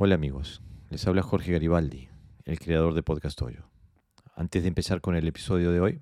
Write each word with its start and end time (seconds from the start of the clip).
Hola 0.00 0.14
amigos, 0.14 0.62
les 0.90 1.04
habla 1.08 1.22
Jorge 1.22 1.50
Garibaldi, 1.50 2.06
el 2.44 2.60
creador 2.60 2.94
de 2.94 3.02
Podcast 3.02 3.42
Hoyo. 3.42 3.64
Antes 4.36 4.62
de 4.62 4.68
empezar 4.68 5.00
con 5.00 5.16
el 5.16 5.26
episodio 5.26 5.72
de 5.72 5.80
hoy, 5.80 6.00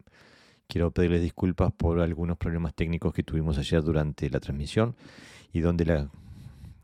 quiero 0.68 0.90
pedirles 0.90 1.22
disculpas 1.22 1.72
por 1.72 2.00
algunos 2.00 2.36
problemas 2.36 2.74
técnicos 2.74 3.14
que 3.14 3.22
tuvimos 3.22 3.56
ayer 3.56 3.82
durante 3.82 4.28
la 4.28 4.38
transmisión 4.38 4.96
y 5.50 5.60
donde 5.60 5.86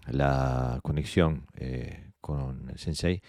la, 0.07 0.81
conexión 0.83 1.45
eh, 1.57 2.13
con 2.23 2.71
el 2.71 2.79
Sensei 2.79 3.21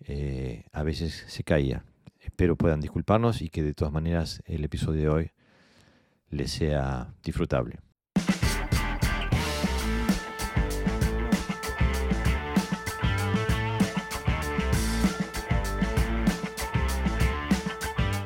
eh, 0.00 0.64
a 0.72 0.82
veces 0.82 1.24
se 1.28 1.44
caía. 1.44 1.84
Espero 2.18 2.56
puedan 2.56 2.80
disculparnos 2.80 3.42
y 3.42 3.48
que 3.48 3.62
de 3.62 3.74
todas 3.74 3.94
maneras 3.94 4.42
el 4.44 4.64
episodio 4.64 5.02
de 5.02 5.08
hoy 5.08 5.30
les 6.30 6.50
sea 6.50 7.14
disfrutable. 7.22 7.78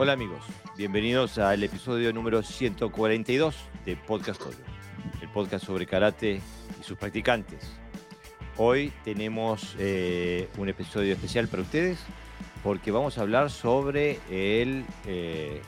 Hola 0.01 0.13
amigos, 0.13 0.45
bienvenidos 0.77 1.39
al 1.39 1.65
episodio 1.65 2.13
número 2.13 2.45
142 2.45 3.57
de 3.85 3.97
Podcast 3.97 4.41
Hoyo, 4.43 4.57
el 5.21 5.29
podcast 5.29 5.67
sobre 5.67 5.87
karate 5.87 6.41
y 6.81 6.85
sus 6.85 6.97
practicantes. 6.97 7.69
Hoy 8.59 8.93
tenemos 9.03 9.75
eh, 9.77 10.49
un 10.57 10.69
episodio 10.69 11.15
especial 11.15 11.49
para 11.49 11.65
ustedes 11.65 11.99
porque 12.63 12.93
vamos 12.93 13.19
a 13.19 13.23
hablar 13.23 13.51
sobre 13.51 14.21
el, 14.31 14.85
eh, 15.05 15.63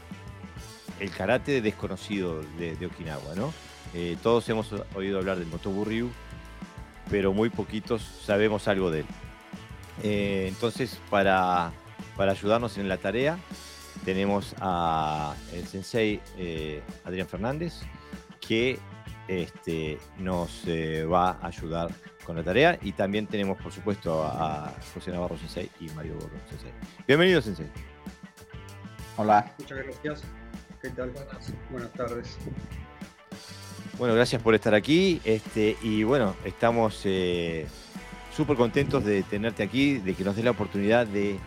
el 1.01 1.11
karate 1.11 1.61
desconocido 1.61 2.41
de, 2.56 2.87
Okinawa. 2.87 3.34
¿no? 3.34 3.53
Eh, 3.95 4.17
todos 4.23 4.48
hemos 4.48 4.73
oído 4.95 5.19
hablar 5.19 5.41
del 5.41 5.48
Motobu 5.48 5.84
pero 7.11 7.33
muy 7.33 7.51
poquitos 7.51 8.01
sabemos 8.25 8.69
algo 8.69 8.92
de 8.92 9.01
él. 9.01 9.06
entonces, 10.05 11.01
para, 11.11 11.73
para 12.17 12.31
ayudarnos 12.31 12.78
en 12.78 12.89
la 12.89 12.97
tarea, 12.97 13.37
tenemos 14.05 14.55
a 14.61 15.34
el 15.53 15.67
sensei 15.67 16.20
eh, 16.37 16.83
Adrián 17.05 17.29
Fernández, 17.29 17.81
que 18.41 18.79
este, 19.29 19.98
nos 20.19 20.62
eh, 20.67 21.05
va 21.05 21.39
a 21.41 21.47
ayudar 21.47 21.91
con 22.25 22.37
la 22.37 22.43
tarea. 22.43 22.78
Y 22.83 22.93
también 22.93 23.27
tenemos, 23.27 23.61
por 23.61 23.73
supuesto, 23.73 24.25
a 24.25 24.73
José 24.95 25.12
Navarro 25.12 25.39
Sensei 25.39 25.71
y 25.81 25.89
Mario 25.91 26.15
Borro 26.15 26.31
Sensei. 26.48 26.73
Bienvenido, 27.06 27.41
Sensei. 27.41 27.67
Hola. 29.17 29.55
Muchas 29.59 29.78
gracias. 29.78 30.23
¿Qué 30.81 30.91
tal? 30.91 31.12
Buenas, 31.71 31.93
tardes. 31.93 32.39
Bueno, 33.98 34.15
gracias 34.15 34.43
por 34.43 34.55
estar 34.55 34.75
aquí. 34.75 35.21
Este, 35.25 35.77
y 35.83 36.05
bueno, 36.05 36.34
estamos 36.45 37.03
eh, 37.05 37.67
súper 38.34 38.56
contentos 38.56 39.05
de 39.05 39.23
tenerte 39.23 39.62
aquí, 39.62 39.98
de 39.98 40.15
que 40.15 40.25
nos 40.25 40.37
dé 40.37 40.43
la 40.43 40.53
oportunidad 40.53 41.06
de 41.06 41.39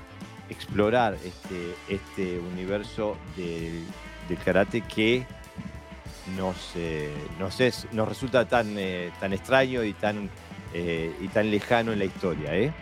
explorar 0.49 1.17
este, 1.23 1.75
este 1.89 2.39
universo 2.39 3.17
del, 3.35 3.85
karate 4.43 4.81
que 4.81 5.25
nos, 6.37 6.71
eh, 6.75 7.13
nos, 7.39 7.59
es, 7.59 7.87
nos 7.91 8.07
resulta 8.07 8.47
tan, 8.47 8.77
eh, 8.77 9.11
tan 9.19 9.33
extraño 9.33 9.83
y 9.83 9.93
tan, 9.93 10.29
eh, 10.73 11.13
y 11.21 11.27
tan 11.27 11.51
lejano 11.51 11.93
en 11.93 11.99
la 11.99 12.05
historia. 12.05 12.73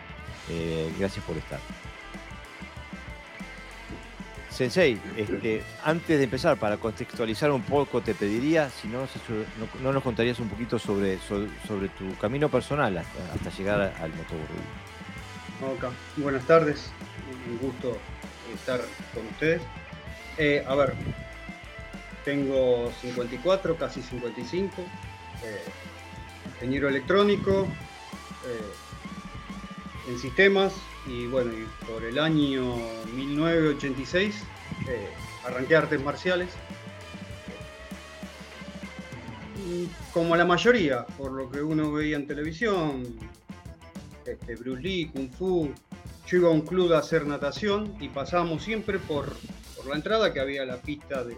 gracias 0.98 1.26
por 1.26 1.38
estar. 1.38 1.60
Sensei, 4.50 5.00
este, 5.18 5.64
antes 5.84 6.18
de 6.18 6.24
empezar, 6.26 6.58
para 6.58 6.78
contextualizar 6.78 7.52
un 7.52 7.64
poco, 7.64 8.02
te 8.02 8.14
pediría 8.14 8.70
si 8.70 8.88
no, 8.88 9.08
no, 9.82 9.94
nos 9.94 10.04
contarías 10.04 10.40
un 10.40 10.50
poquito 10.50 10.78
sobre, 10.78 11.18
sobre, 11.20 11.90
tu 11.90 12.16
camino 12.18 12.50
personal 12.50 12.98
hasta, 12.98 13.50
llegar 13.58 13.82
al 14.00 14.10
motor. 14.12 14.38
Ok, 15.74 15.94
buenas 16.18 16.46
tardes 16.46 16.92
un 17.50 17.58
gusto 17.60 17.98
estar 18.54 18.82
con 19.14 19.26
ustedes. 19.28 19.62
Eh, 20.38 20.64
a 20.68 20.76
ver, 20.76 20.94
tengo 22.24 22.92
54, 23.02 23.76
casi 23.78 24.02
55, 24.02 24.82
eh, 24.82 25.64
ingeniero 26.56 26.90
electrónico 26.90 27.68
eh, 28.46 30.10
en 30.10 30.20
sistemas 30.20 30.74
y 31.08 31.28
bueno, 31.28 31.52
por 31.88 32.04
el 32.04 32.20
año 32.20 32.76
1986 33.14 34.44
arranqué 35.46 35.76
artes 35.76 36.02
marciales. 36.04 36.50
Como 40.14 40.36
la 40.36 40.46
mayoría, 40.46 41.06
por 41.18 41.32
lo 41.32 41.50
que 41.50 41.62
uno 41.62 41.92
veía 41.92 42.18
en 42.18 42.28
televisión, 42.28 43.04
este, 44.26 44.56
Bruce 44.56 44.82
Lee, 44.82 45.10
Kung 45.14 45.32
Fu, 45.32 45.74
yo 46.32 46.38
iba 46.38 46.48
a 46.48 46.52
un 46.52 46.62
club 46.62 46.94
a 46.94 47.00
hacer 47.00 47.28
natación 47.28 47.94
y 48.00 48.08
pasábamos 48.08 48.64
siempre 48.64 49.00
por, 49.00 49.36
la 49.86 49.96
entrada 49.96 50.32
que 50.32 50.40
había 50.40 50.64
la 50.64 50.78
pista 50.78 51.26
de, 51.26 51.36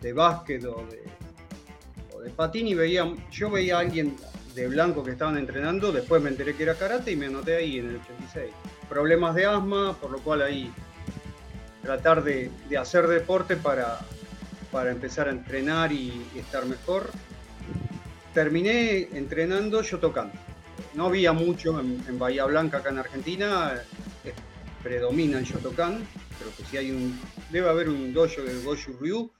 de 0.00 0.12
básquet 0.12 0.64
o 0.64 0.84
de, 0.90 2.30
patín 2.30 2.66
y 2.66 2.74
veía, 2.74 3.06
yo 3.30 3.50
veía 3.50 3.76
a 3.76 3.80
alguien 3.80 4.16
de 4.56 4.66
blanco 4.66 5.04
que 5.04 5.12
estaban 5.12 5.38
entrenando, 5.38 5.92
después 5.92 6.20
me 6.20 6.30
enteré 6.30 6.56
que 6.56 6.64
era 6.64 6.74
karate 6.74 7.12
y 7.12 7.16
me 7.16 7.26
anoté 7.26 7.54
ahí 7.54 7.78
en 7.78 7.90
el 7.90 7.96
86. 7.96 8.50
Problemas 8.88 9.36
de 9.36 9.46
asma, 9.46 9.96
por 10.00 10.10
lo 10.10 10.18
cual 10.18 10.42
ahí 10.42 10.72
tratar 11.82 12.24
de, 12.24 12.50
hacer 12.76 13.06
deporte 13.06 13.54
para, 13.54 14.00
para 14.72 14.90
empezar 14.90 15.28
a 15.28 15.30
entrenar 15.30 15.92
y, 15.92 16.26
estar 16.34 16.66
mejor. 16.66 17.10
Terminé 18.34 19.08
entrenando 19.12 19.82
yo 19.82 20.00
tocando. 20.00 20.34
No 20.94 21.06
había 21.06 21.32
mucho 21.32 21.78
en 21.78 22.18
Bahía 22.18 22.44
Blanca 22.44 22.78
acá 22.78 22.88
en 22.90 22.98
Argentina, 22.98 23.80
predomina 24.86 25.40
el 25.40 25.44
Shotokan, 25.44 25.98
pero 26.38 26.56
que 26.56 26.62
si 26.62 26.76
hay 26.76 26.92
un, 26.92 27.18
debe 27.50 27.68
haber 27.68 27.88
un 27.88 28.14
dojo 28.14 28.40
de 28.40 28.62
Goshu 28.62 28.92
Ryu 28.92 29.32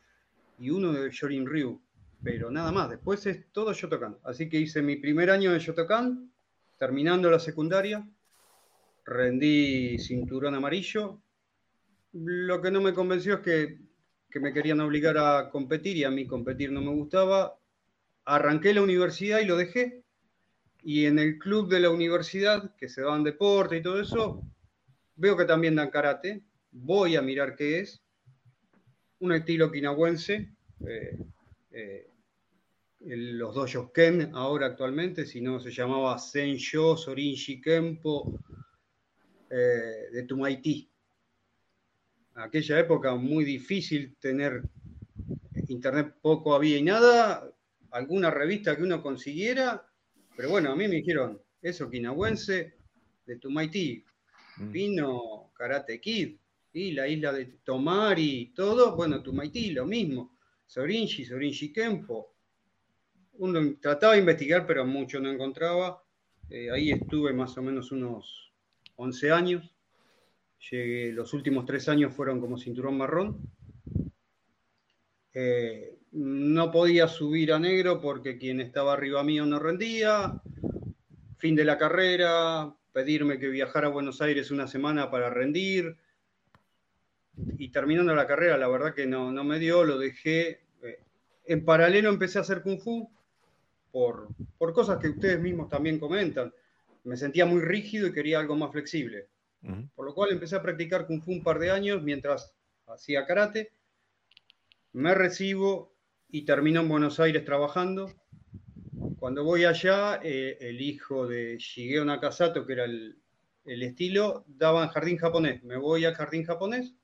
y 0.59 0.71
uno 0.71 0.93
de 0.93 1.09
Shorin 1.13 1.47
Ryu, 1.47 1.81
pero 2.21 2.51
nada 2.51 2.73
más, 2.73 2.91
después 2.91 3.25
es 3.27 3.47
todo 3.53 3.73
Shotokan. 3.73 4.19
Así 4.25 4.49
que 4.49 4.59
hice 4.59 4.83
mi 4.83 4.97
primer 4.97 5.31
año 5.31 5.53
de 5.53 5.61
Shotokan, 5.61 6.33
terminando 6.81 7.31
la 7.31 7.39
secundaria, 7.39 8.05
rendí 9.05 9.97
cinturón 10.01 10.57
amarillo. 10.57 11.23
Lo 12.13 12.61
que 12.61 12.73
no 12.73 12.81
me 12.81 12.93
convenció 12.93 13.35
es 13.35 13.41
que, 13.43 13.79
que 14.29 14.41
me 14.41 14.53
querían 14.53 14.81
obligar 14.81 15.17
a 15.17 15.49
competir 15.51 15.97
y 15.97 16.03
a 16.03 16.11
mí 16.11 16.27
competir 16.27 16.73
no 16.73 16.81
me 16.81 16.91
gustaba. 16.91 17.57
Arranqué 18.25 18.75
la 18.75 18.83
universidad 18.83 19.39
y 19.39 19.45
lo 19.45 19.57
dejé. 19.57 20.03
Y 20.83 21.05
en 21.07 21.21
el 21.21 21.39
club 21.39 21.69
de 21.69 21.79
la 21.79 21.91
universidad, 21.91 22.75
que 22.75 22.89
se 22.89 23.03
daban 23.03 23.23
deporte 23.23 23.77
y 23.77 23.83
todo 23.83 24.01
eso, 24.01 24.43
Veo 25.17 25.37
que 25.37 25.47
también 25.47 25.75
dan 25.75 25.91
karate. 25.91 26.43
Voy 26.71 27.17
a 27.17 27.23
mirar 27.23 27.57
qué 27.57 27.81
es. 27.81 28.03
Un 29.21 29.33
estilo 29.33 29.73
kinawense. 29.73 30.53
Eh, 30.87 31.19
eh, 31.71 32.11
los 33.01 33.55
dojos 33.55 33.91
Ken 33.93 34.31
ahora 34.35 34.67
actualmente, 34.67 35.25
si 35.25 35.41
no 35.41 35.59
se 35.59 35.71
llamaba 35.71 36.19
Sensho, 36.19 36.97
Sorinji 36.97 37.61
Kempo, 37.61 38.39
eh, 39.49 40.11
de 40.13 40.23
Tumaiti. 40.25 40.91
En 42.35 42.43
aquella 42.43 42.79
época 42.79 43.15
muy 43.15 43.45
difícil 43.45 44.17
tener 44.19 44.63
internet, 45.69 46.17
poco 46.21 46.55
había 46.55 46.77
y 46.77 46.83
nada, 46.83 47.51
alguna 47.91 48.31
revista 48.31 48.77
que 48.77 48.83
uno 48.83 49.03
consiguiera, 49.03 49.87
pero 50.37 50.51
bueno, 50.51 50.73
a 50.73 50.77
mí 50.77 50.89
me 50.89 50.97
dijeron, 50.97 51.41
eso 51.63 51.89
kinawense 51.89 52.75
de 53.25 53.37
Tumaiti, 53.39 54.05
Mm. 54.05 54.16
Vino 54.59 55.51
Karate 55.55 56.01
Kid, 56.01 56.37
y 56.77 56.93
la 56.93 57.09
isla 57.09 57.33
de 57.33 57.47
Tomari, 57.65 58.53
todo, 58.55 58.95
bueno, 58.95 59.23
Tumaití, 59.23 59.71
lo 59.71 59.87
mismo. 59.87 60.37
Sorinji, 60.67 61.25
Sorinji 61.25 61.73
Kempo. 61.73 62.35
Uno 63.39 63.77
trataba 63.81 64.13
de 64.13 64.19
investigar, 64.19 64.67
pero 64.67 64.85
mucho 64.85 65.19
no 65.19 65.31
encontraba. 65.31 66.03
Eh, 66.51 66.71
ahí 66.71 66.91
estuve 66.91 67.33
más 67.33 67.57
o 67.57 67.63
menos 67.63 67.93
unos 67.93 68.53
11 68.97 69.31
años. 69.31 69.75
Llegué, 70.71 71.13
los 71.13 71.33
últimos 71.33 71.65
tres 71.65 71.89
años 71.89 72.13
fueron 72.13 72.43
como 72.43 72.59
cinturón 72.59 72.99
marrón. 72.99 73.41
Eh, 75.33 75.99
no 76.13 76.71
podía 76.71 77.09
subir 77.09 77.55
a 77.55 77.59
negro 77.59 78.03
porque 78.03 78.37
quien 78.37 78.61
estaba 78.61 78.93
arriba 78.93 79.25
mío 79.25 79.47
no 79.47 79.59
rendía. 79.59 80.43
Fin 81.39 81.57
de 81.57 81.65
la 81.65 81.79
carrera, 81.79 82.75
pedirme 82.97 83.39
que 83.39 83.49
viajara 83.49 83.89
a 83.89 83.91
Buenos 83.91 84.23
Aires 84.23 84.51
una 84.51 84.67
semana 84.67 85.11
para 85.11 85.29
rendir. 85.29 85.99
Y 87.59 87.69
terminando 87.69 88.15
la 88.15 88.27
carrera, 88.27 88.57
la 88.57 88.69
verdad 88.69 88.95
que 88.95 89.05
no, 89.05 89.31
no 89.31 89.45
me 89.45 89.59
dio, 89.59 89.85
lo 89.85 89.99
dejé. 89.99 90.63
Eh, 90.83 91.01
en 91.45 91.63
paralelo 91.67 92.09
empecé 92.09 92.39
a 92.39 92.41
hacer 92.41 92.63
kung 92.63 92.81
fu 92.81 93.07
por, 93.93 94.29
por 94.57 94.73
cosas 94.73 94.99
que 94.99 95.11
ustedes 95.11 95.39
mismos 95.39 95.69
también 95.69 95.99
comentan. 95.99 96.55
Me 97.05 97.19
sentía 97.19 97.45
muy 97.45 97.61
rígido 97.61 98.07
y 98.07 98.15
quería 98.15 98.39
algo 98.39 98.57
más 98.57 98.73
flexible. 98.73 99.29
Por 99.95 100.07
lo 100.07 100.15
cual 100.15 100.33
empecé 100.33 100.57
a 100.57 100.63
practicar 100.63 101.07
kung 101.07 101.21
fu 101.21 101.33
un 101.33 101.43
par 101.43 101.59
de 101.59 101.71
años 101.71 102.03
mientras 102.03 102.55
hacía 102.87 103.27
karate. 103.27 103.73
Me 104.95 105.15
recibo 105.15 105.95
y 106.31 106.47
termino 106.47 106.81
en 106.81 106.89
Buenos 106.89 107.21
Aires 107.21 107.45
trabajando 107.45 108.11
cuando 109.27 109.43
voy 109.43 109.65
allá, 109.65 110.21
eh, 110.23 110.57
el 110.61 110.81
hijo 110.81 111.27
de 111.27 111.59
Shigeo 111.59 112.05
Nakasato, 112.05 112.65
que 112.65 112.75
era 112.75 112.85
el, 112.85 113.19
el 113.65 113.83
estilo 113.83 114.45
daba 114.47 114.85
en 114.85 114.91
jardín 114.91 115.17
japonés. 115.17 115.65
Me 115.65 115.77
voy 115.77 116.05
al 116.05 116.15
jardín 116.15 116.45
japonés, 116.45 116.95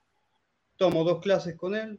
tomo 0.76 1.02
dos 1.02 1.20
clases 1.20 1.56
con 1.56 1.74
él, 1.74 1.98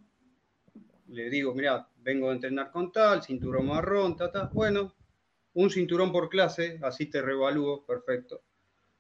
le 1.10 1.30
digo, 1.30 1.54
mira, 1.54 1.90
vengo 1.98 2.30
a 2.30 2.32
entrenar 2.32 2.72
con 2.72 2.90
tal, 2.94 3.22
cinturón 3.22 3.68
marrón, 3.68 4.16
ta, 4.16 4.32
ta. 4.32 4.50
Bueno, 4.54 4.96
un 5.56 5.70
cinturón 5.70 6.14
por 6.14 6.30
clase, 6.30 6.80
así 6.84 7.08
te 7.08 7.22
revalúo, 7.22 7.86
perfecto. 7.86 8.44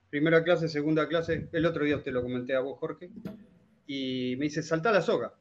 Primera 0.09 0.43
clase, 0.43 0.67
segunda 0.67 1.07
clase, 1.07 1.47
el 1.53 1.65
otro 1.65 1.85
día 1.85 2.03
te 2.03 2.11
lo 2.11 2.21
comenté 2.21 2.53
a 2.53 2.59
vos, 2.59 2.77
Jorge, 2.79 3.09
y 3.87 4.35
me 4.37 4.47
dice, 4.47 4.61
salta 4.61 4.91
la 4.91 5.01
soga. 5.01 5.33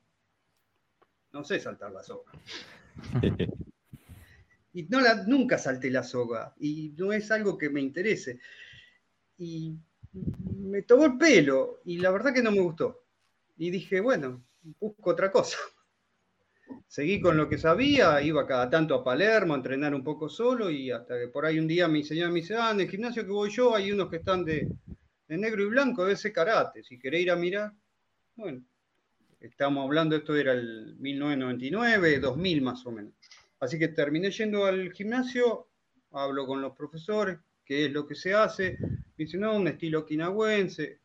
No 1.32 1.42
sé 1.42 1.58
saltar 1.58 1.90
la 1.90 2.04
soga. 2.04 2.30
y 4.72 4.84
no 4.84 5.00
nunca 5.26 5.58
salté 5.58 5.90
la 5.90 6.02
soga, 6.02 6.54
y 6.58 6.94
no 6.96 7.12
es 7.12 7.30
algo 7.30 7.58
que 7.58 7.70
me 7.70 7.80
interese. 7.80 8.40
Y 9.38 9.76
me 10.12 10.82
tomó 10.82 11.06
el 11.06 11.18
pelo, 11.18 11.80
y 11.84 11.98
la 11.98 12.10
verdad 12.10 12.32
que 12.34 12.42
no 12.42 12.50
me 12.50 12.60
gustó. 12.60 13.04
Y 13.58 13.70
dije, 13.70 14.00
bueno, 14.00 14.44
busco 14.80 15.10
otra 15.10 15.30
cosa 15.30 15.58
seguí 16.86 17.20
con 17.20 17.36
lo 17.36 17.48
que 17.48 17.58
sabía, 17.58 18.20
iba 18.22 18.46
cada 18.46 18.68
tanto 18.70 18.94
a 18.94 19.04
Palermo 19.04 19.54
a 19.54 19.56
entrenar 19.56 19.94
un 19.94 20.04
poco 20.04 20.28
solo 20.28 20.70
y 20.70 20.90
hasta 20.90 21.18
que 21.18 21.28
por 21.28 21.44
ahí 21.46 21.58
un 21.58 21.68
día 21.68 21.88
mi 21.88 22.04
señora 22.04 22.30
me 22.30 22.40
dice, 22.40 22.56
ah, 22.56 22.70
en 22.72 22.80
el 22.80 22.90
gimnasio 22.90 23.24
que 23.24 23.30
voy 23.30 23.50
yo 23.50 23.74
hay 23.74 23.92
unos 23.92 24.08
que 24.08 24.16
están 24.16 24.44
de, 24.44 24.68
negro 25.28 25.62
y 25.62 25.66
blanco, 25.66 26.04
de 26.04 26.12
ese 26.12 26.32
karate, 26.32 26.82
si 26.82 26.98
querés 26.98 27.22
ir 27.22 27.30
a 27.30 27.36
mirar, 27.36 27.72
bueno, 28.36 28.62
estamos 29.40 29.84
hablando, 29.84 30.16
esto 30.16 30.36
era 30.36 30.52
el 30.52 30.96
1999, 30.98 32.20
2000 32.20 32.62
más 32.62 32.86
o 32.86 32.92
menos. 32.92 33.14
Así 33.62 33.78
que 33.78 33.86
terminé 33.86 34.28
yendo 34.32 34.64
al 34.64 34.92
gimnasio, 34.92 35.68
hablo 36.10 36.48
con 36.48 36.60
los 36.60 36.76
profesores, 36.76 37.38
qué 37.64 37.84
es 37.84 37.92
lo 37.92 38.04
que 38.08 38.16
se 38.16 38.34
hace, 38.34 38.76
dicen, 39.16 39.38
no, 39.38 39.54
un 39.54 39.68
estilo 39.68 40.00
okinawense. 40.00 40.98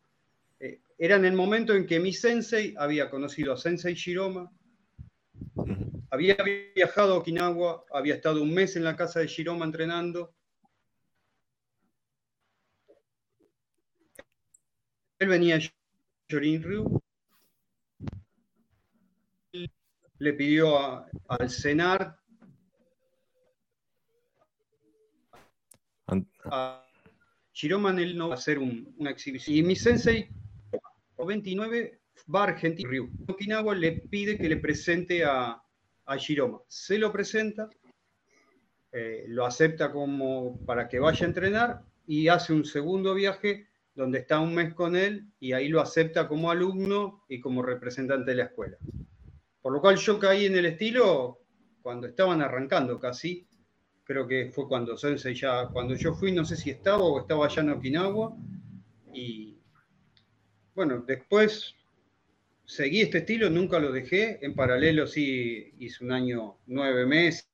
Eh, 0.60 0.82
era 0.98 1.18
en 1.18 1.26
el 1.26 1.34
momento 1.34 1.76
en 1.76 1.86
que 1.86 2.00
mi 2.00 2.12
sensei 2.14 2.74
había 2.76 3.12
conocido 3.12 3.54
a 3.54 3.58
Sensei 3.58 3.94
Shiroma, 3.94 4.52
había 6.10 6.36
viajado 6.74 7.14
a 7.14 7.18
Okinawa, 7.18 7.86
había 7.92 8.16
estado 8.16 8.42
un 8.42 8.52
mes 8.52 8.76
en 8.76 8.86
la 8.86 8.96
casa 8.96 9.20
de 9.20 9.28
Shiroma 9.28 9.64
entrenando. 9.64 10.34
Él 15.20 15.28
venía 15.28 15.58
a 15.58 15.60
Ryu. 16.28 17.04
Le 20.18 20.34
pidió 20.34 21.06
al 21.28 21.50
Senar 21.52 22.18
a 26.46 26.86
Shiroma 27.54 27.92
él 28.02 28.18
no 28.18 28.30
va 28.30 28.36
a 28.36 28.38
hacer 28.38 28.60
una 28.60 29.10
exhibición. 29.10 29.58
Y 29.58 29.64
mi 29.64 29.76
sensei, 29.76 30.30
29, 31.18 32.00
va 32.34 32.42
a 32.42 32.44
Argentina. 32.44 32.90
Okinawa 33.28 33.76
le 33.76 33.94
pide 33.94 34.38
que 34.38 34.48
le 34.48 34.58
presente 34.58 35.24
a, 35.24 35.62
a 36.06 36.18
Shiroma. 36.18 36.60
Se 36.68 36.98
lo 36.98 37.12
presenta, 37.12 37.70
eh, 38.92 39.26
lo 39.28 39.46
acepta 39.46 39.92
como 39.92 40.60
para 40.66 40.88
que 40.88 41.00
vaya 41.00 41.26
a 41.26 41.30
entrenar 41.30 41.82
y 42.06 42.28
hace 42.30 42.54
un 42.54 42.64
segundo 42.64 43.14
viaje 43.14 43.68
donde 43.96 44.20
está 44.20 44.40
un 44.40 44.54
mes 44.54 44.74
con 44.74 44.96
él 44.96 45.28
y 45.40 45.54
ahí 45.54 45.68
lo 45.68 45.82
acepta 45.82 46.28
como 46.28 46.52
alumno 46.52 47.24
y 47.28 47.40
como 47.40 47.64
representante 47.64 48.32
de 48.32 48.38
la 48.38 48.44
escuela. 48.44 48.78
Por 49.62 49.74
lo 49.74 49.82
cual 49.82 49.98
yo 49.98 50.20
caí 50.20 50.46
en 50.46 50.56
el 50.56 50.68
estilo 50.68 51.42
cuando 51.82 52.08
estaban 52.08 52.42
arrancando 52.42 53.00
casi, 53.00 53.48
creo 54.08 54.26
que 54.26 54.50
fue 54.52 54.68
cuando 54.68 54.98
Sensei 54.98 55.36
ya, 55.36 55.68
cuando 55.68 55.94
yo 55.96 56.14
fui, 56.14 56.32
no 56.32 56.46
sé 56.46 56.56
si 56.56 56.70
estaba 56.70 57.04
o 57.04 57.20
estaba 57.20 57.46
allá 57.46 57.62
en 57.62 57.72
Okinawa, 57.72 58.36
y 59.14 59.58
bueno, 60.74 61.04
después 61.06 61.76
seguí 62.66 63.02
este 63.02 63.20
estilo, 63.20 63.50
nunca 63.50 63.80
lo 63.80 63.92
dejé. 63.92 64.44
En 64.46 64.56
paralelo 64.56 65.08
sí 65.08 65.74
hice 65.80 66.04
un 66.04 66.12
año, 66.12 66.58
nueve 66.68 67.06
meses. 67.06 67.50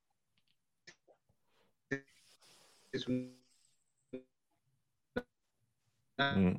Mm. 6.16 6.54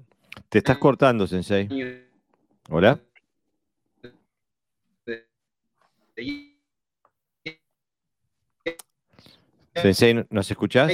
Te 0.50 0.58
estás 0.58 0.78
cortando, 0.78 1.28
Sensei. 1.28 1.70
Hola. 2.70 3.00
Sensei, 9.76 10.26
¿nos 10.30 10.50
escuchás? 10.50 10.92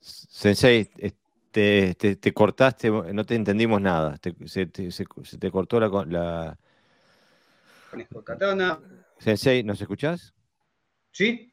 Sensei, 0.00 0.90
te, 1.50 1.94
te, 1.94 2.32
cortaste, 2.32 2.90
no 2.90 3.24
te 3.24 3.34
entendimos 3.34 3.80
nada. 3.80 4.18
se, 4.46 4.66
te 4.66 5.50
cortó 5.50 5.80
la. 5.80 5.88
la... 6.06 6.58
Katana. 8.24 8.80
Sensei, 9.18 9.64
¿nos 9.64 9.80
escuchás? 9.80 10.34
Sí. 11.10 11.52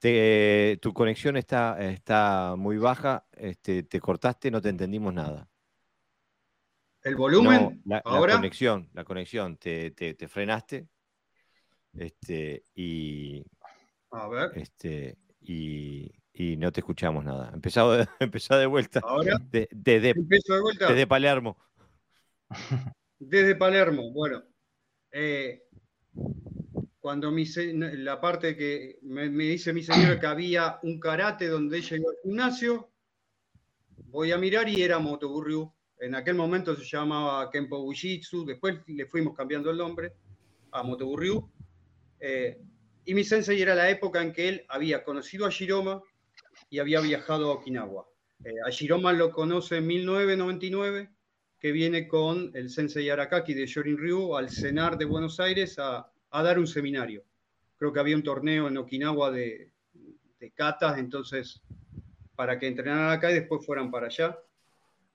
tu 0.00 0.92
conexión 0.92 1.36
está, 1.36 1.78
está 1.80 2.54
muy 2.56 2.78
baja, 2.78 3.26
este, 3.32 3.84
te 3.84 4.00
cortaste, 4.00 4.50
no 4.50 4.60
te 4.60 4.70
entendimos 4.70 5.14
nada. 5.14 5.48
¿El 7.02 7.16
volumen? 7.16 7.80
la, 7.84 8.02
¿Ahora? 8.04 8.34
la 8.34 8.38
conexión, 8.40 8.90
la 8.92 9.04
conexión, 9.04 9.56
te, 9.56 9.92
te, 9.92 10.28
frenaste. 10.28 10.88
Este, 11.96 12.64
y. 12.74 13.44
A 14.10 14.28
ver. 14.28 14.50
Este, 14.56 15.18
y, 15.40 16.10
y 16.32 16.56
no 16.56 16.72
te 16.72 16.80
escuchamos 16.80 17.24
nada. 17.24 17.50
Empezado 17.52 17.92
de, 17.92 18.06
de 18.58 18.66
vuelta. 18.66 19.00
Ahora. 19.02 19.38
De, 19.50 19.68
de, 19.70 20.00
de, 20.00 20.14
vuelta. 20.60 20.88
Desde 20.88 21.06
Palermo. 21.06 21.56
Desde 23.18 23.54
Palermo, 23.54 24.10
bueno. 24.12 24.42
Eh, 25.12 25.64
cuando 27.00 27.30
mi, 27.30 27.44
la 27.74 28.20
parte 28.20 28.56
que 28.56 28.98
me, 29.02 29.28
dice 29.28 29.72
mi 29.72 29.82
señora 29.82 30.20
que 30.20 30.26
había 30.26 30.78
un 30.82 31.00
karate 31.00 31.48
donde 31.48 31.78
ella 31.78 31.96
iba 31.96 32.10
al 32.10 32.16
gimnasio, 32.22 32.90
voy 34.06 34.32
a 34.32 34.38
mirar 34.38 34.68
y 34.68 34.82
era 34.82 34.98
Motoburryu. 34.98 35.72
En 35.98 36.14
aquel 36.14 36.34
momento 36.34 36.74
se 36.76 36.84
llamaba 36.84 37.50
Kempo 37.50 37.82
Bujitsu, 37.82 38.44
después 38.44 38.78
le 38.86 39.06
fuimos 39.06 39.34
cambiando 39.34 39.70
el 39.70 39.78
nombre 39.78 40.14
a 40.72 40.82
Motoburryu. 40.82 41.50
Eh, 42.20 42.58
y 43.04 43.14
mi 43.14 43.24
sensei 43.24 43.60
era 43.60 43.74
la 43.74 43.90
época 43.90 44.22
en 44.22 44.32
que 44.32 44.48
él 44.48 44.64
había 44.68 45.02
conocido 45.02 45.46
a 45.46 45.50
Shiroma, 45.50 46.02
y 46.70 46.78
había 46.78 47.00
viajado 47.00 47.50
a 47.50 47.54
Okinawa. 47.54 48.06
Eh, 48.44 48.54
a 48.64 48.70
Shiroma 48.70 49.12
lo 49.12 49.32
conoce 49.32 49.78
en 49.78 49.86
1999, 49.86 51.10
que 51.58 51.72
viene 51.72 52.08
con 52.08 52.50
el 52.54 52.70
sensei 52.70 53.10
Arakaki 53.10 53.52
de 53.52 53.66
Shorin 53.66 53.98
Ryu 53.98 54.36
al 54.36 54.48
cenar 54.48 54.96
de 54.96 55.04
Buenos 55.04 55.40
Aires 55.40 55.76
a, 55.78 56.10
dar 56.30 56.58
un 56.58 56.66
seminario. 56.66 57.24
Creo 57.76 57.92
que 57.92 58.00
había 58.00 58.16
un 58.16 58.22
torneo 58.22 58.68
en 58.68 58.78
Okinawa 58.78 59.30
de, 59.30 59.72
de 60.38 60.50
katas, 60.52 60.98
entonces 60.98 61.60
para 62.34 62.58
que 62.58 62.68
entrenaran 62.68 63.10
acá 63.10 63.30
y 63.30 63.34
después 63.34 63.66
fueran 63.66 63.90
para 63.90 64.06
allá. 64.06 64.38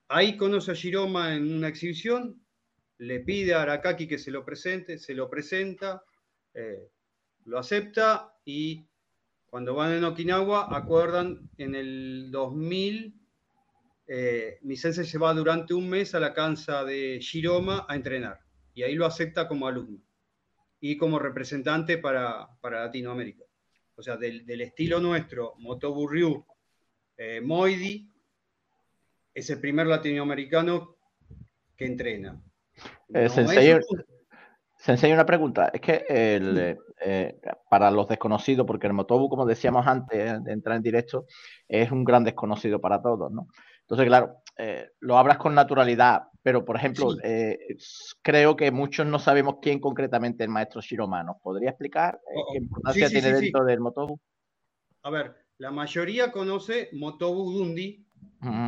Ahí 0.08 0.36
conoce 0.36 0.70
a 0.70 0.74
Shiroma 0.74 1.34
en 1.34 1.52
una 1.52 1.68
exhibición, 1.68 2.40
le 2.98 3.20
pide 3.20 3.54
a 3.54 3.62
Arakaki 3.62 4.06
que 4.06 4.18
se 4.18 4.30
lo 4.30 4.44
presente, 4.44 4.98
se 4.98 5.14
lo 5.14 5.28
presenta, 5.28 6.04
eh, 6.54 6.88
lo 7.46 7.58
acepta 7.58 8.34
y 8.44 8.86
cuando 9.46 9.74
van 9.74 9.92
en 9.92 10.04
Okinawa, 10.04 10.76
acuerdan 10.76 11.48
en 11.56 11.74
el 11.74 12.30
2000, 12.30 13.14
eh, 14.08 14.58
mi 14.62 14.76
sensei 14.76 15.04
se 15.04 15.18
va 15.18 15.32
durante 15.32 15.74
un 15.74 15.88
mes 15.88 16.14
a 16.14 16.20
la 16.20 16.34
cancha 16.34 16.84
de 16.84 17.18
Shiroma 17.20 17.86
a 17.88 17.96
entrenar 17.96 18.40
y 18.74 18.82
ahí 18.82 18.94
lo 18.94 19.06
acepta 19.06 19.48
como 19.48 19.66
alumno 19.66 20.00
y 20.80 20.96
como 20.96 21.18
representante 21.18 21.98
para, 21.98 22.48
Latinoamérica. 22.62 23.44
O 23.94 24.02
sea, 24.02 24.16
del, 24.16 24.60
estilo 24.60 25.00
nuestro, 25.00 25.54
Motobu 25.58 26.06
Ryu, 26.06 26.44
eh, 27.16 27.40
Moidi, 27.40 28.12
es 29.32 29.48
el 29.48 29.60
primer 29.60 29.86
latinoamericano 29.86 30.98
que 31.76 31.86
entrena. 31.86 32.42
Eh, 33.14 33.28
sensei, 33.28 35.12
una 35.12 35.24
pregunta. 35.24 35.70
Es 35.72 35.80
que 35.80 36.04
el, 36.08 36.78
eh, 37.00 37.38
para 37.68 37.90
los 37.90 38.08
desconocidos, 38.08 38.66
porque 38.66 38.86
el 38.86 38.94
Motobu, 38.94 39.28
como 39.28 39.44
decíamos 39.44 39.86
antes 39.86 40.42
de 40.42 40.52
entrar 40.52 40.76
en 40.76 40.82
directo, 40.82 41.26
es 41.68 41.90
un 41.90 42.04
gran 42.04 42.24
desconocido 42.24 42.80
para 42.80 43.02
todos, 43.02 43.30
¿no? 43.30 43.48
Entonces, 43.82 44.06
claro, 44.06 44.42
eh, 44.56 44.88
lo 45.00 45.18
hablas 45.18 45.36
con 45.38 45.54
naturalidad, 45.54 46.22
pero 46.42 46.64
por 46.64 46.76
ejemplo, 46.76 47.14
eh, 47.22 47.58
creo 48.22 48.56
que 48.56 48.70
muchos 48.70 49.06
no 49.06 49.18
sabemos 49.18 49.56
quién 49.60 49.78
concretamente 49.78 50.42
es 50.42 50.46
el 50.46 50.52
maestro 50.52 50.80
Shiroma. 50.80 51.22
¿Nos 51.22 51.36
podría 51.42 51.70
explicar 51.70 52.18
oh, 52.34 52.52
qué 52.52 52.58
importancia 52.58 53.08
tiene 53.08 53.32
dentro 53.32 53.64
del 53.64 53.80
Motobu? 53.80 54.18
A 55.02 55.10
ver, 55.10 55.36
la 55.58 55.70
mayoría 55.70 56.32
conoce 56.32 56.88
Motobu 56.92 57.52
Dundi 57.52 58.06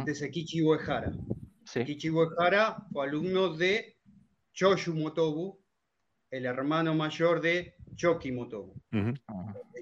de 0.05 0.15
Sekichi 0.15 0.63
Uehara. 0.63 1.13
Sekichi 1.65 2.11
Uehara 2.11 2.77
fue 2.93 3.07
alumno 3.07 3.55
de 3.55 3.97
Choshu 4.53 4.95
Motobu, 4.95 5.59
el 6.31 6.47
hermano 6.47 6.95
mayor 6.95 7.41
de 7.41 7.78
Choki 7.95 8.33
Motobu. 8.33 8.75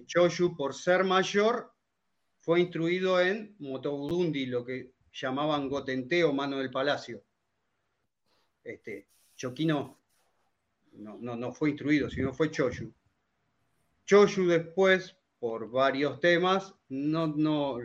Choshu, 0.06 0.56
por 0.56 0.75
ser 0.75 1.04
mayor, 1.04 1.72
fue 2.38 2.60
instruido 2.60 3.20
en 3.20 3.56
Motobudundi, 3.58 4.46
lo 4.46 4.64
que 4.64 4.92
llamaban 5.12 5.68
Gotenteo, 5.68 6.32
mano 6.32 6.58
del 6.58 6.70
palacio. 6.70 7.22
Este, 8.62 9.08
Choquino 9.36 9.98
no, 10.98 11.18
no, 11.20 11.36
no 11.36 11.52
fue 11.52 11.70
instruido, 11.70 12.10
sino 12.10 12.32
fue 12.32 12.50
Choyu. 12.50 12.92
Choyu 14.04 14.46
después, 14.46 15.16
por 15.38 15.70
varios 15.70 16.20
temas, 16.20 16.75
no, 16.88 17.26
no, 17.26 17.78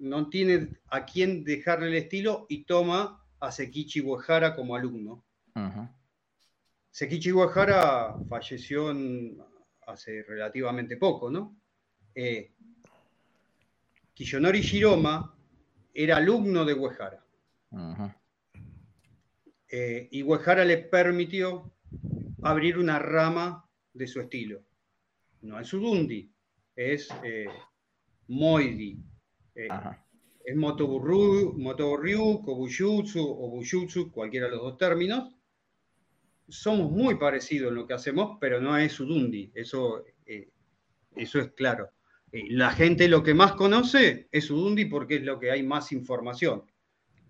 no 0.00 0.28
tiene 0.28 0.68
a 0.88 1.04
quién 1.04 1.44
dejarle 1.44 1.88
el 1.88 1.94
estilo 1.94 2.46
y 2.48 2.64
toma 2.64 3.22
a 3.40 3.52
Sekichi 3.52 4.00
Uehara 4.00 4.54
como 4.54 4.74
alumno. 4.74 5.24
Sekichi 6.92 7.32
Uehara 7.32 8.14
falleció 8.28 8.94
hace 9.86 10.22
relativamente 10.24 10.98
poco, 10.98 11.30
¿no? 11.30 11.56
Eh, 12.14 12.52
Kiyonori 14.12 14.60
Shiroma 14.60 15.34
era 15.94 16.18
alumno 16.18 16.66
de. 16.66 16.76
Eh, 19.68 20.08
y 20.10 20.22
Uehara 20.22 20.66
le 20.66 20.76
permitió 20.76 21.72
abrir 22.42 22.76
una 22.76 22.98
rama 22.98 23.66
de 23.94 24.06
su 24.06 24.20
estilo. 24.20 24.62
No 25.40 25.58
es 25.58 25.72
Udundi, 25.72 26.30
es 26.76 27.08
eh, 27.24 27.48
Moidi. 28.28 29.02
Eh, 29.54 29.68
es 30.44 30.56
Motoburyu, 30.56 31.56
Kobujutsu 32.44 33.22
o 33.22 33.48
Bujutsu, 33.48 34.12
cualquiera 34.12 34.44
de 34.46 34.52
los 34.52 34.60
dos 34.60 34.76
términos. 34.76 35.41
Somos 36.52 36.90
muy 36.90 37.14
parecidos 37.14 37.70
en 37.70 37.76
lo 37.76 37.86
que 37.86 37.94
hacemos, 37.94 38.36
pero 38.40 38.60
no 38.60 38.76
es 38.76 39.00
Udundi, 39.00 39.50
eso, 39.54 40.04
eh, 40.26 40.50
eso 41.16 41.40
es 41.40 41.52
claro. 41.52 41.90
la 42.30 42.70
gente 42.70 43.08
lo 43.08 43.22
que 43.22 43.34
más 43.34 43.52
conoce 43.52 44.28
es 44.30 44.50
Udundi 44.50 44.84
porque 44.84 45.16
es 45.16 45.22
lo 45.22 45.38
que 45.38 45.50
hay 45.50 45.62
más 45.62 45.92
información. 45.92 46.64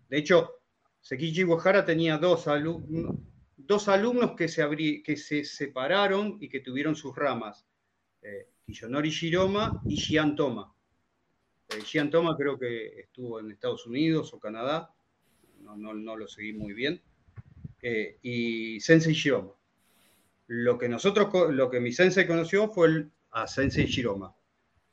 De 0.09 0.19
hecho, 0.19 0.63
Sekichi 1.01 1.45
Wahara 1.45 1.85
tenía 1.85 2.19
dos 2.19 2.49
alumnos, 2.49 3.17
dos 3.57 3.89
alumnos 3.89 4.33
que 4.37 4.49
se, 4.49 4.69
que 5.05 5.17
se 5.17 5.45
separaron 5.45 6.39
y 6.41 6.49
que 6.49 6.61
tuvieron 6.61 6.95
sus 6.95 7.15
ramas, 7.15 7.67
eh, 8.23 8.49
Kiyonori 8.65 9.11
Shiroma 9.11 9.83
y 9.85 9.97
Shian 9.97 10.37
Toma. 10.37 10.75
Eh, 11.69 12.09
Toma 12.11 12.37
creo 12.37 12.59
que 12.59 13.01
estuvo 13.01 13.41
en 13.41 13.51
Estados 13.51 13.87
Unidos 13.87 14.33
o 14.35 14.41
Canadá, 14.41 14.95
no, 15.61 16.17
lo 16.17 16.29
seguí 16.29 16.53
muy 16.53 16.73
bien, 16.73 17.01
eh, 17.83 18.19
y 18.23 18.81
Sensei 18.81 19.13
Shiroma. 19.13 19.53
Lo 20.47 20.79
que 20.79 20.89
nosotros, 20.89 21.53
lo 21.53 21.71
que 21.71 21.81
mi 21.81 21.93
sensei 21.93 22.27
conoció 22.27 22.69
fue 22.69 23.07
a 23.31 23.47
Sensei 23.47 23.87
Shiroma 23.87 24.35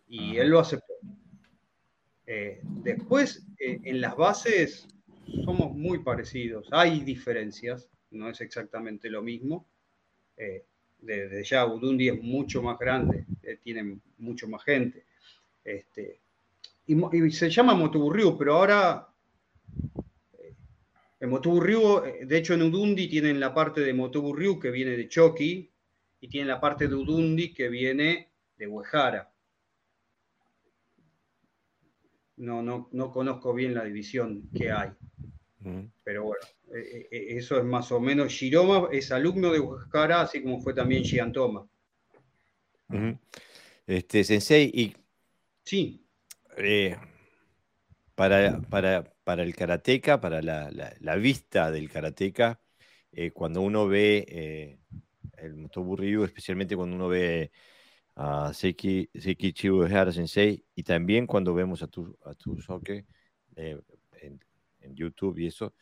y 0.08 0.38
él 0.38 0.50
lo 0.50 0.60
aceptó. 0.60 0.94
Eh, 2.26 2.62
después, 2.64 3.46
en 3.60 4.02
las 4.02 4.16
bases 4.16 4.88
somos 5.46 5.76
muy 5.76 6.00
parecidos, 6.00 6.68
hay 6.72 7.02
diferencias, 7.02 7.90
no 8.12 8.30
es 8.30 8.42
exactamente 8.42 9.10
lo 9.10 9.22
mismo. 9.22 9.68
Desde 11.02 11.44
ya 11.44 11.66
Udundi 11.66 12.10
es 12.10 12.22
mucho 12.22 12.62
más 12.62 12.78
grande, 12.78 13.26
eh, 13.44 13.58
tiene 13.64 14.00
mucho 14.18 14.48
más 14.48 14.64
gente. 14.64 15.06
Este, 15.64 16.20
y, 16.88 17.32
se 17.32 17.50
llama 17.50 17.74
Motuburriu, 17.74 18.38
pero 18.38 18.56
ahora 18.56 19.08
eh, 19.08 19.09
en 21.20 21.30
Motuburriu, 21.30 22.04
eh, 22.06 22.26
de 22.26 22.38
hecho 22.38 22.54
en 22.54 22.64
Udundi 22.64 23.08
tienen 23.08 23.40
la 23.40 23.54
parte 23.54 23.82
de 23.82 23.94
Motuburriu 23.94 24.60
que 24.60 24.72
viene 24.72 24.92
de 24.92 25.08
Choki 25.08 25.72
y 26.22 26.28
tienen 26.28 26.48
la 26.48 26.60
parte 26.60 26.88
de 26.88 26.96
Udundi 26.96 27.54
que 27.54 27.70
viene 27.70 28.32
de 28.58 28.68
Huejara. 28.68 29.32
No, 32.38 32.62
no, 32.62 32.90
no 32.94 33.12
conozco 33.12 33.54
bien 33.54 33.74
la 33.74 33.84
división 33.84 34.50
que 34.56 34.72
hay. 34.72 34.92
Pero 36.04 36.24
bueno, 36.24 36.46
eh, 36.74 37.08
eh, 37.12 37.28
eso 37.32 37.58
es 37.58 37.66
más 37.66 37.92
o 37.92 38.00
menos. 38.00 38.32
Shiroma 38.32 38.88
es 38.92 39.12
alumno 39.12 39.52
de 39.52 39.60
Huascara, 39.60 40.22
así 40.22 40.42
como 40.42 40.62
fue 40.62 40.74
también 40.74 41.04
Shiantoma. 41.04 41.68
Este, 43.86 44.24
Sensei, 44.24 44.72
y. 44.74 44.96
Sí. 45.64 46.06
Eh, 46.58 46.96
para, 48.16 48.62
para, 48.62 49.14
el 49.34 49.56
karateca, 49.56 50.20
para 50.20 50.42
la, 50.42 51.16
vista 51.18 51.72
del 51.72 51.90
karateca, 51.90 52.60
cuando 53.34 53.62
uno 53.62 53.88
ve 53.88 54.80
el 55.38 55.56
Motobu 55.56 56.24
especialmente 56.24 56.76
cuando 56.76 56.96
uno 56.96 57.08
ve 57.08 57.52
a 58.16 58.54
Seki, 58.54 59.10
Seki 59.14 59.54
Sensei, 60.12 60.66
y 60.76 60.84
también 60.84 61.28
cuando 61.28 61.54
vemos 61.54 61.84
a 61.84 61.88
tu, 61.88 62.18
a 62.26 62.34
tu 62.34 62.60
soke, 62.62 63.06
en, 63.56 64.40
en 64.82 64.96
YouTube 64.96 65.40
y 65.40 65.48
eso, 65.48 65.74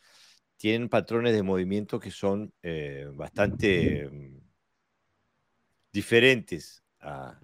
tienen 0.58 0.88
patrones 0.88 1.32
de 1.34 1.42
movimiento 1.42 1.98
que 1.98 2.10
son 2.10 2.52
eh, 2.62 3.08
bastante 3.14 4.08
mm, 4.10 4.38
diferentes 5.92 6.82
a, 7.00 7.40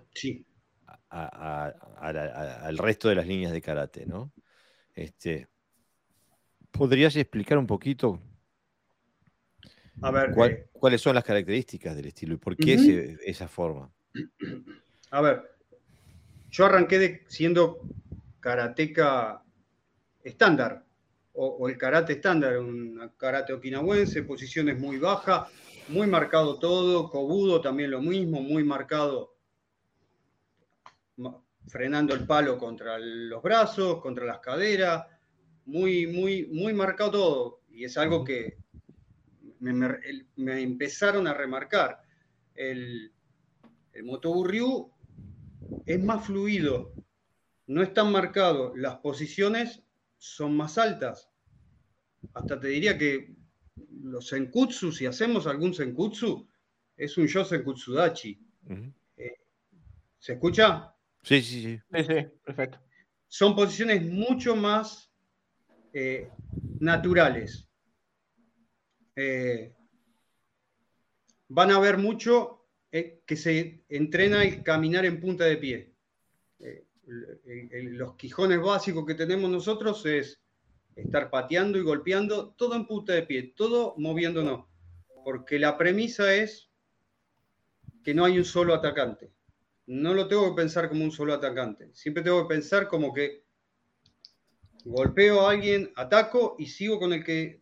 al 1.08 2.78
resto 2.78 3.08
de 3.08 3.14
las 3.14 3.26
líneas 3.26 3.52
de 3.52 3.62
karate, 3.62 4.04
¿no? 4.04 4.32
Este, 4.92 5.48
¿Podrías 6.76 7.14
explicar 7.14 7.56
un 7.56 7.68
poquito 7.68 8.20
a 10.02 10.10
ver, 10.10 10.34
eh, 10.36 10.66
cuáles 10.72 11.00
son 11.00 11.14
las 11.14 11.22
características 11.22 11.94
del 11.94 12.06
estilo 12.06 12.34
y 12.34 12.38
por 12.38 12.56
qué 12.56 13.16
esa 13.24 13.46
forma? 13.46 13.92
A 15.12 15.20
ver, 15.20 15.42
yo 16.50 16.66
arranqué 16.66 17.24
siendo 17.28 17.80
karateca 18.40 19.40
estándar, 20.24 20.84
o, 21.34 21.68
el 21.68 21.78
karate 21.78 22.14
estándar, 22.14 22.58
un 22.58 23.12
karate 23.16 23.52
okinawense, 23.52 24.24
posiciones 24.24 24.78
muy 24.78 24.98
bajas, 24.98 25.48
muy 25.88 26.08
marcado 26.08 26.58
todo, 26.58 27.08
Kobudo 27.08 27.60
también 27.60 27.92
lo 27.92 28.00
mismo, 28.00 28.40
muy 28.40 28.64
marcado, 28.64 29.36
frenando 31.68 32.14
el 32.14 32.26
palo 32.26 32.58
contra 32.58 32.98
los 32.98 33.42
brazos, 33.42 34.00
contra 34.00 34.24
las 34.24 34.40
caderas, 34.40 35.06
muy, 35.66 36.06
muy, 36.06 36.46
muy 36.46 36.72
marcado 36.72 37.10
todo. 37.10 37.60
Y 37.70 37.84
es 37.84 37.96
algo 37.96 38.24
que 38.24 38.58
me, 39.60 40.62
empezaron 40.62 41.26
a 41.26 41.34
remarcar. 41.34 42.02
El, 42.54 43.12
el 43.92 44.04
Motoburryu 44.04 44.92
es 45.86 46.02
más 46.02 46.26
fluido, 46.26 46.92
no 47.66 47.82
es 47.82 47.92
tan 47.94 48.12
marcado. 48.12 48.74
Las 48.76 48.96
posiciones 48.96 49.82
son 50.18 50.56
más 50.56 50.78
altas. 50.78 51.30
Hasta 52.32 52.58
te 52.58 52.68
diría 52.68 52.96
que 52.96 53.34
los 54.02 54.28
senkutsu, 54.28 54.92
si 54.92 55.06
hacemos 55.06 55.46
algún 55.46 55.74
senkutsu, 55.74 56.46
es 56.96 57.16
un 57.18 57.26
yo 57.26 57.44
senkutsudachi. 57.44 58.38
Eh, 59.16 59.36
¿Se 60.18 60.34
escucha? 60.34 60.94
Sí, 61.22 61.42
sí, 61.42 61.62
sí. 61.62 61.80
Sí, 62.04 62.26
perfecto. 62.44 62.80
Son 63.28 63.56
posiciones 63.56 64.02
mucho 64.02 64.54
más 64.54 65.10
eh, 65.94 66.28
naturales. 66.80 67.66
Eh, 69.16 69.72
van 71.48 71.70
a 71.70 71.78
ver 71.78 71.96
mucho 71.96 72.60
que 72.90 73.36
se 73.36 73.84
entrena 73.88 74.44
el 74.44 74.62
caminar 74.62 75.04
en 75.04 75.18
punta 75.18 75.44
de 75.44 75.56
pie 75.56 75.94
los 77.06 78.16
quijones 78.16 78.60
básicos 78.60 79.04
que 79.06 79.14
tenemos 79.14 79.50
nosotros 79.50 80.04
es 80.06 80.40
estar 80.96 81.30
pateando 81.30 81.78
y 81.78 81.82
golpeando, 81.82 82.54
todo 82.56 82.74
en 82.74 82.86
punta 82.86 83.12
de 83.12 83.24
pie, 83.24 83.54
todo 83.56 83.94
moviéndonos. 83.98 84.66
Porque 85.24 85.58
la 85.58 85.76
premisa 85.76 86.34
es 86.34 86.70
que 88.02 88.14
no 88.14 88.24
hay 88.24 88.38
un 88.38 88.44
solo 88.44 88.74
atacante. 88.74 89.32
No 89.86 90.14
lo 90.14 90.28
tengo 90.28 90.48
que 90.50 90.62
pensar 90.62 90.88
como 90.88 91.04
un 91.04 91.10
solo 91.10 91.34
atacante. 91.34 91.90
Siempre 91.94 92.22
tengo 92.22 92.46
que 92.46 92.54
pensar 92.54 92.88
como 92.88 93.12
que 93.12 93.43
golpeo 94.84 95.40
a 95.40 95.52
alguien, 95.52 95.92
ataco 95.96 96.56
y 96.58 96.66
sigo 96.66 96.98
con 96.98 97.12
el 97.12 97.24
que 97.24 97.60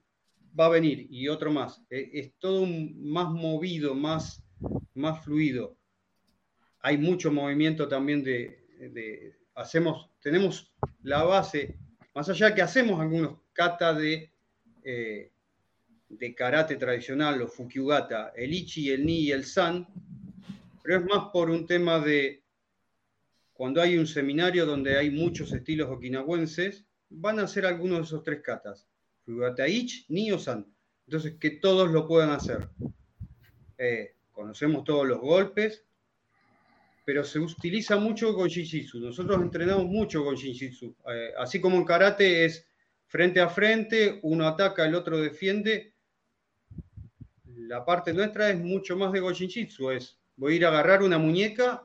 va 0.58 0.66
a 0.66 0.70
venir 0.70 1.06
y 1.10 1.28
otro 1.28 1.52
más. 1.52 1.82
E, 1.90 2.10
es, 2.12 2.32
todo 2.38 2.66
más 2.66 3.30
movido, 3.30 3.94
más, 3.94 4.42
más 4.94 5.24
fluido. 5.24 5.76
Hay 6.80 6.98
mucho 6.98 7.30
movimiento 7.30 7.88
también 7.88 8.24
de, 8.24 9.34
hacemos, 9.54 10.10
tenemos 10.20 10.72
la 11.02 11.22
base, 11.22 11.78
más 12.14 12.28
allá 12.28 12.54
que 12.54 12.62
hacemos 12.62 13.00
algunos 13.00 13.38
kata 13.52 13.94
de, 13.94 14.32
eh, 14.82 15.30
de 16.08 16.34
karate 16.34 16.76
tradicional, 16.76 17.38
los 17.38 17.54
fukyugata, 17.54 18.32
el 18.34 18.52
ichi, 18.52 18.90
el 18.90 19.06
ni 19.06 19.20
y 19.20 19.32
el 19.32 19.44
san, 19.44 19.86
pero 20.82 20.98
es 20.98 21.04
más 21.04 21.30
por 21.32 21.50
un 21.50 21.66
tema 21.66 22.00
de 22.00 22.42
cuando 23.52 23.80
hay 23.80 23.96
un 23.96 24.08
seminario 24.08 24.66
donde 24.66 24.98
hay 24.98 25.10
muchos 25.10 25.52
estilos 25.52 25.88
okinawenses, 25.88 26.84
van 27.14 27.38
a 27.38 27.44
hacer 27.44 27.66
algunos 27.66 27.98
de 27.98 28.04
esos 28.04 28.22
tres 28.22 28.40
katas, 28.42 28.86
fukyugata 29.24 29.68
ichi, 29.68 30.04
ni 30.08 30.32
o 30.32 30.38
san. 30.38 30.66
Entonces, 31.06 31.36
que 31.38 31.50
todos 31.50 31.90
lo 31.90 32.06
puedan 32.06 32.30
hacer. 32.30 32.68
Eh, 33.78 34.14
conocemos 34.32 34.84
todos 34.84 35.06
los 35.06 35.20
golpes, 35.20 35.84
pero 37.04 37.24
se 37.24 37.38
utiliza 37.38 37.96
mucho 37.96 38.34
con 38.34 38.48
Jiu-Jitsu. 38.48 39.00
Nosotros 39.00 39.40
entrenamos 39.42 39.86
mucho 39.86 40.24
con 40.24 40.36
Jiu-Jitsu. 40.36 40.94
Eh, 41.12 41.32
así 41.38 41.60
como 41.60 41.76
en 41.76 41.84
karate 41.84 42.44
es 42.44 42.66
frente 43.06 43.40
a 43.40 43.48
frente, 43.48 44.20
uno 44.22 44.46
ataca, 44.46 44.86
el 44.86 44.94
otro 44.94 45.18
defiende. 45.18 45.94
La 47.44 47.84
parte 47.84 48.12
nuestra 48.12 48.50
es 48.50 48.58
mucho 48.58 48.96
más 48.96 49.12
de 49.12 49.20
Jiu-Jitsu, 49.20 49.92
es 49.92 50.18
voy 50.36 50.54
a 50.54 50.56
ir 50.56 50.64
a 50.64 50.68
agarrar 50.68 51.02
una 51.02 51.18
muñeca, 51.18 51.84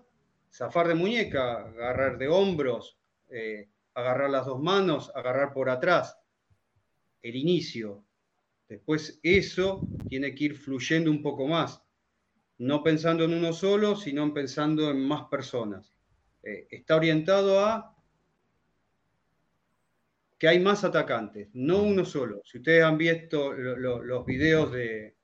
zafar 0.51 0.87
de 0.87 0.95
muñeca, 0.95 1.67
agarrar 1.67 2.17
de 2.17 2.27
hombros, 2.27 2.97
eh, 3.29 3.69
agarrar 3.97 4.29
las 4.29 4.45
dos 4.45 4.61
manos, 4.61 5.11
agarrar 5.13 5.53
por 5.53 5.69
atrás. 5.69 6.17
El 7.21 7.35
inicio. 7.35 8.05
Después 8.69 9.19
eso 9.23 9.87
tiene 10.09 10.33
que 10.35 10.45
ir 10.45 10.55
fluyendo 10.55 11.11
un 11.11 11.21
poco 11.21 11.47
más 11.47 11.81
no 12.59 12.83
pensando 12.83 13.23
en 13.23 13.33
uno 13.33 13.53
solo, 13.53 13.95
sino 13.95 14.33
pensando 14.33 14.89
en 14.89 15.01
más 15.01 15.25
personas. 15.29 15.93
Eh, 16.43 16.67
está 16.71 16.95
orientado 16.95 17.59
a 17.63 17.95
que 20.39 20.47
hay 20.47 20.59
más 20.59 20.83
atacantes, 20.83 21.49
no 21.53 21.81
uno 21.81 22.05
solo. 22.05 22.41
Si 22.45 22.57
ustedes 22.57 22.83
han 22.83 22.97
visto 22.97 23.53
los 23.53 24.25
videos 24.25 24.71
de, 24.71 25.15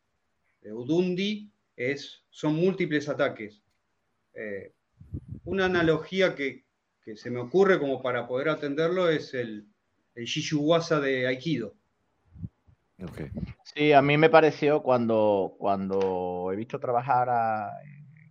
Udundi, 0.71 1.51
es, 1.75 2.23
son 2.29 2.55
múltiples 2.55 3.09
ataques. 3.09 3.61
Eh, 4.33 4.73
una 5.45 5.65
analogía 5.65 6.35
que, 6.35 6.65
se 7.15 7.29
me 7.29 7.39
ocurre 7.39 7.79
como 7.79 8.01
para 8.01 8.27
poder 8.27 8.49
atenderlo 8.49 9.09
es 9.09 9.33
el, 9.33 9.67
el 10.15 10.25
Shishuwasa 10.25 10.99
de 10.99 11.27
Aikido. 11.27 11.75
Sí, 13.63 13.91
a 13.91 14.01
mí 14.01 14.17
me 14.17 14.29
pareció 14.29 14.81
cuando, 14.81 15.55
cuando 15.57 16.49
he 16.51 16.55
visto 16.55 16.79
trabajar 16.79 17.69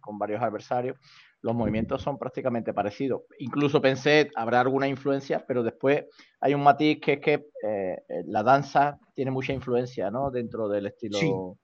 con 0.00 0.19
varios 0.19 0.43
adversarios, 0.43 0.97
los 1.43 1.55
movimientos 1.55 2.00
son 2.00 2.19
prácticamente 2.19 2.73
parecidos. 2.73 3.23
Incluso 3.38 3.83
pensé, 3.83 4.31
habrá 4.37 4.61
alguna 4.61 4.87
influencia, 4.87 5.45
pero 5.47 5.62
después 5.62 6.05
hay 6.41 6.55
un 6.55 6.62
matiz 6.62 7.00
que 7.00 7.14
es 7.14 7.21
que 7.21 7.49
eh, 7.67 8.02
la 8.26 8.43
danza 8.43 8.99
tiene 9.14 9.33
mucha 9.33 9.52
influencia 9.52 10.11
¿no? 10.11 10.31
dentro 10.31 10.69
del 10.69 10.87
estilo. 10.87 11.59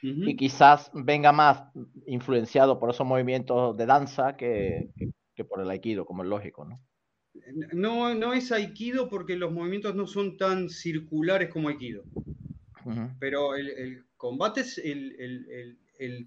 Y 0.00 0.36
quizás 0.36 0.90
venga 0.92 1.32
más 1.32 1.64
influenciado 2.06 2.78
por 2.78 2.90
esos 2.90 3.06
movimientos 3.06 3.74
de 3.74 3.86
danza 3.86 4.36
que, 4.36 4.90
que 4.98 5.10
por 5.42 5.60
el 5.60 5.70
aikido, 5.70 6.06
como 6.06 6.22
es 6.22 6.28
lógico. 6.28 6.64
¿no? 6.64 6.80
No, 7.72 8.14
no 8.14 8.32
es 8.32 8.52
aikido 8.52 9.08
porque 9.08 9.36
los 9.36 9.50
movimientos 9.50 9.96
no 9.96 10.06
son 10.06 10.36
tan 10.36 10.68
circulares 10.68 11.48
como 11.48 11.68
aikido. 11.68 12.04
Pero 13.18 13.54
el, 13.54 14.04
combate, 14.16 14.60
es 14.60 14.78
el, 14.78 15.78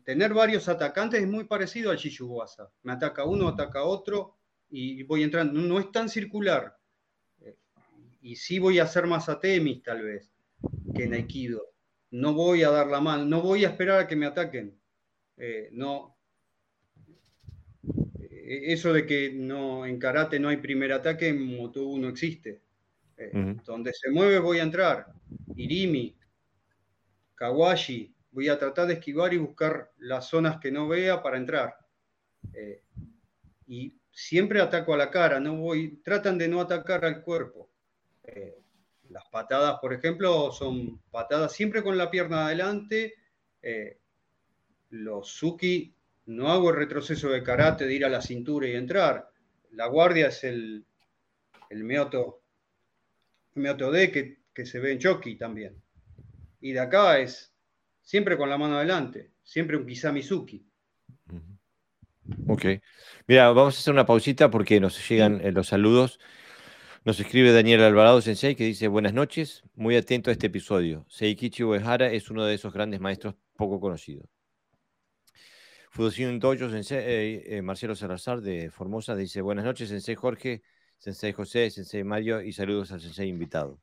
tener 0.03 0.33
varios 0.33 0.67
atacantes 0.67 1.21
es 1.21 1.27
muy 1.27 1.45
parecido 1.45 1.91
al 1.91 1.97
Shishuwasa. 1.97 2.71
Me 2.83 2.93
ataca 2.93 3.25
uno, 3.25 3.47
ataca 3.47 3.83
otro 3.83 4.35
y 4.69 5.03
voy 5.03 5.23
entrando. 5.23 5.59
No, 5.61 5.79
es 5.79 5.91
tan 5.91 6.09
circular. 6.09 6.75
Eh, 7.41 7.55
y 8.21 8.35
sí 8.35 8.59
voy 8.59 8.79
a 8.79 8.83
hacer 8.83 9.07
más 9.07 9.29
atemis 9.29 9.83
tal 9.83 10.01
vez 10.01 10.31
que 10.95 11.03
en 11.03 11.13
Aikido. 11.13 11.61
No 12.11 12.33
voy 12.33 12.63
a 12.63 12.69
dar 12.69 12.87
la 12.87 13.01
mano, 13.01 13.25
no 13.25 13.41
voy 13.41 13.65
a 13.65 13.69
esperar 13.69 13.99
a 13.99 14.07
que 14.07 14.15
me 14.15 14.25
ataquen. 14.25 14.79
Eh, 15.37 15.69
no. 15.71 16.16
Eh, 18.47 18.73
eso 18.73 18.93
de 18.93 19.05
que 19.05 19.33
no, 19.33 19.85
en 19.85 19.99
karate 19.99 20.39
no 20.39 20.47
hay 20.49 20.57
primer 20.57 20.93
ataque, 20.93 21.27
en 21.27 21.43
Moto 21.43 21.81
no 21.97 22.07
existe. 22.07 22.61
Donde 23.65 23.93
se 23.93 24.11
mueve 24.11 24.37
voy 24.37 24.59
a 24.59 24.63
entrar. 24.63 25.07
Irimi, 25.55 26.15
Kawashi, 27.33 28.13
voy 28.31 28.49
a 28.49 28.59
tratar 28.59 28.87
de 28.87 28.93
esquivar 28.93 29.33
y 29.33 29.37
buscar 29.37 29.91
las 29.97 30.27
zonas 30.27 30.59
que 30.59 30.71
no 30.71 30.87
vea 30.87 31.23
para 31.23 31.37
entrar. 31.37 31.75
Eh, 32.53 32.83
y 33.67 33.95
siempre 34.11 34.61
ataco 34.61 34.93
a 34.93 34.97
la 34.97 35.09
cara, 35.09 35.39
no 35.39 35.55
voy, 35.55 35.97
tratan 36.03 36.37
de 36.37 36.47
no 36.47 36.61
atacar 36.61 37.03
al 37.03 37.21
cuerpo. 37.21 37.69
Eh, 38.23 38.59
las 39.09 39.25
patadas, 39.25 39.79
por 39.79 39.93
ejemplo, 39.93 40.51
son 40.51 40.99
patadas 41.09 41.51
siempre 41.53 41.83
con 41.83 41.97
la 41.97 42.11
pierna 42.11 42.45
adelante. 42.45 43.15
Eh, 43.61 43.99
los 44.89 45.29
Suki, 45.29 45.95
no 46.27 46.49
hago 46.51 46.69
el 46.69 46.75
retroceso 46.75 47.29
de 47.29 47.41
karate 47.41 47.85
de 47.85 47.93
ir 47.93 48.05
a 48.05 48.09
la 48.09 48.21
cintura 48.21 48.67
y 48.67 48.75
entrar. 48.75 49.31
La 49.71 49.87
guardia 49.87 50.27
es 50.27 50.43
el, 50.43 50.85
el 51.69 51.83
Mioto, 51.83 52.41
Mioto 53.55 53.91
D 53.91 54.11
que, 54.11 54.39
que 54.53 54.65
se 54.65 54.79
ve 54.79 54.91
en 54.91 54.99
Choki 54.99 55.35
también. 55.37 55.81
Y 56.59 56.73
de 56.73 56.81
acá 56.81 57.19
es 57.19 57.53
siempre 58.01 58.37
con 58.37 58.49
la 58.49 58.57
mano 58.57 58.77
adelante, 58.77 59.31
siempre 59.43 59.77
un 59.77 59.85
Kisamizuki. 59.87 60.65
Ok. 62.47 62.65
Mira, 63.27 63.49
vamos 63.51 63.77
a 63.77 63.79
hacer 63.79 63.93
una 63.93 64.05
pausita 64.05 64.51
porque 64.51 64.81
nos 64.81 65.07
llegan 65.07 65.39
eh, 65.41 65.51
los 65.53 65.67
saludos. 65.67 66.19
Nos 67.05 67.21
escribe 67.21 67.53
Daniel 67.53 67.83
Alvarado 67.83 68.19
Sensei 68.19 68.55
que 68.55 68.65
dice 68.65 68.89
buenas 68.89 69.13
noches, 69.13 69.63
muy 69.75 69.95
atento 69.95 70.29
a 70.29 70.33
este 70.33 70.47
episodio. 70.47 71.05
Seikichi 71.07 71.63
Uehara 71.63 72.11
es 72.11 72.29
uno 72.29 72.43
de 72.43 72.55
esos 72.55 72.73
grandes 72.73 72.99
maestros 72.99 73.35
poco 73.55 73.79
conocidos. 73.79 74.36
Fudoshin 75.97 76.39
Dojo 76.39 76.69
Sensei, 76.69 76.99
eh, 76.99 77.57
eh, 77.57 77.61
Marcelo 77.63 77.95
Salazar 77.95 78.39
de 78.39 78.69
Formosa 78.69 79.15
dice 79.15 79.41
buenas 79.41 79.65
noches 79.65 79.89
Sensei 79.89 80.13
Jorge, 80.13 80.61
Sensei 80.99 81.33
José, 81.33 81.71
Sensei 81.71 82.03
Mario 82.03 82.39
y 82.43 82.53
saludos 82.53 82.91
al 82.91 83.01
Sensei 83.01 83.27
invitado. 83.27 83.79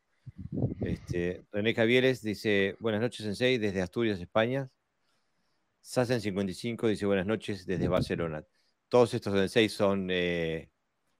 Este, 0.80 1.44
René 1.50 1.74
Javieres 1.74 2.22
dice, 2.22 2.76
buenas 2.78 3.00
noches, 3.00 3.24
Sensei, 3.24 3.58
desde 3.58 3.82
Asturias, 3.82 4.20
España. 4.20 4.70
Sassen55 5.82 6.86
dice, 6.86 7.04
buenas 7.04 7.26
noches, 7.26 7.66
desde 7.66 7.88
Barcelona. 7.88 8.44
Todos 8.88 9.12
estos 9.14 9.34
Sensei 9.34 9.68
son, 9.68 10.06
eh, 10.12 10.70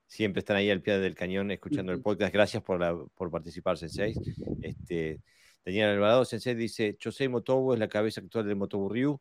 siempre 0.07 0.39
están 0.39 0.59
ahí 0.59 0.71
al 0.71 0.81
pie 0.81 0.99
del 0.99 1.17
cañón 1.17 1.51
escuchando 1.51 1.91
el 1.91 2.03
podcast. 2.03 2.33
Gracias 2.33 2.63
por, 2.63 3.11
por 3.17 3.33
participar, 3.33 3.79
Sensei. 3.79 4.15
Este, 4.63 5.21
Daniel 5.65 5.89
Alvarado, 5.89 6.25
Sensei 6.25 6.55
dice, 6.55 6.97
Chosei 6.97 7.27
Motobu 7.27 7.73
es 7.73 7.81
la 7.81 7.89
cabeza 7.89 8.21
actual 8.21 8.47
del 8.47 8.55
Motobu 8.55 8.89
Ryu. 8.89 9.21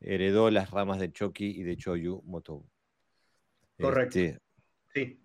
Heredó 0.00 0.50
las 0.50 0.70
ramas 0.70 0.98
de 0.98 1.12
Choki 1.12 1.46
y 1.46 1.62
de 1.62 1.76
Choyu 1.76 2.22
Motobu. 2.24 2.68
Correcto. 3.78 4.18
Este, 4.18 4.40
sí. 4.94 5.20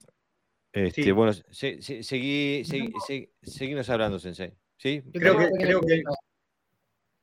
Este, 0.73 1.11
Bueno, 1.11 1.33
seguí, 1.51 2.63
seguimos 3.43 3.89
hablando, 3.89 4.19
Sensei. 4.19 4.53
¿Sí? 4.77 5.01
Creo 5.13 5.37
que, 5.37 5.49
creo 5.51 5.81
que... 5.81 6.01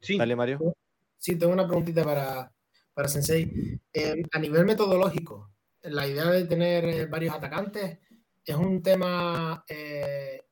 Sí. 0.01 0.17
Dale, 0.17 0.37
Mario. 0.37 0.77
Sí, 1.17 1.37
tengo 1.37 1.53
una 1.53 1.67
preguntita 1.67 2.05
para, 2.05 2.53
para 2.95 3.09
Sensei. 3.09 3.81
Eh, 3.93 4.23
a 4.31 4.39
nivel 4.39 4.65
metodológico, 4.65 5.51
la 5.83 6.07
idea 6.07 6.27
de 6.27 6.45
tener 6.45 6.85
eh, 6.85 7.07
varios 7.07 7.35
atacantes 7.35 7.99
es 8.45 8.57
un 8.57 8.83
tema, 8.83 9.65
eh, 9.69 10.43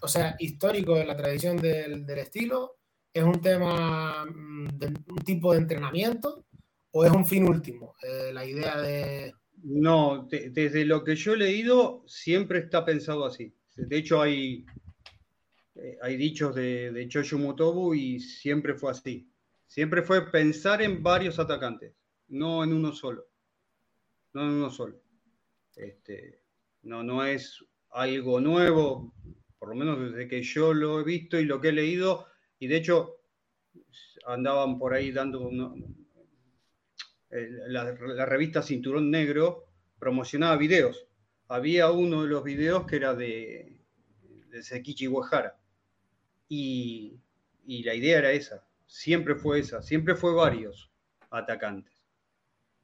o 0.00 0.08
sea, 0.08 0.36
histórico 0.38 0.96
en 0.96 1.08
la 1.08 1.16
tradición 1.16 1.56
del, 1.56 2.04
del, 2.06 2.18
estilo, 2.18 2.78
es 3.12 3.22
un 3.22 3.40
tema 3.40 4.24
mm, 4.24 4.78
de 4.78 4.86
un 4.86 5.18
tipo 5.24 5.52
de 5.52 5.58
entrenamiento 5.58 6.44
o 6.92 7.04
es 7.04 7.10
un 7.10 7.26
fin 7.26 7.48
último. 7.48 7.94
la 8.32 8.44
idea 8.44 8.80
de 8.80 9.34
no, 9.62 10.28
desde 10.28 10.84
lo 10.84 11.04
que 11.04 11.14
yo 11.14 11.34
he 11.34 11.36
leído, 11.36 12.02
siempre 12.06 12.58
está 12.58 12.84
pensado 12.84 13.24
así. 13.24 13.54
De 13.76 13.96
hecho, 13.96 14.20
hay, 14.20 14.66
eh, 15.76 15.98
hay 16.02 16.16
dichos 16.16 16.54
de, 16.54 16.90
de 16.90 17.38
Motobu 17.38 17.94
y 17.94 18.18
siempre 18.18 18.74
fue 18.74 18.90
así. 18.90 19.30
Siempre 19.66 20.02
fue 20.02 20.30
pensar 20.30 20.82
en 20.82 21.02
varios 21.02 21.38
atacantes, 21.38 21.94
no 22.28 22.64
en 22.64 22.72
uno 22.72 22.92
solo. 22.92 23.28
No 24.34 24.42
en 24.42 24.48
uno 24.48 24.70
solo. 24.70 25.00
Este, 25.76 26.42
no, 26.82 27.04
no 27.04 27.24
es 27.24 27.64
algo 27.90 28.40
nuevo, 28.40 29.14
por 29.58 29.68
lo 29.68 29.76
menos 29.76 30.00
desde 30.00 30.28
que 30.28 30.42
yo 30.42 30.74
lo 30.74 31.00
he 31.00 31.04
visto 31.04 31.38
y 31.38 31.44
lo 31.44 31.60
que 31.60 31.68
he 31.68 31.72
leído. 31.72 32.26
Y 32.62 32.68
de 32.68 32.76
hecho, 32.76 33.16
andaban 34.24 34.78
por 34.78 34.94
ahí 34.94 35.10
dando 35.10 35.50
la, 37.66 38.24
revista 38.24 38.62
Cinturón 38.62 39.10
Negro 39.10 39.66
promocionaba 39.98 40.56
videos. 40.56 41.08
Había 41.48 41.90
uno 41.90 42.22
de 42.22 42.28
los 42.28 42.44
videos 42.44 42.86
que 42.86 42.94
era 42.94 43.14
de, 43.16 43.80
de 44.46 44.62
Sekichi 44.62 45.08
Uehara. 45.08 45.58
Y, 46.48 47.18
la 47.66 47.96
idea 47.96 48.18
era 48.18 48.30
esa. 48.30 48.64
Siempre 48.86 49.34
fue 49.34 49.58
esa. 49.58 49.82
Siempre 49.82 50.14
fue 50.14 50.32
varios 50.32 50.88
atacantes. 51.30 52.00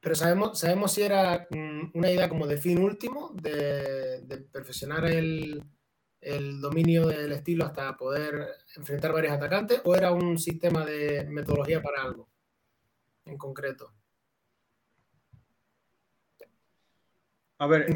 Pero 0.00 0.16
sabemos, 0.16 0.58
sabemos 0.58 0.92
si 0.92 1.02
era 1.02 1.46
mm, 1.50 1.92
una 1.94 2.10
idea 2.10 2.28
como 2.28 2.48
de 2.48 2.56
fin 2.56 2.82
último, 2.82 3.32
de, 3.40 4.44
perfeccionar 4.50 5.04
el, 5.04 5.62
el, 6.20 6.60
dominio 6.60 7.06
del 7.06 7.32
estilo 7.32 7.64
hasta 7.64 7.96
poder 7.96 8.48
enfrentar 8.76 9.12
varios 9.12 9.32
atacantes, 9.32 9.80
o 9.84 9.94
era 9.94 10.12
un 10.12 10.38
sistema 10.38 10.84
de 10.84 11.26
metodología 11.28 11.82
para 11.82 12.02
algo 12.02 12.28
en 13.24 13.36
concreto. 13.36 13.92
A 17.58 17.66
ver. 17.66 17.92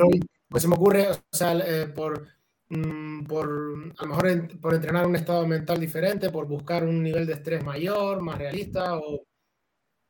pues 0.49 0.63
se 0.63 0.69
me 0.69 0.75
ocurre, 0.75 1.09
o 1.09 1.17
sea, 1.31 1.57
eh, 1.59 1.87
por, 1.87 2.27
mm, 2.69 3.25
por, 3.25 3.93
a 3.97 4.03
lo 4.03 4.09
mejor 4.09 4.61
por 4.61 4.75
entrenar 4.75 5.07
un 5.07 5.17
estado 5.17 5.47
mental 5.47 5.79
diferente, 5.79 6.31
por 6.31 6.47
buscar 6.47 6.85
un 6.85 7.03
nivel 7.03 7.27
de 7.27 7.35
estrés 7.35 7.65
mayor, 7.65 8.21
más 8.23 8.39
realista, 8.39 8.97
o... 8.97 9.25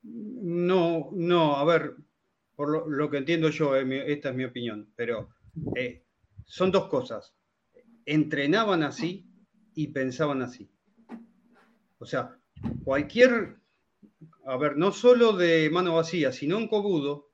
No, 0.04 1.10
no, 1.12 1.56
a 1.56 1.64
ver, 1.64 1.94
por 2.56 2.88
lo, 2.88 3.10
que 3.10 3.18
entiendo 3.18 3.50
yo, 3.50 3.76
eh, 3.76 4.12
esta 4.12 4.30
es 4.30 4.34
mi 4.34 4.44
opinión, 4.44 4.92
pero 4.96 5.28
eh, 5.76 6.04
son 6.44 6.72
dos 6.72 6.88
cosas. 6.88 7.34
Entrenaban 8.06 8.82
así 8.82 9.26
y 9.74 9.88
pensaban 9.88 10.42
así. 10.42 10.70
O 11.98 12.06
sea, 12.06 12.36
cualquier, 12.84 13.56
a 14.44 14.56
ver, 14.56 14.76
no 14.76 14.92
solo 14.92 15.32
de 15.32 15.70
mano 15.70 15.94
vacía, 15.94 16.32
sino 16.32 16.58
en 16.58 16.68
cobudo, 16.68 17.30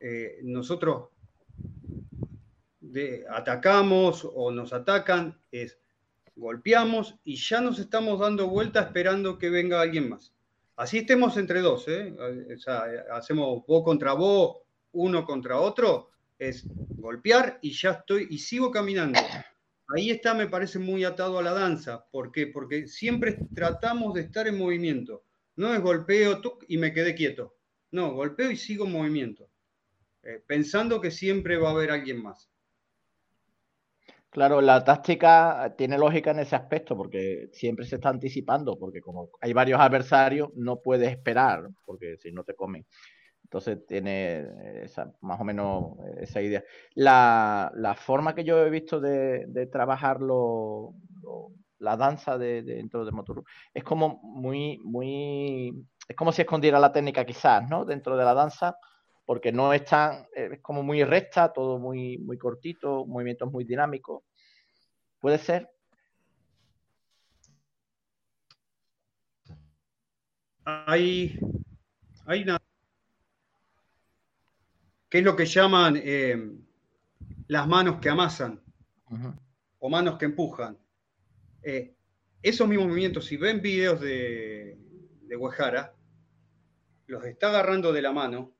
eh, 0.00 0.40
nosotros 0.42 1.10
atacamos 3.30 4.26
o 4.34 4.50
nos 4.50 4.72
atacan, 4.72 5.38
es 5.52 5.78
golpeamos 6.36 7.16
y 7.24 7.36
ya 7.36 7.60
nos 7.60 7.78
estamos 7.78 8.20
dando 8.20 8.48
vuelta 8.48 8.80
esperando 8.80 9.38
que 9.38 9.50
venga 9.50 9.80
alguien 9.80 10.08
más. 10.08 10.32
Así 10.76 10.98
estemos 10.98 11.36
entre 11.36 11.60
dos, 11.60 11.88
¿eh? 11.88 12.14
o 12.54 12.58
sea, 12.58 12.84
hacemos 13.12 13.66
vos 13.66 13.82
contra 13.82 14.12
vos, 14.12 14.58
uno 14.92 15.24
contra 15.24 15.58
otro, 15.58 16.10
es 16.38 16.66
golpear 16.96 17.58
y 17.62 17.72
ya 17.72 17.90
estoy 17.92 18.28
y 18.30 18.38
sigo 18.38 18.70
caminando. 18.70 19.20
Ahí 19.96 20.10
está, 20.10 20.34
me 20.34 20.46
parece 20.46 20.78
muy 20.78 21.04
atado 21.04 21.38
a 21.38 21.42
la 21.42 21.52
danza. 21.52 22.06
¿Por 22.10 22.30
qué? 22.30 22.46
Porque 22.46 22.86
siempre 22.86 23.38
tratamos 23.54 24.14
de 24.14 24.22
estar 24.22 24.46
en 24.46 24.58
movimiento. 24.58 25.24
No 25.56 25.74
es 25.74 25.80
golpeo 25.80 26.40
y 26.68 26.76
me 26.76 26.92
quedé 26.92 27.14
quieto. 27.14 27.56
No, 27.90 28.12
golpeo 28.12 28.50
y 28.50 28.56
sigo 28.56 28.84
en 28.84 28.92
movimiento. 28.92 29.48
Eh, 30.22 30.42
pensando 30.46 31.00
que 31.00 31.10
siempre 31.10 31.56
va 31.56 31.68
a 31.68 31.72
haber 31.72 31.90
alguien 31.90 32.22
más. 32.22 32.50
Claro, 34.30 34.60
la 34.60 34.84
táctica 34.84 35.74
tiene 35.76 35.96
lógica 35.96 36.32
en 36.32 36.40
ese 36.40 36.54
aspecto, 36.54 36.94
porque 36.94 37.48
siempre 37.52 37.86
se 37.86 37.94
está 37.94 38.10
anticipando, 38.10 38.78
porque 38.78 39.00
como 39.00 39.30
hay 39.40 39.54
varios 39.54 39.80
adversarios, 39.80 40.50
no 40.54 40.80
puedes 40.80 41.10
esperar, 41.10 41.70
porque 41.86 42.18
si 42.18 42.30
no 42.30 42.44
te 42.44 42.54
comen. 42.54 42.84
Entonces 43.48 43.86
tiene 43.86 44.84
esa, 44.84 45.10
más 45.22 45.40
o 45.40 45.44
menos 45.44 45.94
esa 46.18 46.42
idea. 46.42 46.62
La, 46.94 47.96
forma 47.98 48.34
que 48.34 48.44
yo 48.44 48.58
he 48.58 48.68
visto 48.68 49.00
de, 49.00 49.68
trabajar 49.72 50.20
la 50.20 51.96
danza 51.96 52.36
de, 52.36 52.62
dentro 52.62 53.06
de 53.06 53.12
Motor 53.12 53.42
es 53.72 53.82
como 53.84 54.20
muy, 54.22 54.78
muy, 54.84 55.72
es 56.06 56.14
como 56.14 56.30
si 56.30 56.42
escondiera 56.42 56.78
la 56.78 56.92
técnica 56.92 57.24
quizás, 57.24 57.66
¿no? 57.70 57.86
Dentro 57.86 58.18
de 58.18 58.24
la 58.26 58.34
danza, 58.34 58.76
porque 59.24 59.50
no 59.50 59.72
es 59.72 59.82
tan, 59.86 60.26
es 60.34 60.60
como 60.60 60.82
muy 60.82 61.02
recta, 61.02 61.50
todo 61.50 61.78
muy, 61.78 62.18
muy 62.18 62.36
cortito, 62.36 63.06
movimientos 63.06 63.50
muy 63.50 63.64
dinámicos. 63.64 64.24
¿Puede 65.20 65.38
ser? 65.38 65.70
Hay, 70.66 71.38
hay 72.26 72.42
una 72.42 72.58
que 75.08 75.18
es 75.18 75.24
lo 75.24 75.36
que 75.36 75.46
llaman 75.46 76.00
eh, 76.02 76.52
las 77.48 77.66
manos 77.66 77.98
que 78.00 78.08
amasan 78.08 78.60
o 79.78 79.88
manos 79.88 80.18
que 80.18 80.26
empujan. 80.26 80.78
Eh, 81.62 81.94
esos 82.42 82.68
mismos 82.68 82.88
movimientos, 82.88 83.24
si 83.24 83.36
ven 83.36 83.60
videos 83.60 84.00
de, 84.00 84.78
de 85.22 85.36
Guajara, 85.36 85.94
los 87.06 87.24
está 87.24 87.48
agarrando 87.48 87.92
de 87.92 88.02
la 88.02 88.12
mano 88.12 88.54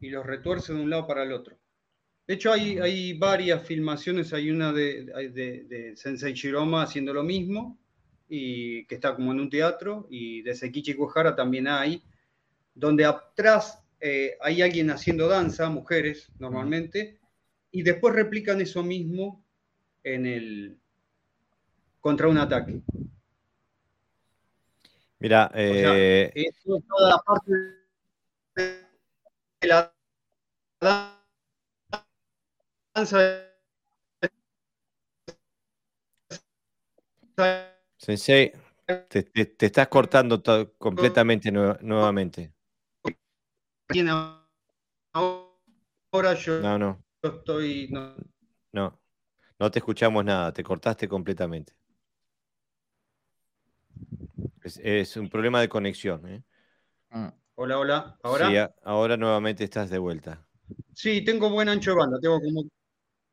y 0.00 0.10
los 0.10 0.24
retuerce 0.24 0.72
de 0.72 0.82
un 0.82 0.90
lado 0.90 1.06
para 1.06 1.22
el 1.22 1.32
otro. 1.32 1.58
De 2.26 2.34
hecho, 2.34 2.52
hay, 2.52 2.78
hay 2.78 3.12
varias 3.18 3.66
filmaciones, 3.66 4.32
hay 4.32 4.50
una 4.50 4.72
de, 4.72 5.04
de, 5.04 5.96
Sensei 5.96 6.32
Shiroma 6.32 6.82
haciendo 6.82 7.12
lo 7.12 7.22
mismo, 7.22 7.78
y 8.28 8.86
que 8.86 8.94
está 8.94 9.14
como 9.14 9.32
en 9.32 9.40
un 9.40 9.50
teatro, 9.50 10.06
y 10.10 10.40
de 10.42 10.54
Sekichi 10.54 10.94
Guajara 10.94 11.36
también 11.36 11.68
hay, 11.68 12.02
donde 12.74 13.04
atrás 13.04 13.83
eh, 14.06 14.36
hay 14.42 14.60
alguien 14.60 14.90
haciendo 14.90 15.28
danza, 15.28 15.70
mujeres 15.70 16.28
normalmente, 16.38 17.18
y 17.70 17.82
después 17.82 18.14
replican 18.14 18.60
eso 18.60 18.82
mismo 18.82 19.42
en 20.02 20.26
el 20.26 20.78
contra 22.00 22.28
un 22.28 22.36
ataque. 22.36 22.82
Mira, 25.20 25.50
eh... 25.54 26.30
eso 26.34 26.76
es 26.76 26.86
toda 26.86 27.08
la 27.08 27.18
parte 27.24 27.52
de 29.62 29.68
la 29.68 29.94
danza. 32.94 33.50
Sensei, 37.96 38.52
te, 39.08 39.22
te, 39.22 39.64
estás 39.64 39.88
cortando 39.88 40.42
completamente 40.76 41.50
nuevamente 41.50 42.53
ahora 45.12 46.34
yo, 46.34 46.60
no, 46.60 46.78
no. 46.78 47.04
estoy. 47.22 47.88
No. 48.72 48.98
no, 49.58 49.70
te 49.70 49.78
escuchamos 49.78 50.24
nada, 50.24 50.52
te 50.52 50.62
cortaste 50.62 51.08
completamente. 51.08 51.74
Es, 54.62 55.16
un 55.16 55.28
problema 55.28 55.60
de 55.60 55.68
conexión. 55.68 56.26
¿eh? 56.26 56.42
Mm. 57.10 57.28
Hola, 57.56 57.78
hola. 57.78 58.18
¿Ahora? 58.22 58.48
Sí, 58.48 58.54
ahora 58.82 59.16
nuevamente 59.16 59.62
estás 59.64 59.90
de 59.90 59.98
vuelta. 59.98 60.44
Sí, 60.94 61.22
tengo 61.22 61.50
buen 61.50 61.68
ancho 61.68 61.90
de 61.90 61.96
banda. 61.96 62.18
Tengo 62.20 62.40
como... 62.40 62.64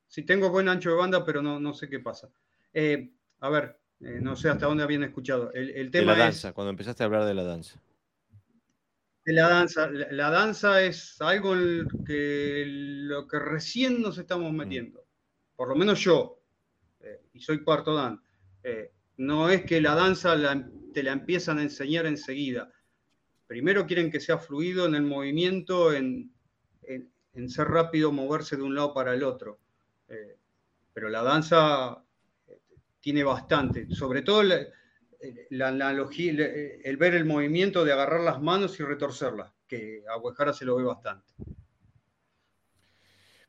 Sí, 0.07 0.23
tengo 0.23 0.49
buen 0.49 0.67
ancho 0.67 0.89
de 0.89 0.97
banda, 0.97 1.25
pero 1.25 1.41
no, 1.41 1.59
no 1.59 1.73
sé 1.73 1.89
qué 1.89 1.99
pasa. 1.99 2.29
Eh, 2.73 3.13
a 3.39 3.49
ver, 3.49 3.79
eh, 4.01 4.19
no 4.21 4.35
sé 4.35 4.49
hasta 4.49 4.65
dónde 4.65 4.83
habían 4.83 5.03
escuchado. 5.03 5.51
El, 5.53 5.89
tema 5.89 6.11
de 6.11 6.17
la 6.17 6.25
danza, 6.25 6.51
cuando 6.51 6.69
empezaste 6.69 7.03
a 7.03 7.05
hablar 7.05 7.25
de 7.25 7.33
la 7.33 7.43
danza 7.43 7.81
la 9.25 9.47
danza. 9.47 9.89
La, 9.89 10.29
danza 10.29 10.81
es 10.81 11.21
algo 11.21 11.53
en 11.53 11.87
que 12.05 12.65
lo 12.67 13.27
que 13.27 13.39
recién 13.39 14.01
nos 14.01 14.17
estamos 14.17 14.51
mm. 14.51 14.55
metiendo. 14.55 15.05
Por 15.55 15.69
lo 15.69 15.75
menos 15.75 15.99
yo, 15.99 16.41
eh, 17.01 17.21
y 17.33 17.39
soy 17.39 17.63
cuarto 17.63 17.93
dan. 17.93 18.21
Eh, 18.63 18.91
no 19.17 19.49
es 19.49 19.63
que 19.63 19.79
la 19.81 19.95
danza 19.95 20.35
te 20.93 21.03
la 21.03 21.11
empiezan 21.11 21.59
a 21.59 21.63
enseñar 21.63 22.05
enseguida. 22.05 22.71
Primero 23.45 23.85
quieren 23.85 24.09
que 24.09 24.19
sea 24.19 24.37
fluido 24.37 24.85
en 24.85 24.95
el 24.95 25.03
movimiento, 25.03 25.93
en, 25.93 26.31
ser 27.47 27.67
rápido, 27.67 28.11
moverse 28.11 28.55
de 28.55 28.63
un 28.63 28.75
lado 28.75 28.93
para 28.93 29.13
el 29.13 29.23
otro. 29.23 29.59
Eh, 30.07 30.37
pero 30.93 31.09
la 31.09 31.21
danza 31.21 32.03
tiene 32.99 33.23
bastante, 33.23 33.87
sobre 33.93 34.21
todo 34.21 34.43
la 34.43 34.67
analogía, 35.61 36.31
el 36.31 36.97
ver 36.97 37.15
el 37.15 37.25
movimiento 37.25 37.85
de 37.85 37.93
agarrar 37.93 38.21
las 38.21 38.41
manos 38.41 38.79
y 38.79 38.83
retorcerlas, 38.83 39.51
que 39.67 40.03
a 40.09 40.17
Huejara 40.17 40.53
se 40.53 40.65
lo 40.65 40.75
ve 40.75 40.83
bastante. 40.83 41.25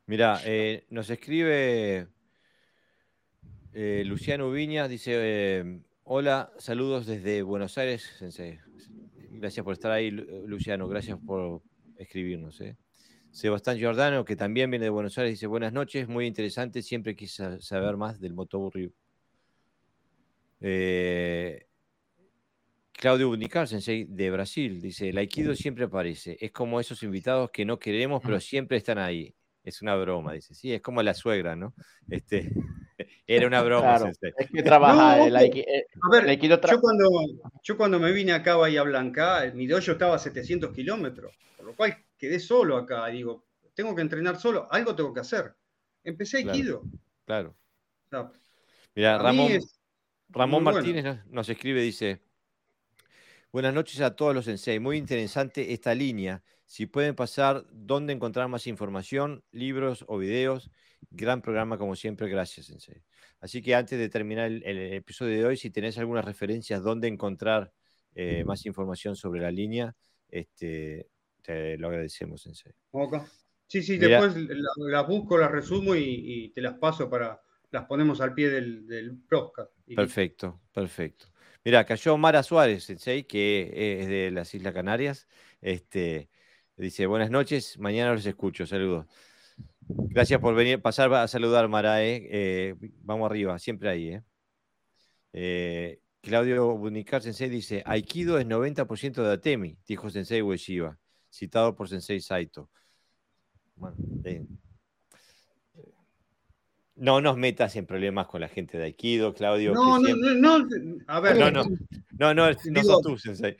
Mira, 0.05 0.41
eh, 0.43 0.85
nos 0.89 1.09
escribe 1.09 2.07
eh, 3.71 4.03
Luciano 4.05 4.51
Viñas, 4.51 4.89
dice, 4.89 5.13
eh, 5.15 5.79
hola, 6.03 6.51
saludos 6.57 7.05
desde 7.05 7.41
Buenos 7.41 7.77
Aires, 7.77 8.09
Gracias 9.35 9.63
por 9.63 9.73
estar 9.73 9.91
ahí, 9.91 10.11
Luciano, 10.11 10.87
gracias 10.87 11.17
por 11.25 11.61
escribirnos. 11.97 12.61
Sebastián 13.31 13.77
Giordano, 13.77 14.23
que 14.23 14.35
también 14.35 14.69
viene 14.69 14.85
de 14.85 14.89
Buenos 14.89 15.17
Aires, 15.17 15.33
dice, 15.33 15.47
buenas 15.47 15.73
noches, 15.73 16.07
muy 16.07 16.27
interesante, 16.27 16.81
siempre 16.81 17.15
quise 17.15 17.59
saber 17.61 17.97
más 17.97 18.19
del 18.19 18.33
motoburri 18.33 18.93
eh, 20.63 21.67
Claudio 22.93 23.29
Unical, 23.29 23.67
sensei 23.67 24.05
de 24.05 24.31
Brasil, 24.31 24.79
dice, 24.81 25.09
el 25.09 25.17
Aikido 25.17 25.55
siempre 25.55 25.83
aparece. 25.85 26.37
Es 26.39 26.51
como 26.51 26.79
esos 26.79 27.03
invitados 27.03 27.51
que 27.51 27.65
no 27.65 27.77
queremos, 27.77 28.21
pero 28.23 28.39
siempre 28.39 28.77
están 28.77 28.97
ahí. 28.97 29.35
Es 29.61 29.81
una 29.81 29.95
broma, 29.95 30.33
dice. 30.33 30.55
Sí, 30.55 30.73
es 30.73 30.81
como 30.81 31.03
la 31.03 31.13
suegra, 31.13 31.55
¿no? 31.55 31.73
Este, 32.09 32.51
era 33.27 33.45
una 33.45 33.61
broma. 33.61 33.97
es 34.21 34.49
que 34.49 34.63
trabaja 34.63 35.25
el, 35.25 35.35
Aikido, 35.35 35.65
a 36.01 36.21
ver, 36.21 36.39
yo, 36.39 36.79
cuando, 36.79 37.09
yo 37.61 37.77
cuando 37.77 37.99
me 37.99 38.11
vine 38.13 38.31
acá 38.31 38.53
a 38.53 38.57
Bahía 38.57 38.83
Blanca, 38.83 39.51
mi 39.53 39.67
dojo 39.67 39.91
estaba 39.91 40.15
a 40.15 40.19
700 40.19 40.73
kilómetros, 40.73 41.37
por 41.57 41.65
lo 41.65 41.75
cual 41.75 41.97
quedé 42.17 42.39
solo 42.39 42.77
acá. 42.77 43.05
Digo, 43.07 43.45
tengo 43.73 43.93
que 43.95 44.01
entrenar 44.01 44.39
solo, 44.39 44.67
algo 44.71 44.95
tengo 44.95 45.13
que 45.13 45.19
hacer. 45.19 45.53
Empecé 46.05 46.37
Aikido. 46.37 46.83
Claro. 47.25 47.55
Mira, 48.95 49.17
Ramón, 49.17 49.51
Ramón 50.33 50.63
Martínez 50.63 51.05
nos 51.29 51.47
escribe, 51.47 51.81
dice, 51.81 52.21
buenas 53.51 53.73
noches 53.73 54.01
a 54.01 54.15
todos 54.15 54.33
los 54.33 54.45
sensei, 54.45 54.79
muy 54.79 54.97
interesante 54.97 55.73
esta 55.73 55.93
línea. 55.93 56.43
Si 56.65 56.87
pueden 56.87 57.15
pasar, 57.15 57.65
¿dónde 57.71 58.13
encontrar 58.13 58.47
más 58.47 58.65
información, 58.65 59.43
libros 59.51 60.03
o 60.07 60.17
videos? 60.17 60.71
Gran 61.11 61.41
programa 61.41 61.77
como 61.77 61.95
siempre, 61.95 62.27
gracias 62.29 62.65
sensei. 62.65 63.03
Así 63.41 63.61
que 63.61 63.75
antes 63.75 63.99
de 63.99 64.09
terminar 64.09 64.47
el, 64.47 64.93
episodio 64.93 65.37
de 65.37 65.45
hoy, 65.45 65.57
si 65.57 65.69
tenés 65.69 65.99
algunas 65.99 66.25
referencias, 66.25 66.81
dónde 66.81 67.07
encontrar 67.07 67.71
eh, 68.15 68.43
más 68.43 68.65
información 68.65 69.15
sobre 69.15 69.41
la 69.41 69.51
línea, 69.51 69.95
este, 70.29 71.09
te 71.43 71.77
lo 71.77 71.89
agradecemos 71.89 72.41
sensei. 72.41 72.73
Sí, 73.67 73.83
sí, 73.83 73.97
después 73.97 74.35
las 74.35 75.07
busco, 75.07 75.37
las 75.37 75.51
resumo 75.51 75.95
y 75.95 76.51
te 76.55 76.61
las 76.61 76.75
paso 76.75 77.09
para, 77.09 77.39
las 77.73 77.85
ponemos 77.85 78.21
al 78.21 78.33
pie 78.33 78.49
del, 78.49 78.87
del 78.87 79.17
Perfecto, 79.95 80.61
perfecto. 80.71 81.25
Mira, 81.65 81.85
cayó 81.85 82.17
Mara 82.17 82.43
Suárez, 82.43 82.87
que 83.27 83.99
es 84.01 84.07
de 84.07 84.31
las 84.31 84.53
Islas 84.53 84.73
Canarias. 84.73 85.27
Este, 85.61 86.29
Dice, 86.75 87.05
buenas 87.05 87.29
noches, 87.29 87.77
mañana 87.77 88.13
los 88.13 88.25
escucho, 88.25 88.65
saludos. 88.65 89.05
Gracias 89.87 90.39
por 90.41 90.55
venir, 90.55 90.81
pasar 90.81 91.13
a 91.13 91.27
saludar, 91.27 91.67
Marae. 91.67 92.27
Eh, 92.31 92.75
vamos 93.01 93.29
arriba, 93.29 93.59
siempre 93.59 93.89
ahí. 93.89 94.07
¿eh? 94.09 94.23
eh 95.33 95.99
Claudio 96.21 96.75
Bunicar 96.77 97.21
Sensei 97.21 97.49
dice, 97.49 97.83
Aikido 97.85 98.39
es 98.39 98.47
90% 98.47 99.21
de 99.21 99.33
Atemi, 99.33 99.77
dijo 99.85 100.09
Sensei 100.09 100.41
Ueshiba, 100.41 100.97
citado 101.29 101.75
por 101.75 101.89
Sensei 101.89 102.21
Saito. 102.21 102.71
No 106.95 107.21
nos 107.21 107.37
metas 107.37 107.75
en 107.75 107.85
problemas 107.85 108.27
con 108.27 108.41
la 108.41 108.47
gente 108.47 108.77
de 108.77 108.85
Aikido, 108.85 109.33
Claudio. 109.33 109.73
No, 109.73 109.99
no, 109.99 110.15
no, 110.15 110.97
a 111.07 111.19
ver. 111.19 111.37
No, 111.37 111.51
no, 111.51 111.63
no, 112.17 112.33
no, 112.33 112.51
no 112.51 112.83
sos 112.83 113.01
tú, 113.01 113.17
Sensei. 113.17 113.57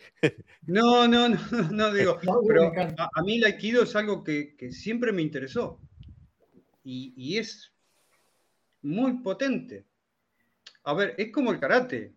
No, 0.67 1.07
no, 1.07 1.29
no, 1.29 1.37
no, 1.71 1.93
digo, 1.93 2.19
pero 2.47 2.71
a, 2.97 3.23
mí 3.23 3.37
el 3.37 3.45
Aikido 3.45 3.83
es 3.83 3.95
algo 3.95 4.23
que, 4.23 4.55
siempre 4.71 5.11
me 5.11 5.21
interesó 5.21 5.79
y, 6.83 7.13
y 7.17 7.37
es 7.37 7.73
muy 8.81 9.19
potente. 9.19 9.85
A 10.83 10.93
ver, 10.93 11.15
es 11.17 11.31
como 11.31 11.51
el 11.51 11.59
karate 11.59 12.13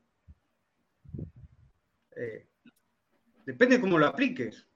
eh, 2.16 2.46
depende 3.44 3.81
cómo 3.81 3.98
lo 3.98 4.07
apliques. 4.07 4.66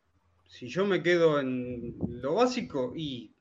Si 0.46 0.68
yo 0.68 0.84
me 0.84 1.02
quedo 1.02 1.40
en 1.40 1.96
lo 2.08 2.34
básico 2.34 2.92
y. 2.94 3.34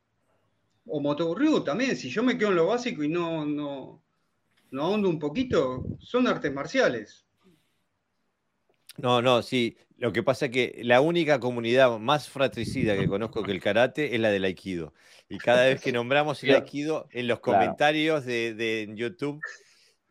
O 0.85 0.99
Motoburryu 0.99 1.63
también, 1.63 1.95
si 1.95 2.09
yo 2.09 2.23
me 2.23 2.37
quedo 2.37 2.49
en 2.49 2.55
lo 2.55 2.67
básico 2.67 3.03
y 3.03 3.09
no, 3.09 3.45
no, 3.45 4.01
no 4.71 4.83
ahondo 4.83 5.09
un 5.09 5.19
poquito, 5.19 5.85
son 5.99 6.27
artes 6.27 6.53
marciales. 6.53 7.25
No, 8.97 9.21
no, 9.21 9.41
sí. 9.41 9.77
Lo 9.97 10.13
que 10.13 10.23
pasa 10.23 10.45
es 10.45 10.51
que 10.51 10.79
la 10.83 11.01
única 11.01 11.39
comunidad 11.39 11.99
más 11.99 12.29
fratricida 12.29 12.95
que 12.95 13.07
conozco 13.07 13.43
que 13.43 13.51
el 13.51 13.61
karate 13.61 14.15
es 14.15 14.21
la 14.21 14.29
del 14.29 14.45
aikido. 14.45 14.93
Y 15.27 15.37
cada 15.37 15.65
vez 15.65 15.81
que 15.81 15.91
nombramos 15.91 16.41
el 16.43 16.55
aikido, 16.55 17.07
en 17.11 17.27
los 17.27 17.41
comentarios 17.41 18.25
de, 18.25 18.89
YouTube 18.95 19.41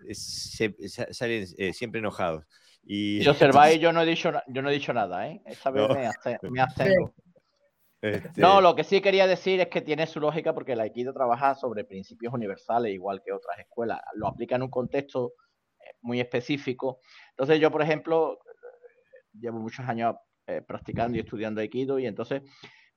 eh, 0.07 0.15
se, 0.15 0.75
salen 0.89 1.47
eh, 1.57 1.73
siempre 1.73 2.01
enojados. 2.01 2.45
Y, 2.85 3.23
si 3.23 3.29
observáis, 3.29 3.81
yo 3.81 3.93
no 3.93 4.03
he 4.03 4.07
dicho, 4.07 4.31
yo 4.47 4.63
no 4.63 4.71
he 4.71 4.75
dicho 4.75 4.93
nada, 4.93 5.29
¿eh? 5.29 5.43
Esta 5.47 5.71
vez 5.71 5.89
me, 5.91 6.61
hace, 6.61 6.95
este 8.01 8.41
No, 8.41 8.61
lo 8.61 8.75
que 8.75 8.85
sí 8.85 9.01
quería 9.01 9.27
decir 9.27 9.61
es 9.61 9.69
que 9.69 9.81
tiene 9.81 10.07
su 10.07 10.21
lógica 10.21 10.55
porque 10.55 10.73
el 10.73 10.81
Aikido 10.81 11.13
trabaja 11.13 11.55
sobre 11.55 11.85
principios 11.85 12.33
universales, 12.33 12.93
igual 12.93 13.23
que 13.25 13.33
otras 13.33 13.59
escuelas. 13.59 14.01
Lo 14.15 14.29
aplica 14.29 14.57
en 14.57 14.63
un 14.63 14.71
contexto 14.71 15.33
eh, 15.81 15.97
muy 16.03 16.21
específico. 16.21 17.01
Entonces, 17.31 17.61
yo, 17.61 17.71
por 17.71 17.83
ejemplo, 17.83 18.39
llevo 19.33 19.59
muchos 19.59 19.87
años 19.89 20.17
eh, 20.47 20.63
practicando 20.63 21.17
y 21.17 21.21
estudiando 21.21 21.61
Aikido, 21.61 21.99
y 21.99 22.07
entonces 22.07 22.43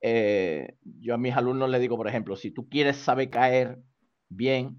eh, 0.02 0.78
yo 0.84 1.16
a 1.16 1.18
mis 1.18 1.36
alumnos 1.36 1.70
les 1.70 1.82
digo, 1.82 1.98
por 1.98 2.08
ejemplo, 2.08 2.36
si 2.36 2.52
tú 2.52 2.70
quieres 2.70 2.98
saber 2.98 3.30
caer 3.30 3.80
bien, 4.30 4.78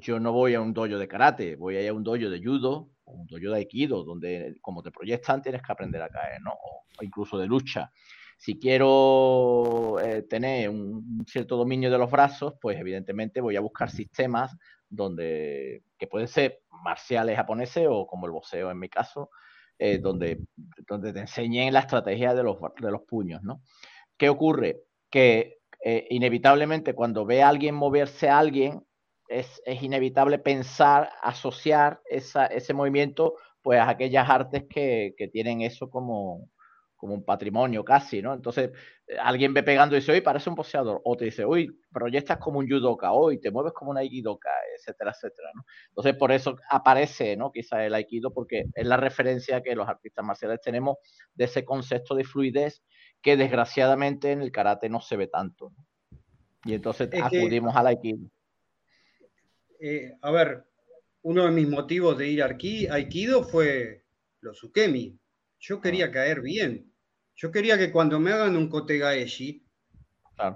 yo 0.00 0.20
no 0.20 0.32
voy 0.32 0.52
a 0.52 0.60
un 0.60 0.74
dojo 0.74 0.98
de 0.98 1.08
karate, 1.08 1.56
voy 1.56 1.76
a 1.76 1.82
ir 1.82 1.88
a 1.88 1.94
un 1.94 2.02
dojo 2.02 2.28
de 2.28 2.42
judo 2.44 2.92
un 3.12 3.26
dojo 3.26 3.50
de 3.50 3.56
aikido, 3.56 4.04
donde 4.04 4.56
como 4.60 4.82
te 4.82 4.90
proyectan 4.90 5.42
tienes 5.42 5.62
que 5.62 5.72
aprender 5.72 6.02
a 6.02 6.08
caer, 6.08 6.40
¿no? 6.42 6.52
O, 6.52 6.84
incluso 7.02 7.38
de 7.38 7.46
lucha. 7.46 7.90
Si 8.42 8.58
quiero 8.58 10.00
eh, 10.00 10.22
tener 10.22 10.68
un, 10.68 11.24
cierto 11.28 11.56
dominio 11.56 11.92
de 11.92 11.98
los 11.98 12.10
brazos, 12.10 12.54
pues 12.60 12.76
evidentemente 12.76 13.40
voy 13.40 13.54
a 13.54 13.60
buscar 13.60 13.88
sistemas 13.88 14.56
donde, 14.88 15.84
que 15.96 16.08
pueden 16.08 16.26
ser 16.26 16.60
marciales 16.82 17.36
japoneses 17.36 17.86
o 17.88 18.04
como 18.04 18.26
el 18.26 18.32
boxeo 18.32 18.72
en 18.72 18.80
mi 18.80 18.88
caso, 18.88 19.30
eh, 19.78 19.98
donde, 19.98 20.40
donde 20.88 21.12
te 21.12 21.20
enseñen 21.20 21.72
la 21.72 21.78
estrategia 21.78 22.34
de 22.34 22.42
los, 22.42 22.56
de 22.80 22.90
los 22.90 23.02
puños, 23.02 23.44
¿no? 23.44 23.62
¿Qué 24.16 24.28
ocurre? 24.28 24.80
Que 25.08 25.60
eh, 25.80 26.08
inevitablemente 26.10 26.94
cuando 26.94 27.24
ve 27.24 27.44
a 27.44 27.48
alguien 27.48 27.76
moverse 27.76 28.28
a 28.28 28.40
alguien, 28.40 28.84
es, 29.28 29.62
inevitable 29.80 30.40
pensar, 30.40 31.10
asociar 31.22 32.00
ese 32.10 32.74
movimiento 32.74 33.36
pues 33.62 33.78
a 33.78 33.88
aquellas 33.88 34.28
artes 34.28 34.64
que, 34.68 35.14
tienen 35.32 35.62
eso 35.62 35.88
como, 35.88 36.50
como 37.02 37.14
un 37.14 37.24
patrimonio 37.24 37.84
casi, 37.84 38.22
¿no? 38.22 38.32
Entonces, 38.32 38.70
eh, 39.08 39.16
alguien 39.20 39.52
ve 39.52 39.64
pegando 39.64 39.96
y 39.96 39.98
dice, 39.98 40.12
uy, 40.12 40.20
parece 40.20 40.48
un 40.48 40.54
boxeador, 40.54 41.00
o 41.02 41.16
te 41.16 41.24
dice, 41.24 41.44
ya 42.12 42.18
estás 42.20 42.38
como 42.38 42.60
un 42.60 42.68
judoka, 42.68 43.10
hoy 43.10 43.40
te 43.40 43.50
mueves 43.50 43.72
como 43.72 43.90
un 43.90 43.98
aikidoka, 43.98 44.50
etcétera, 44.78 45.10
etcétera, 45.10 45.50
¿no? 45.52 45.64
Entonces, 45.88 46.14
por 46.14 46.30
eso 46.30 46.56
aparece, 46.70 47.36
¿no? 47.36 47.50
Quizá 47.50 47.84
el 47.84 47.92
aikido, 47.92 48.32
porque 48.32 48.66
es 48.72 48.86
la 48.86 48.96
referencia 48.96 49.64
que 49.64 49.74
los 49.74 49.88
artistas 49.88 50.24
marciales 50.24 50.60
tenemos 50.60 50.98
de 51.34 51.46
ese 51.46 51.64
concepto 51.64 52.14
de 52.14 52.22
fluidez 52.22 52.84
que 53.20 53.36
desgraciadamente 53.36 54.30
en 54.30 54.40
el 54.40 54.52
karate 54.52 54.88
no 54.88 55.00
se 55.00 55.16
ve 55.16 55.26
tanto, 55.26 55.72
Y 56.64 56.74
entonces 56.74 57.10
acudimos 57.20 57.74
al 57.74 57.88
aikido. 57.88 58.30
Eh, 59.80 60.16
a 60.22 60.30
ver, 60.30 60.66
uno 61.22 61.46
de 61.46 61.50
mis 61.50 61.68
motivos 61.68 62.16
de 62.16 62.28
ir 62.28 62.44
a 62.44 62.46
Aikido 62.46 63.42
fue 63.42 64.04
los 64.40 64.62
Ukemi. 64.62 65.18
Yo 65.58 65.80
quería 65.80 66.06
ah. 66.06 66.10
caer 66.12 66.40
bien. 66.40 66.91
Yo 67.34 67.50
quería 67.50 67.78
que 67.78 67.90
cuando 67.90 68.20
me 68.20 68.32
hagan 68.32 68.56
un 68.56 68.68
Kotegaeshi 68.68 69.64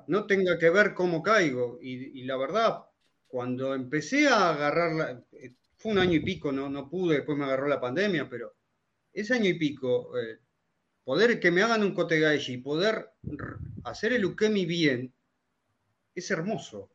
no 0.06 0.26
tenga 0.26 0.58
que 0.58 0.70
ver 0.70 0.94
cómo 0.94 1.22
caigo. 1.22 1.78
Y, 1.80 2.24
la 2.24 2.36
verdad, 2.36 2.84
cuando 3.26 3.74
empecé 3.74 4.28
a 4.28 4.50
agarrar, 4.50 5.24
eh, 5.32 5.54
fue 5.76 5.92
un 5.92 5.98
año 5.98 6.14
y 6.14 6.20
pico, 6.20 6.52
no, 6.52 6.68
no 6.68 6.88
pude, 6.88 7.16
después 7.16 7.38
me 7.38 7.44
agarró 7.44 7.68
la 7.68 7.80
pandemia, 7.80 8.28
pero 8.28 8.54
ese 9.12 9.34
año 9.34 9.48
y 9.48 9.54
pico, 9.54 10.16
eh, 10.18 10.38
poder 11.04 11.38
que 11.38 11.50
me 11.50 11.62
hagan 11.62 11.82
un 11.82 11.94
Kotegaeshi, 11.94 12.58
poder 12.58 13.10
hacer 13.84 14.12
el 14.12 14.24
Ukemi 14.24 14.66
bien, 14.66 15.14
es 16.14 16.30
hermoso. 16.30 16.90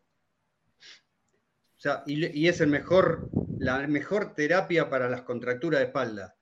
O 1.77 1.79
sea, 1.81 2.03
y, 2.05 2.47
es 2.47 2.61
el 2.61 2.69
mejor, 2.69 3.31
la 3.57 3.87
mejor 3.87 4.35
terapia 4.35 4.89
para 4.89 5.09
las 5.09 5.23
contracturas 5.23 5.79
de 5.79 5.87
espalda. 5.87 6.35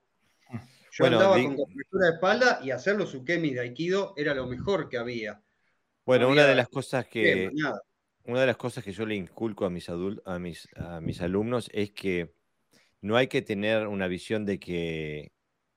Yo 0.91 1.06
andaba 1.06 1.36
con 1.36 1.56
contractura 1.56 2.08
de 2.08 2.13
espalda 2.13 2.60
y 2.63 2.71
hacer 2.71 2.95
los 2.95 3.13
ukemi 3.13 3.54
de 3.54 3.62
Aikido 3.62 4.13
era 4.17 4.34
lo 4.34 4.47
mejor 4.47 4.89
que 4.89 4.97
había. 4.97 5.41
Bueno, 6.06 6.30
una 6.30 6.45
de 6.45 6.56
las 6.56 6.69
cosas 6.69 7.08
que. 7.08 7.49
Una 8.25 8.41
de 8.41 8.47
las 8.47 8.58
cosas 8.58 8.84
que 8.84 8.91
yo 8.91 9.08
le 9.08 9.15
inculco 9.15 9.65
a 9.65 9.71
mis, 9.71 9.89
a, 9.89 10.39
mis, 10.39 10.67
a 10.75 11.02
mis 11.02 11.19
alumnos 11.21 11.67
es 11.73 11.91
que 11.91 12.32
no 13.02 13.15
hay 13.17 13.28
que 13.28 13.41
tener 13.41 13.88
una 13.88 14.08
visión 14.08 14.45
de 14.45 14.60
que 14.60 15.32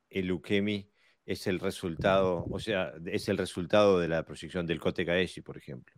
el 0.09 0.31
ukemi 0.31 0.91
es 1.25 1.47
el 1.47 1.59
resultado, 1.59 2.45
o 2.51 2.59
sea, 2.59 2.93
es 3.05 3.27
el 3.29 3.37
resultado 3.37 3.99
de 3.99 4.07
la 4.07 4.23
proyección 4.23 4.67
del 4.67 4.79
Kote 4.79 5.05
Kaeshi, 5.05 5.41
por 5.41 5.57
ejemplo, 5.57 5.95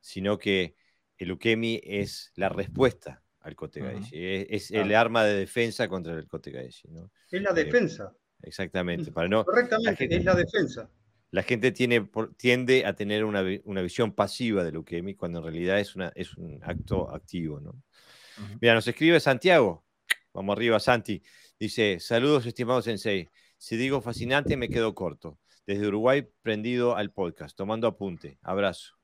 sino 0.00 0.38
que 0.38 0.74
el 1.20 1.32
Ukemi 1.32 1.80
es 1.84 2.32
la 2.34 2.48
respuesta 2.48 3.22
al 3.40 3.54
Kotegaeshi, 3.54 4.46
es, 4.48 4.70
el 4.70 4.94
arma 4.94 5.24
de 5.24 5.34
defensa 5.34 5.86
contra 5.86 6.14
el 6.14 6.26
Kotegaeshi. 6.26 6.88
¿no? 6.88 7.10
Es 7.30 7.42
la 7.42 7.50
eh, 7.50 7.64
defensa. 7.64 8.14
Exactamente. 8.42 9.12
Para 9.12 9.28
no, 9.28 9.44
Correctamente, 9.44 10.08
es 10.10 10.24
la 10.24 10.34
defensa. 10.34 10.90
La 11.30 11.42
gente 11.42 11.70
tiene, 11.70 12.08
tiende 12.36 12.84
a 12.84 12.94
tener 12.94 13.24
una, 13.24 13.42
visión 13.42 14.12
pasiva 14.12 14.64
del 14.64 14.78
Ukemi 14.78 15.14
cuando 15.14 15.38
en 15.38 15.44
realidad 15.44 15.78
es, 15.78 15.94
una, 15.94 16.10
es 16.14 16.36
un 16.36 16.58
acto 16.62 17.14
activo. 17.14 17.60
¿no? 17.60 17.80
Mira, 18.60 18.74
nos 18.74 18.86
escribe 18.88 19.20
Santiago. 19.20 19.84
Vamos 20.32 20.56
arriba, 20.56 20.80
Santi. 20.80 21.22
Dice, 21.58 21.98
saludos 22.00 22.46
estimados 22.46 22.84
Sensei. 22.84 23.28
Si 23.58 23.76
digo 23.76 24.00
fascinante 24.00 24.56
me 24.56 24.68
quedo 24.68 24.94
corto. 24.94 25.38
Desde 25.66 25.86
Uruguay 25.86 26.26
prendido 26.42 26.96
al 26.96 27.12
podcast, 27.12 27.56
tomando 27.56 27.86
apunte. 27.86 28.38
Abrazo. 28.42 28.96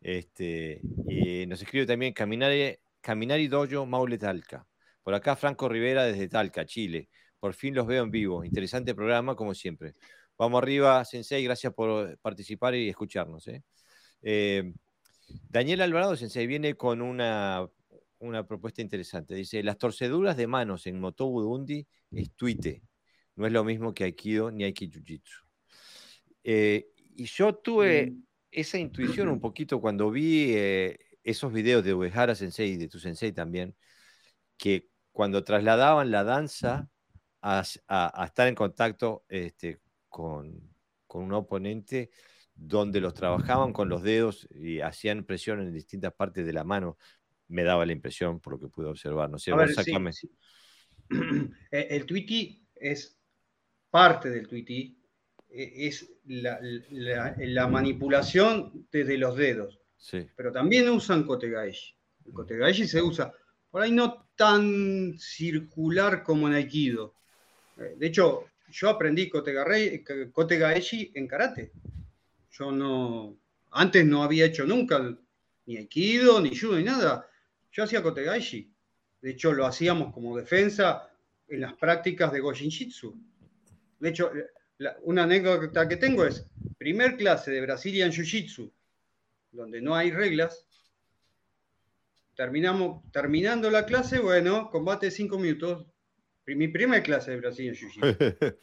Este, 0.00 0.80
y 1.08 1.46
nos 1.46 1.62
escribe 1.62 1.86
también 1.86 2.12
Caminari, 2.12 2.76
Caminari 3.00 3.48
Dojo 3.48 3.86
Maule 3.86 4.18
Talca. 4.18 4.66
Por 5.02 5.14
acá 5.14 5.34
Franco 5.34 5.68
Rivera 5.68 6.04
desde 6.04 6.28
Talca, 6.28 6.64
Chile. 6.64 7.08
Por 7.42 7.54
fin 7.54 7.74
los 7.74 7.88
veo 7.88 8.04
en 8.04 8.10
vivo. 8.12 8.44
Interesante 8.44 8.94
programa, 8.94 9.34
como 9.34 9.52
siempre. 9.52 9.94
Vamos 10.38 10.62
arriba, 10.62 11.04
Sensei. 11.04 11.42
Gracias 11.42 11.74
por 11.74 12.16
participar 12.18 12.76
y 12.76 12.88
escucharnos. 12.88 13.48
¿eh? 13.48 13.64
Eh, 14.22 14.72
Daniel 15.48 15.80
Alvarado, 15.80 16.14
Sensei, 16.14 16.46
viene 16.46 16.76
con 16.76 17.02
una, 17.02 17.68
una 18.20 18.46
propuesta 18.46 18.80
interesante. 18.80 19.34
Dice, 19.34 19.60
las 19.64 19.76
torceduras 19.76 20.36
de 20.36 20.46
manos 20.46 20.86
en 20.86 21.00
Motobu 21.00 21.40
Undi 21.52 21.84
es 22.12 22.30
tuite. 22.36 22.84
No 23.34 23.44
es 23.44 23.52
lo 23.52 23.64
mismo 23.64 23.92
que 23.92 24.04
Aikido 24.04 24.52
ni 24.52 24.62
Aiki 24.62 24.88
Jiu-Jitsu. 24.88 25.44
Eh, 26.44 26.92
y 27.16 27.24
yo 27.24 27.56
tuve 27.56 28.14
esa 28.52 28.78
intuición 28.78 29.26
un 29.26 29.40
poquito 29.40 29.80
cuando 29.80 30.12
vi 30.12 30.52
eh, 30.54 30.96
esos 31.24 31.52
videos 31.52 31.82
de 31.82 31.92
Uehara 31.92 32.36
Sensei 32.36 32.74
y 32.74 32.76
de 32.76 32.86
tu 32.86 33.00
Sensei 33.00 33.32
también, 33.32 33.74
que 34.56 34.90
cuando 35.10 35.42
trasladaban 35.42 36.12
la 36.12 36.22
danza 36.22 36.88
a, 37.42 38.24
estar 38.24 38.48
en 38.48 38.54
contacto 38.54 39.24
este, 39.28 39.80
con, 40.08 40.70
un 41.08 41.32
oponente, 41.32 42.10
donde 42.54 43.00
los 43.00 43.14
trabajaban 43.14 43.72
con 43.72 43.88
los 43.88 44.02
dedos 44.02 44.48
y 44.50 44.80
hacían 44.80 45.24
presión 45.24 45.60
en 45.60 45.72
distintas 45.72 46.12
partes 46.14 46.46
de 46.46 46.52
la 46.52 46.64
mano, 46.64 46.96
me 47.48 47.64
daba 47.64 47.84
la 47.84 47.92
impresión 47.92 48.40
por 48.40 48.54
lo 48.54 48.60
que 48.60 48.68
pude 48.68 48.88
observar. 48.88 49.28
No 49.28 49.38
sé, 49.38 49.50
El, 51.10 51.54
el 51.70 52.06
Twitty 52.06 52.66
es 52.74 53.18
parte 53.90 54.30
del 54.30 54.48
Twitty, 54.48 54.98
eh, 55.50 55.72
es 55.86 56.10
la, 56.24 57.68
manipulación 57.68 58.86
desde 58.90 59.18
los 59.18 59.36
dedos. 59.36 59.78
Pero 60.34 60.50
también 60.50 60.88
usan 60.88 61.24
kotegaeshi. 61.24 61.94
El 62.24 62.32
kotegaeshi 62.32 62.86
se 62.86 63.02
usa, 63.02 63.32
por 63.70 63.82
ahí 63.82 63.92
no 63.92 64.28
tan 64.34 65.14
circular 65.18 66.22
como 66.22 66.48
en 66.48 66.54
Aikido. 66.54 67.14
Eh, 67.84 67.94
de 67.96 68.06
hecho, 68.06 68.46
yo 68.70 68.88
aprendí 68.88 69.28
kotegaeshi 69.28 71.12
en 71.14 71.26
karate. 71.26 71.72
Yo 72.50 72.72
no, 72.72 73.36
antes 73.70 74.04
no 74.04 74.22
había 74.22 74.46
hecho 74.46 74.64
nunca 74.64 75.16
ni 75.66 75.76
Aikido, 75.76 76.40
ni 76.40 76.56
Judo, 76.56 76.76
ni 76.76 76.84
nada. 76.84 77.28
Yo 77.70 77.84
hacía 77.84 78.02
kotegaeshi. 78.02 78.70
De 79.20 79.30
hecho, 79.30 79.52
lo 79.52 79.66
hacíamos 79.66 80.12
como 80.12 80.36
defensa 80.36 81.08
en 81.48 81.60
las 81.60 81.74
prácticas 81.74 82.32
de 82.32 82.40
Goshinjitsu. 82.40 83.16
De 84.00 84.08
hecho, 84.08 84.32
una 85.02 85.24
anécdota 85.24 85.86
que 85.86 85.96
tengo 85.96 86.24
es, 86.24 86.46
primer 86.78 87.16
clase 87.16 87.52
de 87.52 87.60
Brazilian 87.60 88.10
Jiu-Jitsu, 88.10 88.72
donde 89.52 89.80
no 89.80 89.94
hay 89.94 90.10
reglas, 90.10 90.66
terminamos, 92.34 93.08
terminando 93.12 93.70
la 93.70 93.86
clase, 93.86 94.18
bueno, 94.18 94.70
combate 94.70 95.10
cinco 95.10 95.38
minutos, 95.38 95.86
mi 96.46 96.68
primera 96.68 97.02
clase 97.02 97.30
de 97.32 97.36
Brazilian 97.38 97.74
Jiu-Jitsu. 97.74 98.56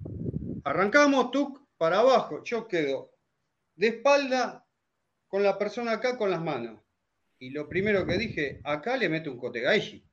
Arrancamos, 0.64 1.30
tú 1.30 1.68
para 1.76 2.00
abajo, 2.00 2.42
yo 2.44 2.68
quedo 2.68 3.12
de 3.76 3.88
espalda 3.88 4.66
con 5.28 5.42
la 5.42 5.56
persona 5.58 5.92
acá 5.92 6.18
con 6.18 6.30
las 6.30 6.42
manos. 6.42 6.80
Y 7.38 7.50
lo 7.50 7.68
primero 7.68 8.06
que 8.06 8.18
dije, 8.18 8.60
acá 8.64 8.96
le 8.96 9.08
meto 9.08 9.30
un 9.32 9.38
kotegaishi. 9.38 10.04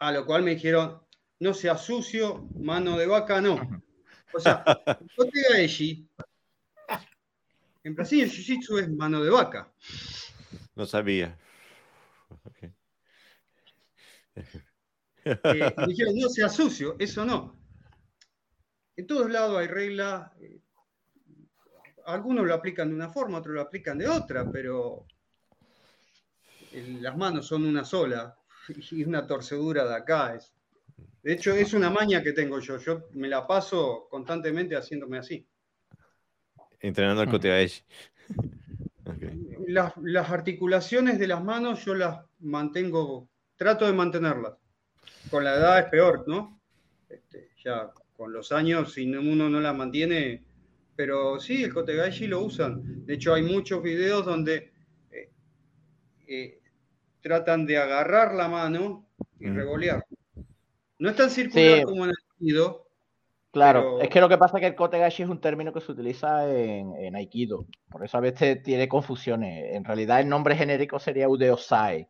A 0.00 0.12
lo 0.12 0.26
cual 0.26 0.42
me 0.42 0.54
dijeron, 0.54 1.02
no 1.40 1.54
sea 1.54 1.76
sucio, 1.76 2.48
mano 2.56 2.98
de 2.98 3.06
vaca 3.06 3.40
no. 3.40 3.56
O 4.34 4.40
sea, 4.40 4.62
kotegaishi 5.16 6.06
en 7.88 7.94
Brasil 7.94 8.22
el 8.22 8.30
jiu-jitsu 8.30 8.80
es 8.80 8.90
mano 8.90 9.24
de 9.24 9.30
vaca. 9.30 9.72
No 10.74 10.84
sabía. 10.84 11.38
Eh, 15.24 15.74
dijeron, 15.86 16.14
no 16.16 16.28
sea 16.30 16.48
sucio, 16.48 16.96
eso 16.98 17.22
no. 17.22 17.60
En 18.96 19.06
todos 19.06 19.30
lados 19.30 19.58
hay 19.58 19.66
reglas. 19.66 20.30
Eh, 20.40 20.60
algunos 22.06 22.46
lo 22.46 22.54
aplican 22.54 22.88
de 22.88 22.94
una 22.94 23.10
forma, 23.10 23.38
otros 23.38 23.54
lo 23.54 23.60
aplican 23.60 23.98
de 23.98 24.08
otra, 24.08 24.50
pero 24.50 25.06
las 26.72 27.16
manos 27.16 27.46
son 27.46 27.66
una 27.66 27.84
sola 27.84 28.38
y 28.90 29.04
una 29.04 29.26
torcedura 29.26 29.86
de 29.86 29.96
acá. 29.96 30.34
Es, 30.34 30.54
de 31.22 31.32
hecho, 31.32 31.52
es 31.52 31.74
una 31.74 31.90
maña 31.90 32.22
que 32.22 32.32
tengo 32.32 32.58
yo. 32.60 32.78
Yo 32.78 33.08
me 33.12 33.28
la 33.28 33.46
paso 33.46 34.08
constantemente 34.10 34.76
haciéndome 34.76 35.18
así. 35.18 35.46
Entrenando 36.80 37.22
al 37.22 37.30
Kotegaeshi. 37.30 37.82
Las, 39.66 39.92
las, 39.98 40.30
articulaciones 40.30 41.18
de 41.18 41.26
las 41.26 41.44
manos 41.44 41.84
yo 41.84 41.94
las 41.94 42.24
mantengo, 42.38 43.28
trato 43.58 43.84
de 43.84 43.92
mantenerlas. 43.92 44.54
Con 45.30 45.44
la 45.44 45.56
edad 45.56 45.78
es 45.80 45.84
peor, 45.86 46.24
¿no? 46.26 46.58
Este, 47.10 47.50
ya 47.62 47.90
con 48.16 48.32
los 48.32 48.52
años, 48.52 48.94
si 48.94 49.10
uno 49.14 49.50
no 49.50 49.60
las 49.60 49.76
mantiene, 49.76 50.44
pero 50.96 51.38
sí, 51.38 51.62
el 51.64 51.74
Kotegaeshi 51.74 52.26
lo 52.26 52.40
usan. 52.40 53.04
De 53.04 53.14
hecho, 53.14 53.34
hay 53.34 53.42
muchos 53.42 53.82
videos 53.82 54.24
donde 54.24 54.72
eh, 55.10 55.30
eh, 56.26 56.60
tratan 57.20 57.66
de 57.66 57.78
agarrar 57.78 58.34
la 58.34 58.48
mano 58.48 59.06
y 59.38 59.48
revolear. 59.48 60.04
No 60.98 61.10
es 61.10 61.16
tan 61.16 61.30
circular 61.30 61.84
como 61.84 62.06
en 62.06 62.10
el 62.10 62.16
Claro, 63.50 64.00
es 64.00 64.10
que 64.10 64.20
lo 64.20 64.28
que 64.28 64.36
pasa 64.36 64.58
es 64.58 64.60
que 64.60 64.66
el 64.66 64.74
kotegashi 64.74 65.22
es 65.22 65.28
un 65.28 65.40
término 65.40 65.72
que 65.72 65.80
se 65.80 65.90
utiliza 65.90 66.46
en, 66.54 67.16
Aikido, 67.16 67.66
por 67.90 68.04
eso 68.04 68.18
a 68.18 68.20
veces 68.20 68.62
tiene 68.62 68.88
confusiones. 68.88 69.74
En 69.74 69.84
realidad 69.84 70.20
el 70.20 70.28
nombre 70.28 70.54
genérico 70.54 70.98
sería 70.98 71.28
Udeosai. 71.28 72.08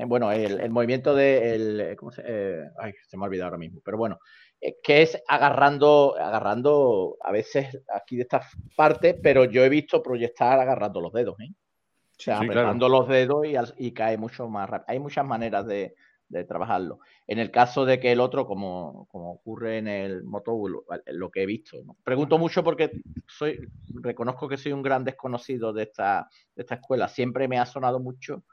Eh, 0.00 0.04
bueno, 0.06 0.32
el, 0.32 0.70
movimiento 0.70 1.14
de... 1.14 1.54
El, 1.54 1.96
¿cómo 1.96 2.10
se, 2.10 2.22
eh, 2.24 2.64
ay, 2.78 2.92
se 3.06 3.16
me 3.16 3.24
ha 3.24 3.26
olvidado 3.26 3.48
ahora 3.48 3.58
mismo, 3.58 3.80
pero 3.84 3.98
bueno, 3.98 4.18
eh, 4.60 4.76
que 4.82 5.02
es 5.02 5.22
agarrando, 5.28 6.16
agarrando 6.18 7.16
a 7.22 7.30
veces 7.30 7.78
aquí 7.94 8.16
de 8.16 8.22
esta 8.22 8.40
parte, 8.76 9.14
pero 9.14 9.44
yo 9.44 9.62
he 9.62 9.68
visto 9.68 10.02
proyectar 10.02 10.58
agarrando 10.58 11.00
los 11.00 11.12
dedos, 11.12 11.38
¿eh? 11.40 11.52
O 11.52 12.22
sea, 12.22 12.38
apretando 12.38 12.88
los 12.88 13.08
dedos 13.08 13.46
y, 13.46 13.54
y 13.86 13.92
cae 13.92 14.18
mucho 14.18 14.48
más 14.48 14.68
rápido. 14.68 14.86
Hay 14.88 14.98
muchas 14.98 15.24
maneras 15.24 15.66
de, 15.66 15.94
de 16.30 16.44
trabajarlo. 16.44 17.00
En 17.26 17.38
el 17.38 17.50
caso 17.50 17.84
de 17.84 17.98
que 17.98 18.12
el 18.12 18.20
otro, 18.20 18.46
como, 18.46 19.08
ocurre 19.12 19.78
en 19.78 19.88
el 19.88 20.24
motóbulo, 20.24 20.84
lo 21.06 21.30
que 21.30 21.42
he 21.42 21.46
visto, 21.46 21.76
pregunto 22.04 22.38
mucho 22.38 22.62
porque 22.62 23.02
soy, 23.26 23.68
reconozco 24.00 24.48
que 24.48 24.56
soy 24.56 24.72
un 24.72 24.82
gran 24.82 25.04
desconocido 25.04 25.72
de 25.72 25.82
esta, 25.84 26.28
de 26.54 26.62
esta 26.62 26.76
escuela. 26.76 27.08
Siempre 27.08 27.48
me 27.48 27.58
ha 27.58 27.66
sonado 27.66 28.00
mucho, 28.00 28.44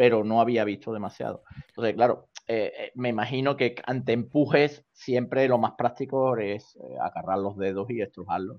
pero 0.00 0.24
no 0.24 0.40
había 0.40 0.64
visto 0.64 0.94
demasiado. 0.94 1.44
Entonces, 1.68 1.94
claro, 1.94 2.30
eh, 2.48 2.72
eh, 2.74 2.92
me 2.94 3.10
imagino 3.10 3.54
que 3.54 3.74
ante 3.84 4.14
empujes 4.14 4.82
siempre 4.94 5.46
lo 5.46 5.58
más 5.58 5.72
práctico 5.76 6.34
es 6.38 6.74
eh, 6.76 6.96
agarrar 6.98 7.36
los 7.36 7.58
dedos 7.58 7.90
y 7.90 8.00
estrujarlos. 8.00 8.56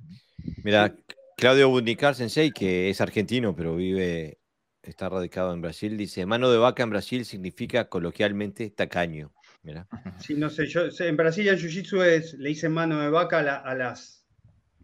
Mira, 0.63 0.95
Claudio 1.36 1.67
Bundicar 1.69 2.13
Sensei, 2.13 2.51
que 2.51 2.91
es 2.91 3.01
argentino, 3.01 3.56
pero 3.56 3.75
vive 3.75 4.38
está 4.84 5.10
radicado 5.10 5.51
en 5.51 5.62
Brasil, 5.62 5.97
dice, 5.97 6.27
mano 6.27 6.51
de 6.51 6.60
vaca 6.60 6.84
en 6.84 6.91
Brasil 6.91 7.25
significa 7.25 7.89
coloquialmente 7.89 8.69
tacaño. 8.69 9.34
Mira. 9.63 9.88
Sí, 10.19 10.36
no 10.36 10.47
sé, 10.47 10.67
yo 10.67 10.82
en 10.99 11.17
Brasil 11.17 11.47
en 11.47 11.58
Jiu-Jitsu 11.58 12.04
es, 12.04 12.36
le 12.36 12.49
dicen 12.49 12.71
mano 12.71 12.99
de 12.99 13.10
vaca 13.10 13.39
a, 13.39 13.73
las, 13.73 14.27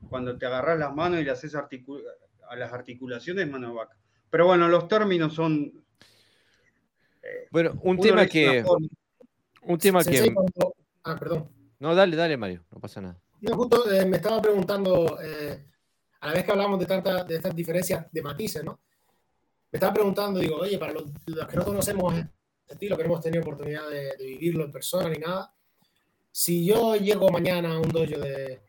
cuando 0.10 0.39
te 0.39 0.48
agarras 0.48 0.80
las 0.80 0.96
manos 0.96 1.20
y 1.20 1.24
le 1.24 1.30
haces 1.30 1.54
a 1.54 2.56
las 2.56 2.74
articulaciones, 2.74 3.48
mano 3.48 3.67
de 3.67 3.76
vaca. 3.76 3.96
Pero 4.32 4.48
bueno, 4.48 4.67
los 4.67 4.88
términos 4.88 5.36
son... 5.36 5.86
Bueno, 7.52 7.80
un 7.84 7.98
tema 7.98 8.26
que... 8.26 8.63
Un 9.63 9.78
tema 9.78 10.04
que... 10.04 10.34
Ah, 11.04 11.16
perdón. 11.18 11.50
No, 11.80 11.94
dale, 11.94 12.16
dale, 12.16 12.38
Mario, 12.38 12.63
no 12.72 12.80
pasa 12.80 13.02
nada. 13.02 13.20
Yo 13.42 13.56
justo 13.56 13.90
eh, 13.92 14.06
me 14.06 14.18
estaba 14.18 14.42
preguntando, 14.42 15.20
eh, 15.22 15.66
a 16.20 16.28
la 16.28 16.34
vez 16.34 16.44
que 16.44 16.52
hablamos 16.52 16.80
de, 16.80 16.86
tanta, 16.86 17.24
de 17.24 17.36
estas 17.36 17.56
diferencias 17.56 18.12
de 18.12 18.22
matices, 18.22 18.63
¿no? 18.63 18.80
me 19.72 19.78
estaba 19.78 19.94
preguntando, 19.94 20.40
digo, 20.40 20.58
oye, 20.58 20.78
para 20.78 20.94
los, 20.94 21.04
que 21.26 21.58
no 21.58 21.66
conocemos 21.66 22.13
este 22.16 22.74
estilo, 22.74 22.98
que 22.98 23.04
no 23.04 23.10
hemos 23.10 23.22
tenido 23.22 23.42
oportunidad 23.42 23.90
de, 23.90 24.16
vivirlo 24.18 24.66
en 24.66 24.72
persona 24.72 25.10
ni 25.10 25.18
nada, 25.18 25.54
si 26.32 26.66
yo 26.66 26.96
llego 26.96 27.30
mañana 27.30 27.74
a 27.74 27.80
un 27.80 27.90
dojo 27.90 28.20
de, 28.20 28.62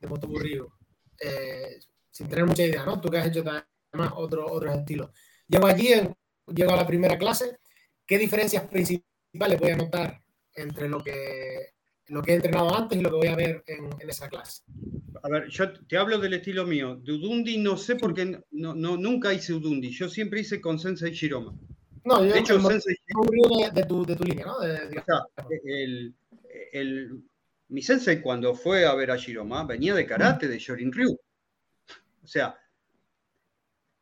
de 0.00 0.08
motoburrido, 0.08 0.72
eh, 1.20 1.78
sin 2.10 2.28
tener 2.28 2.46
mucha 2.46 2.64
idea, 2.64 2.84
¿no? 2.84 3.00
Tú 3.00 3.10
que 3.10 3.18
has 3.18 3.26
hecho 3.26 3.40
además 3.40 4.12
otro, 4.16 4.50
otros 4.50 4.74
estilos. 4.74 5.10
Llego 5.48 5.66
allí, 5.66 5.88
llego 6.46 6.72
a 6.72 6.76
la 6.76 6.86
primera 6.86 7.18
clase, 7.18 7.58
¿qué 8.06 8.18
diferencias 8.18 8.64
principales 8.68 9.60
voy 9.60 9.70
a 9.70 9.76
notar 9.76 10.22
entre 10.54 10.88
lo 10.88 11.02
que 11.02 11.76
lo 12.08 12.22
que 12.22 12.32
he 12.32 12.34
entrenado 12.36 12.74
antes 12.74 12.98
y 12.98 13.00
lo 13.00 13.10
que 13.10 13.16
voy 13.16 13.28
a 13.28 13.36
ver 13.36 13.64
en, 13.66 13.90
esa 14.08 14.28
clase. 14.28 14.62
A 15.22 15.28
ver, 15.28 15.48
yo 15.48 15.72
te 15.72 15.96
hablo 15.96 16.18
del 16.18 16.34
estilo 16.34 16.64
mío. 16.66 16.96
De 16.96 17.12
Udundi 17.12 17.58
no 17.58 17.76
sé 17.76 17.96
por 17.96 18.14
qué 18.14 18.40
no, 18.52 18.74
no, 18.74 18.96
nunca 18.96 19.34
hice 19.34 19.52
Udundi. 19.52 19.90
Yo 19.90 20.08
siempre 20.08 20.40
hice 20.40 20.60
con 20.60 20.78
Sensei 20.78 21.12
Shiroma. 21.12 21.54
No, 22.04 22.24
yo 22.24 22.32
de 22.32 22.38
hecho, 22.38 22.60
Sensei 22.60 22.94
de, 22.94 23.70
de, 23.72 23.86
tu, 23.86 24.06
de 24.06 24.14
tu 24.14 24.22
línea, 24.22 24.46
¿no? 24.46 24.62
el, 25.64 26.14
el, 26.72 27.24
mi 27.68 27.82
Sensei 27.82 28.20
cuando 28.20 28.54
fue 28.54 28.86
a 28.86 28.94
ver 28.94 29.10
a 29.10 29.16
Shiroma 29.16 29.64
venía 29.64 29.94
de 29.94 30.06
karate, 30.06 30.46
de 30.46 30.58
Shorin 30.58 30.92
Ryu. 30.92 31.18
O 32.22 32.26
sea, 32.26 32.56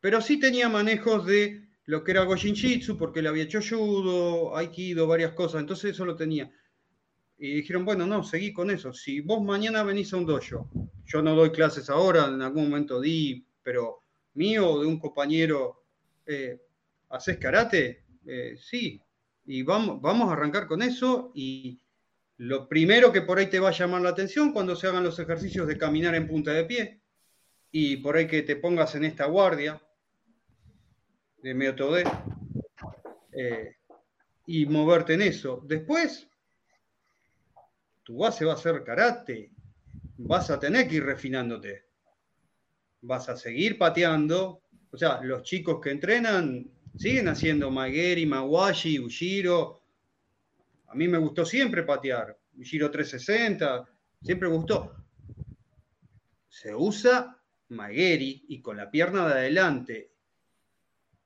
pero 0.01 0.21
sí 0.21 0.39
tenía 0.39 0.69
manejos 0.69 1.25
de 1.25 1.64
lo 1.87 2.03
que 2.03 2.13
era 2.13 2.25
Goshinjitsu, 2.25 2.97
porque 2.97 3.23
le 3.23 3.29
había 3.29 3.45
hecho 3.45 3.61
judo, 3.61 4.57
aikido, 4.57 5.07
varias 5.07 5.33
cosas. 5.33 5.61
Entonces 5.61 5.93
eso 5.93 6.05
lo 6.05 6.17
tenía 6.17 6.51
y 7.37 7.55
dijeron, 7.55 7.85
bueno, 7.85 8.07
no, 8.07 8.23
seguí 8.23 8.53
con 8.53 8.71
eso. 8.71 8.93
Si 8.93 9.21
vos 9.21 9.43
mañana 9.43 9.83
venís 9.83 10.13
a 10.13 10.17
un 10.17 10.27
dojo, 10.27 10.71
yo 11.05 11.23
no 11.23 11.35
doy 11.35 11.51
clases 11.51 11.91
ahora, 11.91 12.27
en 12.27 12.41
algún 12.43 12.71
momento 12.71 13.01
di, 13.01 13.45
pero 13.63 14.03
mío 14.35 14.71
o 14.71 14.81
de 14.81 14.87
un 14.87 14.99
compañero, 14.99 15.85
eh, 16.27 16.61
¿haces 17.11 17.39
karate? 17.39 18.05
Eh, 18.27 18.57
sí, 18.57 19.01
y 19.47 19.63
vamos, 19.63 20.01
vamos 20.01 20.31
a 20.31 20.33
arrancar 20.33 20.67
con 20.67 20.83
eso 20.83 21.33
y 21.35 21.79
lo 22.39 22.69
primero 22.69 23.13
que 23.13 23.23
por 23.23 23.39
ahí 23.39 23.47
te 23.47 23.61
va 23.61 23.69
a 23.69 23.73
llamar 23.73 24.03
la 24.03 24.11
atención 24.11 24.53
cuando 24.53 24.75
se 24.75 24.87
hagan 24.87 25.05
los 25.05 25.19
ejercicios 25.19 25.67
de 25.67 25.79
caminar 25.79 26.15
en 26.15 26.27
punta 26.27 26.53
de 26.53 26.65
pie 26.65 27.01
y 27.71 27.99
por 27.99 28.17
ahí 28.17 28.27
que 28.27 28.43
te 28.43 28.57
pongas 28.57 28.95
en 28.95 29.05
esta 29.05 29.27
guardia 29.27 29.81
de 31.45 31.53
método 31.55 31.99
eh, 33.33 33.77
y 34.47 34.65
moverte 34.65 35.13
en 35.13 35.21
eso. 35.21 35.63
Después 35.67 36.27
tu 38.03 38.17
base 38.17 38.47
va 38.47 38.55
a 38.55 38.57
ser 38.57 38.83
karate, 38.83 39.51
vas 40.17 40.49
a 40.49 40.59
tener 40.59 40.89
que 40.89 40.97
ir 40.97 41.05
refinándote. 41.05 41.85
Vas 43.03 43.29
a 43.29 43.37
seguir 43.37 43.77
pateando. 43.77 44.63
O 44.91 44.97
sea, 44.97 45.21
los 45.23 45.43
chicos 45.43 45.81
que 45.83 45.91
entrenan 45.91 46.71
siguen 46.97 47.29
haciendo 47.29 47.71
Magueri, 47.71 48.25
Mawashi, 48.25 48.99
Ushiro. 48.99 49.83
A 50.87 50.95
mí 50.95 51.09
me 51.09 51.19
gustó 51.19 51.45
siempre 51.45 51.83
patear. 51.83 52.39
Ushiro 52.57 52.91
360, 52.91 53.87
siempre 54.23 54.49
gustó. 54.49 54.97
se 56.49 56.75
usa 56.75 57.39
Magueri 57.69 58.47
y 58.49 58.63
con 58.63 58.79
la 58.79 58.91
pierna 58.91 59.27
de 59.27 59.33
adelante. 59.35 60.14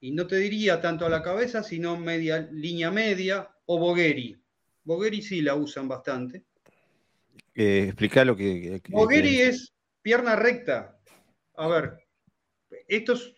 Y 0.01 0.12
no 0.12 0.26
te 0.26 0.36
diría 0.36 0.80
tanto 0.80 1.07
a 1.07 1.11
la 1.11 1.22
cabeza, 1.22 1.62
sino 1.62 1.96
media 1.96 2.49
línea 2.53 2.90
media 2.90 3.51
o 3.66 3.78
Bogueri. 3.78 4.36
Bogueri 4.84 5.22
sí 5.22 5.42
la 5.42 5.55
usan 5.55 5.88
bastante. 5.88 6.44
Eh, 7.55 7.86
explica 7.88 8.24
lo 8.24 8.36
que. 8.36 8.80
Bogueri 8.88 9.40
es 9.40 9.72
pierna 10.01 10.36
recta. 10.36 10.99
A 11.57 11.66
ver, 11.66 11.99
esto 12.86 13.14
es 13.14 13.34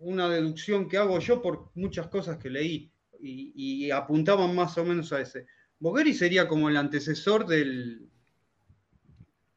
una 0.00 0.28
deducción 0.28 0.88
que 0.88 0.96
hago 0.96 1.18
yo 1.18 1.42
por 1.42 1.72
muchas 1.74 2.06
cosas 2.06 2.38
que 2.38 2.50
leí 2.50 2.92
y, 3.20 3.90
apuntaban 3.90 4.54
más 4.54 4.78
o 4.78 4.84
menos 4.84 5.12
a 5.12 5.20
ese. 5.20 5.46
Bogueri 5.80 6.14
sería 6.14 6.46
como 6.46 6.68
el 6.68 6.76
antecesor 6.76 7.46
del 7.46 8.08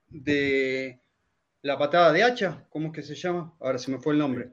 de 0.10 1.00
la 1.62 1.78
patada 1.78 2.12
de 2.12 2.24
hacha, 2.24 2.66
¿cómo 2.70 2.88
es 2.88 2.94
que 2.94 3.04
se 3.04 3.16
llama? 3.16 3.56
Ahora 3.60 3.78
se 3.78 3.92
me 3.92 4.00
fue 4.00 4.14
el 4.14 4.20
nombre. 4.20 4.52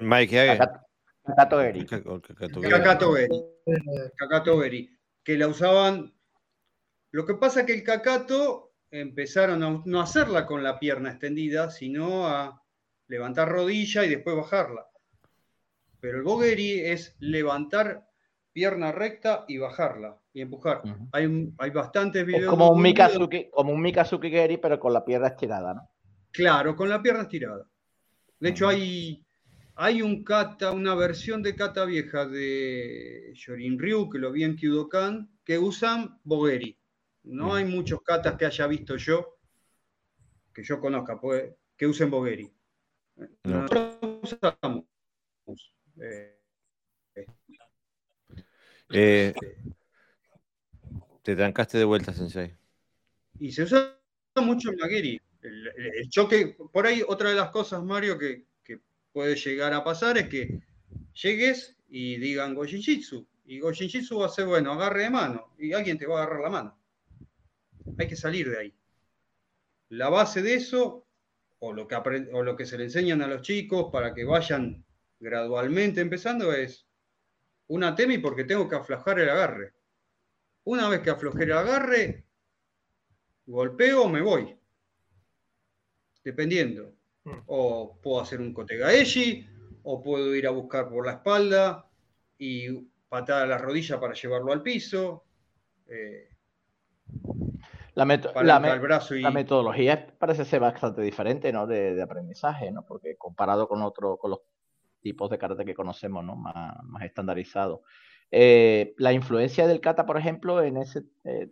Mike 0.00 0.38
Hager. 0.38 0.87
Cacato 1.28 1.58
Geri. 1.58 1.86
Cacato 4.16 4.60
Geri. 4.60 4.98
Que 5.22 5.36
la 5.36 5.48
usaban. 5.48 6.14
Lo 7.10 7.26
que 7.26 7.34
pasa 7.34 7.60
es 7.60 7.66
que 7.66 7.74
el 7.74 7.82
cacato 7.82 8.72
empezaron 8.90 9.62
a 9.62 9.82
no 9.84 10.00
hacerla 10.00 10.46
con 10.46 10.62
la 10.62 10.78
pierna 10.78 11.10
extendida, 11.10 11.70
sino 11.70 12.26
a 12.26 12.62
levantar 13.08 13.48
rodilla 13.48 14.04
y 14.04 14.10
después 14.10 14.36
bajarla. 14.36 14.86
Pero 16.00 16.18
el 16.18 16.22
bogueri 16.22 16.80
es 16.80 17.16
levantar 17.18 18.08
pierna 18.52 18.92
recta 18.92 19.44
y 19.48 19.58
bajarla 19.58 20.18
y 20.32 20.42
empujar. 20.42 20.82
hay, 21.12 21.52
hay, 21.58 21.70
bastantes 21.70 22.24
videos. 22.24 22.50
como 22.50 22.70
un, 22.70 22.82
Mikazuki, 22.82 23.50
como 23.50 23.72
un 23.72 23.80
Mikazuki 23.80 24.30
Geri, 24.30 24.56
pero 24.58 24.78
con 24.78 24.92
la 24.92 25.04
pierna 25.04 25.28
estirada, 25.28 25.74
¿no? 25.74 25.90
Claro, 26.30 26.76
con 26.76 26.88
la 26.88 27.02
pierna 27.02 27.22
estirada. 27.22 27.66
De 28.38 28.48
hecho, 28.50 28.68
hay, 28.68 29.24
hay 29.80 30.02
un 30.02 30.24
kata, 30.24 30.72
una 30.72 30.96
versión 30.96 31.40
de 31.40 31.54
kata 31.54 31.84
vieja 31.84 32.26
de 32.26 33.30
Shorin 33.34 33.78
Ryu, 33.78 34.10
que 34.10 34.18
lo 34.18 34.32
vi 34.32 34.42
en 34.42 34.56
Kyudokan, 34.56 35.30
que 35.44 35.56
usan 35.56 36.18
Bogueri. 36.24 36.76
No 37.22 37.54
hay 37.54 37.64
muchos 37.64 38.02
katas 38.02 38.36
que 38.36 38.46
haya 38.46 38.66
visto 38.66 38.96
yo, 38.96 39.38
que 40.52 40.64
yo 40.64 40.80
conozca, 40.80 41.20
pues, 41.20 41.54
que 41.76 41.86
usen 41.86 42.10
Bogueri. 42.10 42.52
Nosotros 43.44 43.98
usamos. 44.22 44.84
Eh, 46.00 46.38
eh, 48.90 49.34
te 51.22 51.36
trancaste 51.36 51.78
de 51.78 51.84
vuelta, 51.84 52.12
Sensei. 52.12 52.52
Y 53.38 53.52
se 53.52 53.62
usa 53.62 53.96
mucho 54.42 54.70
en 54.70 54.76
Mageri. 54.76 55.20
El, 55.40 56.08
choque, 56.08 56.56
por 56.72 56.84
ahí 56.84 57.00
otra 57.06 57.30
de 57.30 57.36
las 57.36 57.50
cosas, 57.50 57.80
Mario, 57.84 58.18
que, 58.18 58.48
puede 59.18 59.34
llegar 59.34 59.74
a 59.74 59.82
pasar 59.82 60.16
es 60.16 60.28
que 60.28 60.60
llegues 61.12 61.76
y 61.88 62.18
digan 62.18 62.54
Gojinjitsu. 62.54 63.26
Y 63.46 63.58
Gojinjitsu 63.58 64.20
va 64.20 64.26
a 64.26 64.28
ser, 64.28 64.46
bueno, 64.46 64.70
agarre 64.70 65.02
de 65.02 65.10
mano. 65.10 65.56
Y 65.58 65.72
alguien 65.72 65.98
te 65.98 66.06
va 66.06 66.20
a 66.20 66.22
agarrar 66.22 66.40
la 66.42 66.50
mano. 66.50 66.78
Hay 67.98 68.06
que 68.06 68.14
salir 68.14 68.48
de 68.48 68.58
ahí. 68.60 68.74
La 69.88 70.08
base 70.08 70.40
de 70.40 70.54
eso, 70.54 71.04
o 71.58 71.72
lo 71.72 71.88
que, 71.88 71.96
o 71.96 72.44
lo 72.44 72.54
que 72.54 72.64
se 72.64 72.78
le 72.78 72.84
enseñan 72.84 73.20
a 73.20 73.26
los 73.26 73.42
chicos 73.42 73.90
para 73.90 74.14
que 74.14 74.22
vayan 74.22 74.84
gradualmente 75.18 76.00
empezando, 76.00 76.52
es 76.52 76.86
una 77.66 77.96
temi 77.96 78.18
porque 78.18 78.44
tengo 78.44 78.68
que 78.68 78.76
aflojar 78.76 79.18
el 79.18 79.30
agarre. 79.30 79.74
Una 80.62 80.88
vez 80.88 81.00
que 81.00 81.10
aflojé 81.10 81.42
el 81.42 81.54
agarre, 81.54 82.24
golpeo 83.46 84.04
o 84.04 84.08
me 84.08 84.20
voy 84.20 84.56
dependiendo. 86.22 86.97
Mm. 87.28 87.42
O 87.46 87.98
puedo 88.02 88.20
hacer 88.20 88.40
un 88.40 88.52
Kotegaeshi, 88.52 89.46
o 89.82 90.02
puedo 90.02 90.34
ir 90.34 90.46
a 90.46 90.50
buscar 90.50 90.88
por 90.88 91.06
la 91.06 91.12
espalda 91.12 91.86
y 92.38 92.68
patar 93.08 93.42
a 93.42 93.46
la 93.46 93.58
rodilla 93.58 94.00
para 94.00 94.14
llevarlo 94.14 94.52
al 94.52 94.62
piso. 94.62 95.24
Eh, 95.88 96.28
la, 97.94 98.04
metodología 98.04 100.06
parece 100.18 100.44
ser 100.44 100.60
bastante 100.60 101.02
diferente 101.02 101.52
¿no? 101.52 101.66
de, 101.66 102.00
aprendizaje, 102.00 102.70
¿no? 102.70 102.84
porque 102.84 103.16
comparado 103.16 103.66
con, 103.66 103.82
otro, 103.82 104.18
con 104.18 104.30
los 104.30 104.40
tipos 105.00 105.30
de 105.30 105.38
karate 105.38 105.64
que 105.64 105.74
conocemos, 105.74 106.24
¿no? 106.24 106.36
más, 106.36 106.76
más 106.84 107.02
estandarizados. 107.02 107.80
Eh, 108.30 108.94
la 108.98 109.12
influencia 109.12 109.66
del 109.66 109.80
kata, 109.80 110.04
por 110.04 110.18
ejemplo, 110.18 110.62
en 110.62 110.76
ese, 110.76 111.04
eh, 111.24 111.48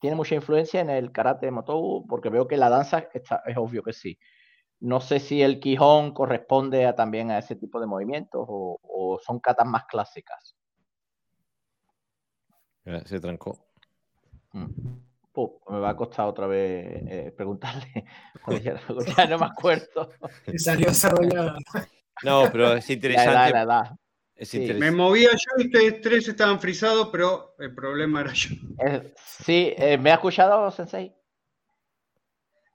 tiene 0.00 0.16
mucha 0.16 0.34
influencia 0.34 0.80
en 0.80 0.88
el 0.88 1.10
karate 1.10 1.46
de 1.46 1.52
Motobu, 1.52 2.06
porque 2.06 2.30
veo 2.30 2.46
que 2.46 2.56
la 2.56 2.70
danza 2.70 3.08
está, 3.12 3.42
es 3.44 3.56
obvio 3.56 3.82
que 3.82 3.92
sí. 3.92 4.18
No 4.82 5.00
sé 5.00 5.20
si 5.20 5.40
el 5.40 5.60
Quijón 5.60 6.12
corresponde 6.12 6.86
a, 6.86 6.96
también 6.96 7.30
a 7.30 7.38
ese 7.38 7.54
tipo 7.54 7.78
de 7.78 7.86
movimientos 7.86 8.44
o, 8.48 9.20
son 9.24 9.38
katas 9.38 9.66
más 9.66 9.84
clásicas. 9.84 10.56
Se 13.04 13.20
trancó. 13.20 13.64
Mm. 14.50 14.66
me 15.68 15.78
va 15.78 15.90
a 15.90 15.96
costar 15.96 16.26
otra 16.26 16.48
vez 16.48 17.00
eh, 17.06 17.32
preguntarle. 17.36 18.04
ya, 18.64 18.80
no 19.28 19.38
me 19.38 19.46
acuerdo. 19.46 20.10
Salió. 20.56 20.88
No, 22.24 22.48
pero 22.50 22.72
es 22.72 22.90
interesante. 22.90 23.54
Me 24.74 24.90
movía 24.90 25.30
yo 25.30 25.62
y 25.62 25.66
ustedes 25.66 26.00
tres 26.00 26.26
estaban 26.26 26.58
frisados, 26.58 27.08
pero 27.12 27.54
el 27.60 27.72
problema 27.72 28.22
era 28.22 28.32
yo. 28.32 28.56
Eh, 28.84 29.14
sí, 29.16 29.74
eh, 29.76 29.96
¿me 29.96 30.10
ha 30.10 30.14
escuchado, 30.14 30.68
Sensei? 30.72 31.14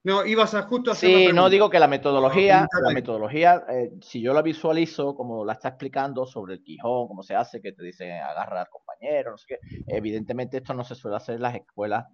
No, 0.08 0.24
ibas 0.24 0.54
a 0.54 0.62
justo 0.62 0.92
hacer 0.92 1.10
Sí, 1.10 1.32
no 1.34 1.50
digo 1.50 1.68
que 1.68 1.78
la 1.78 1.86
metodología, 1.86 2.66
la 2.82 2.90
metodología, 2.94 3.62
eh, 3.68 3.90
si 4.00 4.22
yo 4.22 4.32
la 4.32 4.40
visualizo 4.40 5.14
como 5.14 5.44
la 5.44 5.52
está 5.52 5.68
explicando 5.68 6.24
sobre 6.24 6.54
el 6.54 6.62
Quijón, 6.62 7.08
cómo 7.08 7.22
se 7.22 7.34
hace, 7.34 7.60
que 7.60 7.72
te 7.72 7.82
dicen 7.82 8.12
agarra 8.12 8.62
al 8.62 8.68
compañero, 8.70 9.32
no 9.32 9.36
sé 9.36 9.44
qué, 9.48 9.58
evidentemente 9.86 10.56
esto 10.56 10.72
no 10.72 10.82
se 10.82 10.94
suele 10.94 11.18
hacer 11.18 11.34
en 11.34 11.42
las 11.42 11.56
escuelas 11.56 12.06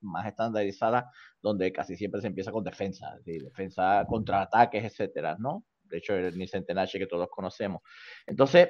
más 0.00 0.26
estandarizadas, 0.26 1.06
donde 1.42 1.72
casi 1.72 1.96
siempre 1.96 2.20
se 2.20 2.28
empieza 2.28 2.52
con 2.52 2.62
defensa, 2.62 3.18
defensa 3.24 4.04
contra 4.08 4.42
ataques, 4.42 4.84
etcétera, 4.84 5.34
¿no? 5.40 5.64
De 5.82 5.98
hecho, 5.98 6.14
el 6.14 6.38
Nissen 6.38 6.64
que 6.64 7.06
todos 7.08 7.28
conocemos. 7.28 7.82
Entonces, 8.28 8.68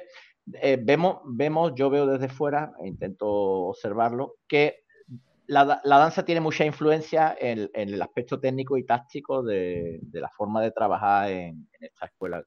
eh, 0.53 0.79
vemos, 0.81 1.19
vemos, 1.25 1.73
yo 1.75 1.91
veo 1.91 2.07
desde 2.07 2.29
fuera, 2.29 2.73
e 2.83 2.87
intento 2.87 3.27
observarlo, 3.27 4.37
que 4.47 4.80
la, 5.47 5.81
danza 5.83 6.23
tiene 6.23 6.41
mucha 6.41 6.65
influencia 6.65 7.35
en, 7.39 7.69
el 7.73 8.01
aspecto 8.01 8.39
técnico 8.39 8.77
y 8.77 8.85
táctico 8.85 9.43
de, 9.43 9.99
la 10.13 10.29
forma 10.29 10.61
de 10.61 10.71
trabajar 10.71 11.29
en, 11.29 11.67
esta 11.79 12.05
escuela. 12.05 12.43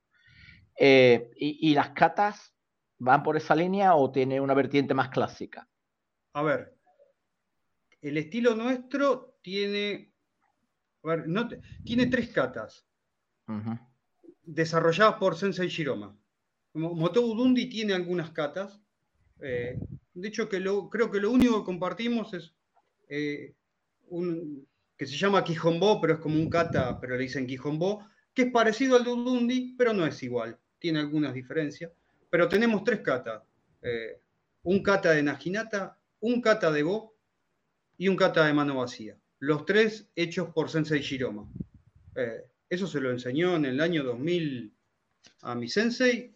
Eh, 0.76 1.30
y, 1.36 1.74
las 1.74 1.90
catas 1.90 2.54
van 2.98 3.22
por 3.22 3.36
esa 3.36 3.54
línea 3.54 3.94
o 3.94 4.10
tiene 4.10 4.40
una 4.40 4.54
vertiente 4.54 4.94
más 4.94 5.10
clásica? 5.10 5.68
A 6.32 6.42
ver, 6.42 6.76
el 8.00 8.16
estilo 8.16 8.54
nuestro 8.54 9.38
tiene, 9.42 10.14
a 11.02 11.08
ver, 11.08 11.28
no, 11.28 11.48
tiene 11.84 12.06
tres 12.06 12.30
catas 12.30 12.86
desarrolladas 14.42 15.16
por 15.16 15.36
Sensei 15.36 15.68
Shiroma. 15.68 16.16
Motobu 16.74 17.34
Dundi 17.34 17.68
tiene 17.68 17.94
algunas 17.94 18.30
catas. 18.30 18.80
Eh, 19.40 19.78
de 20.14 20.28
hecho, 20.28 20.48
que 20.48 20.62
creo 20.90 21.10
que 21.10 21.20
lo 21.20 21.30
único 21.30 21.60
que 21.60 21.66
compartimos 21.66 22.34
es 22.34 22.53
eh, 23.08 23.54
un 24.08 24.66
que 24.96 25.06
se 25.06 25.16
llama 25.16 25.42
Quijombo, 25.42 26.00
pero 26.00 26.14
es 26.14 26.20
como 26.20 26.36
un 26.36 26.48
kata, 26.48 27.00
pero 27.00 27.16
le 27.16 27.24
dicen 27.24 27.46
Quijombo, 27.46 28.06
que 28.32 28.42
es 28.42 28.52
parecido 28.52 28.96
al 28.96 29.04
de 29.04 29.10
Dundi, 29.10 29.74
pero 29.76 29.92
no 29.92 30.06
es 30.06 30.22
igual. 30.22 30.58
Tiene 30.78 31.00
algunas 31.00 31.34
diferencias. 31.34 31.90
Pero 32.30 32.48
tenemos 32.48 32.84
tres 32.84 33.00
katas. 33.00 33.42
Eh, 33.82 34.20
un 34.62 34.82
kata 34.82 35.10
de 35.10 35.22
Najinata, 35.22 35.98
un 36.20 36.40
kata 36.40 36.70
de 36.70 36.84
Bo 36.84 37.16
y 37.98 38.08
un 38.08 38.16
kata 38.16 38.46
de 38.46 38.52
mano 38.52 38.76
vacía. 38.76 39.16
Los 39.40 39.66
tres 39.66 40.08
hechos 40.14 40.50
por 40.54 40.70
Sensei 40.70 41.00
Shiroma. 41.00 41.48
eso 42.68 42.86
se 42.86 43.00
lo 43.00 43.10
enseñó 43.10 43.56
en 43.56 43.64
el 43.66 43.80
año 43.80 44.04
2000 44.04 44.74
a 45.42 45.54
mi 45.54 45.68
sensei 45.68 46.34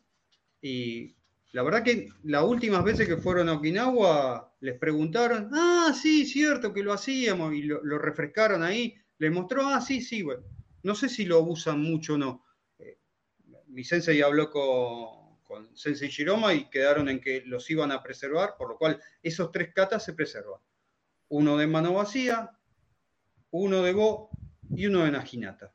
y 0.61 1.15
la 1.53 1.63
verdad 1.63 1.83
que 1.83 2.09
las 2.25 2.45
últimas 2.45 2.85
veces 2.85 3.09
que 3.09 3.17
fueron 3.17 3.49
a 3.49 3.55
Okinawa 3.55 4.48
les 4.61 4.79
preguntaron, 4.79 5.51
ah, 5.53 5.93
sí, 5.95 6.27
cierto 6.27 6.73
que 6.73 6.83
lo 6.83 6.93
hacíamos 6.93 7.55
y 7.55 7.63
lo, 7.63 7.99
refrescaron 7.99 8.63
ahí. 8.63 8.97
Les 9.19 9.33
mostró, 9.33 9.67
ah, 9.67 9.81
sí, 9.81 10.01
sí, 10.01 10.23
bueno. 10.23 10.43
No 10.83 10.95
sé 10.95 11.09
si 11.09 11.25
lo 11.25 11.41
usan 11.43 11.81
mucho 11.81 12.15
o 12.15 12.19
no. 12.19 12.45
Eh, 12.79 12.99
mi 13.67 13.85
sensei 13.85 14.21
habló 14.23 14.51
con, 14.51 15.39
con 15.45 15.77
Sensei 15.77 16.09
Shiroma 16.09 16.55
y 16.55 16.69
quedaron 16.71 17.09
en 17.09 17.21
que 17.21 17.43
los 17.47 17.71
iban 17.71 17.93
a 17.93 18.03
preservar, 18.03 18.55
por 18.57 18.69
lo 18.69 18.77
cual 18.77 19.01
esos 19.23 19.51
tres 19.53 19.73
katas 19.75 20.05
se 20.05 20.13
preservan. 20.13 20.61
Uno 21.29 21.57
de 21.57 21.67
mano 21.67 21.95
vacía, 21.95 22.51
uno 23.51 23.83
de 23.83 23.93
Go 23.93 24.31
y 24.71 24.87
uno 24.87 25.05
de 25.05 25.11
Najinata. 25.11 25.73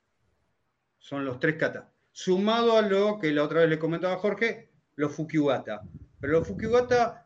Son 0.98 1.26
los 1.26 1.40
tres 1.40 1.56
katas. 1.56 1.86
Sumado 2.12 2.78
a 2.78 2.82
lo 2.82 3.20
que 3.20 3.32
la 3.32 3.44
otra 3.44 3.62
vez 3.62 3.70
le 3.70 3.80
comentaba 3.80 4.18
Jorge, 4.18 4.70
los 4.96 5.14
Fukiwata. 5.14 5.82
Pero 6.20 6.34
los 6.34 6.48
Fukiwata 6.48 7.23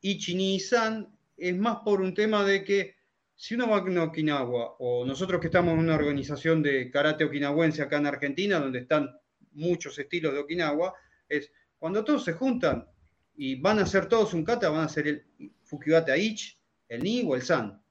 y 0.00 0.18
Chini-san 0.18 1.08
es 1.36 1.56
más 1.56 1.78
por 1.84 2.00
un 2.00 2.14
tema 2.14 2.44
de 2.44 2.64
que 2.64 2.96
si 3.34 3.54
uno 3.54 3.68
va 3.68 3.78
a 3.78 4.04
Okinawa, 4.04 4.76
o 4.78 5.06
nosotros 5.06 5.40
que 5.40 5.46
estamos 5.46 5.72
en 5.72 5.80
una 5.80 5.94
organización 5.94 6.62
de 6.62 6.90
karate 6.90 7.24
okinawense 7.24 7.80
acá 7.80 7.96
en 7.96 8.06
Argentina, 8.06 8.58
donde 8.58 8.80
están 8.80 9.08
muchos 9.52 9.98
estilos 9.98 10.34
de 10.34 10.40
Okinawa, 10.40 10.92
es 11.26 11.50
cuando 11.78 12.04
todos 12.04 12.22
se 12.22 12.34
juntan 12.34 12.86
y 13.34 13.54
van 13.58 13.78
a 13.78 13.84
hacer 13.84 14.06
todos 14.06 14.34
un 14.34 14.44
kata, 14.44 14.68
van 14.68 14.82
a 14.82 14.84
hacer 14.84 15.08
el 15.08 15.24
Fukiwata 15.62 16.18
Ich, 16.18 16.58
el 16.88 17.02
Ni 17.02 17.22
o 17.24 17.34
el 17.34 17.40
San. 17.40 17.82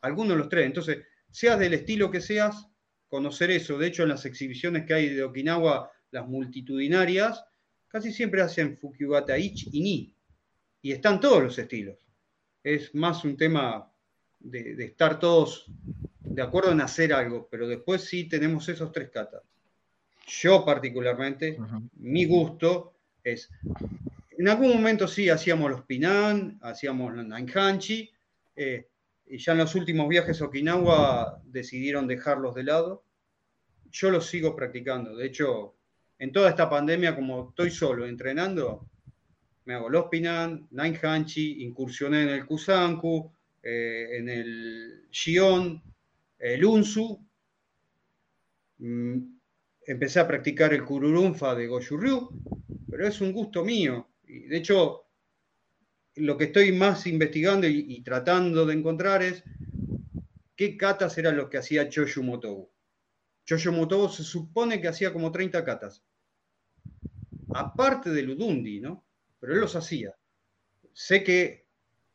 Algunos 0.00 0.32
de 0.32 0.38
los 0.38 0.48
tres. 0.48 0.66
Entonces, 0.66 1.04
seas 1.30 1.58
del 1.60 1.74
estilo 1.74 2.10
que 2.10 2.20
seas, 2.20 2.66
conocer 3.06 3.52
eso. 3.52 3.78
De 3.78 3.86
hecho, 3.86 4.02
en 4.02 4.08
las 4.08 4.24
exhibiciones 4.26 4.86
que 4.86 4.94
hay 4.94 5.08
de 5.10 5.22
Okinawa, 5.22 5.92
las 6.10 6.26
multitudinarias, 6.26 7.44
casi 7.86 8.12
siempre 8.12 8.42
hacen 8.42 8.76
Fukiwata 8.76 9.38
Ich 9.38 9.68
y 9.72 9.80
Ni. 9.82 10.13
Y 10.84 10.92
están 10.92 11.18
todos 11.18 11.42
los 11.42 11.58
estilos. 11.58 11.96
Es 12.62 12.94
más 12.94 13.24
un 13.24 13.38
tema 13.38 13.90
de, 14.38 14.84
estar 14.84 15.18
todos 15.18 15.72
de 16.28 16.42
acuerdo 16.42 16.72
en 16.72 16.82
hacer 16.82 17.14
algo, 17.14 17.48
pero 17.50 17.66
después 17.66 18.04
sí 18.04 18.28
tenemos 18.28 18.68
esos 18.68 18.92
tres 18.92 19.08
katas. 19.08 19.40
Yo 20.26 20.62
particularmente, 20.62 21.58
mi 21.94 22.26
gusto 22.26 22.92
es, 23.22 23.50
en 24.32 24.46
algún 24.46 24.74
momento 24.74 25.08
sí 25.08 25.30
hacíamos 25.30 25.70
los 25.70 25.86
Pinan, 25.86 26.58
hacíamos 26.60 27.14
los 27.14 27.26
Nainhanchi, 27.26 28.10
eh, 28.54 28.86
y 29.24 29.38
ya 29.38 29.52
en 29.52 29.58
los 29.58 29.74
últimos 29.74 30.06
viajes 30.06 30.42
a 30.42 30.44
Okinawa 30.44 31.40
decidieron 31.44 32.06
dejarlos 32.06 32.54
de 32.54 32.62
lado. 32.62 33.04
Yo 33.90 34.10
los 34.10 34.26
sigo 34.26 34.54
practicando. 34.54 35.16
De 35.16 35.24
hecho, 35.24 35.76
en 36.18 36.30
toda 36.30 36.50
esta 36.50 36.68
pandemia, 36.68 37.14
como 37.14 37.48
estoy 37.48 37.70
solo 37.70 38.06
entrenando, 38.06 38.86
me 39.64 39.74
hago 39.74 39.88
los 39.88 40.06
Pinan, 40.06 40.68
Nainhanchi, 40.70 41.62
incursioné 41.64 42.22
en 42.22 42.28
el 42.28 42.46
Kusanku, 42.46 43.32
eh, 43.62 44.18
en 44.18 44.28
el 44.28 45.08
Shion, 45.10 45.82
el 46.38 46.64
Unsu. 46.64 47.18
Mm, 48.78 49.18
empecé 49.86 50.20
a 50.20 50.28
practicar 50.28 50.74
el 50.74 50.84
Kururunfa 50.84 51.54
de 51.54 51.66
Goju 51.66 52.34
pero 52.88 53.08
es 53.08 53.20
un 53.20 53.32
gusto 53.32 53.64
mío. 53.64 54.10
De 54.22 54.56
hecho, 54.56 55.04
lo 56.16 56.36
que 56.36 56.44
estoy 56.44 56.72
más 56.72 57.06
investigando 57.06 57.66
y, 57.66 58.02
tratando 58.02 58.66
de 58.66 58.74
encontrar 58.74 59.22
es 59.22 59.44
qué 60.54 60.76
katas 60.76 61.18
eran 61.18 61.36
los 61.36 61.48
que 61.48 61.58
hacía 61.58 61.88
Choshu 61.88 62.22
Motobu. 62.22 62.70
Choshu 63.44 63.72
Motobu 63.72 64.08
se 64.08 64.22
supone 64.22 64.80
que 64.80 64.88
hacía 64.88 65.12
como 65.12 65.32
30 65.32 65.64
katas. 65.64 66.04
Aparte 67.52 68.10
del 68.10 68.30
Udundi, 68.30 68.80
¿no? 68.80 69.03
Pero 69.44 69.56
él 69.56 69.60
los 69.60 69.76
hacía. 69.76 70.16
Sé 70.94 71.22
que 71.22 71.66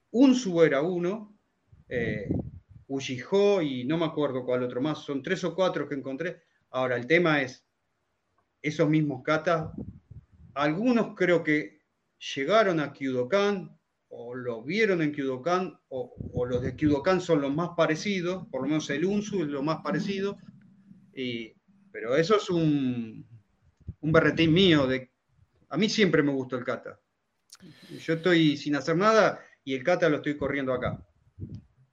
Unsu 0.10 0.64
era 0.64 0.82
uno, 0.82 1.38
eh, 1.88 2.28
y 3.62 3.84
no 3.84 3.98
me 4.00 4.06
acuerdo 4.06 4.44
cuál 4.44 4.64
otro 4.64 4.82
más, 4.82 5.04
son 5.04 5.22
tres 5.22 5.44
o 5.44 5.54
cuatro 5.54 5.88
que 5.88 5.94
encontré. 5.94 6.42
Ahora, 6.72 6.96
el 6.96 7.06
tema 7.06 7.44
es, 7.44 7.64
esos 8.64 8.90
mismos 8.90 9.22
katas, 9.22 9.70
algunos 10.56 11.14
creo 11.16 11.44
que 11.44 11.84
llegaron 12.34 12.80
a 12.80 12.94
Kyudokan 12.94 13.78
o 14.08 14.34
lo 14.34 14.64
vieron 14.64 15.04
en 15.04 15.12
Kyudokan 15.12 15.80
o, 15.90 16.46
los 16.48 16.64
de 16.64 16.76
Kyudokan 16.76 17.22
son 17.22 17.42
los 17.42 17.54
más 17.54 17.70
parecidos, 17.78 18.48
por 18.48 18.64
lo 18.64 18.70
menos 18.70 18.90
el 18.90 19.06
Unsu 19.06 19.44
es 19.44 19.50
lo 19.50 19.62
más 19.62 19.84
parecido, 19.84 20.40
pero 21.92 22.16
eso 22.16 22.38
es 22.38 22.50
un, 22.50 23.24
un 24.00 24.12
berretín 24.12 24.52
mío, 24.52 24.88
de, 24.88 25.12
a 25.70 25.78
mí 25.78 25.90
siempre 25.90 26.24
me 26.24 26.32
gustó 26.32 26.58
el 26.58 26.66
kata. 26.66 27.00
Yo 28.00 28.14
estoy 28.14 28.58
sin 28.58 28.76
hacer 28.76 28.96
nada 28.96 29.40
y 29.64 29.76
el 29.76 29.84
kata 29.84 30.10
lo 30.10 30.18
estoy 30.18 30.38
corriendo 30.38 30.74
acá. 30.74 31.06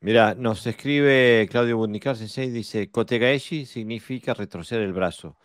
Mira, 0.01 0.35
nos 0.35 0.67
escribe 0.67 1.49
Claudio 1.51 1.79
Bundicar 1.79 2.17
Sensei, 2.17 2.51
dice, 2.51 2.91
Kotegaeshi 2.91 3.67
significa 3.67 4.35
retorcer 4.35 4.81
el 4.81 4.93
brazo. 4.93 5.37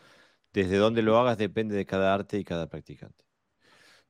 Desde 0.54 0.78
donde 0.78 1.02
lo 1.02 1.18
hagas 1.18 1.38
depende 1.38 1.76
de 1.76 1.86
cada 1.86 2.14
arte 2.14 2.38
y 2.38 2.44
cada 2.44 2.68
practicante. 2.68 3.26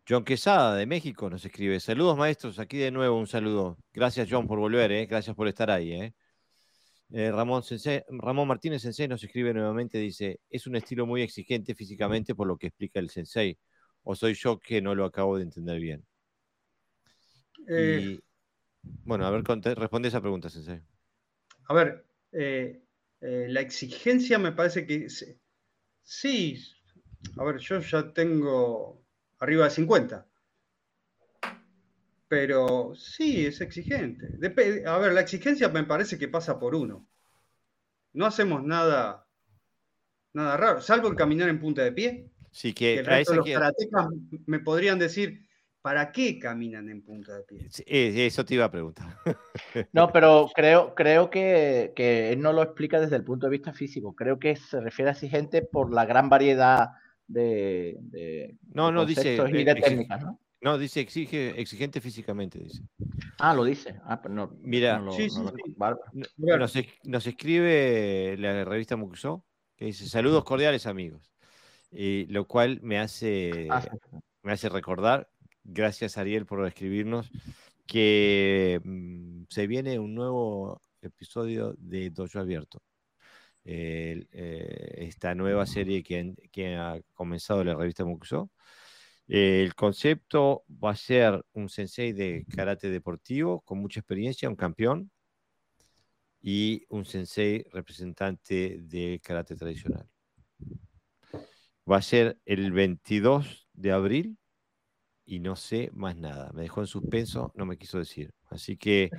John 0.07 0.26
Quesada, 0.26 0.76
de 0.76 0.86
México, 0.88 1.30
nos 1.30 1.45
escribe, 1.45 1.80
saludos 1.80 2.18
maestros, 2.18 2.57
aquí 2.59 2.78
de 2.78 2.91
nuevo 2.91 3.18
un 3.18 3.28
saludo. 3.28 3.78
Gracias 3.93 4.28
John 4.30 4.47
por 4.47 4.59
volver, 4.59 4.91
¿eh? 4.91 5.05
gracias 5.05 5.36
por 5.36 5.47
estar 5.47 5.70
ahí. 5.70 5.93
¿eh? 5.93 6.14
eh 7.12 7.32
Ramón, 7.32 7.64
Ramón 8.09 8.47
Martínez 8.47 8.82
Sensei 8.82 9.07
nos 9.07 9.24
escribe 9.24 9.53
nuevamente, 9.53 9.99
dice, 9.99 10.39
es 10.49 10.66
un 10.66 10.76
estilo 10.76 11.05
muy 11.05 11.22
exigente 11.22 11.76
físicamente 11.76 12.34
por 12.34 12.47
lo 12.47 12.57
que 12.57 12.68
explica 12.68 12.99
el 12.99 13.09
Sensei, 13.12 13.57
o 14.04 14.16
soy 14.16 14.34
yo 14.34 14.60
que 14.60 14.82
no 14.82 14.95
lo 14.95 15.06
acabo 15.06 15.38
de 15.38 15.43
entender 15.43 15.80
bien. 15.80 16.06
Eh, 17.68 18.20
bueno, 19.04 19.26
a 19.26 19.30
ver, 19.30 19.43
responde 19.43 20.08
esa 20.08 20.22
pregunta, 20.22 20.49
Sensei. 20.49 20.82
A 21.68 21.74
ver, 21.74 22.06
eh, 22.32 22.84
eh, 23.22 23.45
la 23.49 23.62
exigencia 23.62 24.38
me 24.39 24.52
parece 24.52 24.86
que 24.86 25.08
sí. 26.04 26.62
A 27.38 27.43
ver, 27.43 27.58
yo 27.60 27.80
ya 27.80 28.14
tengo 28.14 29.06
arriba 29.39 29.66
de 29.66 29.72
50. 29.72 30.28
Pero 32.28 32.93
sí, 32.95 33.45
es 33.45 33.62
exigente. 33.62 34.28
a 34.86 34.97
ver, 34.97 35.14
la 35.14 35.22
exigencia 35.22 35.70
me 35.70 35.84
parece 35.84 36.18
que 36.18 36.28
pasa 36.28 36.60
por 36.60 36.76
uno. 36.76 37.08
No 38.14 38.26
hacemos 38.26 38.64
nada, 38.64 39.28
nada 40.34 40.58
raro, 40.58 40.82
salvo 40.82 41.08
el 41.08 41.16
caminar 41.16 41.49
en 41.49 41.60
punta 41.60 41.84
de 41.84 41.91
pie. 41.91 42.31
Sí, 42.52 42.74
que, 42.74 42.99
el 42.99 43.06
resto 43.06 43.32
de 43.32 43.38
los 43.38 43.49
karatecas 43.49 44.08
me 44.45 44.60
podrían 44.60 44.99
decir, 44.99 45.47
¿Para 45.82 46.12
qué 46.12 46.38
caminan 46.38 46.89
en 46.89 47.02
punta 47.02 47.36
de 47.36 47.43
pie? 47.43 47.68
Eh, 47.88 48.28
eso 48.28 48.45
te 48.45 48.54
iba 48.54 48.66
a 48.66 48.72
preguntar. 48.72 49.18
No, 49.93 50.12
pero 50.12 50.49
creo, 50.54 50.93
creo 50.95 51.30
que, 51.30 51.93
él 51.97 52.41
no 52.41 52.54
lo 52.54 52.62
explica 52.62 52.99
desde 52.99 53.16
el 53.16 53.24
punto 53.24 53.47
de 53.47 53.52
vista 53.52 53.74
físico. 53.74 54.14
Creo 54.14 54.38
que 54.38 54.56
se 54.56 54.80
refiere 54.80 55.10
a 55.10 55.14
exigente 55.14 55.62
por 55.62 55.93
la 55.93 56.06
gran 56.06 56.30
variedad 56.30 56.89
de, 57.28 58.58
no, 58.74 58.91
no, 58.91 59.06
dice, 59.06 59.36
y 59.36 59.64
de 59.64 59.76
técnicas, 59.76 60.22
¿no? 60.22 60.39
No, 60.62 60.78
dice 60.78 60.99
exige, 60.99 61.60
exigente 61.60 62.02
físicamente, 62.02 62.60
dice. 62.60 62.84
Ah, 63.39 63.54
lo 63.54 63.64
dice. 63.64 63.99
Ah, 64.06 64.22
pero 64.22 64.36
no. 64.36 64.52
Mira, 64.62 64.99
nos, 64.99 65.18
escribe 67.26 68.36
la 68.38 68.64
revista 68.66 68.95
Muxo 68.95 69.45
que 69.76 69.86
dice 69.86 70.08
saludos 70.08 70.43
cordiales 70.43 70.86
amigos. 70.86 71.31
Y 71.92 72.26
lo 72.28 72.48
cual 72.48 72.80
me 72.82 73.00
hace, 73.00 73.68
me 74.44 74.54
hace 74.54 74.70
recordar 74.70 75.30
Gracias, 75.64 76.18
Ariel, 76.18 76.46
por 76.46 76.66
escribirnos. 76.66 77.30
Que 77.86 78.80
mm, 78.84 79.44
se 79.50 79.68
viene 79.68 80.00
un 80.00 80.16
nuevo 80.16 80.82
episodio 81.02 81.76
de 81.78 82.10
Dojo 82.10 82.39
Abierto. 82.39 82.82
Eh, 83.64 84.26
esta 84.98 85.36
nueva 85.36 85.66
serie 85.66 86.04
que, 86.04 86.76
ha 86.76 87.00
comenzado 87.14 87.64
la 87.64 87.76
revista 87.76 88.06
Mukuso. 88.06 88.50
el 89.28 89.76
concepto 89.76 90.66
va 90.70 90.92
a 90.92 90.96
ser 90.96 91.44
un 91.54 91.70
sensei 91.70 92.14
de 92.14 92.46
karate 92.56 92.89
deportivo 92.89 93.62
con 93.62 93.80
mucha 93.80 94.00
experiencia, 94.02 94.50
un 94.50 94.56
campeón, 94.56 95.12
y 96.42 96.86
un 96.89 97.06
sensei 97.06 97.64
representante 97.72 98.80
de 98.82 99.22
karate 99.24 99.56
tradicional. 99.56 100.11
Va 101.90 101.98
a 101.98 102.02
ser 102.02 102.40
el 102.46 102.72
22 102.72 103.68
de 103.74 103.92
abril 103.92 104.38
y 105.26 105.40
no 105.40 105.56
sé 105.56 105.90
más 105.94 106.16
nada. 106.16 106.52
Me 106.54 106.64
dejó 106.64 106.82
en 106.82 106.88
suspenso, 106.88 107.52
no 107.56 107.66
me 107.66 107.78
quiso 107.78 107.98
decir. 107.98 108.32
Así 108.50 108.78
que 108.78 109.10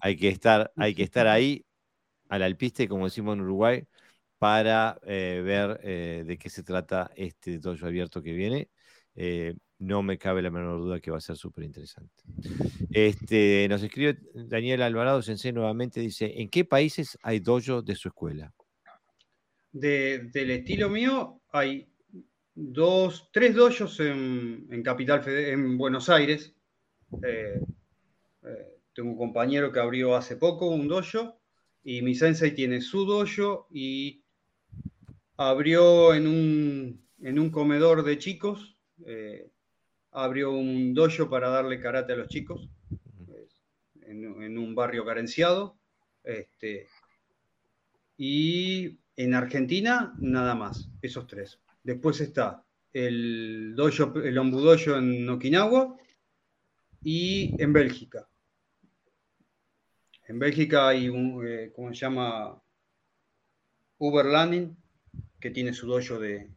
hay 0.00 0.16
que 0.16 0.28
estar, 0.28 0.72
hay 0.76 0.94
que 0.94 1.02
estar 1.02 1.26
ahí 1.26 1.64
al 2.28 2.42
alpiste, 2.42 2.88
como 2.88 3.04
decimos 3.04 3.34
en 3.34 3.42
Uruguay, 3.42 3.84
para 4.38 4.98
eh, 5.04 5.42
ver 5.44 5.80
eh, 5.82 6.24
de 6.26 6.38
qué 6.38 6.50
se 6.50 6.62
trata 6.62 7.10
este 7.16 7.58
dojo 7.58 7.86
abierto 7.86 8.22
que 8.22 8.32
viene. 8.32 8.70
Eh, 9.14 9.54
no 9.78 10.02
me 10.02 10.18
cabe 10.18 10.42
la 10.42 10.50
menor 10.50 10.78
duda 10.78 11.00
que 11.00 11.10
va 11.10 11.18
a 11.18 11.20
ser 11.20 11.36
súper 11.36 11.64
interesante. 11.64 12.24
Este, 12.90 13.66
nos 13.68 13.82
escribe 13.82 14.18
Daniel 14.34 14.82
Alvarado 14.82 15.20
Sensei 15.20 15.52
nuevamente, 15.52 16.00
dice, 16.00 16.40
¿en 16.40 16.48
qué 16.48 16.64
países 16.64 17.18
hay 17.22 17.40
dojo 17.40 17.82
de 17.82 17.94
su 17.94 18.08
escuela? 18.08 18.52
del 19.72 20.50
estilo 20.50 20.88
mío 20.88 21.42
hay 21.52 21.86
dos, 22.56 23.28
tres 23.32 23.54
dojos 23.54 24.00
en, 24.00 24.82
Capital 24.82 25.22
en 25.28 25.78
Buenos 25.78 26.08
Aires. 26.08 26.54
Eh, 27.22 27.60
eh, 28.42 28.78
tengo 28.94 29.10
un 29.10 29.18
compañero 29.18 29.70
que 29.70 29.78
abrió 29.78 30.16
hace 30.16 30.36
poco 30.36 30.70
un 30.70 30.88
dojo 30.88 31.38
y 31.84 32.02
mi 32.02 32.14
sensei 32.14 32.52
tiene 32.52 32.80
su 32.80 33.04
dojo 33.04 33.68
y 33.70 34.24
abrió 35.36 36.14
en 36.14 36.26
un, 36.26 37.06
en 37.20 37.38
un 37.38 37.50
comedor 37.50 38.02
de 38.02 38.18
chicos, 38.18 38.76
eh, 39.04 39.50
abrió 40.10 40.50
un 40.50 40.94
dojo 40.94 41.28
para 41.28 41.50
darle 41.50 41.78
karate 41.78 42.14
a 42.14 42.16
los 42.16 42.28
chicos 42.28 42.70
en, 44.00 44.58
un 44.58 44.74
barrio 44.74 45.04
carenciado. 45.04 45.76
Este, 46.24 46.88
y 48.16 48.98
en 49.16 49.34
Argentina, 49.34 50.14
nada 50.18 50.54
más, 50.54 50.88
esos 51.02 51.26
tres. 51.26 51.60
Después 51.86 52.20
está 52.20 52.64
el 52.92 53.76
dojo, 53.76 54.20
el 54.20 54.36
ombudoyo 54.38 54.98
en 54.98 55.28
Okinawa 55.28 55.96
y 57.04 57.54
en 57.62 57.72
Bélgica. 57.72 58.28
En 60.26 60.40
Bélgica 60.40 60.88
hay 60.88 61.08
un, 61.08 61.46
eh, 61.46 61.70
¿cómo 61.72 61.90
se 61.90 62.00
llama? 62.00 62.60
Uber 63.98 64.26
Landing, 64.26 64.76
que 65.38 65.50
tiene 65.50 65.72
su 65.72 65.86
dojo 65.86 66.18
de, 66.18 66.50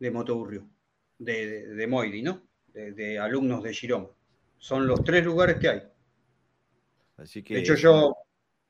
de 0.00 0.10
motoburrio, 0.10 0.68
de, 1.16 1.68
de, 1.68 1.86
Moidi, 1.86 2.22
¿no? 2.22 2.42
De, 2.66 3.20
alumnos 3.20 3.62
de 3.62 3.72
Giroma. 3.72 4.08
Son 4.58 4.84
los 4.88 5.04
tres 5.04 5.24
lugares 5.24 5.58
que 5.58 5.68
hay. 5.68 5.82
Así 7.18 7.44
que... 7.44 7.54
De 7.54 7.60
hecho, 7.60 7.76
yo 7.76 8.16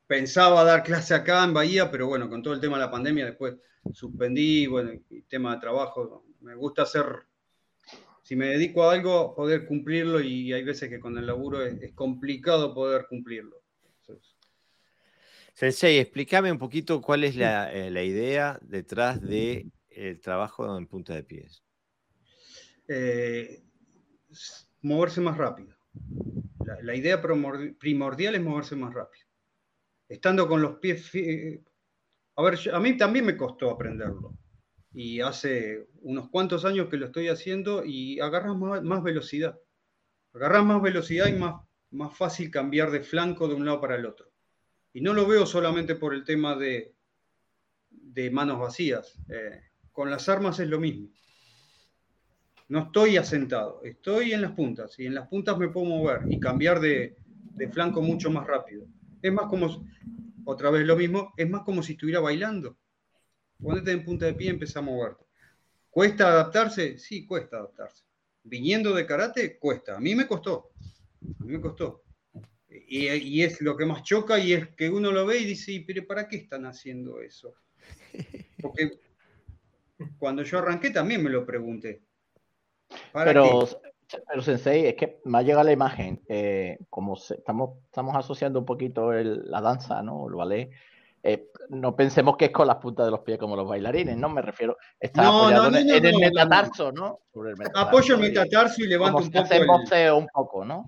pensaba 0.07 0.65
dar 0.65 0.83
clase 0.83 1.15
acá 1.15 1.45
en 1.45 1.55
Bahía, 1.55 1.91
pero 1.91 2.07
bueno, 2.07 2.29
con 2.29 2.43
todo 2.43 2.55
el 2.55 2.61
tema 2.61 2.77
de 2.77 2.85
la 2.85 2.91
pandemia 2.91 3.27
después 3.27 3.57
suspendí, 3.93 4.67
bueno, 4.67 4.91
el 4.91 5.25
tema 5.29 5.55
de 5.55 5.61
trabajo, 5.61 6.25
me 6.41 6.55
gusta 6.55 6.83
hacer, 6.83 7.05
si 8.23 8.37
me 8.37 8.47
dedico 8.47 8.85
a 8.85 8.93
algo, 8.93 9.35
poder 9.35 9.67
cumplirlo 9.67 10.21
y 10.21 10.53
hay 10.53 10.65
veces 10.65 10.89
que 10.89 11.01
con 11.01 11.17
el 11.19 11.27
laburo 11.27 11.63
es, 11.63 11.93
complicado 11.95 12.75
poder 12.75 13.07
cumplirlo. 13.09 13.63
Sensei, 15.55 15.99
explícame 15.99 16.53
un 16.53 16.59
poquito 16.59 17.01
cuál 17.01 17.25
es 17.25 17.35
la, 17.35 17.73
eh, 17.73 18.05
idea 18.05 18.59
detrás 18.63 19.21
del 19.23 19.73
trabajo 20.21 20.77
en 20.77 20.87
punta 20.87 21.15
de 21.15 21.23
pies. 21.23 21.63
Eh, 22.89 23.63
moverse 24.83 25.21
más 25.21 25.37
rápido. 25.37 25.75
la 26.83 26.95
idea 26.95 27.23
primordial 27.23 28.35
es 28.35 28.43
moverse 28.43 28.77
más 28.77 28.93
rápido 28.93 29.26
estando 30.09 30.47
con 30.49 30.63
los 30.63 30.79
pies... 30.79 31.11
A 32.39 32.43
ver, 32.43 32.59
a 32.73 32.81
mí 32.81 32.97
también 32.99 33.25
me 33.25 33.37
costó 33.37 33.71
aprenderlo. 33.71 34.37
Y 34.93 35.21
hace 35.21 35.89
unos 36.03 36.29
cuantos 36.29 36.65
años 36.65 36.89
que 36.89 36.99
lo 36.99 37.07
estoy 37.07 37.29
haciendo 37.29 37.83
y 37.85 38.21
agarras 38.21 38.57
más, 38.57 39.03
velocidad. 39.03 39.59
Agarras 40.35 40.65
más 40.65 40.83
velocidad 40.83 41.29
y 41.29 41.33
más, 41.33 41.63
más 41.91 42.17
fácil 42.17 42.51
cambiar 42.51 42.91
de 42.91 43.03
flanco 43.03 43.49
de 43.49 43.55
un 43.55 43.65
lado 43.65 43.81
para 43.81 43.97
el 43.97 44.05
otro. 44.05 44.31
Y 44.93 45.01
no 45.01 45.15
lo 45.15 45.27
veo 45.27 45.47
solamente 45.47 45.95
por 45.95 46.15
el 46.15 46.25
tema 46.25 46.57
de, 46.57 46.95
de 47.91 48.31
manos 48.31 48.59
vacías. 48.59 49.19
Eh, 49.29 49.63
con 49.93 50.11
las 50.11 50.29
armas 50.29 50.61
es 50.61 50.69
lo 50.69 50.79
mismo. 50.79 51.09
No 52.69 52.81
estoy 52.81 53.17
asentado, 53.17 53.81
estoy 53.85 54.33
en 54.33 54.43
las 54.43 54.53
puntas 54.53 54.99
y 54.99 55.07
en 55.07 55.15
las 55.15 55.29
puntas 55.29 55.57
me 55.57 55.69
puedo 55.69 55.87
mover 55.87 56.23
y 56.29 56.41
cambiar 56.41 56.81
de, 56.81 57.17
de 57.55 57.69
flanco 57.69 58.03
mucho 58.03 58.31
más 58.31 58.47
rápido. 58.47 58.87
Es 59.27 59.33
más 59.33 59.47
como, 59.47 59.85
otra 60.45 60.71
vez 60.71 60.87
lo 60.87 60.95
mismo, 60.95 61.35
es 61.37 61.51
más 61.51 61.63
como 61.63 61.83
si 61.83 61.95
estuviera 61.95 62.21
bailando. 62.21 62.79
Ponete 63.61 63.91
en 63.91 64.05
punta 64.05 64.27
de 64.27 64.35
pie 64.35 64.47
y 64.47 64.51
empieza 64.51 64.79
a 64.79 64.83
moverte. 64.83 65.25
¿Cuesta 65.91 66.29
adaptarse? 66.29 66.97
Sí, 66.97 67.27
cuesta 67.27 67.57
adaptarse. 67.57 68.05
Viniendo 68.45 68.95
de 68.95 69.05
karate, 69.05 69.59
cuesta. 69.59 69.97
A 69.97 70.01
mí 70.01 70.15
me 70.15 70.29
costó. 70.29 70.71
A 71.41 71.45
mí 71.45 71.55
me 71.55 71.61
costó. 71.61 72.05
Y, 72.69 73.43
es 73.43 73.61
lo 73.61 73.77
que 73.77 73.85
más 73.85 74.05
choca 74.05 74.39
y 74.39 74.53
es 74.53 74.69
que 74.77 74.89
uno 74.91 75.11
lo 75.11 75.27
ve 75.27 75.39
y 75.39 75.45
dice, 75.45 75.83
pero 75.85 76.07
¿para 76.07 76.29
qué 76.29 76.37
están 76.37 76.67
haciendo 76.67 77.21
eso? 77.21 77.57
Porque 78.63 79.01
cuando 80.19 80.45
yo 80.45 80.59
arranqué 80.59 80.91
también 80.91 81.21
me 81.21 81.31
lo 81.31 81.45
pregunté. 81.45 82.05
pero, 83.13 83.67
pero 84.29 84.43
Sensei, 84.43 84.87
es 84.87 84.95
que 84.95 85.21
me 85.25 85.39
ha 85.39 85.43
llegado 85.43 85.65
la 85.65 85.73
imagen, 85.73 86.23
eh, 86.29 86.79
como 86.91 87.15
estamos, 87.17 87.79
estamos 87.87 88.15
asociando 88.17 88.59
un 88.61 88.65
poquito 88.65 89.13
la 89.13 89.61
danza, 89.61 90.03
¿no? 90.03 90.29
El 90.29 90.35
ballet. 90.35 90.71
Eh, 91.23 91.51
no 91.71 91.97
pensemos 91.97 92.37
que 92.37 92.47
es 92.47 92.51
con 92.53 92.69
las 92.69 92.77
puntas 92.77 93.07
de 93.07 93.11
los 93.11 93.21
pies 93.21 93.37
como 93.37 93.57
los 93.57 93.69
bailarines, 93.69 94.17
¿no? 94.17 94.29
Me 94.29 94.43
refiero, 94.43 94.77
está 95.01 95.27
apoyado 95.27 95.77
en, 95.77 96.07
el 96.07 96.19
metatarso, 96.19 96.93
¿no? 96.93 97.23
Apoyo 97.75 98.15
el 98.15 98.21
metatarso 98.21 98.83
y 98.83 98.87
levanto 98.87 99.19
un 99.19 99.31
poco. 99.33 99.49
El, 99.93 100.13
un 100.13 100.29
poco, 100.29 100.65
¿no? 100.65 100.87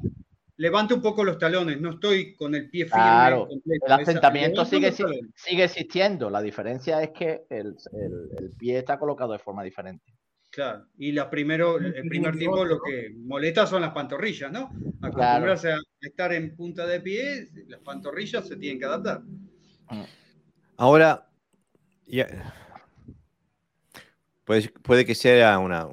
Levanto 0.57 0.95
un 0.95 1.03
poco 1.03 1.25
los 1.25 1.39
talones, 1.39 1.81
no 1.81 1.91
estoy 1.91 2.37
con 2.37 2.55
el 2.55 2.71
pie 2.71 2.85
firme. 2.85 3.01
Claro, 3.01 3.49
el 3.51 3.93
asentamiento 3.93 4.65
sigue, 4.65 4.93
sigue 4.93 5.65
existiendo. 5.65 6.31
La 6.31 6.41
diferencia 6.41 7.03
es 7.03 7.11
que 7.11 7.47
el 7.51 7.77
pie 8.57 8.79
está 8.79 8.97
colocado 8.97 9.33
de 9.33 9.39
forma 9.41 9.65
diferente. 9.65 10.18
Claro, 10.51 10.87
y 10.97 11.13
la 11.13 11.29
primero, 11.29 11.77
el 11.77 12.09
primer 12.09 12.37
tiempo 12.37 12.65
lo 12.65 12.81
que 12.81 13.11
molesta 13.15 13.67
son 13.67 13.83
las 13.83 13.93
pantorrillas, 13.93 14.51
¿no? 14.51 14.71
Acostumbrarse 15.03 15.73
a 15.73 15.79
estar 16.01 16.33
en 16.33 16.57
punta 16.57 16.87
de 16.87 17.01
pie, 17.01 17.49
las 17.67 17.81
pantorrillas 17.81 18.49
se 18.49 18.57
tienen 18.57 18.79
que 18.79 18.87
adaptar. 18.87 19.23
Mm. 19.91 20.05
Ahora, 20.79 21.29
puede, 24.45 24.69
puede, 24.83 25.05
que 25.05 25.15
sea 25.15 25.59
una, 25.59 25.87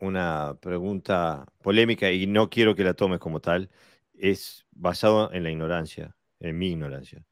una 0.00 0.56
pregunta 0.60 1.46
polémica 1.62 2.10
y 2.10 2.26
no 2.26 2.50
quiero 2.50 2.74
que 2.74 2.84
la 2.84 2.94
tomes 2.94 3.20
como 3.20 3.40
tal, 3.40 3.70
es 4.14 4.66
basado 4.72 5.32
en 5.32 5.44
la 5.44 5.50
ignorancia, 5.50 6.16
en 6.40 6.58
mi 6.58 6.70
ignorancia. 6.72 7.24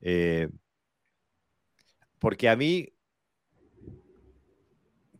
Eh, 0.00 0.48
porque 2.18 2.48
a 2.48 2.56
mí 2.56 2.95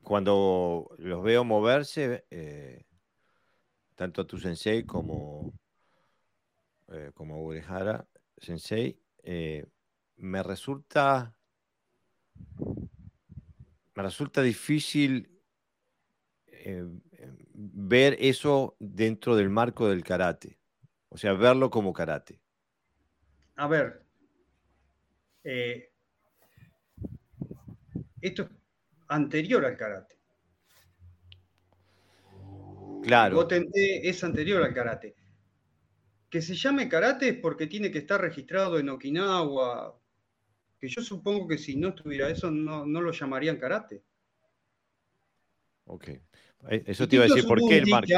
cuando 0.06 0.94
los 0.98 1.20
veo 1.24 1.42
moverse, 1.42 2.24
eh, 2.30 2.86
tanto 3.96 4.20
a 4.22 4.24
tu 4.24 4.38
sensei 4.38 4.84
como, 4.84 5.52
eh, 6.92 7.10
como 7.12 7.42
Urehara 7.42 8.06
sensei, 8.38 9.02
eh, 9.24 9.66
me 10.18 10.44
resulta 10.44 11.36
me 13.96 14.02
resulta 14.04 14.42
difícil 14.42 15.28
ver 17.52 18.16
eso 18.20 18.76
dentro 18.78 19.34
del 19.34 19.50
marco 19.50 19.88
del 19.88 20.04
karate, 20.04 20.60
o 21.08 21.18
sea, 21.18 21.32
verlo 21.32 21.68
como 21.68 21.92
karate. 21.92 22.40
A 23.56 23.66
ver, 23.66 24.06
esto 28.20 28.48
anterior 29.08 29.64
al 29.64 29.76
karate. 29.76 30.16
Claro. 33.02 33.36
Gotenté 33.36 34.08
es 34.08 34.22
anterior 34.24 34.62
al 34.62 34.74
karate. 34.74 35.14
Que 36.28 36.42
se 36.42 36.54
llame 36.54 36.88
karate 36.88 37.28
es 37.28 37.38
porque 37.38 37.66
tiene 37.66 37.90
que 37.90 37.98
estar 37.98 38.20
registrado 38.20 38.78
en 38.78 38.88
Okinawa. 38.88 39.96
Que 40.80 40.88
yo 40.88 41.00
supongo 41.02 41.46
que 41.46 41.58
si 41.58 41.76
no 41.76 41.88
estuviera 41.88 42.28
eso, 42.28 42.50
no, 42.50 42.84
lo 42.84 43.12
llamarían 43.12 43.58
karate. 43.58 44.02
Ok. 45.84 46.08
Eh, 46.08 46.82
eso 46.86 47.06
te 47.06 47.16
iba 47.16 47.24
a 47.24 47.28
decir, 47.28 47.46
¿por 47.46 47.60
qué 47.68 47.78
el 47.78 47.86
marco? 47.86 48.12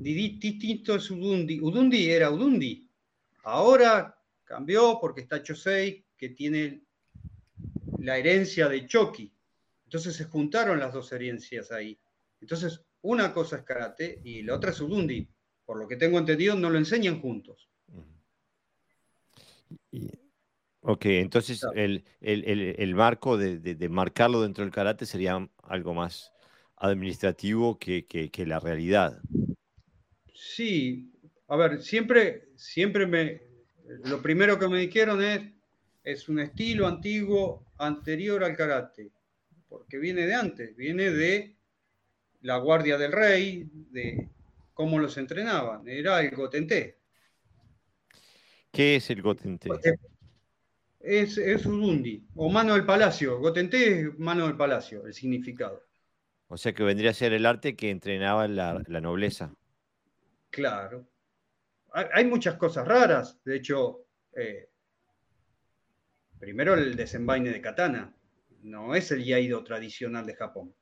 Distinto 0.00 0.94
es 0.94 1.10
Udundi. 1.10 1.60
Udundi 1.60 2.10
era 2.10 2.30
Udundi. 2.30 2.88
Ahora 3.44 4.18
cambió 4.44 4.98
porque 5.00 5.20
está 5.20 5.42
Chosei, 5.42 6.06
que 6.16 6.30
tiene 6.30 6.82
la 7.98 8.16
herencia 8.16 8.68
de 8.68 8.86
Choki. 8.86 9.32
Entonces 9.92 10.16
se 10.16 10.24
juntaron 10.24 10.80
las 10.80 10.94
dos 10.94 11.12
herencias 11.12 11.70
ahí. 11.70 12.00
Entonces, 12.40 12.80
una 13.02 13.30
cosa 13.30 13.56
es 13.56 13.62
karate 13.62 14.22
y 14.24 14.42
la 14.42 14.54
otra 14.54 14.70
es 14.70 14.80
udundi. 14.80 15.28
Por 15.66 15.78
lo 15.78 15.86
que 15.86 15.96
tengo 15.96 16.18
entendido, 16.18 16.56
no 16.56 16.70
lo 16.70 16.78
enseñan 16.78 17.20
juntos. 17.20 17.68
ok, 20.80 21.04
entonces 21.04 21.60
el, 21.74 22.94
marco 22.94 23.36
de, 23.36 23.88
marcarlo 23.90 24.40
dentro 24.40 24.64
del 24.64 24.72
karate 24.72 25.04
sería 25.04 25.46
algo 25.62 25.92
más 25.92 26.32
administrativo 26.76 27.78
que, 27.78 28.30
la 28.46 28.60
realidad. 28.60 29.20
Sí, 30.32 31.12
a 31.48 31.56
ver, 31.56 31.82
siempre, 31.82 32.48
siempre 32.56 33.06
me. 33.06 33.42
Lo 34.06 34.22
primero 34.22 34.58
que 34.58 34.68
me 34.68 34.78
dijeron 34.78 35.22
es: 35.22 35.52
es 36.02 36.30
un 36.30 36.40
estilo 36.40 36.86
antiguo 36.86 37.66
anterior 37.76 38.42
al 38.42 38.56
karate 38.56 39.12
porque 39.72 39.98
viene 39.98 40.26
de 40.26 40.34
antes, 40.34 40.76
viene 40.76 41.10
de 41.10 41.56
la 42.42 42.58
Guardia 42.58 42.98
del 42.98 43.10
Rey, 43.10 43.66
de 43.90 44.28
cómo 44.74 44.98
los 44.98 45.16
entrenaban, 45.16 45.88
era 45.88 46.20
el 46.20 46.36
Gotenté. 46.36 46.98
¿Qué 48.70 48.96
es 48.96 49.08
el 49.08 49.22
Gotenté? 49.22 49.70
Es, 51.00 51.38
es 51.38 51.64
Udundi, 51.64 52.22
o 52.36 52.50
mano 52.50 52.74
del 52.74 52.84
palacio. 52.84 53.38
Gotenté 53.38 54.00
es 54.00 54.18
mano 54.18 54.46
del 54.46 54.58
palacio, 54.58 55.06
el 55.06 55.14
significado. 55.14 55.82
O 56.48 56.58
sea 56.58 56.74
que 56.74 56.82
vendría 56.82 57.10
a 57.10 57.14
ser 57.14 57.32
el 57.32 57.46
arte 57.46 57.74
que 57.74 57.88
entrenaba 57.88 58.46
la, 58.48 58.78
nobleza. 59.00 59.54
Claro. 60.50 61.08
Hay 61.92 62.26
muchas 62.26 62.56
cosas 62.56 62.86
raras. 62.86 63.40
De 63.42 63.56
hecho, 63.56 64.04
eh, 64.34 64.68
primero 66.38 66.74
el 66.74 66.94
desenvaine 66.94 67.50
de 67.50 67.60
katana 67.62 68.14
no 68.62 68.94
es 68.94 69.10
el 69.10 69.24
yaido 69.24 69.62
tradicional 69.64 70.26
de 70.26 70.34
Japón. 70.34 70.74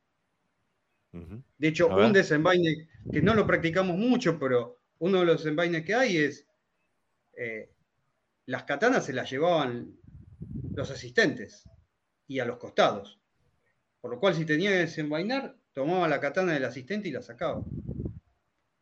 De 1.13 1.69
hecho, 1.69 1.89
un 1.89 2.13
desenvaine 2.13 2.89
que 3.13 3.21
no 3.21 3.35
lo 3.35 3.45
practicamos 3.45 3.97
mucho, 3.97 4.39
pero 4.39 4.79
uno 4.99 5.19
de 5.19 5.25
los 5.25 5.39
desenvaines 5.39 5.85
que 5.85 5.95
hay 5.95 6.19
es 6.19 6.47
eh, 7.37 7.73
las 8.47 8.65
katanas 8.65 9.07
se 9.07 9.13
las 9.13 9.31
llevaban 9.31 9.97
los 10.75 10.91
asistentes 10.91 11.69
y 12.27 12.39
a 12.39 12.45
los 12.45 12.59
costados. 12.59 13.21
Por 14.01 14.13
lo 14.13 14.21
cual, 14.21 14.35
si 14.35 14.45
tenía 14.45 14.71
que 14.71 14.79
desenvainar, 14.79 15.57
tomaba 15.73 16.09
la 16.09 16.21
katana 16.21 16.53
del 16.53 16.65
asistente 16.65 17.09
y 17.09 17.13
la 17.13 17.23
sacaba. 17.23 17.63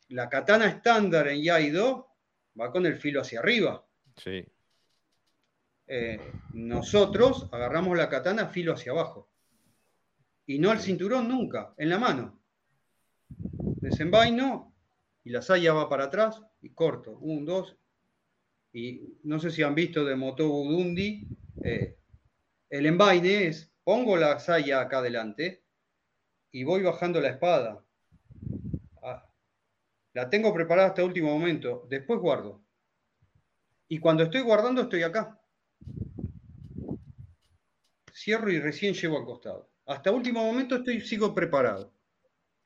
La 0.09 0.29
katana 0.29 0.67
estándar 0.67 1.27
en 1.27 1.43
Yaido 1.43 2.09
va 2.59 2.71
con 2.71 2.85
el 2.85 2.95
filo 2.97 3.21
hacia 3.21 3.39
arriba. 3.39 3.85
Sí. 4.17 4.45
Eh, 5.91 6.19
nosotros 6.53 7.49
agarramos 7.51 7.97
la 7.97 8.09
katana 8.09 8.47
filo 8.49 8.73
hacia 8.73 8.91
abajo. 8.91 9.27
Y 10.45 10.59
no 10.59 10.69
al 10.69 10.79
cinturón 10.79 11.27
nunca, 11.27 11.73
en 11.77 11.89
la 11.89 11.97
mano. 11.97 12.39
Desenvaino 13.81 14.71
y 15.23 15.31
la 15.31 15.41
saya 15.41 15.73
va 15.73 15.89
para 15.89 16.05
atrás 16.05 16.43
y 16.61 16.69
corto. 16.69 17.17
Un, 17.17 17.43
dos. 17.43 17.75
Y 18.71 19.17
no 19.23 19.39
sé 19.39 19.49
si 19.49 19.63
han 19.63 19.73
visto 19.73 20.05
de 20.05 20.15
Motobu 20.15 20.71
Dundi. 20.71 21.27
Eh, 21.63 21.97
el 22.69 22.85
envaine 22.85 23.47
es, 23.47 23.73
pongo 23.83 24.15
la 24.15 24.39
saya 24.39 24.81
acá 24.81 24.99
adelante 24.99 25.63
y 26.51 26.63
voy 26.63 26.83
bajando 26.83 27.19
la 27.19 27.29
espada. 27.29 27.83
Ah, 29.01 29.27
la 30.13 30.29
tengo 30.29 30.53
preparada 30.53 30.89
hasta 30.89 31.01
el 31.01 31.07
último 31.07 31.31
momento. 31.31 31.87
Después 31.89 32.19
guardo. 32.19 32.61
Y 33.87 33.97
cuando 33.97 34.21
estoy 34.21 34.41
guardando, 34.41 34.83
estoy 34.83 35.01
acá 35.01 35.38
cierro 38.19 38.51
y 38.51 38.59
recién 38.59 38.93
llevo 38.93 39.17
al 39.17 39.25
costado. 39.25 39.71
Hasta 39.85 40.11
último 40.11 40.43
momento 40.43 40.75
estoy, 40.75 41.01
sigo 41.01 41.33
preparado. 41.33 41.93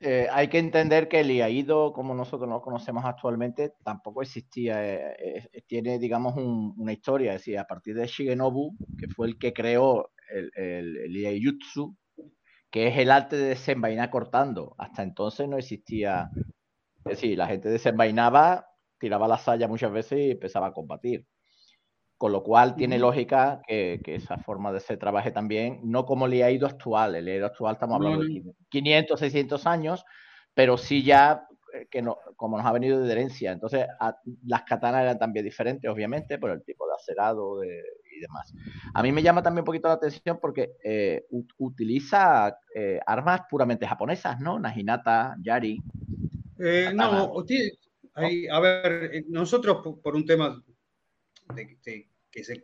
Eh, 0.00 0.26
hay 0.30 0.48
que 0.48 0.58
entender 0.58 1.08
que 1.08 1.20
el 1.20 1.30
IAIDO, 1.30 1.92
como 1.92 2.14
nosotros 2.14 2.48
lo 2.48 2.60
conocemos 2.60 3.04
actualmente, 3.04 3.72
tampoco 3.82 4.20
existía. 4.22 4.84
Eh, 4.84 5.48
eh, 5.50 5.62
tiene, 5.66 5.98
digamos, 5.98 6.34
una 6.36 6.92
historia. 6.92 7.32
Es 7.32 7.40
decir, 7.40 7.58
a 7.58 7.66
partir 7.66 7.94
de 7.94 8.06
Shigenobu, 8.06 8.76
que 8.98 9.08
fue 9.08 9.28
el 9.28 9.38
que 9.38 9.52
creó 9.54 10.10
el, 10.28 10.50
el, 10.56 11.58
que 12.70 12.88
es 12.88 12.98
el 12.98 13.10
arte 13.10 13.36
de 13.36 13.50
desenvainar 13.50 14.10
cortando. 14.10 14.74
Hasta 14.78 15.02
entonces 15.02 15.48
no 15.48 15.56
existía. 15.56 16.28
Es 17.06 17.20
decir, 17.20 17.38
la 17.38 17.46
gente 17.46 17.68
desenvainaba, 17.68 18.66
tiraba 18.98 19.28
la 19.28 19.38
saya 19.38 19.68
muchas 19.68 19.92
veces 19.92 20.18
y 20.18 20.30
empezaba 20.32 20.66
a 20.66 20.72
combatir. 20.72 21.26
Con 22.24 22.32
lo 22.32 22.42
cual 22.42 22.74
tiene 22.74 22.98
lógica 22.98 23.60
que, 23.68 24.00
esa 24.06 24.38
forma 24.38 24.72
de 24.72 24.80
se 24.80 24.96
trabaje 24.96 25.30
también, 25.30 25.80
no 25.82 26.06
como 26.06 26.24
el 26.24 26.32
ido 26.32 26.66
actual. 26.66 27.16
El 27.16 27.28
ido 27.28 27.44
actual 27.44 27.74
estamos 27.74 27.96
hablando 27.96 28.24
de 28.24 28.42
500, 28.70 29.20
600 29.20 29.66
años, 29.66 30.06
pero 30.54 30.78
sí 30.78 31.02
ya 31.02 31.46
eh, 31.74 31.86
que 31.90 32.00
no, 32.00 32.16
como 32.36 32.56
nos 32.56 32.64
ha 32.64 32.72
venido 32.72 32.98
de 33.02 33.12
herencia. 33.12 33.52
Entonces, 33.52 33.86
las 34.46 34.62
katanas 34.62 35.02
eran 35.02 35.18
también 35.18 35.44
diferentes, 35.44 35.90
obviamente, 35.90 36.38
por 36.38 36.50
el 36.50 36.64
tipo 36.64 36.86
de 36.86 36.94
acerado 36.94 37.62
y 37.62 38.20
demás. 38.20 38.54
A 38.94 39.02
mí 39.02 39.12
me 39.12 39.22
llama 39.22 39.42
también 39.42 39.60
un 39.60 39.66
poquito 39.66 39.88
la 39.88 39.94
atención 39.96 40.38
porque 40.40 40.76
eh, 40.82 41.26
utiliza 41.58 42.56
eh, 42.74 43.00
armas 43.06 43.42
puramente 43.50 43.86
japonesas, 43.86 44.40
¿no? 44.40 44.58
Naginata, 44.58 45.36
Yari. 45.42 45.78
no, 46.94 47.44
a 48.50 48.60
ver, 48.60 49.24
nosotros 49.28 49.98
por 50.02 50.16
un 50.16 50.24
tema 50.24 50.64
de, 51.54 52.08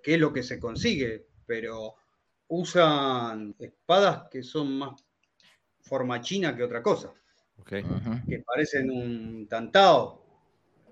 qué 0.03 0.15
es 0.15 0.21
lo 0.21 0.33
que 0.33 0.43
se 0.43 0.59
consigue, 0.59 1.27
pero 1.47 1.95
usan 2.49 3.55
espadas 3.59 4.29
que 4.31 4.43
son 4.43 4.79
más 4.79 5.05
forma 5.81 6.21
china 6.21 6.57
que 6.57 6.65
otra 6.65 6.83
cosa. 6.83 7.13
Que 7.65 8.43
parecen 8.45 8.91
un 8.91 9.47
tantao. 9.49 10.25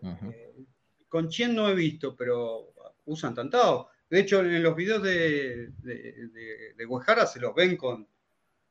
Eh, 0.02 0.54
con 1.08 1.28
Chien 1.28 1.54
no 1.54 1.68
he 1.68 1.74
visto, 1.74 2.14
pero 2.14 2.72
usan 3.06 3.34
tantao. 3.34 3.88
De 4.08 4.20
hecho, 4.20 4.40
en 4.40 4.62
los 4.62 4.76
videos 4.76 5.02
de, 5.02 5.72
de, 5.78 6.28
de, 6.76 7.26
se 7.26 7.40
los 7.40 7.54
ven 7.54 7.76
con, 7.76 8.06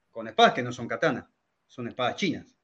con 0.09 0.27
espadas 0.27 0.53
que 0.53 0.63
no 0.63 0.71
son 0.71 0.87
katanas, 0.87 1.25
son 1.67 1.87
espadas 1.87 2.15
chinas. 2.15 2.55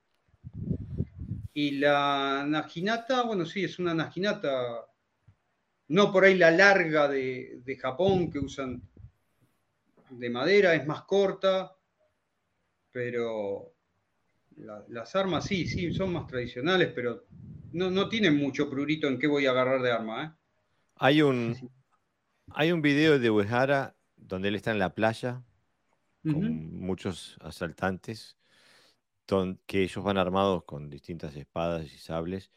Y 1.53 1.71
la 1.71 2.45
Najinata, 2.47 3.23
bueno, 3.23 3.45
sí, 3.45 3.63
es 3.63 3.77
una 3.77 3.93
Najinata 3.93 4.87
no 5.87 6.11
por 6.11 6.25
ahí 6.25 6.35
la 6.35 6.51
larga 6.51 7.07
de, 7.07 7.77
Japón 7.79 8.31
que 8.31 8.39
usan 8.39 8.81
de 10.09 10.29
madera, 10.29 10.75
es 10.75 10.85
más 10.85 11.03
corta, 11.03 11.75
pero 12.91 13.73
las 14.87 15.15
armas 15.15 15.45
sí, 15.45 15.67
sí, 15.67 15.91
son 15.93 16.13
más 16.13 16.27
tradicionales, 16.27 16.91
pero 16.93 17.25
no, 17.71 18.07
tienen 18.09 18.37
mucho 18.37 18.69
prurito 18.69 19.07
en 19.07 19.17
qué 19.17 19.27
voy 19.27 19.45
a 19.45 19.51
agarrar 19.51 19.81
de 19.81 19.91
arma. 19.91 20.23
¿eh? 20.23 20.31
Hay, 20.95 21.21
un, 21.21 21.71
hay 22.51 22.71
un 22.71 22.81
video 22.81 23.19
de 23.19 23.31
Uehara 23.31 23.95
donde 24.15 24.49
él 24.49 24.55
está 24.55 24.71
en 24.71 24.79
la 24.79 24.93
playa 24.93 25.43
con 26.23 26.79
muchos 26.79 27.37
asaltantes, 27.41 28.37
que 29.65 29.83
ellos 29.83 30.03
van 30.03 30.17
armados 30.17 30.63
con 30.63 30.89
distintas 30.89 31.35
espadas 31.35 31.85
y 31.85 31.97
sables 31.97 32.51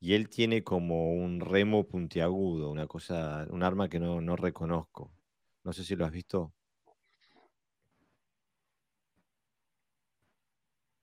y 0.00 0.14
él 0.14 0.30
tiene 0.30 0.64
como 0.64 1.12
un 1.12 1.40
remo 1.40 1.86
puntiagudo, 1.86 2.70
una 2.70 2.86
cosa, 2.86 3.46
un 3.50 3.62
arma 3.62 3.90
que 3.90 4.00
no, 4.00 4.34
reconozco. 4.34 5.12
No 5.62 5.74
sé 5.74 5.84
si 5.84 5.94
lo 5.94 6.06
has 6.06 6.12
visto. 6.12 6.54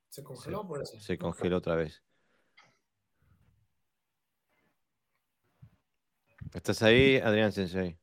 ¿Se 0.09 0.23
congeló 0.23 0.67
por 0.67 0.81
eso? 0.81 0.99
Se 0.99 1.15
congeló 1.19 1.57
otra 1.57 1.75
vez. 1.75 2.03
¿Estás 6.55 6.81
ahí, 6.81 7.17
Adrián 7.23 7.51
Sensei? 7.51 7.99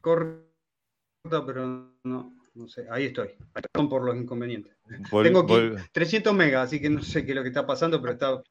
Corta, 0.00 1.44
pero 1.44 1.98
no. 2.02 2.41
No 2.54 2.68
sé, 2.68 2.86
ahí 2.90 3.06
estoy. 3.06 3.30
Perdón 3.52 3.88
por 3.88 4.04
los 4.04 4.16
inconvenientes. 4.16 4.76
Tengo 5.10 5.40
aquí 5.40 5.82
300 5.92 6.34
megas, 6.34 6.66
así 6.66 6.80
que 6.80 6.90
no 6.90 7.02
sé 7.02 7.24
qué 7.24 7.32
es 7.32 7.36
lo 7.36 7.42
que 7.42 7.48
está 7.48 7.66
pasando, 7.66 8.00
pero 8.00 8.12
está. 8.12 8.42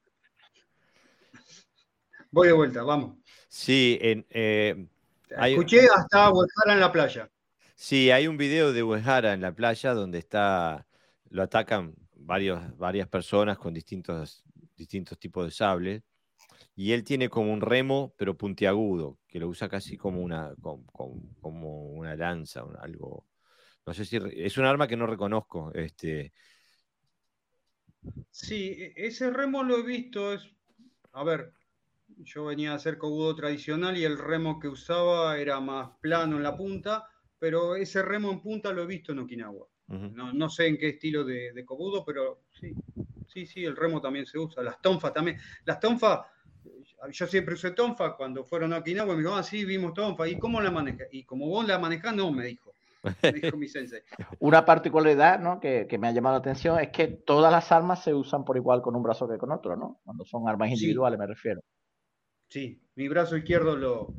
Voy 2.32 2.48
de 2.48 2.54
vuelta, 2.54 2.84
vamos. 2.84 3.18
Sí, 3.48 3.98
en, 4.02 4.26
eh, 4.30 4.88
escuché 5.30 5.88
hasta 5.94 6.32
Uejara 6.32 6.74
en 6.74 6.80
la 6.80 6.92
playa. 6.92 7.30
Sí, 7.76 8.12
hay 8.12 8.28
un 8.28 8.38
video 8.38 8.74
de 8.74 8.84
Uejara 8.84 9.34
en 9.34 9.42
la 9.42 9.54
playa 9.54 9.94
donde 9.94 10.20
está, 10.20 10.88
lo 11.30 11.44
atacan 11.44 11.94
varios, 12.16 12.78
varias 12.78 13.08
personas 13.08 13.58
con 13.58 13.74
distintos, 13.74 14.44
distintos 14.78 15.20
tipos 15.20 15.46
de 15.46 15.52
sables. 15.52 16.04
Y 16.76 16.94
él 16.94 17.04
tiene 17.04 17.30
como 17.30 17.52
un 17.52 17.62
remo, 17.62 18.14
pero 18.18 18.38
puntiagudo, 18.38 19.20
que 19.28 19.40
lo 19.40 19.48
usa 19.48 19.68
casi 19.68 19.98
como 19.98 20.22
una, 20.22 20.54
como, 21.42 21.88
una 21.88 22.16
lanza, 22.16 22.64
algo, 22.80 23.26
no 23.86 23.94
sé 23.94 24.06
si 24.06 24.18
es 24.36 24.58
un 24.58 24.66
arma 24.66 24.88
que 24.88 24.98
no 24.98 25.08
reconozco. 25.08 25.72
Este... 25.74 26.34
Sí, 28.30 28.76
e, 28.78 28.94
ese 28.96 29.32
remo 29.32 29.64
lo 29.64 29.78
he 29.78 29.84
visto. 29.84 30.34
Es, 30.34 30.48
a 31.14 31.24
ver, 31.24 31.54
yo 32.18 32.46
venía 32.46 32.72
a 32.72 32.76
hacer 32.76 32.98
cobudo 32.98 33.36
tradicional 33.36 33.98
y 33.98 34.04
el 34.04 34.18
remo 34.18 34.60
que 34.60 34.68
usaba 34.68 35.38
era 35.38 35.60
más 35.60 35.90
plano 36.00 36.38
en 36.38 36.44
la 36.44 36.56
punta, 36.56 37.08
pero 37.40 37.76
ese 37.76 38.02
remo 38.02 38.32
en 38.32 38.42
punta 38.42 38.72
lo 38.72 38.84
he 38.84 38.88
visto 38.88 39.12
en 39.12 39.20
Okinawa. 39.20 39.68
no, 39.88 40.50
sé 40.50 40.68
en 40.68 40.78
qué 40.78 40.90
estilo 40.90 41.24
de, 41.24 41.52
de, 41.54 41.66
cobudo, 41.66 42.06
pero 42.06 42.44
sí, 42.52 42.74
sí, 43.28 43.46
sí, 43.46 43.66
el 43.66 43.76
remo 43.76 44.00
también 44.00 44.26
se 44.26 44.38
usa. 44.38 44.64
Las 44.64 44.82
tonfas 44.82 45.14
también. 45.14 45.38
Las 45.66 45.80
tonfas, 45.80 46.22
yo 47.12 47.28
siempre 47.28 47.56
usé 47.56 47.72
tonfa 47.72 48.16
cuando 48.16 48.44
fueron 48.44 48.74
a 48.74 48.78
Okinawa, 48.78 49.16
me 49.16 49.22
dijo, 49.22 49.36
ah, 49.36 49.44
sí, 49.44 49.66
vimos 49.66 49.94
tonfa. 49.94 50.28
¿Y 50.28 50.38
cómo 50.38 50.62
la 50.62 50.72
maneja? 50.72 51.06
Y 51.12 51.24
como 51.24 51.48
vos 51.48 51.68
la 51.68 51.80
manejás, 51.80 52.16
no, 52.16 52.32
me 52.32 52.46
dijo. 52.46 52.71
Una 54.40 54.66
particularidad 54.66 55.40
¿no? 55.40 55.60
que, 55.60 55.88
me 56.00 56.08
ha 56.08 56.12
llamado 56.12 56.36
la 56.36 56.40
atención 56.40 56.80
es 56.80 56.90
que 56.90 57.08
todas 57.08 57.52
las 57.52 57.72
armas 57.72 58.04
se 58.04 58.14
usan 58.14 58.46
por 58.46 58.58
igual 58.58 58.82
con 58.82 58.96
un 58.96 59.04
brazo 59.04 59.28
que 59.28 59.38
con 59.38 59.52
otro, 59.52 59.76
¿no? 59.76 60.02
Cuando 60.04 60.26
son 60.26 60.48
armas 60.48 60.70
individuales, 60.70 61.20
me 61.20 61.28
refiero. 61.28 61.62
Sí, 62.48 62.82
mi 62.96 63.08
brazo 63.08 63.38
izquierdo 63.38 63.76
lo, 63.76 64.14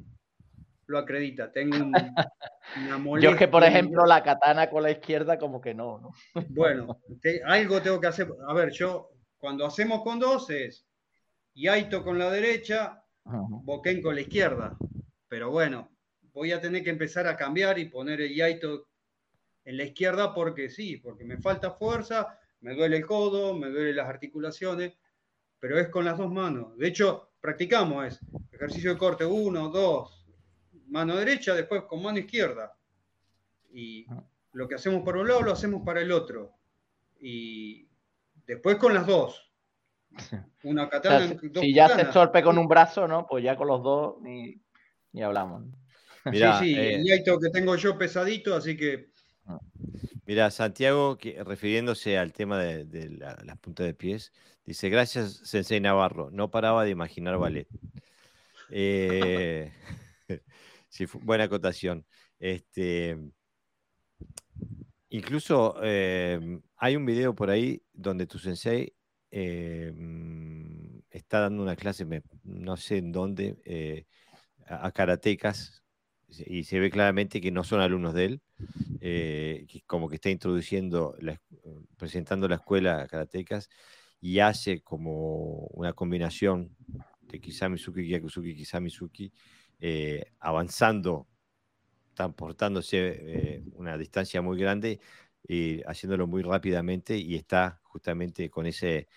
lo 0.87 0.99
acredita. 0.99 1.53
Tengo 1.53 1.77
una 1.77 2.99
molestia. 2.99 3.31
Yo 3.31 3.31
es 3.31 3.37
que, 3.37 3.49
por 3.49 3.63
ejemplo, 3.63 4.05
la 4.07 4.23
katana 4.23 4.71
con 4.71 4.83
la 4.83 4.91
izquierda, 4.91 5.39
como 5.39 5.61
que 5.61 5.75
no, 5.75 5.99
¿no? 5.99 6.11
Bueno, 6.49 6.99
algo 7.47 7.83
tengo 7.83 8.01
que 8.01 8.07
hacer. 8.07 8.29
A 8.49 8.55
ver, 8.55 8.71
yo, 8.71 9.11
cuando 9.39 9.67
hacemos 9.67 10.03
con 10.03 10.19
dos 10.19 10.49
es 10.51 10.87
Yaito 11.55 12.03
con 12.03 12.19
la 12.19 12.31
derecha, 12.31 13.05
Boken 13.25 14.03
con 14.03 14.15
la 14.15 14.23
izquierda. 14.23 14.77
Pero 15.29 15.51
bueno, 15.51 15.92
voy 16.33 16.53
a 16.53 16.61
tener 16.61 16.83
que 16.83 16.91
empezar 16.91 17.27
a 17.27 17.37
cambiar 17.37 17.79
y 17.79 17.87
poner 17.87 18.21
el 18.21 18.35
Yaito 18.35 18.89
en 19.65 19.77
la 19.77 19.85
izquierda 19.85 20.35
porque 20.35 20.69
sí, 20.69 20.97
porque 20.97 21.25
me 21.25 21.39
falta 21.39 21.73
fuerza, 21.73 22.39
me 22.61 22.75
duele 22.75 22.99
el 22.99 23.07
codo, 23.07 23.55
me 23.55 23.69
duelen 23.69 23.97
las 23.97 24.09
articulaciones, 24.09 24.95
pero 25.59 25.79
es 25.79 25.89
con 25.89 26.05
las 26.05 26.19
dos 26.19 26.33
manos. 26.33 26.77
De 26.77 26.89
hecho, 26.89 27.33
practicamos 27.41 28.07
es 28.07 28.21
ejercicio 28.51 28.93
de 28.93 28.99
corte, 28.99 29.25
uno, 29.25 29.69
dos, 29.69 30.27
mano 30.89 31.17
derecha, 31.17 31.55
después 31.55 31.83
con 31.83 32.03
mano 32.03 32.19
izquierda. 32.19 32.77
Y 33.73 34.07
ah. 34.11 34.25
lo 34.53 34.69
que 34.69 34.75
hacemos 34.75 35.03
por 35.03 35.17
un 35.17 35.29
lado 35.29 35.43
lo 35.43 35.53
hacemos 35.53 35.83
para 35.85 36.01
el 36.01 36.13
otro. 36.13 36.55
Y 37.21 37.89
después 38.47 38.77
con 38.77 38.95
las 38.95 39.07
dos. 39.07 39.51
Una 40.65 40.89
katana. 40.89 41.35
si 41.55 41.73
ya 41.73 41.89
se 41.89 42.05
torpe 42.07 42.43
con 42.43 42.59
un 42.59 42.69
brazo, 42.69 43.09
¿no? 43.09 43.27
Pues 43.27 43.43
ya 43.43 43.57
con 43.57 43.67
los 43.69 43.83
dos 43.83 44.21
ni, 44.21 44.61
ni 45.13 45.23
hablamos 45.23 45.65
sí, 46.31 46.39
sí, 46.61 46.75
el 46.75 47.11
eh, 47.11 47.25
que 47.25 47.51
tengo 47.53 47.77
yo 47.77 47.99
pesadito, 47.99 48.55
así 48.55 48.77
que. 48.77 49.11
Ah. 49.47 49.59
Mira, 50.27 50.51
Santiago, 50.51 51.19
que, 51.19 51.43
refiriéndose 51.43 52.17
al 52.17 52.33
tema 52.33 52.59
de, 52.59 53.11
las 53.19 53.59
puntas 53.59 53.87
de 53.87 53.95
pies, 53.95 54.33
dice: 54.65 54.89
Gracias, 54.89 55.41
Sensei 55.45 55.81
Navarro. 55.81 56.31
No 56.31 56.51
paraba 56.51 56.85
de 56.85 56.91
imaginar 56.91 57.39
ballet. 57.39 57.67
Eh, 58.71 59.73
Sí, 60.93 61.07
buena 61.23 61.45
acotación. 61.45 62.05
Este, 62.39 63.17
incluso 65.09 65.77
eh, 65.83 66.61
hay 66.77 66.97
un 66.97 67.07
video 67.07 67.35
por 67.35 67.49
ahí 67.49 67.83
donde 67.95 68.27
tu 68.27 68.39
sensei 68.39 68.95
eh, 69.31 69.91
está 71.09 71.41
dando 71.41 71.63
una 71.63 71.77
clase, 71.77 72.07
no 72.45 72.77
sé 72.77 72.99
en 72.99 73.11
dónde, 73.11 73.57
eh, 73.65 74.05
a, 74.67 74.93
karatecas, 74.93 75.82
y 76.47 76.65
se 76.65 76.81
ve 76.81 76.91
claramente 76.91 77.41
que 77.41 77.51
no 77.51 77.65
son 77.65 77.81
alumnos 77.81 78.15
de 78.15 78.25
él, 78.25 78.43
como 79.87 80.09
que 80.09 80.17
está 80.17 80.31
introduciendo, 80.31 81.17
presentando 81.97 82.49
la 82.49 82.57
escuela 82.57 83.07
karatecas 83.07 83.69
y 84.21 84.39
hace 84.39 84.83
como 84.83 85.67
una 85.73 85.93
combinación 85.93 86.77
de 87.23 87.41
Kisamizuki, 87.41 88.07
Yakuzuki, 88.07 88.55
Kisamizuki, 88.55 89.33
eh, 89.81 90.33
avanzando, 90.39 91.27
transportándose 92.15 92.99
eh, 92.99 93.65
una 93.73 93.99
distancia 93.99 94.41
muy 94.41 94.59
grande 94.59 95.01
y 95.47 95.83
haciéndolo 95.83 96.29
muy 96.29 96.43
rápidamente 96.43 97.17
y 97.17 97.35
está 97.35 97.81
justamente 97.83 98.49
con 98.49 98.67
ese 98.67 99.09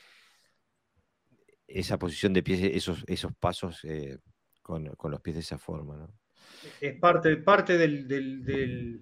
esa 1.67 1.97
posición 1.97 2.33
de 2.33 2.43
pies, 2.43 2.61
esos, 2.61 3.03
esos 3.07 3.35
pasos 3.35 3.83
eh, 3.83 4.17
con, 4.61 4.85
los 4.85 5.21
pies 5.21 5.35
de 5.35 5.41
esa 5.41 5.57
forma. 5.57 6.09
Es 6.81 6.99
parte, 6.99 7.37
parte 7.37 7.77
del, 7.77 8.07
del, 8.07 8.99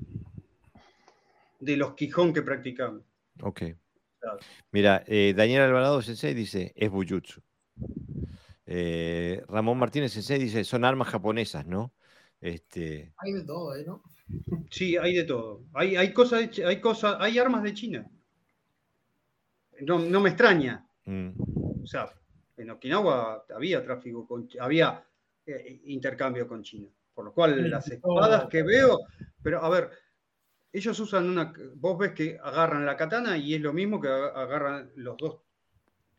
de 1.59 1.77
los 1.77 1.93
Quijón 1.93 2.33
que 2.33 2.41
practicamos. 2.41 3.03
Ok. 3.41 3.63
Mira, 4.71 5.03
Daniel 5.07 5.63
Alvarado 5.63 6.01
Sensei 6.01 6.33
dice, 6.33 6.73
es 6.75 6.89
Bujutsu. 6.89 7.41
Eh, 8.65 9.43
Ramón 9.47 9.77
Martínez 9.77 10.13
Sensei 10.13 10.39
dice, 10.39 10.63
son 10.63 10.85
armas 10.85 11.09
japonesas, 11.09 11.65
¿no? 11.65 11.93
Este... 12.39 13.13
Hay 13.17 13.33
de 13.33 13.43
todo, 13.43 13.75
¿eh? 13.75 13.83
¿no? 13.85 14.03
Sí, 14.69 14.97
hay 14.97 15.13
de 15.13 15.23
todo. 15.23 15.65
Hay, 15.73 15.95
hay 15.95 16.13
cosas, 16.13 16.49
hay 16.59 16.81
cosas, 16.81 17.17
hay 17.19 17.37
armas 17.39 17.63
de 17.63 17.73
China. 17.73 18.09
No, 19.81 19.99
me 19.99 20.29
extraña. 20.29 20.87
Mm. 21.05 21.31
O 21.83 21.85
sea, 21.85 22.09
en 22.57 22.69
Okinawa 22.69 23.45
había 23.55 23.83
tráfico 23.83 24.25
con, 24.27 24.47
había 24.59 25.05
eh, 25.45 25.81
intercambio 25.85 26.47
con 26.47 26.63
China. 26.63 26.89
Por 27.13 27.25
lo 27.25 27.33
cual 27.33 27.69
las 27.69 27.87
espadas 27.89 28.47
que 28.47 28.63
veo, 28.63 28.99
pero 29.41 29.63
a 29.63 29.69
ver, 29.69 29.91
ellos 30.71 30.99
usan 30.99 31.29
una, 31.29 31.53
vos 31.75 31.97
ves 31.97 32.13
que 32.13 32.39
agarran 32.41 32.85
la 32.85 32.97
katana 32.97 33.37
y 33.37 33.53
es 33.53 33.61
lo 33.61 33.73
mismo 33.73 34.01
que 34.01 34.07
agarran 34.07 34.91
los 34.95 35.17
dos 35.17 35.37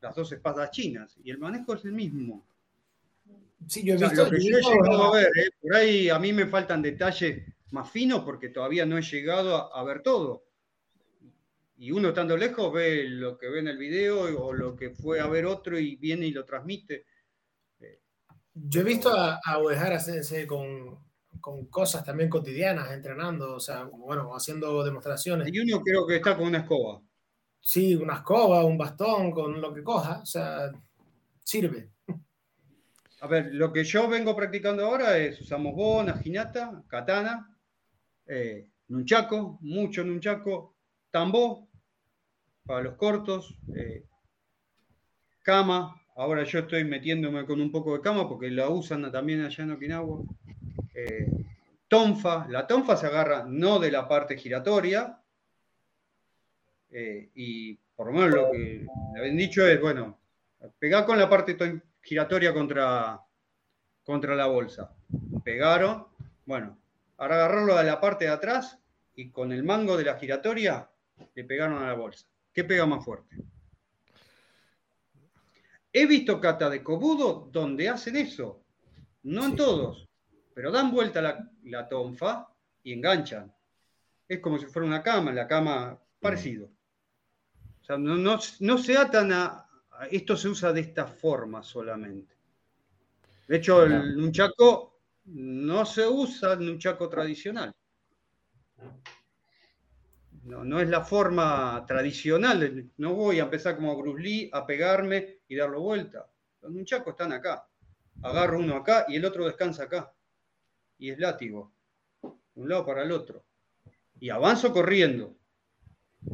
las 0.05 0.15
dos 0.15 0.31
espadas 0.33 0.71
chinas 0.71 1.17
y 1.25 1.31
el 1.31 1.39
manejo 1.39 1.75
es 1.75 1.85
el 1.87 1.93
mismo. 1.93 2.47
Sí, 3.67 3.83
yo 3.83 3.95
he 3.95 3.97
visto. 3.97 4.25
lo 4.25 4.31
que 4.31 4.45
yo 4.45 4.59
he 4.59 4.61
llegado 4.61 5.05
a 5.05 5.13
ver, 5.13 5.29
¿eh? 5.29 5.51
por 5.61 5.75
ahí 5.75 6.11
a 6.11 6.19
mí 6.19 6.33
me 6.35 6.47
faltan 6.47 6.83
detalles 6.83 7.43
más 7.71 7.91
finos 7.91 8.23
porque 8.23 8.51
todavía 8.51 8.85
no 8.85 8.99
he 8.99 9.03
llegado 9.03 9.75
a, 9.75 9.83
ver 9.83 10.03
todo. 10.03 10.45
Y 11.79 11.91
uno 11.91 12.09
estando 12.09 12.37
lejos 12.37 12.71
ve 12.73 13.05
lo 13.09 13.39
que 13.39 13.49
ve 13.49 13.61
en 13.61 13.69
el 13.69 13.79
video 13.79 14.21
o 14.45 14.53
lo 14.53 14.77
que 14.77 14.91
fue 14.91 15.21
a 15.21 15.27
ver 15.27 15.47
otro 15.47 15.79
y 15.79 15.97
viene 15.97 16.27
y 16.27 16.33
lo 16.33 16.45
transmite. 16.45 17.07
Yo 18.55 18.81
he 18.81 18.85
visto 18.85 19.11
a, 19.13 19.41
a 19.45 19.59
Uehara 19.59 19.99
con, 20.47 20.99
con 21.41 21.67
cosas 21.67 22.05
también 22.05 22.31
cotidianas, 22.31 22.93
entrenando, 22.93 23.57
o 23.57 23.61
sea, 23.61 23.85
bueno, 23.85 24.35
haciendo 24.35 24.85
demostraciones. 24.85 25.53
Y 25.53 25.59
uno 25.59 25.83
creo 25.83 26.07
que 26.07 26.17
está 26.17 26.37
con 26.37 26.47
una 26.47 26.59
escoba. 26.59 27.03
Sí, 27.61 27.97
una 27.97 28.15
escoba, 28.15 28.65
un 28.65 28.79
bastón, 28.79 29.33
con 29.33 29.61
lo 29.61 29.73
que 29.73 29.83
coja, 29.83 30.21
o 30.23 30.27
sea, 30.27 30.71
sirve. 31.43 31.91
A 33.21 33.27
ver, 33.27 33.55
lo 33.55 33.73
que 33.73 33.85
yo 33.85 34.07
vengo 34.09 34.37
practicando 34.37 34.85
ahora 34.85 35.17
es 35.17 35.41
usamos 35.41 35.75
bona, 35.75 36.19
jinata, 36.19 36.83
katana, 36.87 37.57
eh, 38.27 38.69
nunchaco, 38.89 39.59
mucho 39.63 40.05
nunchaco, 40.05 40.77
tambo 41.11 41.69
para 42.67 42.83
los 42.83 42.97
cortos, 42.97 43.57
eh, 43.75 44.05
cama. 45.43 46.01
Ahora 46.17 46.45
yo 46.45 46.61
estoy 46.61 46.85
metiéndome 46.85 47.45
con 47.45 47.61
un 47.61 47.73
poco 47.73 47.95
de 47.95 48.01
cama 48.01 48.29
porque 48.29 48.51
la 48.51 48.69
usan 48.69 49.11
también 49.11 49.45
allá 49.45 49.65
en 49.65 49.73
Okinawa. 49.73 50.21
Eh, 50.95 51.27
tonfa, 51.89 52.47
la 52.49 52.67
tonfa 52.67 52.97
se 52.97 53.07
agarra 53.07 53.45
no 53.47 53.79
de 53.79 53.91
la 53.91 54.07
parte 54.07 54.37
giratoria, 54.37 55.19
eh, 56.91 57.31
y 57.35 57.75
por 57.97 58.07
lo 58.07 58.13
menos 58.13 58.31
lo 58.31 58.51
que 58.53 58.87
le 59.15 59.21
habían 59.21 59.37
dicho 59.37 59.67
es, 59.67 59.81
bueno, 59.81 60.17
pegar 60.79 61.05
con 61.05 61.19
la 61.19 61.29
parte 61.29 61.57
giratoria 62.01 62.55
contra, 62.55 63.21
contra 64.05 64.37
la 64.37 64.47
bolsa. 64.47 64.95
Pegaron, 65.43 66.07
bueno, 66.47 66.79
ahora 67.17 67.35
agarrarlo 67.35 67.77
de 67.77 67.85
la 67.85 68.01
parte 68.01 68.27
de 68.27 68.31
atrás 68.31 68.79
y 69.17 69.31
con 69.31 69.53
el 69.53 69.65
mango 69.65 69.97
de 69.97 70.05
la 70.05 70.17
giratoria 70.17 70.89
le 71.35 71.45
pegaron 71.45 71.83
a 71.83 71.89
la 71.89 71.95
bolsa. 71.95 72.29
¿Qué 72.53 72.63
pega 72.63 72.87
más 72.87 73.05
fuerte? 73.05 73.37
He 75.97 76.07
visto 76.07 76.41
kata 76.41 76.69
de 76.69 76.83
Kobudo 76.83 77.49
donde 77.53 77.89
hacen 77.89 78.17
eso. 78.17 78.65
No 79.23 79.45
en 79.45 79.55
todos, 79.55 80.09
pero 80.53 80.73
dan 80.73 80.91
vuelta 80.91 81.23
la, 81.23 81.49
la, 81.63 81.89
tonfa 81.89 82.49
y 82.83 82.93
enganchan. 82.93 83.55
Es 84.27 84.41
como 84.41 84.59
si 84.59 84.67
fuera 84.67 84.89
una 84.89 85.05
cama, 85.05 85.33
la 85.33 85.47
cama 85.47 85.97
parecido. 86.21 86.69
O 87.81 87.85
sea, 87.85 87.97
no, 87.97 88.79
se 88.79 88.97
atan 88.97 89.33
a, 89.33 89.69
Esto 90.11 90.37
se 90.37 90.49
usa 90.49 90.73
de 90.73 90.81
esta 90.81 91.07
forma 91.07 91.63
solamente. 91.63 92.35
De 93.47 93.59
hecho, 93.59 93.85
el 93.85 94.17
nunchaco 94.17 95.01
no 95.27 95.87
se 95.87 96.09
usa 96.09 96.55
el 96.55 96.67
nunchaco 96.67 97.09
tradicional. 97.09 97.73
No, 100.45 100.63
no 100.63 100.81
es 100.81 100.89
la 100.89 101.03
forma 101.03 101.85
tradicional. 101.87 102.91
No 102.99 103.15
voy 103.15 103.41
a 103.41 103.45
empezar 103.45 103.77
como 103.77 103.97
Bruce 103.97 104.23
Lee 104.23 104.51
a 104.53 104.67
pegarme 104.67 105.39
y 105.49 105.57
darlo 105.57 105.81
vuelta. 105.81 106.27
Los 106.61 106.73
nunchacos 106.73 107.13
están 107.13 107.33
acá. 107.33 107.67
Agarro 108.23 108.59
uno 108.59 108.77
acá 108.77 109.07
y 109.09 109.17
el 109.17 109.25
otro 109.25 109.47
descansa 109.47 109.85
acá. 109.85 110.13
Y 110.99 111.11
es 111.11 111.19
látigo. 111.19 111.73
De 112.23 112.63
un 112.63 112.69
lado 112.69 112.85
para 112.85 113.03
el 113.03 113.13
otro. 113.13 113.45
Y 114.21 114.31
avanzo 114.31 114.73
corriendo. 114.73 115.35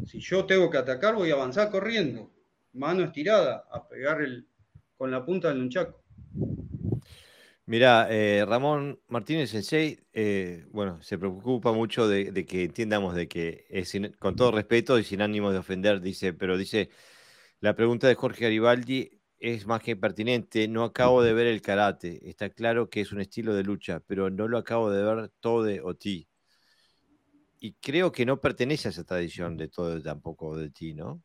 Si 0.06 0.20
yo 0.20 0.44
tengo 0.44 0.70
que 0.70 0.78
atacar, 0.78 1.14
voy 1.14 1.30
a 1.30 1.34
avanzar 1.34 1.70
corriendo, 1.70 2.30
mano 2.74 3.02
estirada, 3.02 3.64
a 3.70 3.88
pegar 3.88 4.22
el, 4.22 4.46
con 4.96 5.10
la 5.10 5.24
punta 5.24 5.48
del 5.48 5.58
nunchaco. 5.58 6.02
Mira, 7.70 8.08
eh, 8.10 8.44
Ramón 8.44 9.00
Martínez 9.06 9.50
Sensei, 9.50 10.00
eh, 10.12 10.66
bueno, 10.72 11.00
se 11.02 11.16
preocupa 11.18 11.70
mucho 11.70 12.08
de, 12.08 12.44
que 12.44 12.64
entiendamos 12.64 13.14
de 13.14 13.28
que 13.28 13.64
es 13.70 13.96
con 14.18 14.34
todo 14.34 14.50
respeto 14.50 14.98
y 14.98 15.04
sin 15.04 15.22
ánimo 15.22 15.52
de 15.52 15.58
ofender, 15.58 16.00
dice, 16.00 16.32
pero 16.32 16.58
dice, 16.58 16.90
la 17.60 17.76
pregunta 17.76 18.08
de 18.08 18.16
Jorge 18.16 18.42
Garibaldi 18.42 19.20
es 19.38 19.66
más 19.66 19.82
que 19.84 19.94
pertinente. 19.94 20.66
No 20.66 20.82
acabo 20.82 21.22
de 21.22 21.32
ver 21.32 21.46
el 21.46 21.62
karate. 21.62 22.28
Está 22.28 22.50
claro 22.50 22.90
que 22.90 23.02
es 23.02 23.12
un 23.12 23.20
estilo 23.20 23.54
de 23.54 23.62
lucha, 23.62 24.02
pero 24.04 24.30
no 24.30 24.48
lo 24.48 24.58
acabo 24.58 24.90
de 24.90 25.04
ver 25.04 25.30
todo 25.40 25.68
o 25.84 25.94
ti 25.94 26.28
y 27.60 27.74
creo 27.74 28.10
que 28.10 28.26
no 28.26 28.40
pertenece 28.40 28.88
a 28.88 28.90
esa 28.90 29.04
tradición 29.04 29.56
de 29.56 29.68
todo 29.68 30.02
tampoco 30.02 30.56
de 30.56 30.70
ti, 30.70 30.94
¿no? 30.94 31.22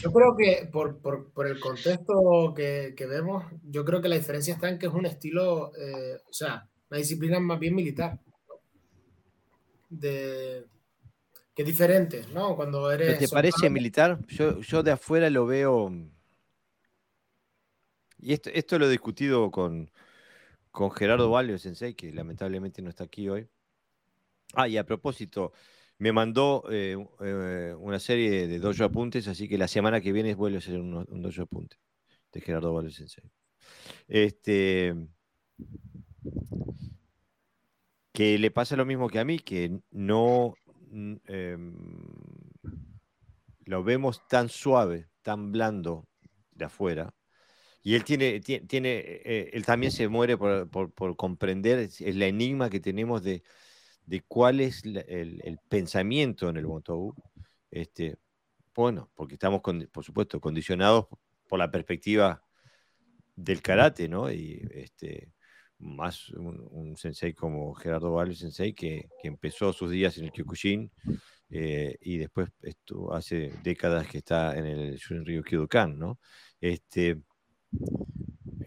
Yo 0.00 0.12
creo 0.12 0.36
que 0.36 0.68
por, 0.70 1.46
el 1.46 1.60
contexto 1.60 2.54
que, 2.54 2.94
vemos, 3.08 3.44
yo 3.62 3.84
creo 3.84 4.00
que 4.00 4.08
la 4.08 4.16
diferencia 4.16 4.54
está 4.54 4.68
en 4.68 4.78
que 4.78 4.86
es 4.86 4.92
un 4.92 5.06
estilo, 5.06 5.72
eh, 5.76 6.20
o 6.28 6.32
sea, 6.32 6.68
una 6.90 6.98
disciplina 6.98 7.40
más 7.40 7.58
bien 7.58 7.74
militar. 7.74 8.20
De, 9.88 10.66
que 11.54 11.62
es 11.62 11.66
diferente, 11.66 12.24
¿no? 12.32 12.54
Cuando 12.54 12.88
eres... 12.92 13.18
¿Te 13.18 13.26
parece 13.26 13.68
militar? 13.68 14.24
Yo, 14.28 14.60
yo 14.60 14.84
de 14.84 14.92
afuera 14.92 15.28
lo 15.28 15.44
veo... 15.44 15.92
Y 18.20 18.32
esto, 18.32 18.50
esto 18.52 18.78
lo 18.78 18.86
he 18.86 18.90
discutido 18.90 19.50
con, 19.50 19.90
con 20.70 20.92
Gerardo 20.92 21.30
Valio 21.30 21.58
Sensei, 21.58 21.94
que 21.94 22.12
lamentablemente 22.12 22.80
no 22.80 22.90
está 22.90 23.04
aquí 23.04 23.28
hoy. 23.28 23.48
Ah, 24.54 24.68
y 24.68 24.76
a 24.76 24.84
propósito, 24.84 25.52
me 25.98 26.12
mandó 26.12 26.64
eh, 26.70 26.96
eh, 27.20 27.74
una 27.78 27.98
serie 27.98 28.46
de 28.46 28.58
dojo 28.58 28.84
apuntes, 28.84 29.28
así 29.28 29.48
que 29.48 29.58
la 29.58 29.68
semana 29.68 30.00
que 30.00 30.12
viene 30.12 30.34
vuelvo 30.34 30.56
a 30.56 30.58
hacer 30.58 30.78
un, 30.78 30.94
un 30.94 31.22
dojo 31.22 31.42
apunte 31.42 31.76
de 32.32 32.40
Gerardo 32.40 32.72
Valio 32.72 32.90
Sensei. 32.90 33.30
Este, 34.06 34.94
que 38.12 38.38
le 38.38 38.50
pasa 38.50 38.76
lo 38.76 38.86
mismo 38.86 39.08
que 39.08 39.18
a 39.18 39.24
mí, 39.24 39.38
que 39.38 39.80
no 39.90 40.54
em, 41.26 41.74
lo 43.64 43.84
vemos 43.84 44.26
tan 44.28 44.48
suave, 44.48 45.08
tan 45.22 45.52
blando 45.52 46.08
de 46.52 46.64
afuera, 46.64 47.14
y 47.82 47.94
él 47.94 48.04
tiene, 48.04 48.40
tiene, 48.40 48.98
eh, 48.98 49.50
él 49.52 49.64
también 49.64 49.92
se 49.92 50.08
muere 50.08 50.36
por, 50.36 51.16
comprender 51.16 51.78
es 51.78 52.00
el 52.00 52.20
enigma 52.22 52.70
que 52.70 52.80
tenemos 52.80 53.22
de, 53.22 53.42
cuál 54.26 54.60
es 54.60 54.82
el, 54.84 55.58
pensamiento 55.68 56.48
en 56.48 56.56
el 56.56 56.66
Motobu. 56.66 57.14
Este, 57.70 58.16
bueno, 58.74 59.10
porque 59.14 59.34
estamos, 59.34 59.60
por 59.92 60.04
supuesto, 60.04 60.40
condicionados 60.40 61.06
por 61.46 61.58
la 61.58 61.70
perspectiva 61.70 62.42
del 63.36 63.62
karate, 63.62 64.08
¿no? 64.08 64.30
Y 64.32 64.66
este, 64.72 65.32
más 65.78 66.30
un, 66.30 66.96
sensei 66.96 67.32
como 67.34 67.74
Gerardo 67.74 68.12
Valle 68.12 68.34
Sensei, 68.34 68.72
que, 68.74 69.08
empezó 69.22 69.72
sus 69.72 69.90
días 69.90 70.16
en 70.18 70.24
el 70.24 70.32
Kyokushin 70.32 70.90
eh, 71.50 71.96
y 72.00 72.18
después 72.18 72.50
esto, 72.62 73.12
hace 73.12 73.52
décadas 73.62 74.08
que 74.08 74.18
está 74.18 74.56
en 74.56 74.66
el 74.66 74.96
Shunryu 74.96 75.42
Kyodokan, 75.42 75.98
¿no? 75.98 76.18
Este, 76.60 77.22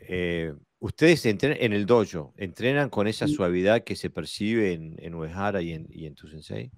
eh, 0.07 0.53
ustedes 0.81 1.25
entrenan 1.27 1.57
en 1.61 1.73
el 1.73 1.85
dojo, 1.85 2.33
¿entrenan 2.37 2.89
con 2.89 3.07
esa 3.07 3.27
suavidad 3.27 3.83
que 3.83 3.95
se 3.95 4.09
percibe 4.09 4.73
en, 4.73 4.95
en 4.97 5.13
Uehara 5.13 5.61
y 5.61 5.73
en, 5.73 5.87
y 5.89 6.07
en 6.07 6.15
tu 6.15 6.27
sensei? 6.27 6.71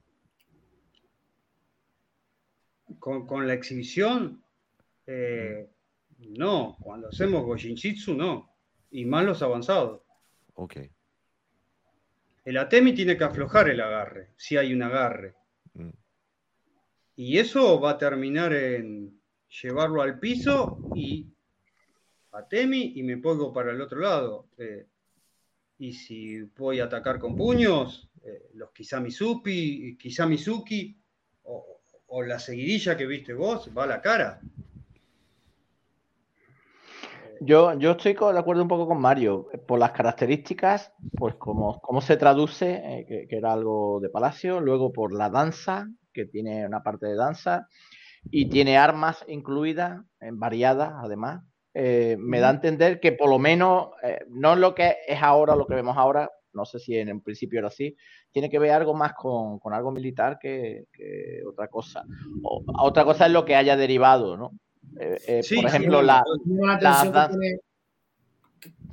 Con, 3.00 3.48
la 3.48 3.54
exhibición, 3.54 4.44
eh, 5.08 5.70
no, 6.38 6.78
cuando 6.80 7.08
hacemos 7.08 7.44
Gojinjitsu 7.44 8.14
no, 8.14 8.54
y 8.92 9.06
más 9.06 9.26
los 9.26 9.42
avanzados. 9.42 10.02
Ok. 10.54 10.78
El 12.46 12.58
Atemi 12.58 12.94
tiene 12.94 13.18
que 13.18 13.24
aflojar 13.24 13.70
el 13.70 13.80
agarre, 13.80 14.32
si 14.36 14.58
hay 14.58 14.74
un 14.74 14.84
agarre. 14.84 15.36
Mm. 15.74 15.90
Y 17.16 17.38
eso 17.38 17.80
va 17.80 17.92
a 17.92 17.98
terminar 17.98 18.54
en 18.54 19.22
llevarlo 19.62 20.02
al 20.02 20.20
piso 20.20 20.78
y 20.94 21.33
Atemi 22.34 22.94
y 22.96 23.04
me 23.04 23.18
pongo 23.18 23.54
para 23.54 23.72
el 23.72 23.82
otro 23.82 24.00
lado. 24.00 24.48
Eh, 24.58 24.86
y 25.80 25.94
si 25.94 26.42
voy 26.42 26.80
a 26.80 26.86
atacar 26.86 27.20
con 27.20 27.36
puños, 27.36 28.10
eh, 28.24 28.50
los 28.54 28.72
Kisamizuki, 28.72 29.98
Kisamizuki 29.98 30.98
o, 31.44 31.82
o 32.08 32.24
la 32.24 32.40
seguidilla 32.40 32.96
que 32.96 33.06
viste 33.06 33.34
vos, 33.34 33.70
va 33.76 33.84
a 33.84 33.88
la 33.88 34.02
cara. 34.02 34.40
Yo, 37.46 37.78
yo 37.78 37.92
estoy 37.92 38.14
de 38.14 38.40
acuerdo 38.40 38.62
un 38.62 38.70
poco 38.70 38.88
con 38.88 39.02
Mario. 39.02 39.50
Por 39.68 39.78
las 39.78 39.92
características, 39.92 40.94
pues 41.18 41.36
como, 41.36 41.82
cómo 41.82 42.00
se 42.00 42.16
traduce, 42.16 42.76
eh, 42.76 43.28
que, 43.30 43.36
era 43.36 43.52
algo 43.52 44.00
de 44.00 44.10
Palacio, 44.10 44.62
luego 44.62 44.94
por 44.94 45.14
la 45.14 45.30
danza, 45.30 45.90
que 46.14 46.26
tiene 46.26 46.66
una 46.66 46.84
parte 46.84 47.08
de 47.08 47.16
danza, 47.16 47.68
y 48.32 48.48
tiene 48.48 48.78
armas 48.78 49.26
incluidas, 49.28 50.02
variadas 50.22 50.94
además. 51.04 51.44
Eh, 51.74 52.16
me 52.20 52.40
da 52.40 52.50
a 52.50 52.54
entender 52.54 53.00
que 53.00 53.14
por 53.14 53.30
lo 53.30 53.40
menos, 53.40 53.90
eh, 54.04 54.20
no 54.30 54.56
lo 54.56 54.76
que 54.76 54.98
es 55.08 55.22
ahora, 55.22 55.56
lo 55.56 55.66
que 55.66 55.76
vemos 55.76 55.98
ahora, 55.98 56.30
no 56.54 56.66
sé 56.66 56.80
si 56.80 56.98
en, 56.98 57.10
el 57.10 57.22
principio 57.22 57.60
era 57.60 57.70
así, 57.70 57.96
tiene 58.32 58.50
que 58.50 58.60
ver 58.60 58.72
algo 58.72 58.94
más 58.94 59.14
con, 59.14 59.60
algo 59.72 59.92
militar 59.92 60.38
que, 60.40 60.86
otra 61.48 61.68
cosa. 61.68 62.04
otra 62.80 63.04
cosa 63.06 63.26
es 63.26 63.32
lo 63.32 63.44
que 63.44 63.56
haya 63.56 63.76
derivado, 63.76 64.38
¿no? 64.38 64.52
Eh, 65.00 65.18
eh, 65.28 65.42
por 65.56 65.66
ejemplo, 65.66 66.02
la, 66.02 66.24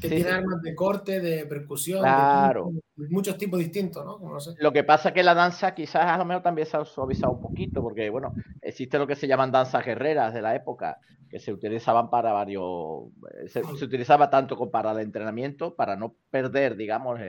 que, 0.01 0.09
tiene 0.09 0.31
armas 0.31 0.63
de 0.63 0.75
corte, 0.75 1.21
de 1.21 1.47
percusión, 1.47 2.01
claro. 2.01 2.71
muchos 2.97 3.37
tipos 3.39 3.59
distintos, 3.59 4.05
¿no? 4.05 4.19
Lo 4.59 4.73
que 4.73 4.85
pasa 4.85 5.11
es 5.11 5.15
que 5.15 5.23
la 5.23 5.35
danza 5.35 5.75
quizás 5.75 6.07
a 6.07 6.19
lo 6.19 6.25
mejor 6.25 6.43
también 6.43 6.67
se 6.67 6.77
ha 6.77 6.85
suavizado 6.85 7.33
un 7.33 7.41
poquito, 7.41 7.83
porque 7.83 8.11
bueno, 8.11 8.35
existe 8.61 8.99
lo 8.99 9.07
que 9.07 9.17
se 9.17 9.27
llaman 9.27 9.53
danzas 9.53 9.85
guerreras 9.85 10.35
de 10.35 10.43
la 10.43 10.55
época, 10.55 10.99
que 11.29 11.39
se 11.39 11.53
utilizaban 11.53 12.11
para 12.11 12.33
varios, 12.33 13.11
se, 13.47 13.61
utilizaba 13.85 14.29
tanto 14.31 14.71
para 14.71 14.93
el 14.93 14.99
entrenamiento, 14.99 15.75
para 15.77 15.97
no 15.97 16.17
perder, 16.31 16.77
digamos, 16.77 17.21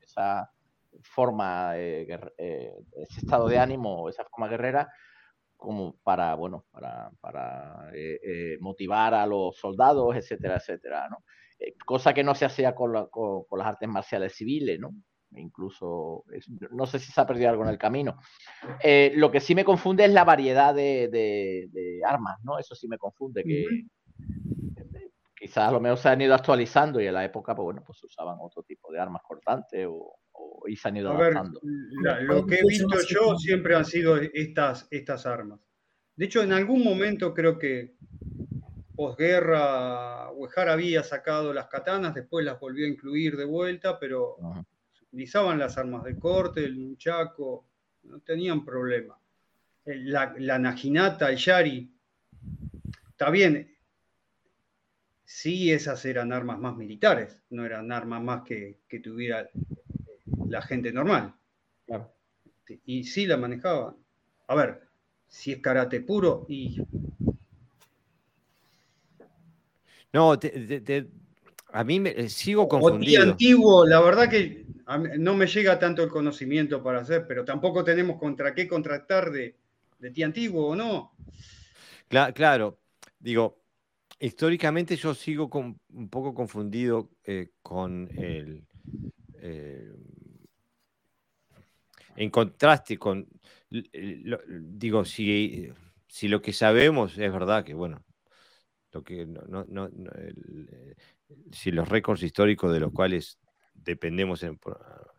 esa 0.00 0.50
forma, 1.02 1.72
eh, 1.76 2.06
ese 2.96 3.20
estado 3.20 3.48
de 3.48 3.58
ánimo, 3.58 4.08
esa 4.08 4.24
forma 4.24 4.48
guerrera, 4.48 4.88
como 5.58 5.96
para, 6.04 6.34
bueno, 6.34 6.64
para, 6.70 7.10
para 7.20 7.90
eh, 7.92 8.20
eh, 8.22 8.58
motivar 8.60 9.12
a 9.12 9.26
los 9.26 9.56
soldados, 9.56 10.16
etcétera, 10.16 10.56
etcétera, 10.56 11.08
¿no? 11.10 11.18
Eh, 11.58 11.74
cosa 11.84 12.14
que 12.14 12.24
no 12.24 12.34
se 12.34 12.44
hacía 12.44 12.74
con, 12.74 13.08
con, 13.10 13.58
las 13.58 13.68
artes 13.68 13.88
marciales 13.88 14.34
civiles, 14.34 14.78
¿no? 14.78 14.90
Incluso, 15.36 16.24
no 16.70 16.86
sé 16.86 16.98
si 16.98 17.12
se 17.12 17.20
ha 17.20 17.26
perdido 17.26 17.50
algo 17.50 17.62
en 17.62 17.68
el 17.68 17.78
camino. 17.78 18.18
lo 19.14 19.30
que 19.30 19.40
sí 19.40 19.54
me 19.54 19.64
confunde 19.64 20.04
es 20.04 20.12
la 20.12 20.24
variedad 20.24 20.74
de, 20.74 21.08
de, 21.10 22.00
armas, 22.06 22.38
¿no? 22.42 22.58
Eso 22.58 22.74
sí 22.74 22.88
me 22.88 22.96
confunde, 22.96 23.44
que 23.44 23.66
quizás 25.38 25.68
a 25.68 25.72
lo 25.72 25.80
mejor 25.80 25.98
se 25.98 26.08
han 26.08 26.20
ido 26.20 26.34
actualizando 26.34 27.00
y 27.00 27.06
en 27.06 27.14
la 27.14 27.24
época, 27.24 27.54
pues 27.54 27.64
bueno, 27.64 27.82
pues 27.86 28.02
usaban 28.02 28.38
otro 28.40 28.62
tipo 28.62 28.92
de 28.92 28.98
armas 28.98 29.22
cortantes 29.22 29.86
o, 29.88 30.18
y 30.66 30.76
se 30.76 30.88
han 30.88 30.96
ido 30.96 31.12
adaptando. 31.12 31.60
lo 31.62 32.46
que 32.46 32.56
he 32.56 32.62
visto 32.66 32.96
yo 33.08 33.36
siempre 33.36 33.76
han 33.76 33.84
sido 33.84 34.16
estas, 34.16 34.88
estas 34.90 35.26
armas. 35.26 35.60
De 36.16 36.24
hecho, 36.24 36.42
en 36.42 36.52
algún 36.52 36.82
momento 36.82 37.32
creo 37.32 37.58
que 37.58 37.94
posguerra, 38.98 40.32
Uejar 40.32 40.68
había 40.68 41.04
sacado 41.04 41.54
las 41.54 41.68
katanas, 41.68 42.16
después 42.16 42.44
las 42.44 42.58
volvió 42.58 42.84
a 42.84 42.88
incluir 42.88 43.36
de 43.36 43.44
vuelta, 43.44 43.96
pero 43.96 44.38
utilizaban 45.02 45.56
las 45.56 45.78
armas 45.78 46.02
de 46.02 46.18
corte, 46.18 46.64
el 46.64 46.76
nunchaku, 46.76 47.64
no 48.02 48.18
tenían 48.22 48.64
problema. 48.64 49.16
La, 49.84 50.34
la 50.36 50.58
najinata, 50.58 51.30
el 51.30 51.36
yari, 51.36 51.94
está 53.08 53.30
bien, 53.30 53.72
sí 55.24 55.70
esas 55.70 56.04
eran 56.04 56.32
armas 56.32 56.58
más 56.58 56.76
militares, 56.76 57.40
no 57.50 57.64
eran 57.64 57.92
armas 57.92 58.20
más 58.20 58.42
que, 58.42 58.80
que 58.88 58.98
tuviera 58.98 59.48
la 60.48 60.60
gente 60.60 60.92
normal. 60.92 61.36
Y 62.84 63.04
sí 63.04 63.26
la 63.26 63.36
manejaban. 63.36 63.94
A 64.48 64.56
ver, 64.56 64.88
si 65.28 65.52
es 65.52 65.60
karate 65.60 66.00
puro 66.00 66.46
y... 66.48 66.82
No, 70.12 70.38
a 71.72 71.84
mí 71.84 72.00
me 72.00 72.10
eh, 72.10 72.28
sigo 72.28 72.68
confundido. 72.68 73.22
O 73.22 73.30
antiguo, 73.30 73.86
la 73.86 74.00
verdad 74.00 74.28
que 74.28 74.66
no 75.18 75.36
me 75.36 75.46
llega 75.46 75.78
tanto 75.78 76.02
el 76.02 76.08
conocimiento 76.08 76.82
para 76.82 77.00
hacer, 77.00 77.26
pero 77.26 77.44
tampoco 77.44 77.84
tenemos 77.84 78.18
contra 78.18 78.54
qué 78.54 78.66
contratar 78.66 79.30
de, 79.30 79.54
de 79.98 80.10
ti 80.10 80.22
antiguo 80.22 80.68
o 80.68 80.76
no. 80.76 81.12
Claro, 82.08 82.78
digo, 83.18 83.60
históricamente 84.18 84.96
yo 84.96 85.14
sigo 85.14 85.50
un 85.52 86.08
poco 86.08 86.32
confundido 86.32 87.10
eh, 87.24 87.50
con 87.62 88.08
el, 88.16 88.64
eh, 89.40 89.92
en 92.16 92.30
contraste 92.30 92.98
con, 92.98 93.26
digo, 93.70 95.04
si, 95.04 95.70
si 96.06 96.28
lo 96.28 96.40
que 96.40 96.54
sabemos 96.54 97.18
es 97.18 97.32
verdad 97.32 97.62
que, 97.62 97.74
bueno, 97.74 98.02
lo 98.92 99.02
que 99.02 99.26
no, 99.26 99.64
no, 99.68 99.90
si 101.52 101.70
los 101.70 101.88
récords 101.88 102.22
históricos 102.22 102.72
de 102.72 102.80
los 102.80 102.92
cuales 102.92 103.38
dependemos 103.74 104.42
en, 104.42 104.58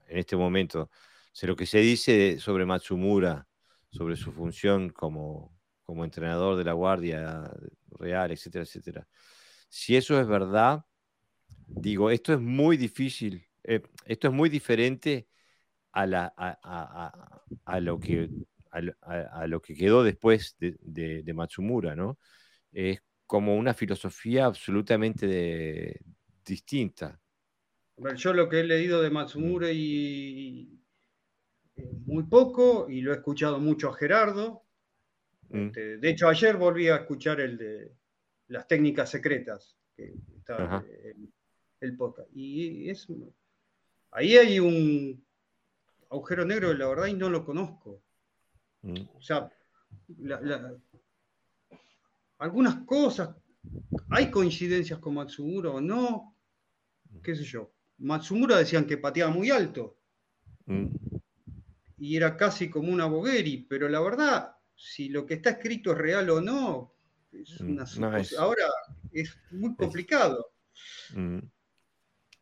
este 0.07 0.35
momento, 0.35 0.89
si 1.31 1.45
lo 1.45 1.55
que 1.55 1.65
se 1.65 1.79
dice 1.79 2.39
sobre 2.39 2.65
Matsumura, 2.65 3.47
sobre 3.91 4.15
su 4.15 4.31
función 4.31 4.89
como, 4.89 5.55
como 5.83 6.03
entrenador 6.03 6.57
de 6.57 6.63
la 6.63 6.73
Guardia 6.73 7.51
Real, 7.91 8.31
etcétera, 8.31 8.63
etcétera, 8.63 9.07
si 9.69 9.95
eso 9.95 10.19
es 10.19 10.27
verdad, 10.27 10.83
digo, 11.67 12.09
esto 12.09 12.33
es 12.33 12.39
muy 12.39 12.75
difícil, 12.75 13.45
eh, 13.63 13.81
esto 14.05 14.27
es 14.29 14.33
muy 14.33 14.49
diferente 14.49 15.27
a, 15.91 16.07
lo, 17.79 17.99
que, 17.99 18.29
a, 18.71 19.47
lo 19.47 19.61
que 19.61 19.75
quedó 19.75 20.03
después 20.03 20.55
de, 20.59 21.33
Matsumura, 21.33 21.95
¿no? 21.95 22.17
Como 23.29 23.55
una 23.55 23.75
filosofía 23.75 24.45
absolutamente 24.45 26.01
distinta. 26.43 27.21
yo 28.15 28.33
lo 28.33 28.49
que 28.49 28.61
he 28.61 28.63
leído 28.63 29.03
de 29.03 29.11
Matsumura 29.11 29.71
y 29.71 30.81
muy 32.07 32.23
poco, 32.23 32.89
y 32.89 33.01
lo 33.01 33.13
he 33.13 33.17
escuchado 33.17 33.59
mucho 33.59 33.89
a 33.89 33.93
Gerardo. 33.93 34.63
Mm. 35.49 35.67
Este, 35.67 35.97
de 35.99 36.09
hecho, 36.09 36.27
ayer 36.27 36.57
volví 36.57 36.87
a 36.87 36.95
escuchar 36.95 37.39
el 37.39 37.55
de 37.59 37.91
las 38.47 38.67
técnicas 38.67 39.11
secretas, 39.11 39.77
que 39.95 40.11
está 40.35 40.83
el, 41.05 41.31
el 41.81 41.95
podcast. 41.95 42.29
Y 42.33 42.89
es, 42.89 43.05
ahí 44.09 44.37
hay 44.37 44.59
un, 44.59 45.23
agujero 46.09 46.45
negro, 46.45 46.73
la 46.73 46.87
verdad, 46.87 47.05
y 47.05 47.13
no 47.13 47.29
lo 47.29 47.45
conozco. 47.45 48.01
Mm. 48.81 49.03
O 49.13 49.21
sea, 49.21 49.51
algunas 52.39 52.83
cosas, 52.85 53.35
hay 54.09 54.31
coincidencias 54.31 54.99
con 54.99 55.13
Matsumura 55.15 55.71
o 55.71 55.81
no, 55.81 56.35
qué 57.21 57.35
sé 57.35 57.43
yo. 57.43 57.71
Matsumura 57.99 58.57
decían 58.57 58.85
que 58.85 58.97
pateaba 58.97 59.31
muy 59.31 59.49
alto. 59.51 59.97
Mm. 60.65 60.87
Y 61.97 62.15
era 62.15 62.37
casi 62.37 62.69
como 62.69 62.91
una 62.91 63.05
bogueri, 63.05 63.65
pero 63.69 63.89
la 63.89 63.99
verdad, 63.99 64.55
si 64.75 65.09
lo 65.09 65.25
que 65.25 65.35
está 65.35 65.51
escrito 65.51 65.91
es 65.91 65.97
real 65.97 66.29
o 66.29 66.41
no, 66.41 66.95
es 67.31 67.61
mm, 67.61 67.71
una 67.71 67.85
ahora 68.37 68.65
es 69.11 69.37
muy 69.51 69.75
complicado. 69.75 70.53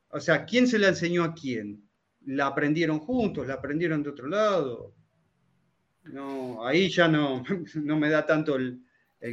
O 0.09 0.19
sea, 0.19 0.45
¿quién 0.45 0.67
se 0.67 0.79
la 0.79 0.89
enseñó 0.89 1.23
a 1.23 1.33
quién? 1.33 1.87
la 2.27 2.47
aprendieron 2.47 2.99
juntos, 2.99 3.47
la 3.47 3.55
aprendieron 3.55 4.03
de 4.03 4.09
otro 4.09 4.27
lado. 4.27 4.93
No, 6.03 6.65
ahí 6.65 6.89
ya 6.89 7.07
no, 7.07 7.43
no 7.75 7.97
me 7.97 8.09
da 8.09 8.25
tanto 8.25 8.55
el, 8.55 8.81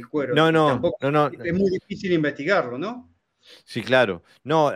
cuero. 0.09 0.35
No, 0.35 0.51
no, 0.51 0.81
no, 1.01 1.27
Es 1.27 1.53
muy 1.53 1.69
difícil 1.69 2.13
investigarlo, 2.13 2.77
¿no? 2.77 3.13
Sí, 3.63 3.81
claro. 3.83 4.23
No, 4.43 4.71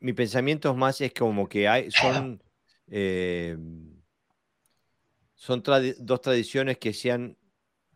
mi 0.00 0.12
pensamiento 0.12 0.74
más 0.74 1.00
es 1.00 1.14
como 1.14 1.48
que 1.48 1.68
hay, 1.68 1.90
son, 1.90 2.42
eh, 2.88 3.56
son 5.34 5.62
dos 6.00 6.20
tradiciones 6.20 6.78
que 6.78 6.92
se 6.92 7.12
han, 7.12 7.36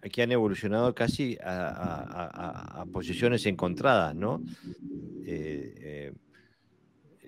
que 0.01 0.23
han 0.23 0.33
evolucionado 0.33 0.95
casi 0.95 1.37
a, 1.43 2.85
posiciones 2.93 3.45
encontradas, 3.47 4.15
¿no? 4.15 4.43
Eh, 5.27 6.13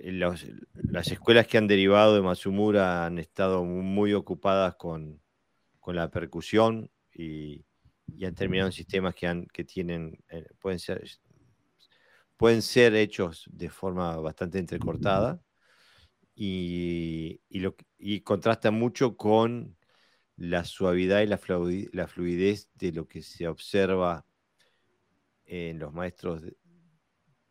eh, 0.00 0.12
las 0.12 1.10
escuelas 1.10 1.46
que 1.48 1.58
han 1.58 1.66
derivado 1.66 2.14
de 2.14 2.22
Matsumura 2.22 3.04
han 3.04 3.18
estado 3.18 3.64
muy 3.64 4.14
ocupadas 4.14 4.76
con, 4.76 5.20
la 5.86 6.10
percusión 6.10 6.90
y, 7.14 7.64
han 8.22 8.34
terminado 8.34 8.68
en 8.68 8.72
sistemas 8.72 9.14
que, 9.14 9.26
han, 9.26 9.46
que 9.46 9.64
tienen, 9.64 10.18
pueden 10.60 10.78
ser 10.78 11.02
pueden 12.38 12.62
ser 12.62 12.94
hechos 12.94 13.44
de 13.52 13.68
forma 13.68 14.16
bastante 14.16 14.58
entrecortada 14.58 15.42
y, 16.34 17.40
lo, 17.50 17.74
contrasta 18.22 18.70
mucho 18.70 19.16
con 19.16 19.76
la 20.36 20.64
suavidad 20.64 21.20
y 21.22 21.26
la, 21.26 21.36
fluidez, 22.06 22.70
de 22.74 22.92
lo 22.92 23.08
que 23.08 23.22
se 23.22 23.48
observa 23.48 24.24
en 25.46 25.80
los 25.80 25.92
maestros 25.92 26.42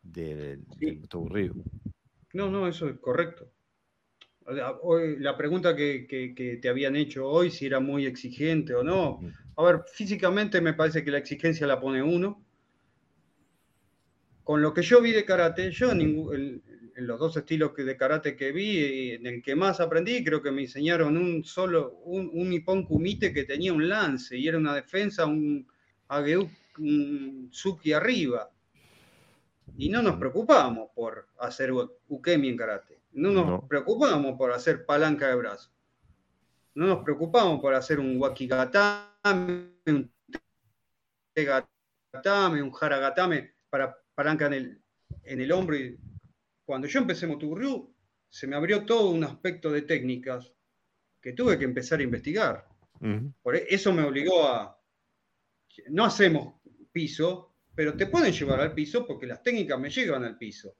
del 0.02 0.64
de, 0.64 1.06
No, 2.32 2.50
no, 2.50 2.66
eso 2.66 2.88
es 2.88 2.98
correcto. 2.98 3.52
Hoy, 4.82 5.18
la 5.18 5.36
pregunta 5.36 5.76
que, 5.76 6.06
que, 6.06 6.58
te 6.60 6.68
habían 6.70 6.96
hecho 6.96 7.28
hoy, 7.28 7.50
si 7.50 7.66
era 7.66 7.80
muy 7.80 8.06
exigente 8.06 8.74
o 8.74 8.82
no. 8.82 9.20
A 9.56 9.62
ver, 9.62 9.82
físicamente 9.92 10.60
me 10.62 10.72
parece 10.72 11.04
que 11.04 11.10
la 11.10 11.18
exigencia 11.18 11.66
la 11.66 11.78
pone 11.78 12.02
uno, 12.02 12.42
con 14.44 14.62
lo 14.62 14.72
que 14.72 14.80
yo 14.80 15.02
vi 15.02 15.12
de 15.12 15.26
karate, 15.26 15.70
yo 15.70 15.92
en, 15.92 16.62
los 16.96 17.18
dos 17.18 17.36
estilos 17.36 17.76
de 17.76 17.96
karate 17.98 18.34
que 18.34 18.50
vi, 18.50 19.12
en 19.12 19.26
el 19.26 19.42
que 19.42 19.54
más 19.54 19.80
aprendí, 19.80 20.24
creo 20.24 20.40
que 20.40 20.50
me 20.50 20.62
enseñaron 20.62 21.18
un 21.18 21.44
solo, 21.44 21.98
un, 22.04 22.30
un 22.32 22.48
Nippon 22.48 22.84
Kumite 22.84 23.32
que 23.34 23.44
tenía 23.44 23.74
un 23.74 23.86
lance 23.86 24.38
y 24.38 24.48
era 24.48 24.56
una 24.56 24.74
defensa, 24.74 25.26
un 25.26 25.66
Ageu, 26.08 26.48
un 26.78 27.50
Suki 27.52 27.92
arriba. 27.92 28.50
Y 29.76 29.90
no 29.90 30.00
nos 30.00 30.16
preocupamos 30.16 30.88
por 30.94 31.28
hacer 31.38 31.70
ukemi 32.08 32.48
en 32.48 32.56
karate. 32.56 32.97
No 33.12 33.30
nos 33.30 33.64
preocupamos 33.64 34.36
por 34.36 34.52
hacer 34.52 34.84
palanca 34.84 35.28
de 35.28 35.34
brazo. 35.36 35.70
No 36.74 36.86
nos 36.86 37.02
preocupamos 37.02 37.60
por 37.60 37.74
hacer 37.74 37.98
un 37.98 38.20
wakigatame, 38.20 39.72
un 39.86 40.12
tegatame, 41.32 42.62
un 42.62 42.72
haragatame 42.78 43.54
para 43.70 43.96
palanca 44.14 44.46
en 44.46 44.52
el, 44.52 44.82
en 45.24 45.40
el 45.40 45.52
hombro. 45.52 45.76
Y 45.76 45.98
cuando 46.64 46.86
yo 46.86 47.00
empecé 47.00 47.26
Moturriu, 47.26 47.92
se 48.28 48.46
me 48.46 48.56
abrió 48.56 48.84
todo 48.84 49.10
un 49.10 49.24
aspecto 49.24 49.70
de 49.72 49.82
técnicas 49.82 50.52
que 51.20 51.32
tuve 51.32 51.58
que 51.58 51.64
empezar 51.64 52.00
a 52.00 52.04
investigar. 52.04 52.68
Por 53.42 53.56
e, 53.56 53.66
eso 53.68 53.92
me 53.92 54.02
obligó 54.02 54.46
a. 54.46 54.78
No 55.88 56.04
hacemos 56.04 56.54
piso, 56.90 57.54
pero 57.74 57.96
te 57.96 58.06
pueden 58.06 58.32
llevar 58.32 58.60
al 58.60 58.74
piso 58.74 59.06
porque 59.06 59.26
las 59.26 59.42
técnicas 59.42 59.78
me 59.78 59.90
llevan 59.90 60.24
al 60.24 60.36
piso. 60.36 60.74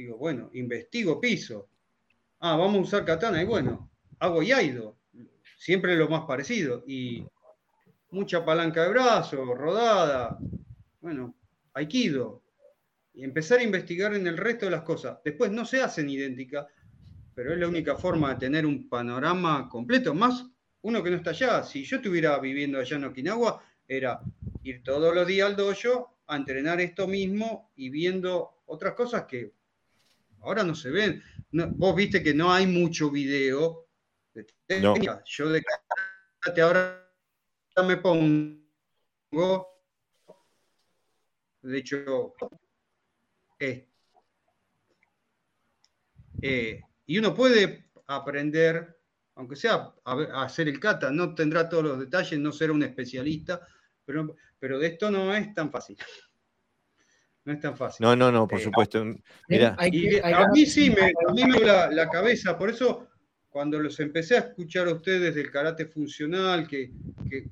Digo, 0.00 0.16
bueno, 0.16 0.48
investigo 0.54 1.20
piso. 1.20 1.68
Ah, 2.38 2.56
vamos 2.56 2.78
a 2.78 2.80
usar 2.80 3.04
katana 3.04 3.42
y 3.42 3.44
bueno, 3.44 3.90
hago 4.18 4.42
yaido. 4.42 4.96
Siempre 5.58 5.94
lo 5.94 6.08
más 6.08 6.22
parecido. 6.24 6.82
Y 6.86 7.26
mucha 8.10 8.42
palanca 8.42 8.82
de 8.82 8.88
brazo, 8.88 9.54
rodada. 9.54 10.38
Bueno, 11.02 11.34
Aikido, 11.74 12.42
y 13.12 13.24
empezar 13.24 13.58
a 13.58 13.62
investigar 13.62 14.14
en 14.14 14.26
el 14.26 14.38
resto 14.38 14.64
de 14.64 14.70
las 14.70 14.84
cosas. 14.84 15.18
Después 15.22 15.50
no 15.50 15.66
se 15.66 15.82
hacen 15.82 16.08
idénticas, 16.08 16.66
pero 17.34 17.52
es 17.52 17.58
la 17.58 17.68
única 17.68 17.94
forma 17.94 18.30
de 18.30 18.40
tener 18.40 18.64
un 18.64 18.88
panorama 18.88 19.68
completo. 19.68 20.14
Más 20.14 20.46
uno 20.80 21.02
que 21.02 21.10
no 21.10 21.16
está 21.16 21.30
allá. 21.30 21.62
Si 21.62 21.84
yo 21.84 21.96
estuviera 21.96 22.38
viviendo 22.38 22.78
allá 22.78 22.96
en 22.96 23.04
Okinawa, 23.04 23.62
era 23.86 24.22
ir 24.62 24.82
todos 24.82 25.14
los 25.14 25.26
días 25.26 25.50
al 25.50 25.56
dojo 25.56 26.16
a 26.26 26.36
entrenar 26.36 26.80
esto 26.80 27.06
mismo 27.06 27.70
y 27.76 27.90
viendo 27.90 28.62
otras 28.64 28.94
cosas 28.94 29.26
que 29.26 29.59
ahora 30.42 30.62
no 30.62 30.74
se 30.74 30.90
ven. 30.90 31.22
vos 31.50 31.94
viste 31.96 32.22
que 32.22 32.34
no 32.34 32.52
hay 32.52 32.66
mucho 32.66 33.10
video 33.10 33.86
de 34.34 34.46
Yo 35.26 35.48
de 35.48 36.62
ahora 36.62 37.06
me 37.86 37.96
pongo 37.96 39.70
de 41.62 41.78
hecho, 41.78 42.34
eh, 43.58 43.86
eh, 46.40 46.80
y 47.06 47.18
uno 47.18 47.34
puede 47.34 47.90
aprender, 48.06 48.98
aunque 49.34 49.56
sea 49.56 49.92
a, 50.04 50.44
hacer 50.44 50.68
el 50.68 50.80
kata, 50.80 51.10
no 51.10 51.34
tendrá 51.34 51.68
todos 51.68 51.84
los 51.84 52.00
detalles, 52.00 52.38
no 52.38 52.52
será 52.52 52.72
un 52.72 52.82
especialista, 52.82 53.66
pero, 54.04 54.36
pero 54.58 54.78
de 54.78 54.86
esto 54.86 55.10
no 55.10 55.34
es 55.34 55.52
tan 55.54 55.70
fácil. 55.70 55.98
No 57.50 57.54
es 57.54 57.60
tan 57.62 57.76
fácil. 57.76 58.06
No, 58.06 58.14
no, 58.14 58.30
no, 58.30 58.46
por 58.46 58.60
eh, 58.60 58.62
supuesto. 58.62 59.04
Mira. 59.48 59.76
a 59.76 60.48
mí 60.52 60.66
sí 60.66 60.88
me, 60.88 61.06
a 61.06 61.32
mí 61.32 61.44
me 61.44 61.58
la, 61.58 61.90
la 61.90 62.08
cabeza, 62.08 62.56
por 62.56 62.70
eso 62.70 63.08
cuando 63.48 63.80
los 63.80 63.98
empecé 63.98 64.36
a 64.36 64.38
escuchar 64.38 64.86
a 64.86 64.92
ustedes 64.92 65.34
del 65.34 65.50
karate 65.50 65.86
funcional, 65.86 66.68
que, 66.68 66.92
que, 67.28 67.50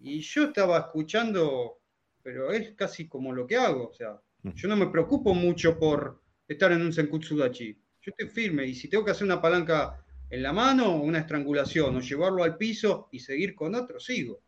y 0.00 0.20
yo 0.20 0.44
estaba 0.44 0.78
escuchando, 0.78 1.80
pero 2.22 2.52
es 2.52 2.76
casi 2.76 3.08
como 3.08 3.32
lo 3.32 3.48
que 3.48 3.56
hago. 3.56 3.88
O 3.88 3.92
sea, 3.92 4.22
yo 4.54 4.68
no 4.68 4.76
me 4.76 4.86
preocupo 4.86 5.34
mucho 5.34 5.76
por 5.76 6.22
estar 6.46 6.70
en 6.70 6.82
un 6.82 6.92
Senkutsudachi. 6.92 7.72
Yo 8.00 8.12
estoy 8.16 8.28
firme 8.28 8.64
y 8.64 8.76
si 8.76 8.88
tengo 8.88 9.04
que 9.04 9.10
hacer 9.10 9.24
una 9.24 9.42
palanca 9.42 10.04
en 10.30 10.40
la 10.40 10.52
mano, 10.52 10.94
una 11.02 11.18
estrangulación, 11.18 11.96
o 11.96 12.00
llevarlo 12.00 12.44
al 12.44 12.56
piso 12.56 13.08
y 13.10 13.18
seguir 13.18 13.56
con 13.56 13.74
otro, 13.74 13.98
sigo. 13.98 14.40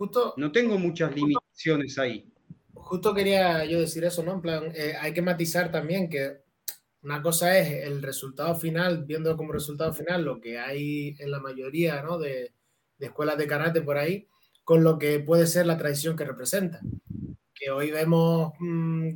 Justo. 0.00 0.32
No 0.38 0.50
tengo 0.50 0.78
muchas 0.78 1.14
limitaciones 1.14 1.98
ahí. 1.98 2.26
Justo 2.72 3.12
quería 3.12 3.66
yo 3.66 3.78
decir 3.78 4.02
eso, 4.04 4.22
¿no? 4.22 4.32
En 4.32 4.40
plan, 4.40 4.72
eh, 4.74 4.94
hay 4.98 5.12
que 5.12 5.20
matizar 5.20 5.70
también 5.70 6.08
que 6.08 6.38
una 7.02 7.20
cosa 7.20 7.58
es 7.58 7.84
el 7.84 8.00
resultado 8.00 8.54
final, 8.54 9.04
viendo 9.04 9.36
como 9.36 9.52
resultado 9.52 9.92
final 9.92 10.24
lo 10.24 10.40
que 10.40 10.58
hay 10.58 11.14
en 11.18 11.30
la 11.30 11.38
mayoría, 11.38 12.02
¿no? 12.02 12.18
De, 12.18 12.54
de 12.96 13.06
escuelas 13.06 13.36
de 13.36 13.46
karate 13.46 13.82
por 13.82 13.98
ahí, 13.98 14.26
con 14.64 14.82
lo 14.82 14.98
que 14.98 15.20
puede 15.20 15.46
ser 15.46 15.66
la 15.66 15.76
tradición 15.76 16.16
que 16.16 16.24
representa. 16.24 16.80
Que 17.52 17.70
hoy 17.70 17.90
vemos 17.90 18.54
mm, 18.58 19.10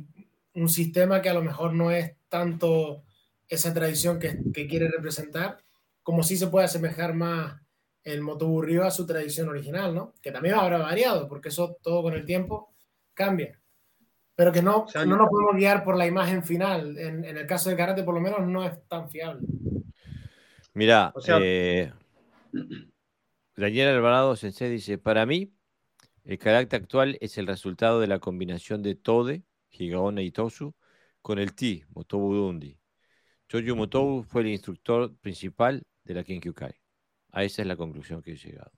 un 0.53 0.69
sistema 0.69 1.23
que 1.23 1.29
a 1.29 1.33
lo 1.33 1.41
mejor 1.41 1.73
no 1.73 1.89
es 1.89 2.13
tanto 2.29 3.03
esa 3.47 3.73
tradición 3.73 4.19
que, 4.19 4.37
quiere 4.67 4.87
representar, 4.87 5.63
como 6.03 6.21
si 6.21 6.37
se 6.37 6.45
puede 6.45 6.65
asemejar 6.65 7.15
más 7.15 7.59
el 8.05 8.21
motoburrío 8.21 8.85
a 8.85 8.91
su 8.91 9.05
tradición 9.05 9.49
original, 9.49 9.93
¿no? 9.93 10.13
Que 10.21 10.31
también 10.31 10.55
habrá 10.55 10.77
variado, 10.77 11.27
porque 11.27 11.49
eso 11.49 11.77
todo 11.81 12.03
con 12.03 12.13
el 12.13 12.23
tiempo 12.23 12.73
cambia. 13.13 13.59
Pero 14.35 14.51
que 14.51 14.61
no, 14.61 14.85
no 14.93 15.17
nos 15.17 15.29
podemos 15.29 15.55
guiar 15.55 15.83
por 15.83 15.97
la 15.97 16.05
imagen 16.05 16.43
final. 16.43 16.97
En, 16.97 17.25
el 17.25 17.47
caso 17.47 17.69
del 17.69 17.77
karate, 17.77 18.03
por 18.03 18.13
lo 18.13 18.21
menos, 18.21 18.45
no 18.45 18.63
es 18.63 18.87
tan 18.87 19.09
fiable. 19.09 19.47
Mira, 20.73 21.11
o 21.15 21.21
sea, 21.21 21.39
eh, 21.41 21.91
Daniel 23.55 23.89
Alvarado 23.89 24.35
Sensei 24.35 24.69
dice, 24.69 24.97
para 24.97 25.25
mí, 25.25 25.53
el 26.25 26.37
carácter 26.37 26.81
actual 26.81 27.17
es 27.21 27.37
el 27.37 27.47
resultado 27.47 27.99
de 28.01 28.07
la 28.07 28.19
combinación 28.19 28.83
de 28.83 28.95
Tode, 28.95 29.43
Higaona 29.71 30.21
y 30.21 30.31
Tosu 30.31 30.75
con 31.21 31.39
el 31.39 31.55
Ti, 31.55 31.83
Motobu 31.95 32.35
Dundi. 32.35 32.77
Choyu 33.47 33.75
Motobu 33.75 34.23
fue 34.23 34.41
el 34.41 34.49
instructor 34.49 35.15
principal 35.21 35.81
de 36.03 36.13
la 36.13 36.23
Kenkyukai. 36.23 36.73
A 37.35 37.43
esa 37.43 37.61
es 37.61 37.67
la 37.67 37.75
conclusión 37.75 38.21
que 38.21 38.31
he 38.31 38.35
llegado. 38.35 38.71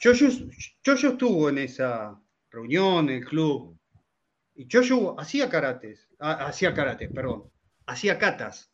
Choyu, 0.00 0.48
estuvo 0.84 1.48
en 1.48 1.58
esa 1.58 2.18
reunión, 2.50 3.10
en 3.10 3.16
el 3.16 3.24
club. 3.24 3.78
Y 4.54 4.66
Choyu 4.66 5.14
hacía 5.18 5.50
karates, 5.50 6.08
ah, 6.18 6.46
hacía 6.46 6.72
karate, 6.72 7.08
perdón, 7.08 7.50
hacía 7.84 8.18
katas 8.18 8.72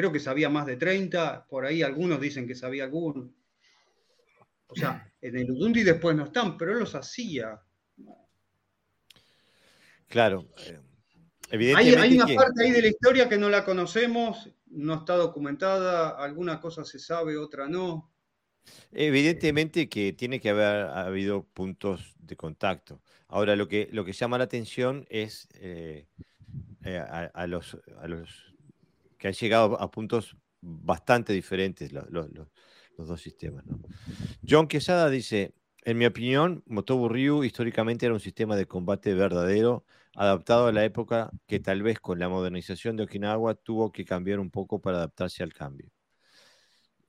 creo 0.00 0.12
que 0.12 0.20
sabía 0.20 0.48
más 0.48 0.66
de 0.66 0.76
30, 0.76 1.46
por 1.46 1.66
ahí 1.66 1.82
algunos 1.82 2.20
dicen 2.20 2.46
que 2.46 2.54
sabía 2.54 2.84
alguno. 2.84 3.30
O 4.66 4.74
sea, 4.74 5.12
en 5.20 5.36
el 5.36 5.50
Udundi 5.50 5.82
después 5.82 6.16
no 6.16 6.24
están, 6.24 6.56
pero 6.56 6.72
él 6.72 6.78
los 6.78 6.94
hacía. 6.94 7.60
Claro. 10.08 10.48
Eh, 11.50 11.74
hay, 11.76 12.14
una 12.14 12.26
parte 12.26 12.64
ahí 12.64 12.70
de 12.70 12.82
la 12.82 12.88
historia 12.88 13.28
que 13.28 13.36
no 13.36 13.50
la 13.50 13.64
conocemos, 13.64 14.48
no 14.70 14.94
está 14.94 15.16
documentada, 15.16 16.10
alguna 16.10 16.60
cosa 16.60 16.84
se 16.84 16.98
sabe, 16.98 17.36
otra 17.36 17.68
no. 17.68 18.10
Evidentemente 18.92 19.88
que 19.88 20.12
tiene 20.12 20.40
que 20.40 20.50
haber 20.50 20.86
habido 20.86 21.44
puntos 21.44 22.14
de 22.18 22.36
contacto. 22.36 23.00
Ahora, 23.28 23.56
lo 23.56 23.68
que, 23.68 23.88
lo 23.92 24.04
que 24.04 24.12
llama 24.12 24.38
la 24.38 24.44
atención 24.44 25.06
es 25.08 25.48
eh, 25.54 26.06
eh, 26.84 26.98
a, 26.98 27.46
los, 27.46 27.78
a 28.00 28.08
los 28.08 28.54
que 29.18 29.28
han 29.28 29.34
llegado 29.34 29.80
a 29.80 29.90
puntos 29.90 30.36
bastante 30.60 31.32
diferentes 31.32 31.92
los, 31.92 32.06
dos 32.96 33.20
sistemas. 33.20 33.64
John 34.46 34.66
Quesada 34.66 35.08
dice, 35.08 35.54
En 35.84 35.96
mi 35.98 36.06
opinión, 36.06 36.62
Motobu 36.66 37.08
Ryu 37.08 37.44
históricamente 37.44 38.06
era 38.06 38.14
un 38.14 38.20
sistema 38.20 38.56
de 38.56 38.66
combate 38.66 39.14
verdadero, 39.14 39.84
adaptado 40.14 40.66
a 40.66 40.72
la 40.72 40.84
época 40.84 41.30
que 41.46 41.60
tal 41.60 41.82
vez 41.82 42.00
con 42.00 42.18
la 42.18 42.28
modernización 42.28 42.96
de 42.96 43.04
Okinawa 43.04 43.54
tuvo 43.54 43.92
que 43.92 44.04
cambiar 44.04 44.40
un 44.40 44.50
poco 44.50 44.80
para 44.80 44.98
adaptarse 44.98 45.42
al 45.42 45.52
cambio. 45.52 45.90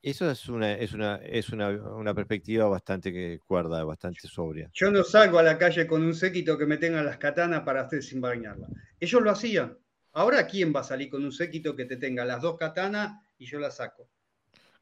Eso 0.03 0.29
es 0.31 0.49
una, 0.49 0.73
es 0.73 0.93
una, 0.93 1.17
es 1.17 1.49
una, 1.49 2.13
perspectiva 2.15 2.67
bastante 2.67 3.39
cuerda, 3.45 3.83
bastante 3.83 4.27
sobria. 4.27 4.71
Yo 4.73 4.89
no 4.89 5.03
salgo 5.03 5.37
a 5.37 5.43
la 5.43 5.59
calle 5.59 5.85
con 5.85 6.01
un 6.01 6.15
séquito 6.15 6.57
que 6.57 6.65
me 6.65 6.77
tenga 6.77 7.03
las 7.03 7.17
katanas 7.17 7.61
para 7.61 7.81
hacer 7.81 8.01
sin 8.01 8.19
bañarla. 8.19 8.67
Ellos 8.99 9.21
lo 9.21 9.29
hacían. 9.29 9.77
Ahora, 10.13 10.47
¿quién 10.47 10.73
va 10.75 10.79
a 10.79 10.83
salir 10.83 11.09
con 11.09 11.23
un 11.23 11.31
séquito 11.31 11.75
que 11.75 11.85
te 11.85 11.97
tenga 11.97 12.25
las 12.25 12.41
dos 12.41 12.57
katanas 12.57 13.21
y 13.37 13.45
yo 13.45 13.59
las 13.59 13.77
saco? 13.77 14.09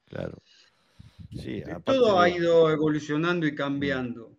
Claro. 0.05 0.41
Sí, 1.31 1.61
Todo 1.83 2.19
ha 2.19 2.29
ido 2.29 2.71
evolucionando 2.71 3.45
y 3.45 3.53
cambiando. 3.53 4.38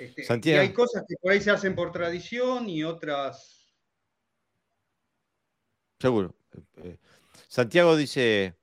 Este, 0.00 0.50
y 0.50 0.52
hay 0.52 0.72
cosas 0.72 1.04
que 1.06 1.16
por 1.20 1.30
ahí 1.30 1.42
se 1.42 1.50
hacen 1.50 1.74
por 1.74 1.92
tradición 1.92 2.70
y 2.70 2.84
otras. 2.84 3.70
Seguro. 5.98 6.34
Eh, 6.54 6.62
eh, 6.84 6.98
Santiago 7.48 7.94
dice: 7.96 8.56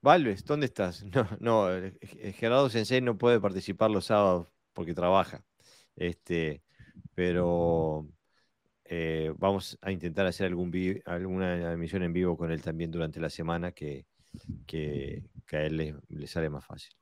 Valves, 0.00 0.44
¿dónde 0.44 0.66
estás? 0.66 1.04
No, 1.12 1.28
no, 1.40 1.74
eh, 1.74 1.98
Gerardo 2.38 2.70
Sensei 2.70 3.00
no 3.00 3.18
puede 3.18 3.40
participar 3.40 3.90
los 3.90 4.06
sábados 4.06 4.46
porque 4.72 4.94
trabaja. 4.94 5.44
Este, 5.96 6.62
pero 7.14 8.08
vamos 9.38 9.76
a 9.82 9.90
intentar 9.90 10.26
hacer 10.26 10.46
algún 10.46 10.72
alguna 11.06 11.72
emisión 11.72 12.04
en 12.04 12.12
vivo 12.12 12.36
con 12.36 12.52
él 12.52 12.62
también 12.62 12.92
durante 12.92 13.18
la 13.18 13.30
semana 13.30 13.72
que, 13.72 14.06
que, 14.66 15.22
a 15.52 15.62
él 15.62 15.76
le, 16.08 16.26
sale 16.28 16.50
más 16.50 16.64
fácil. 16.64 16.92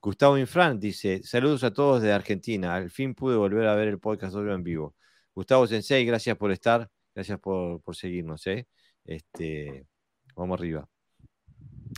Gustavo 0.00 0.38
Infran 0.38 0.78
dice: 0.80 1.22
Saludos 1.22 1.64
a 1.64 1.72
todos 1.72 2.02
de 2.02 2.12
Argentina. 2.12 2.74
Al 2.74 2.90
fin 2.90 3.14
pude 3.14 3.36
volver 3.36 3.66
a 3.66 3.74
ver 3.74 3.88
el 3.88 3.98
podcast 3.98 4.34
hoy 4.34 4.50
en 4.50 4.62
vivo. 4.62 4.96
Gustavo 5.34 5.66
Sensei, 5.66 6.04
gracias 6.04 6.36
por 6.36 6.50
estar, 6.50 6.88
gracias 7.14 7.38
por, 7.38 7.82
seguirnos. 7.94 8.46
¿eh? 8.46 8.66
Este, 9.04 9.86
vamos 10.34 10.58
arriba. 10.58 10.88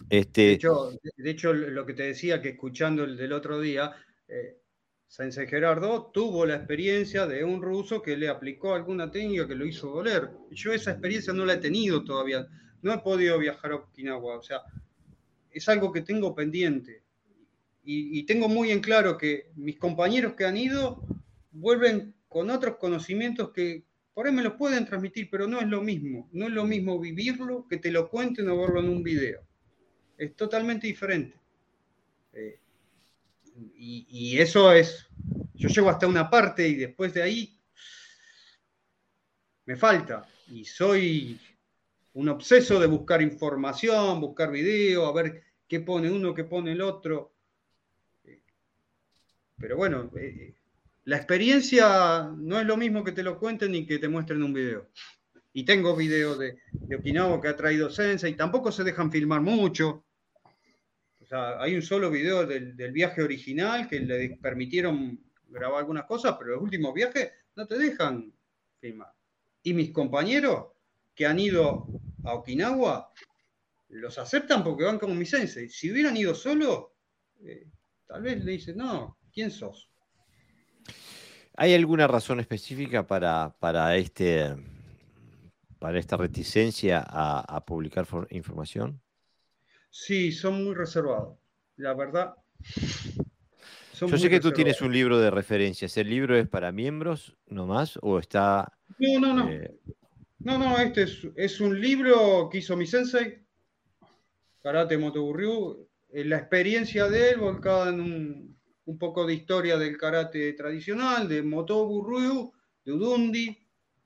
Este... 0.09 0.43
De, 0.43 1.31
hecho, 1.31 1.53
lo 1.53 1.87
que 1.87 1.95
te 1.95 2.05
decía, 2.05 2.41
que 2.41 2.51
escuchando 2.51 3.05
el 3.05 3.17
del 3.17 3.33
otro 3.33 3.61
día, 3.61 3.93
eh, 4.29 4.59
Sensei 5.07 5.47
Gerardo 5.47 6.11
tuvo 6.13 6.47
la 6.47 6.57
experiencia 6.57 7.27
de 7.27 7.45
un 7.45 7.63
ruso 7.63 8.03
que 8.03 8.17
le 8.17 8.29
aplicó 8.29 8.75
alguna 8.75 9.11
técnica 9.11 9.47
que 9.47 9.55
lo 9.55 9.67
hizo 9.67 9.89
doler. 9.89 10.31
Yo 10.51 10.73
esa 10.73 10.93
experiencia 10.93 11.33
no 11.33 11.45
la 11.45 11.55
he 11.55 11.59
tenido 11.59 12.03
todavía 12.05 12.47
no 12.83 12.93
he 12.93 12.99
podido 12.99 13.39
viajar 13.39 13.73
a 13.73 13.77
Okinawa, 13.77 14.37
o 14.37 14.43
sea, 14.43 14.63
es 15.51 15.69
algo 15.69 15.93
que 15.93 16.03
tengo 16.03 16.35
pendiente. 16.35 17.02
Y, 17.85 18.23
tengo 18.25 18.49
muy 18.49 18.71
en 18.71 18.81
claro 18.81 19.19
que 19.19 19.51
mis 19.57 19.77
compañeros 19.77 20.35
que 20.35 20.45
han 20.45 20.57
ido 20.57 21.05
vuelven 21.51 22.15
con 22.29 22.49
otros 22.51 22.77
conocimientos 22.77 23.51
que 23.51 23.85
por 24.15 24.27
ahí 24.27 24.33
me 24.33 24.43
los 24.43 24.55
pueden 24.55 24.85
transmitir, 24.87 25.29
pero 25.31 25.49
no 25.49 25.61
es 25.61 25.67
lo 25.67 25.83
mismo. 25.83 26.29
No 26.33 26.47
es 26.47 26.53
lo 26.53 26.65
mismo 26.65 27.01
vivirlo 27.01 27.67
que 27.69 27.79
te 27.79 27.91
lo 27.91 28.09
cuenten 28.09 28.49
o 28.49 28.61
verlo 28.61 28.81
en 28.81 28.89
un 28.89 29.03
video. 29.03 29.41
Es 30.17 30.37
totalmente 30.37 30.87
diferente. 30.87 31.37
Eh, 32.33 32.61
y, 33.75 34.39
eso 34.39 34.73
es, 34.73 35.09
yo 35.55 35.69
llego 35.69 35.91
hasta 35.91 36.07
una 36.07 36.31
parte 36.31 36.67
y 36.67 36.77
después 36.77 37.13
de 37.15 37.23
ahí 37.23 37.61
me 39.65 39.77
falta. 39.77 40.29
Y 40.49 40.65
soy 40.65 41.39
un 42.15 42.29
obseso 42.29 42.79
de 42.79 42.87
buscar 42.87 43.23
información, 43.23 44.21
buscar 44.21 44.51
video, 44.51 45.07
a 45.07 45.13
ver 45.13 45.43
qué 45.67 45.81
pone 45.81 46.11
uno, 46.11 46.35
qué 46.35 46.45
pone 46.45 46.73
el 46.73 46.81
otro. 46.81 47.32
Pero 49.59 49.77
bueno, 49.77 50.11
eh, 50.17 50.55
la 51.05 51.17
experiencia 51.17 52.31
no 52.37 52.61
es 52.61 52.67
lo 52.67 52.77
mismo 52.77 53.03
que 53.03 53.13
te 53.13 53.23
lo 53.23 53.39
cuenten 53.39 53.73
ni 53.73 53.87
que 53.87 53.99
te 53.99 54.09
muestren 54.09 54.43
un 54.43 54.53
video. 54.53 54.89
Y 55.53 55.65
tengo 55.65 55.97
videos 55.97 56.39
de, 56.39 56.59
Okinawa 56.97 57.41
que 57.41 57.49
ha 57.49 57.57
traído 57.57 57.91
Sense 57.91 58.29
y 58.29 58.35
tampoco 58.35 58.71
se 58.71 58.85
dejan 58.85 59.11
filmar 59.11 59.41
mucho. 59.41 60.07
O 61.21 61.27
sea, 61.27 61.61
hay 61.61 61.75
un 61.75 61.83
solo 61.83 62.11
video 62.11 62.47
del, 62.47 62.75
viaje 62.93 63.23
original 63.23 63.89
que 63.89 64.01
le 64.01 64.39
permitieron 64.41 65.21
grabar 65.49 65.81
algunas 65.81 66.05
cosas, 66.05 66.37
pero 66.39 66.53
los 66.53 66.63
últimos 66.63 66.95
viajes 66.95 67.33
no 67.57 67.67
te 67.67 67.79
dejan 67.79 68.33
filmar. 68.81 69.13
Y 69.63 69.75
mis 69.75 69.91
compañeros 69.91 70.69
que 71.15 71.27
han 71.27 71.39
ido 71.39 71.87
a 72.25 72.35
Okinawa 72.35 73.13
los 73.89 74.19
aceptan 74.19 74.65
porque 74.65 74.85
van 74.85 74.99
como 74.99 75.15
mi 75.15 75.27
sensei. 75.27 75.69
Si 75.69 75.91
hubieran 75.91 76.17
ido 76.17 76.35
solo, 76.35 76.97
eh, 77.45 77.67
tal 78.07 78.23
vez 78.23 78.43
le 78.43 78.53
dicen, 78.53 78.79
no, 78.79 79.19
¿quién 79.33 79.51
sos? 79.51 79.89
¿Hay 81.57 81.75
alguna 81.75 82.07
razón 82.07 82.41
específica 82.41 83.07
para, 83.07 83.55
para, 83.59 83.97
este, 83.97 84.55
para 85.79 85.99
esta 85.99 86.17
reticencia 86.17 87.05
a, 87.07 87.65
publicar 87.65 88.07
información? 88.31 89.01
Sí, 89.91 90.33
son 90.33 90.65
muy 90.65 90.75
reservados. 90.75 91.39
La 91.77 91.95
verdad. 91.95 92.35
Yo 94.01 94.19
sé 94.19 94.31
que 94.31 94.41
tú 94.41 94.53
tienes 94.53 94.81
un 94.81 94.93
libro 94.93 95.19
de 95.19 95.31
referencias. 95.31 95.97
¿El 95.97 96.09
libro 96.09 96.37
es 96.37 96.49
para 96.49 96.73
miembros 96.73 97.37
nomás 97.47 97.99
o 98.03 98.19
está... 98.19 98.73
No, 98.99 99.21
no, 99.21 99.35
no. 99.35 99.51
Eh, 99.51 99.79
no, 100.41 100.59
no, 100.59 100.79
este 100.79 101.07
es, 101.37 101.61
un 101.61 101.81
libro 101.81 102.49
que 102.51 102.59
hizo 102.59 102.77
mi 102.77 102.87
sensei, 102.87 103.45
Karate 104.61 104.99
Motoburryu, 104.99 105.89
la 106.13 106.39
experiencia 106.39 107.09
de 107.09 107.31
él 107.31 107.39
volcada 107.39 107.91
en 107.91 108.01
un, 108.01 108.52
poco 108.99 109.27
de 109.27 109.35
historia 109.35 109.77
del 109.79 109.97
karate 109.97 110.53
tradicional, 110.55 111.29
de 111.29 111.43
Motoburryu, 111.43 112.53
de 112.85 112.93
Udundi, 112.93 113.59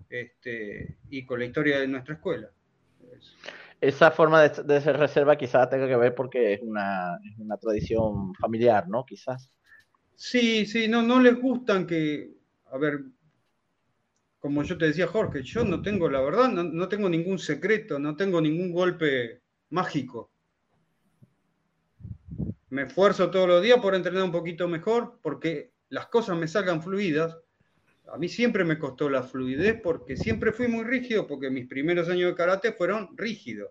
este, 0.09 0.99
y 1.11 1.25
con 1.25 1.39
la 1.39 1.47
historia 1.47 1.81
de 1.81 1.89
nuestra 1.89 2.15
escuela. 2.15 2.51
Esa 3.81 4.11
forma 4.11 4.49
de, 4.49 4.81
ser 4.81 4.97
reserva 4.97 5.37
quizás 5.37 5.69
tenga 5.69 5.87
que 5.87 5.97
ver 5.97 6.15
porque 6.15 6.55
es 6.55 6.63
una, 6.63 7.19
es 7.25 7.39
una 7.39 7.57
tradición 7.57 8.35
familiar, 8.35 8.89
¿no? 8.89 9.05
Quizás. 9.05 9.51
Sí, 10.15 10.65
sí, 10.65 10.89
no, 10.89 11.03
no 11.03 11.21
les 11.21 11.39
gustan 11.39 11.87
que, 11.87 12.31
a 12.73 12.79
ver, 12.79 13.05
como 14.39 14.63
yo 14.63 14.79
te 14.79 14.87
decía, 14.87 15.07
Jorge, 15.07 15.43
yo 15.43 15.65
no 15.65 15.83
tengo, 15.83 16.09
la 16.09 16.21
verdad, 16.21 16.49
no, 16.51 16.89
tengo 16.89 17.09
ningún 17.09 17.39
secreto, 17.39 17.99
no 17.99 18.17
tengo 18.17 18.41
ningún 18.41 18.73
golpe 18.73 19.43
mágico. 19.71 20.31
Me 22.69 22.83
esfuerzo 22.83 23.31
todos 23.31 23.49
los 23.49 23.63
días 23.63 23.79
por 23.81 23.95
entrenar 23.95 24.25
un 24.25 24.33
poquito 24.33 24.67
mejor, 24.69 25.19
porque 25.23 25.73
las 25.89 26.07
cosas 26.07 26.37
me 26.37 26.49
salgan 26.49 26.83
fluidas. 26.83 27.37
A 28.13 28.19
mí 28.19 28.29
siempre 28.29 28.65
me 28.65 28.79
costó 28.79 29.09
la 29.09 29.23
fluidez 29.23 29.81
porque 29.83 30.17
siempre 30.17 30.53
fui 30.53 30.69
muy 30.69 30.85
rígido, 30.85 31.27
porque 31.27 31.51
mis 31.51 31.67
primeros 31.67 32.09
años 32.09 32.31
de 32.31 32.37
karate 32.37 32.73
fueron 32.73 33.17
rígidos. 33.17 33.71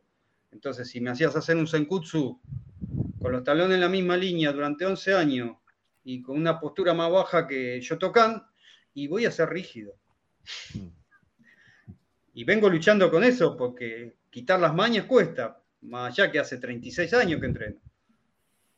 Entonces, 0.52 0.90
si 0.90 1.02
me 1.02 1.10
hacías 1.10 1.36
hacer 1.36 1.58
un 1.58 1.68
senkutsu 1.68 2.40
con 3.20 3.32
los 3.32 3.44
talones 3.44 3.76
en 3.76 3.82
la 3.82 3.90
misma 3.90 4.16
línea 4.16 4.52
durante 4.52 4.86
11 4.86 5.14
años 5.14 5.58
y 6.04 6.22
con 6.22 6.38
una 6.38 6.60
postura 6.60 6.94
más 6.94 7.12
baja 7.12 7.48
que 7.48 7.82
yo 7.82 7.98
tocan, 7.98 8.44
y 8.94 9.08
voy 9.08 9.26
a 9.26 9.32
ser 9.32 9.50
rígido. 9.50 9.94
Y 12.34 12.44
vengo 12.44 12.70
luchando 12.70 13.12
con 13.12 13.24
eso 13.24 13.56
porque 13.56 14.18
quitar 14.30 14.60
las 14.60 14.74
mañas 14.74 15.06
cuesta, 15.06 15.62
más 15.82 16.12
allá 16.12 16.32
que 16.32 16.40
hace 16.40 16.58
36 16.58 17.14
años 17.14 17.40
que 17.40 17.46
entreno. 17.46 17.78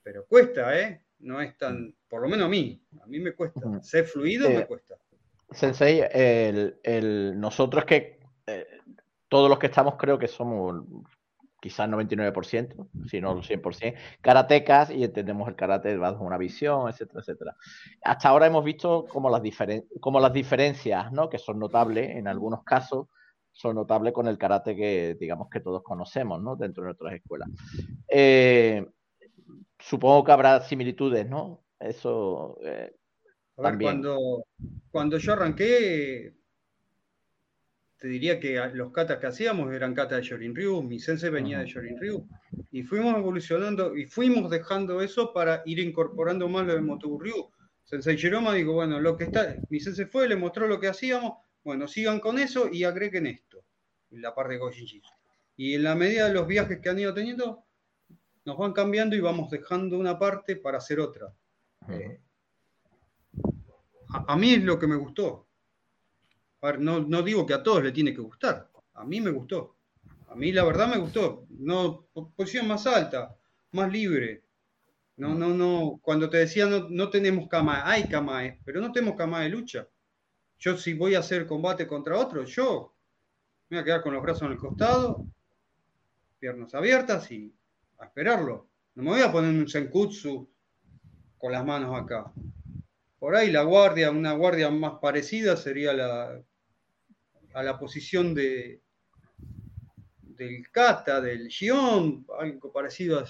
Pero 0.07 0.25
cuesta, 0.25 0.79
¿eh? 0.79 1.01
No 1.19 1.41
es 1.41 1.57
tan, 1.57 1.93
por 2.07 2.21
lo 2.21 2.29
menos 2.29 2.45
a 2.45 2.49
mí, 2.49 2.81
a 3.01 3.05
mí 3.07 3.19
me 3.19 3.33
cuesta. 3.33 3.59
Ser 3.81 4.05
fluido 4.05 4.49
me 4.49 4.65
cuesta. 4.65 4.95
Sensei, 5.51 6.01
el, 6.13 7.37
nosotros 7.37 7.83
que 7.83 8.21
eh, 8.45 8.67
todos 9.27 9.49
los 9.49 9.59
que 9.59 9.65
estamos 9.67 9.95
creo 9.97 10.17
que 10.17 10.29
somos 10.29 10.81
quizás 11.59 11.89
99%, 11.89 12.87
si 13.09 13.19
no 13.19 13.33
el 13.33 13.39
100%, 13.39 13.97
karatecas 14.21 14.91
y 14.91 15.03
entendemos 15.03 15.49
el 15.49 15.57
karate 15.57 15.97
bajo 15.97 16.23
una 16.23 16.37
visión, 16.37 16.87
etcétera, 16.87 17.19
etcétera. 17.19 17.55
Hasta 18.01 18.29
ahora 18.29 18.47
hemos 18.47 18.63
visto 18.63 19.07
como 19.09 19.29
las, 19.29 19.41
como 19.99 20.21
las 20.21 20.31
diferencias, 20.31 21.11
¿no? 21.11 21.29
que 21.29 21.37
son 21.37 21.59
notables 21.59 22.15
en 22.15 22.29
algunos 22.29 22.63
casos, 22.63 23.07
son 23.51 23.75
notables 23.75 24.13
con 24.13 24.29
el 24.29 24.37
karate 24.37 24.73
que 24.73 25.17
digamos 25.19 25.49
que 25.49 25.59
todos 25.59 25.83
conocemos 25.83 26.41
¿no? 26.41 26.55
dentro 26.55 26.83
de 26.83 26.87
nuestras 26.87 27.13
escuelas. 27.13 27.49
Eh, 28.07 28.85
supongo 29.79 30.23
que 30.23 30.31
habrá 30.31 30.61
similitudes, 30.61 31.27
¿no? 31.27 31.63
Eso... 31.79 32.57
Eh, 32.63 32.93
cuando, 33.55 34.45
cuando 34.91 35.17
yo 35.17 35.33
arranqué, 35.33 36.35
te 37.97 38.07
diría 38.07 38.39
que 38.39 38.61
los 38.73 38.91
katas 38.91 39.17
que 39.17 39.25
hacíamos 39.25 39.73
eran 39.73 39.95
katas 39.95 40.19
de 40.19 40.23
Shorin 40.27 40.55
Ryu, 40.55 40.83
mi 40.83 40.99
sensei 40.99 41.31
venía 41.31 41.59
de 41.59 41.65
Shorin 41.65 41.99
Ryu, 41.99 42.27
y 42.71 42.83
fuimos 42.83 43.17
evolucionando 43.17 43.97
y 43.97 44.05
fuimos 44.05 44.51
dejando 44.51 45.01
eso 45.01 45.33
para 45.33 45.63
ir 45.65 45.79
incorporando 45.79 46.47
más 46.47 46.67
lo 46.67 46.75
de 46.75 46.81
Motobu 46.81 47.19
Ryu. 47.19 47.49
Sensei 47.83 48.15
Shiroma 48.15 48.53
digo, 48.53 48.73
bueno, 48.73 48.99
lo 48.99 49.17
que 49.17 49.23
está, 49.23 49.55
mi 49.69 49.79
sensei 49.79 50.05
fue, 50.05 50.27
le 50.27 50.35
mostró 50.35 50.67
lo 50.67 50.79
que 50.79 50.89
hacíamos, 50.89 51.39
bueno, 51.63 51.87
sigan 51.87 52.19
con 52.19 52.37
eso 52.37 52.69
y 52.71 52.83
agreguen 52.83 53.25
esto, 53.25 53.63
en 54.11 54.21
la 54.21 54.35
parte 54.35 54.53
de 54.53 54.59
Gojinshi. 54.59 55.01
Y 55.55 55.73
en 55.73 55.83
la 55.83 55.95
medida 55.95 56.27
de 56.27 56.33
los 56.35 56.45
viajes 56.45 56.79
que 56.79 56.89
han 56.89 56.99
ido 56.99 57.13
teniendo, 57.13 57.63
nos 58.47 58.57
van 58.57 58.71
cambiando 58.71 59.13
y 59.13 59.19
vamos 59.19 59.49
dejando 59.49 59.99
una 59.99 60.17
parte 60.17 60.55
para 60.55 60.77
hacer 60.77 61.01
otra. 61.01 61.35
Eh, 61.89 62.21
a, 64.25 64.37
mí 64.37 64.53
es 64.53 64.63
lo 64.63 64.79
que 64.79 64.87
me 64.87 64.95
gustó. 64.95 65.49
No, 66.79 67.01
no, 67.01 67.21
digo 67.23 67.45
que 67.45 67.53
a 67.53 67.61
todos 67.61 67.83
le 67.83 67.91
tiene 67.91 68.13
que 68.13 68.21
gustar. 68.21 68.71
A 68.93 69.03
mí 69.03 69.19
me 69.19 69.31
gustó. 69.31 69.75
A 70.29 70.35
mí 70.35 70.53
la 70.53 70.63
verdad 70.63 70.87
me 70.87 70.97
gustó. 70.97 71.45
No, 71.49 72.07
posición 72.37 72.69
más 72.69 72.87
alta, 72.87 73.35
más 73.73 73.91
libre. 73.91 74.45
No, 75.17 75.35
no, 75.35 75.49
no. 75.49 75.99
Cuando 76.01 76.29
te 76.29 76.37
decía 76.37 76.67
no, 76.67 76.87
no 76.87 77.09
tenemos 77.09 77.49
cama, 77.49 77.81
hay 77.85 78.07
cama, 78.07 78.43
pero 78.63 78.79
no 78.79 78.93
tenemos 78.93 79.17
cama 79.17 79.41
de 79.41 79.49
lucha. 79.49 79.89
Yo 80.57 80.77
si 80.77 80.93
voy 80.93 81.15
a 81.15 81.19
hacer 81.19 81.47
combate 81.47 81.85
contra 81.85 82.17
otro, 82.17 82.45
yo 82.45 82.95
me 83.67 83.75
voy 83.75 83.81
a 83.81 83.83
quedar 83.83 84.01
con 84.03 84.13
los 84.13 84.23
brazos 84.23 84.43
en 84.43 84.53
el 84.53 84.57
costado, 84.57 85.25
piernas 86.39 86.73
abiertas 86.73 87.29
y 87.29 87.53
a 87.99 88.05
esperarlo. 88.05 88.69
No 88.95 89.03
me 89.03 89.09
voy 89.11 89.21
a 89.21 89.31
poner 89.31 89.51
un 89.51 89.67
senkutsu 89.67 90.49
con 91.37 91.51
las 91.51 91.65
manos 91.65 91.99
acá. 91.99 92.31
Por 93.19 93.35
ahí 93.35 93.51
la 93.51 93.63
guardia, 93.63 94.11
una 94.11 94.33
guardia 94.33 94.69
más 94.69 94.93
parecida 95.01 95.57
sería 95.57 95.93
la, 95.93 96.41
a 97.53 97.63
la 97.63 97.79
posición 97.79 98.33
de, 98.33 98.81
del 100.21 100.69
kata, 100.71 101.19
del 101.21 101.47
shion, 101.47 102.25
algo 102.39 102.71
parecido, 102.71 103.23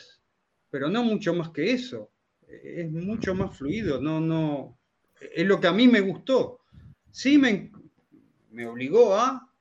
pero 0.70 0.90
no 0.90 1.04
mucho 1.04 1.34
más 1.34 1.50
que 1.50 1.72
eso. 1.72 2.12
Es 2.48 2.90
mucho 2.92 3.36
más 3.36 3.58
fluido, 3.58 4.02
no, 4.02 4.22
no, 4.22 4.78
es 5.20 5.46
lo 5.46 5.60
que 5.60 5.68
a 5.68 5.74
mí 5.74 5.88
me 5.88 6.02
gustó. 6.02 6.62
Sí 7.12 7.38
me, 7.38 7.72
me 8.52 8.68
obligó 8.68 9.16
a 9.16 9.52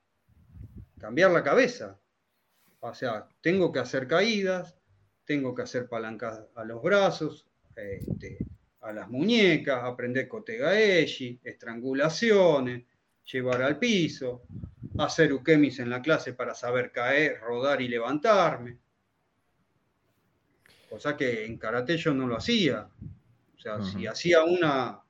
cambiar 0.98 1.30
la 1.30 1.42
cabeza. 1.42 1.98
O 2.80 2.94
sea, 2.94 3.28
tengo 3.40 3.72
que 3.72 3.80
hacer 3.80 4.06
caídas, 4.06 4.76
tengo 5.26 5.54
que 5.54 5.62
hacer 5.62 5.88
palancas 5.88 6.40
a 6.54 6.64
los 6.64 6.82
brazos, 6.82 7.46
este, 7.74 8.38
a 8.80 8.92
las 8.92 9.10
muñecas, 9.10 9.82
aprender 9.84 10.28
kotegaeshi, 10.28 11.40
estrangulaciones, 11.42 12.84
llevar 13.30 13.62
al 13.62 13.78
piso, 13.78 14.44
hacer 14.98 15.32
ukemis 15.32 15.80
en 15.80 15.90
la 15.90 16.00
clase 16.00 16.32
para 16.32 16.54
saber 16.54 16.92
caer, 16.92 17.40
rodar 17.40 17.82
y 17.82 17.88
levantarme. 17.88 18.78
Cosa 20.88 21.16
que 21.16 21.44
en 21.44 21.58
karate 21.58 21.96
yo 21.96 22.14
no 22.14 22.28
lo 22.28 22.36
hacía. 22.36 22.88
O 23.56 23.60
sea, 23.60 23.82
si 23.82 24.06
hacía 24.06 24.44
una, 24.44 25.00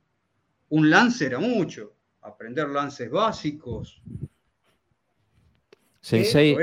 un 0.71 0.91
lance 0.91 1.27
era 1.27 1.39
mucho. 1.39 1.93
Aprender 2.23 2.69
lances 2.71 3.11
básicos. 3.11 4.03
Sensei, 6.01 6.57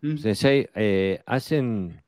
¿Mm? 0.00 0.16
Sensei 0.16 0.68
eh, 0.74 1.20
hacen 1.26 2.02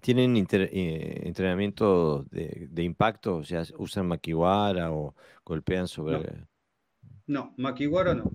¿Tienen 0.00 0.36
eh, 0.36 1.20
entrenamiento 1.24 2.24
de, 2.30 2.82
impacto? 2.82 3.36
O 3.36 3.44
sea, 3.44 3.64
¿usan 3.78 4.06
makiwara 4.06 4.92
o 4.92 5.14
golpean 5.44 5.88
sobre...? 5.88 6.46
No, 7.26 7.54
makiwara 7.56 8.14
no. 8.14 8.30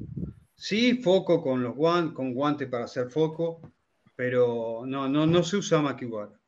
Sí, 0.53 1.01
foco 1.01 1.41
con 1.41 1.63
los 1.63 1.75
guantes, 1.75 2.13
con 2.13 2.33
guantes 2.33 2.67
para 2.69 2.85
hacer 2.85 3.09
foco, 3.09 3.61
pero 4.15 4.83
no, 4.85 5.07
no, 5.07 5.25
no 5.25 5.43
se 5.43 5.57
usa 5.57 5.81
makiwara. 5.81 6.39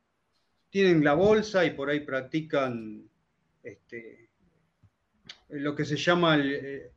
Tienen 0.70 1.04
la 1.04 1.14
bolsa 1.14 1.66
y 1.66 1.72
por 1.72 1.90
ahí 1.90 2.02
practican 2.02 3.10
este, 3.64 4.30
lo 5.50 5.76
que 5.76 5.86
se 5.86 5.96
llama, 5.96 6.36
el, 6.36 6.54
eh, 6.54 6.92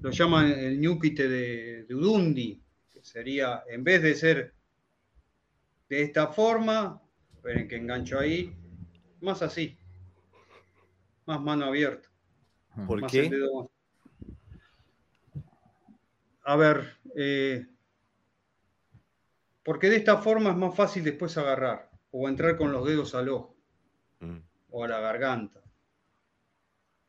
lo 0.00 0.10
llaman 0.10 0.50
el 0.50 0.80
ñuquite 0.80 1.28
de, 1.28 1.84
de 1.84 1.94
Udundi, 1.94 2.62
que 2.92 3.02
sería, 3.02 3.64
en 3.68 3.84
vez 3.84 4.02
de 4.02 4.14
ser 4.14 4.54
de 5.88 6.02
esta 6.02 6.28
forma, 6.28 7.00
Esperen 7.44 7.68
que 7.68 7.76
engancho 7.76 8.18
ahí. 8.18 8.56
Más 9.20 9.42
así. 9.42 9.76
Más 11.26 11.42
mano 11.42 11.66
abierta. 11.66 12.08
¿Por 12.86 13.06
qué? 13.06 13.30
A 16.42 16.56
ver, 16.56 16.96
eh, 17.14 17.66
porque 19.62 19.90
de 19.90 19.96
esta 19.96 20.16
forma 20.16 20.52
es 20.52 20.56
más 20.56 20.74
fácil 20.74 21.04
después 21.04 21.36
agarrar 21.36 21.90
o 22.12 22.30
entrar 22.30 22.56
con 22.56 22.72
los 22.72 22.86
dedos 22.86 23.14
al 23.14 23.28
ojo 23.28 23.54
mm. 24.20 24.38
o 24.70 24.84
a 24.84 24.88
la 24.88 25.00
garganta. 25.00 25.60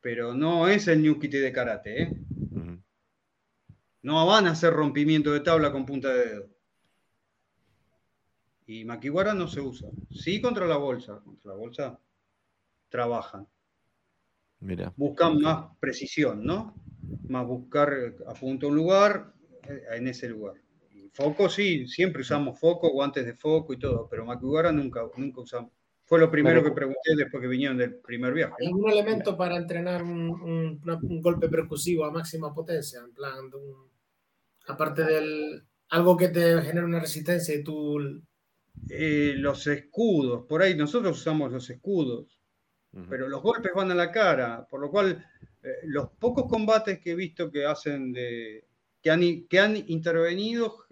Pero 0.02 0.34
no 0.34 0.68
es 0.68 0.86
el 0.86 1.02
ñuquite 1.02 1.40
de 1.40 1.52
karate, 1.52 2.02
¿eh? 2.02 2.22
No 4.02 4.26
van 4.26 4.46
a 4.46 4.50
hacer 4.50 4.74
rompimiento 4.74 5.32
de 5.32 5.40
tabla 5.40 5.72
con 5.72 5.86
punta 5.86 6.12
de 6.12 6.26
dedo. 6.26 6.55
Y 8.66 8.84
maquiwara 8.84 9.32
no 9.32 9.46
se 9.46 9.60
usa. 9.60 9.88
Sí 10.10 10.40
contra 10.40 10.66
la 10.66 10.76
bolsa. 10.76 11.20
Contra 11.24 11.52
la 11.52 11.56
bolsa 11.56 12.00
trabajan. 12.88 13.46
Mira. 14.60 14.92
Buscan 14.96 15.40
más 15.40 15.76
precisión, 15.78 16.44
¿no? 16.44 16.74
Más 17.28 17.46
buscar, 17.46 18.14
apunta 18.26 18.66
un 18.66 18.74
lugar 18.74 19.32
eh, 19.68 19.82
en 19.96 20.08
ese 20.08 20.28
lugar. 20.28 20.54
Y 20.90 21.08
foco 21.10 21.48
sí, 21.48 21.86
siempre 21.86 22.22
usamos 22.22 22.58
foco, 22.58 22.90
guantes 22.90 23.24
de 23.24 23.34
foco 23.34 23.74
y 23.74 23.78
todo, 23.78 24.08
pero 24.08 24.24
maquiwara 24.24 24.72
nunca, 24.72 25.02
nunca 25.16 25.42
usamos. 25.42 25.72
Fue 26.06 26.20
lo 26.20 26.30
primero 26.30 26.62
que 26.62 26.70
pregunté 26.70 27.16
después 27.16 27.40
que 27.40 27.48
vinieron 27.48 27.76
del 27.76 27.96
primer 27.96 28.32
viaje. 28.32 28.54
¿Hay 28.60 28.68
algún 28.68 28.88
elemento 28.90 29.36
para 29.36 29.56
entrenar 29.56 30.04
un, 30.04 30.80
golpe 31.20 31.48
percusivo 31.48 32.04
a 32.04 32.12
máxima 32.12 32.54
potencia? 32.54 33.00
En 33.00 33.12
plan, 33.12 33.50
aparte 34.68 35.02
del 35.04 35.64
algo 35.88 36.16
que 36.16 36.28
te 36.28 36.62
genere 36.62 36.84
una 36.84 37.00
resistencia 37.00 37.54
y 37.56 37.64
tú 37.64 38.22
eh, 38.88 39.34
los 39.36 39.66
escudos, 39.66 40.44
por 40.46 40.62
ahí 40.62 40.74
nosotros 40.74 41.18
usamos 41.18 41.52
los 41.52 41.68
escudos, 41.70 42.40
pero 43.10 43.28
los 43.28 43.42
golpes 43.42 43.72
van 43.74 43.90
a 43.90 43.94
la 43.94 44.10
cara, 44.10 44.66
por 44.70 44.80
lo 44.80 44.90
cual 44.90 45.22
eh, 45.62 45.68
los 45.84 46.08
pocos 46.18 46.46
combates 46.48 46.98
que 47.00 47.10
he 47.10 47.14
visto 47.14 47.50
que 47.50 47.66
hacen 47.66 48.12
de. 48.12 48.64
que 49.02 49.10
han, 49.10 49.46
que 49.48 49.60
han 49.60 49.76
intervenido, 49.76 50.84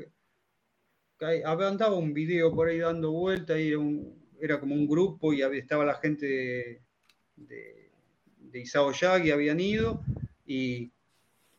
había 1.44 1.68
andado 1.68 1.96
un 1.96 2.12
video 2.12 2.54
por 2.54 2.68
ahí 2.68 2.78
dando 2.78 3.12
vuelta 3.12 3.58
y 3.58 3.72
era, 4.40 4.60
como 4.60 4.74
un 4.74 4.86
grupo 4.86 5.32
y 5.32 5.40
estaba 5.40 5.84
la 5.86 5.94
gente 5.94 6.26
de, 6.26 6.82
de, 7.36 7.90
de 8.36 8.60
Isao 8.60 8.92
Yagi, 8.92 9.30
habían 9.30 9.60
ido, 9.60 10.02
y 10.44 10.92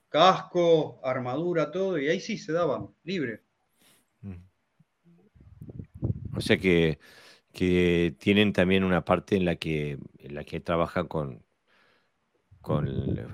casco, 0.10 1.00
armadura, 1.04 1.72
todo, 1.72 1.98
y 2.00 2.08
ahí 2.08 2.20
sí 2.20 2.38
se 2.38 2.54
daban, 2.54 2.90
libre. 3.04 3.45
O 6.36 6.41
sea 6.41 6.57
que, 6.57 6.99
tienen 7.52 8.52
también 8.52 8.84
una 8.84 9.06
parte 9.06 9.38
en 9.38 9.45
la 9.45 9.56
que, 9.56 9.98
en 10.20 10.36
la 10.36 10.44
que 10.44 10.60
trabajan 10.60 11.07
con, 11.07 11.41
con 12.62 12.88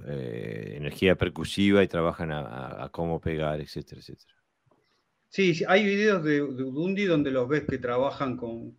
eh, 0.07 0.73
energía 0.77 1.15
percusiva 1.15 1.83
y 1.83 1.87
trabajan 1.87 2.31
a, 2.31 2.89
cómo 2.91 3.19
pegar, 3.19 3.59
etcétera, 3.59 3.99
etcétera. 3.99 4.35
Sí, 5.27 5.63
hay 5.67 5.85
videos 5.85 6.23
de, 6.23 6.33
de, 6.33 6.63
Udundi 6.63 7.05
donde 7.05 7.31
los 7.31 7.47
ves 7.47 7.63
que 7.63 7.77
trabajan 7.77 8.37
con, 8.37 8.77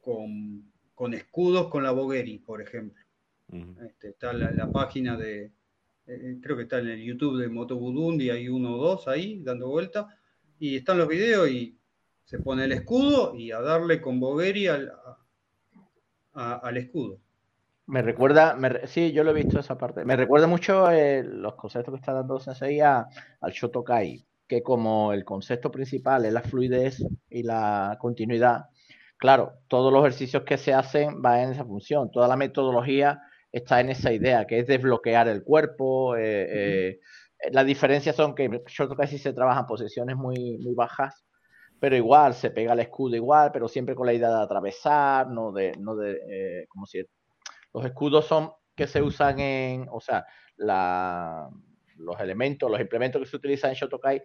con, 0.00 1.14
escudos 1.14 1.68
con 1.68 1.84
la 1.84 1.92
Bogueri, 1.92 2.38
por 2.38 2.60
ejemplo. 2.62 3.04
Este, 3.86 4.08
está 4.08 4.32
la, 4.32 4.50
la, 4.50 4.70
página 4.70 5.16
de, 5.16 5.52
eh, 6.06 6.38
creo 6.42 6.56
que 6.56 6.62
está 6.62 6.78
en 6.78 6.88
el 6.88 7.02
YouTube 7.02 7.38
de 7.38 7.48
Moto 7.48 7.76
Budundi, 7.76 8.30
hay 8.30 8.48
uno 8.48 8.74
o 8.74 8.78
dos 8.78 9.08
ahí 9.08 9.40
dando 9.42 9.68
vuelta, 9.68 10.08
y 10.58 10.76
están 10.76 10.98
los 10.98 11.06
videos 11.06 11.50
y 11.50 11.78
se 12.28 12.38
pone 12.40 12.64
el 12.64 12.72
escudo 12.72 13.34
y 13.34 13.52
a 13.52 13.60
darle 13.62 14.02
con 14.02 14.20
Bogueri 14.20 14.66
al, 14.66 14.92
al 16.34 16.76
escudo. 16.76 17.20
Me 17.86 18.02
recuerda, 18.02 18.54
sí, 18.84 19.12
yo 19.12 19.24
lo 19.24 19.30
he 19.30 19.42
visto 19.42 19.58
esa 19.58 19.78
parte. 19.78 20.04
Me 20.04 20.14
recuerda 20.14 20.46
mucho 20.46 20.90
eh, 20.90 21.22
los 21.24 21.54
conceptos 21.54 21.94
que 21.94 22.00
está 22.00 22.12
dando 22.12 22.38
Sensei 22.38 22.82
al 22.82 23.06
Shotokai, 23.50 24.26
que 24.46 24.62
como 24.62 25.14
el 25.14 25.24
concepto 25.24 25.70
principal 25.70 26.26
es 26.26 26.34
la 26.34 26.42
fluidez 26.42 27.02
y 27.30 27.44
la 27.44 27.96
continuidad, 27.98 28.66
claro, 29.16 29.60
todos 29.66 29.90
los 29.90 30.02
ejercicios 30.02 30.42
que 30.42 30.58
se 30.58 30.74
hacen 30.74 31.22
van 31.22 31.40
en 31.40 31.52
esa 31.52 31.64
función. 31.64 32.10
Toda 32.10 32.28
la 32.28 32.36
metodología 32.36 33.22
está 33.50 33.80
en 33.80 33.88
esa 33.88 34.12
idea, 34.12 34.46
que 34.46 34.58
es 34.58 34.66
desbloquear 34.66 35.28
el 35.28 35.42
cuerpo. 35.44 36.14
Eh, 36.14 36.46
eh, 36.50 37.00
la 37.52 37.64
diferencia 37.64 38.12
son 38.12 38.34
que 38.34 38.50
Shotokai 38.66 39.08
sí 39.08 39.16
se 39.16 39.32
trabaja 39.32 39.60
en 39.60 39.66
posiciones 39.66 40.14
muy, 40.14 40.58
muy 40.58 40.74
bajas 40.74 41.24
pero 41.80 41.96
igual 41.96 42.34
se 42.34 42.50
pega 42.50 42.72
el 42.72 42.80
escudo 42.80 43.16
igual, 43.16 43.50
pero 43.52 43.68
siempre 43.68 43.94
con 43.94 44.06
la 44.06 44.12
idea 44.12 44.30
de 44.30 44.42
atravesar, 44.42 45.28
no 45.28 45.52
de, 45.52 45.72
no 45.78 45.96
de 45.96 46.20
eh, 46.28 46.66
como 46.68 46.86
si 46.86 47.04
los 47.72 47.84
escudos 47.84 48.26
son 48.26 48.52
que 48.74 48.86
se 48.86 49.02
usan 49.02 49.40
en, 49.40 49.86
o 49.90 50.00
sea, 50.00 50.24
la, 50.56 51.48
los 51.96 52.20
elementos, 52.20 52.70
los 52.70 52.80
implementos 52.80 53.20
que 53.20 53.28
se 53.28 53.36
utilizan 53.36 53.70
en 53.70 53.76
Shotokai 53.76 54.22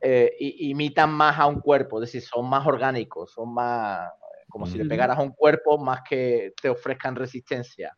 eh, 0.00 0.36
imitan 0.38 1.10
más 1.10 1.38
a 1.38 1.46
un 1.46 1.60
cuerpo, 1.60 1.98
es 1.98 2.12
decir, 2.12 2.22
son 2.22 2.48
más 2.48 2.66
orgánicos, 2.66 3.32
son 3.32 3.52
más, 3.52 4.08
como 4.48 4.66
si 4.66 4.78
le 4.78 4.84
pegaras 4.84 5.18
a 5.18 5.22
un 5.22 5.32
cuerpo 5.32 5.78
más 5.78 6.02
que 6.08 6.52
te 6.60 6.68
ofrezcan 6.68 7.16
resistencia, 7.16 7.96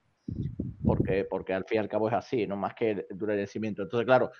porque, 0.84 1.24
porque 1.24 1.52
al 1.52 1.64
fin 1.64 1.76
y 1.76 1.80
al 1.80 1.88
cabo 1.88 2.08
es 2.08 2.14
así, 2.14 2.46
no 2.46 2.56
más 2.56 2.74
que 2.74 2.92
el 2.92 3.06
endurecimiento. 3.10 3.82
Entonces, 3.82 4.06
claro, 4.06 4.30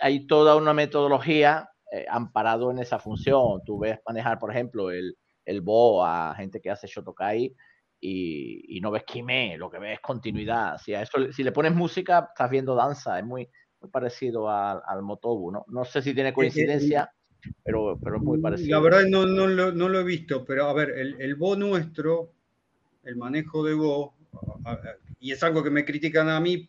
hay 0.00 0.26
toda 0.26 0.56
una 0.56 0.72
metodología 0.72 1.68
eh, 1.92 2.06
amparado 2.08 2.70
en 2.70 2.78
esa 2.78 2.98
función. 2.98 3.62
Tú 3.64 3.78
ves 3.78 3.98
manejar, 4.06 4.38
por 4.38 4.50
ejemplo, 4.50 4.90
el, 4.90 5.16
el 5.44 5.60
Bo 5.60 6.04
a 6.04 6.34
gente 6.36 6.60
que 6.60 6.70
hace 6.70 6.86
Shotokai 6.86 7.54
y, 8.00 8.80
no 8.82 8.90
ves 8.90 9.04
quimé, 9.04 9.56
lo 9.56 9.70
que 9.70 9.78
ves 9.78 9.94
es 9.94 10.00
continuidad. 10.00 10.76
Si, 10.78 10.94
a 10.94 11.02
eso, 11.02 11.32
si 11.32 11.42
le 11.42 11.52
pones 11.52 11.74
música, 11.74 12.28
estás 12.30 12.50
viendo 12.50 12.74
danza, 12.74 13.18
es 13.18 13.24
muy, 13.24 13.48
muy 13.80 13.90
parecido 13.90 14.50
al, 14.50 14.82
al 14.86 15.02
Motobu, 15.02 15.50
¿no? 15.50 15.64
No 15.68 15.84
sé 15.84 16.02
si 16.02 16.12
tiene 16.12 16.34
coincidencia, 16.34 17.10
pero, 17.62 17.98
pero 18.02 18.16
es 18.16 18.22
muy 18.22 18.40
parecido. 18.40 18.76
La 18.76 18.82
verdad 18.82 19.06
no, 19.08 19.24
no, 19.24 19.46
lo, 19.46 19.72
no 19.72 19.88
lo 19.88 20.00
he 20.00 20.04
visto, 20.04 20.44
pero 20.44 20.66
a 20.66 20.74
ver, 20.74 20.90
el, 20.90 21.18
el 21.18 21.34
Bo 21.34 21.56
nuestro, 21.56 22.32
el 23.04 23.16
manejo 23.16 23.64
de 23.64 23.74
Bo, 23.74 24.14
y 25.18 25.32
es 25.32 25.42
algo 25.42 25.62
que 25.62 25.70
me 25.70 25.86
critican 25.86 26.28
a 26.28 26.40
mí 26.40 26.68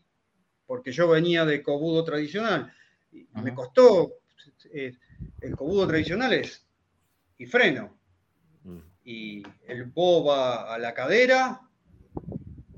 porque 0.65 0.91
yo 0.91 1.07
venía 1.07 1.45
de 1.45 1.61
Kobudo 1.61 2.03
tradicional, 2.03 2.73
y 3.11 3.27
me 3.41 3.53
costó, 3.53 4.13
el 4.71 5.55
Kobudo 5.55 5.87
tradicional 5.87 6.33
es 6.33 6.65
y 7.37 7.45
freno, 7.45 7.97
mm. 8.63 8.79
y 9.03 9.43
el 9.67 9.85
Bo 9.85 10.25
va 10.25 10.73
a 10.73 10.77
la 10.77 10.93
cadera 10.93 11.61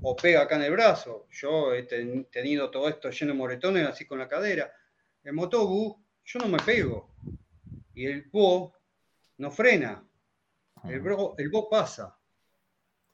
o 0.01 0.15
pega 0.15 0.41
acá 0.41 0.55
en 0.55 0.63
el 0.63 0.71
brazo. 0.71 1.27
Yo 1.31 1.73
he 1.73 1.83
tenido 1.83 2.69
todo 2.69 2.87
esto 2.87 3.09
lleno 3.09 3.33
de 3.33 3.37
moretones 3.37 3.87
así 3.87 4.05
con 4.05 4.19
la 4.19 4.27
cadera. 4.27 4.71
El 5.23 5.33
Motobu, 5.33 5.97
yo 6.25 6.39
no 6.39 6.47
me 6.47 6.59
pego. 6.59 7.13
Y 7.93 8.05
el 8.05 8.23
Bo 8.31 8.73
no 9.37 9.51
frena. 9.51 10.03
El, 10.83 11.01
bo, 11.01 11.35
el 11.37 11.49
Bo 11.49 11.69
pasa. 11.69 12.17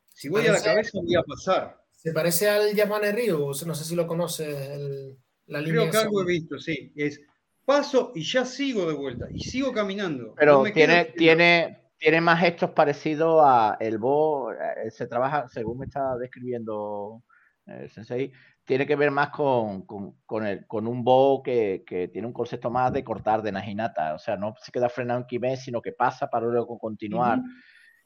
Si 0.05 0.29
voy 0.29 0.45
a 0.45 0.53
la 0.53 0.61
cabeza, 0.61 0.99
voy 1.01 1.15
a 1.15 1.23
pasar. 1.23 1.83
¿Se 1.91 2.11
parece 2.11 2.49
al 2.49 2.73
Yamane 2.75 3.11
Río? 3.11 3.51
No 3.65 3.75
sé 3.75 3.83
si 3.83 3.95
lo 3.95 4.05
conoces, 4.05 5.17
la 5.47 5.61
línea. 5.61 5.81
Creo 5.81 5.91
que 5.91 5.97
algo 5.97 6.21
he 6.21 6.25
visto, 6.25 6.59
sí. 6.59 6.91
Es 6.95 7.21
paso 7.65 8.11
y 8.15 8.23
ya 8.23 8.45
sigo 8.45 8.87
de 8.87 8.93
vuelta. 8.93 9.27
Y 9.31 9.39
sigo 9.39 9.71
caminando. 9.71 10.33
Pero 10.35 10.63
tiene, 10.73 11.05
tiene, 11.05 11.91
tiene 11.97 12.21
más 12.21 12.39
gestos 12.39 12.71
parecidos 12.71 13.41
a 13.43 13.77
el 13.79 13.97
Bo. 13.97 14.51
Eh, 14.51 14.91
se 14.91 15.07
trabaja, 15.07 15.47
según 15.49 15.79
me 15.79 15.85
está 15.85 16.17
describiendo 16.17 17.23
el 17.65 17.89
Sensei, 17.89 18.31
tiene 18.65 18.85
que 18.85 18.95
ver 18.95 19.11
más 19.11 19.29
con, 19.29 19.85
con, 19.85 20.45
el, 20.45 20.65
con 20.67 20.87
un 20.87 21.03
Bo 21.03 21.41
que, 21.43 21.83
que, 21.85 22.07
tiene 22.09 22.27
un 22.27 22.33
concepto 22.33 22.69
más 22.69 22.91
de 22.93 23.03
cortar 23.03 23.41
de 23.41 23.51
Najinata. 23.51 24.13
O 24.15 24.19
sea, 24.19 24.37
no 24.37 24.53
se 24.61 24.71
queda 24.71 24.89
frenado 24.89 25.21
en 25.21 25.27
Kime, 25.27 25.57
sino 25.57 25.81
que 25.81 25.91
pasa 25.91 26.29
para 26.29 26.47
luego 26.47 26.77
continuar. 26.77 27.39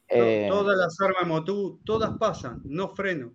Eh, 0.07 0.47
todas 0.49 0.77
las 0.77 0.99
armas 1.01 1.27
Motu, 1.27 1.81
todas 1.83 2.17
pasan, 2.17 2.61
no 2.63 2.95
freno. 2.95 3.33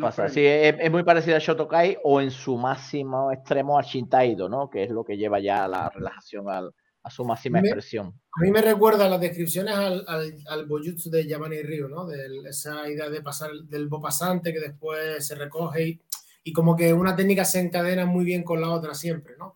Pasan. 0.00 0.30
Sí, 0.30 0.44
es, 0.44 0.90
muy 0.90 1.04
parecido 1.04 1.36
a 1.36 1.38
Shotokai 1.38 1.98
o 2.02 2.20
en 2.20 2.32
su 2.32 2.56
máximo 2.56 3.30
extremo 3.30 3.78
a 3.78 3.82
Shintaido, 3.82 4.48
¿no? 4.48 4.68
Que 4.68 4.82
es 4.84 4.90
lo 4.90 5.04
que 5.04 5.16
lleva 5.16 5.38
ya 5.38 5.68
la 5.68 5.88
relajación 5.88 6.48
al, 6.48 6.74
a 7.02 7.10
su 7.10 7.24
máxima 7.24 7.60
expresión. 7.60 8.08
A 8.08 8.42
mí 8.42 8.50
me 8.50 8.60
recuerda 8.60 9.08
las 9.08 9.20
descripciones 9.20 9.74
al, 9.74 10.04
al, 10.08 10.34
al 10.48 10.66
Bojutsu 10.66 11.10
de 11.10 11.26
Yamane 11.26 11.62
Ryu, 11.62 11.88
¿no? 11.88 12.06
De 12.06 12.18
esa 12.48 12.88
idea 12.88 13.08
de 13.08 13.22
pasar 13.22 13.50
del 13.52 13.88
bo 13.88 14.00
pasante 14.00 14.52
que 14.52 14.60
después 14.60 15.24
se 15.24 15.36
recoge 15.36 15.88
y, 15.88 16.00
y, 16.42 16.52
como 16.52 16.74
que 16.74 16.92
una 16.92 17.14
técnica 17.14 17.44
se 17.44 17.60
encadena 17.60 18.04
muy 18.04 18.24
bien 18.24 18.42
con 18.42 18.60
la 18.60 18.70
otra 18.70 18.94
siempre, 18.94 19.36
¿no? 19.38 19.54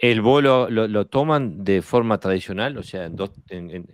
¿El 0.00 0.20
bolo 0.20 0.68
lo, 0.68 0.88
lo, 0.88 1.06
toman 1.06 1.62
de 1.64 1.82
forma 1.82 2.18
tradicional? 2.18 2.76
O 2.78 2.82
sea, 2.82 3.04
en 3.04 3.16
dos, 3.16 3.30
en, 3.48 3.70
en, 3.70 3.86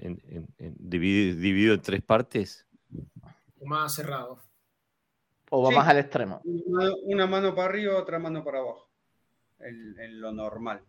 en, 0.58 0.74
dividido, 0.78 1.36
dividido, 1.40 1.74
en 1.74 1.82
tres 1.82 2.02
partes. 2.02 2.66
Más 3.62 3.94
cerrado. 3.94 4.38
¿O 5.56 5.62
va 5.62 5.70
más 5.70 5.86
al 5.86 5.98
extremo? 5.98 6.42
Una, 6.44 7.28
mano 7.28 7.54
para 7.54 7.68
arriba, 7.68 7.96
otra 7.96 8.18
mano 8.18 8.42
para 8.42 8.58
abajo. 8.58 8.90
En, 9.60 10.20
lo 10.20 10.32
normal. 10.32 10.82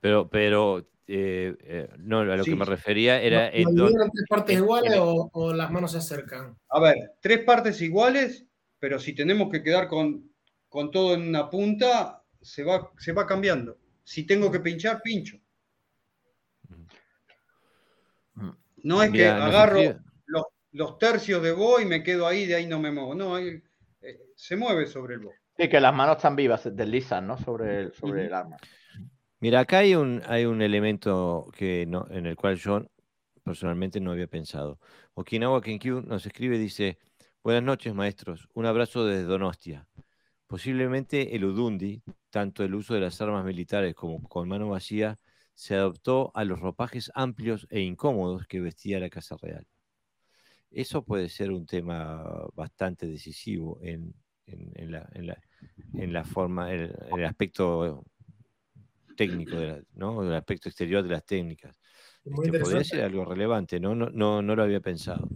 Pero, 0.00 0.28
pero 0.28 0.86
eh, 1.08 1.56
eh, 1.60 1.88
no, 1.98 2.20
a 2.20 2.36
lo 2.36 2.44
que 2.44 2.54
me 2.54 2.64
refería 2.64 3.20
era. 3.20 3.48
en 3.48 3.74
tres 3.74 4.28
partes 4.28 4.56
iguales 4.56 4.94
o, 4.96 5.52
las 5.52 5.72
manos 5.72 5.90
se 5.90 5.98
acercan? 5.98 6.56
A 6.68 6.78
ver, 6.78 7.14
tres 7.20 7.40
partes 7.40 7.80
iguales, 7.82 8.46
pero 8.78 9.00
si 9.00 9.12
tenemos 9.12 9.50
que 9.50 9.64
quedar 9.64 9.88
con, 9.88 10.30
con 10.68 10.92
todo 10.92 11.14
en 11.14 11.28
una 11.28 11.50
punta, 11.50 12.22
se 12.40 12.62
va, 12.62 12.92
se 12.98 13.12
va 13.12 13.26
cambiando. 13.26 13.76
Si 14.04 14.24
tengo 14.24 14.52
que 14.52 14.60
pinchar, 14.60 15.02
pincho. 15.02 15.36
No 18.84 19.02
es 19.02 19.10
que 19.10 19.26
agarro 19.26 19.80
los, 20.70 20.98
tercios 20.98 21.42
de 21.42 21.50
Bo 21.50 21.80
y 21.80 21.86
me 21.86 22.04
quedo 22.04 22.24
ahí, 22.24 22.46
de 22.46 22.54
ahí 22.54 22.66
no 22.66 22.78
me 22.78 22.92
muevo. 22.92 23.16
No, 23.16 23.36
eh, 23.36 23.64
se 24.36 24.54
mueve 24.54 24.86
sobre 24.86 25.14
el 25.14 25.20
Bo. 25.20 25.32
Sí, 25.56 25.68
que 25.68 25.80
las 25.80 25.94
manos 25.94 26.16
están 26.16 26.36
vivas, 26.36 26.60
se 26.60 26.70
deslizan 26.70 27.26
¿no? 27.26 27.38
sobre, 27.38 27.80
el, 27.80 27.92
sobre 27.94 28.26
el 28.26 28.34
arma. 28.34 28.58
Mira, 29.40 29.60
acá 29.60 29.78
hay 29.78 29.94
un, 29.94 30.22
hay 30.26 30.44
un 30.44 30.60
elemento 30.62 31.50
que 31.56 31.86
no, 31.86 32.06
en 32.10 32.26
el 32.26 32.36
cual 32.36 32.56
yo 32.56 32.86
personalmente 33.42 34.00
no 34.00 34.12
había 34.12 34.26
pensado. 34.26 34.78
Okinawa 35.14 35.62
Kenkyu 35.62 36.02
nos 36.02 36.26
escribe, 36.26 36.58
dice, 36.58 36.98
buenas 37.42 37.62
noches 37.62 37.94
maestros, 37.94 38.48
un 38.52 38.66
abrazo 38.66 39.06
desde 39.06 39.24
Donostia. 39.24 39.86
Posiblemente 40.46 41.34
el 41.34 41.44
Udundi, 41.44 42.02
tanto 42.30 42.62
el 42.62 42.74
uso 42.74 42.94
de 42.94 43.00
las 43.00 43.20
armas 43.20 43.44
militares 43.44 43.94
como 43.94 44.22
con 44.28 44.48
mano 44.48 44.68
vacía, 44.68 45.18
se 45.54 45.74
adoptó 45.74 46.30
a 46.34 46.44
los 46.44 46.60
ropajes 46.60 47.10
amplios 47.14 47.66
e 47.70 47.80
incómodos 47.80 48.46
que 48.46 48.60
vestía 48.60 49.00
la 49.00 49.08
Casa 49.08 49.36
Real. 49.40 49.66
Eso 50.70 51.02
puede 51.02 51.30
ser 51.30 51.50
un 51.50 51.64
tema 51.64 52.22
bastante 52.54 53.06
decisivo 53.06 53.78
en, 53.80 54.14
la, 54.46 56.24
forma, 56.24 56.72
en 56.72 56.92
el 57.16 57.24
aspecto 57.24 58.04
técnico, 59.16 59.56
¿no? 59.94 60.22
el 60.22 60.34
aspecto 60.34 60.68
exterior 60.68 61.02
de 61.02 61.10
las 61.10 61.24
técnicas. 61.24 61.76
Este, 62.24 62.58
podría 62.58 62.84
ser 62.84 63.04
algo 63.04 63.24
relevante, 63.24 63.78
¿no? 63.78 63.94
No, 63.94 64.10
no, 64.10 64.42
no 64.42 64.56
lo 64.56 64.62
había 64.62 64.80
pensado. 64.80 65.28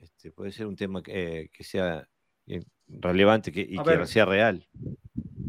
Este, 0.00 0.32
puede 0.32 0.52
ser 0.52 0.66
un 0.66 0.76
tema 0.76 1.02
que, 1.02 1.50
que 1.52 1.64
sea 1.64 2.08
eh, 2.46 2.64
relevante 2.88 3.52
que, 3.52 3.60
y 3.60 3.76
que 3.76 4.06
sea 4.06 4.24
real. 4.24 4.66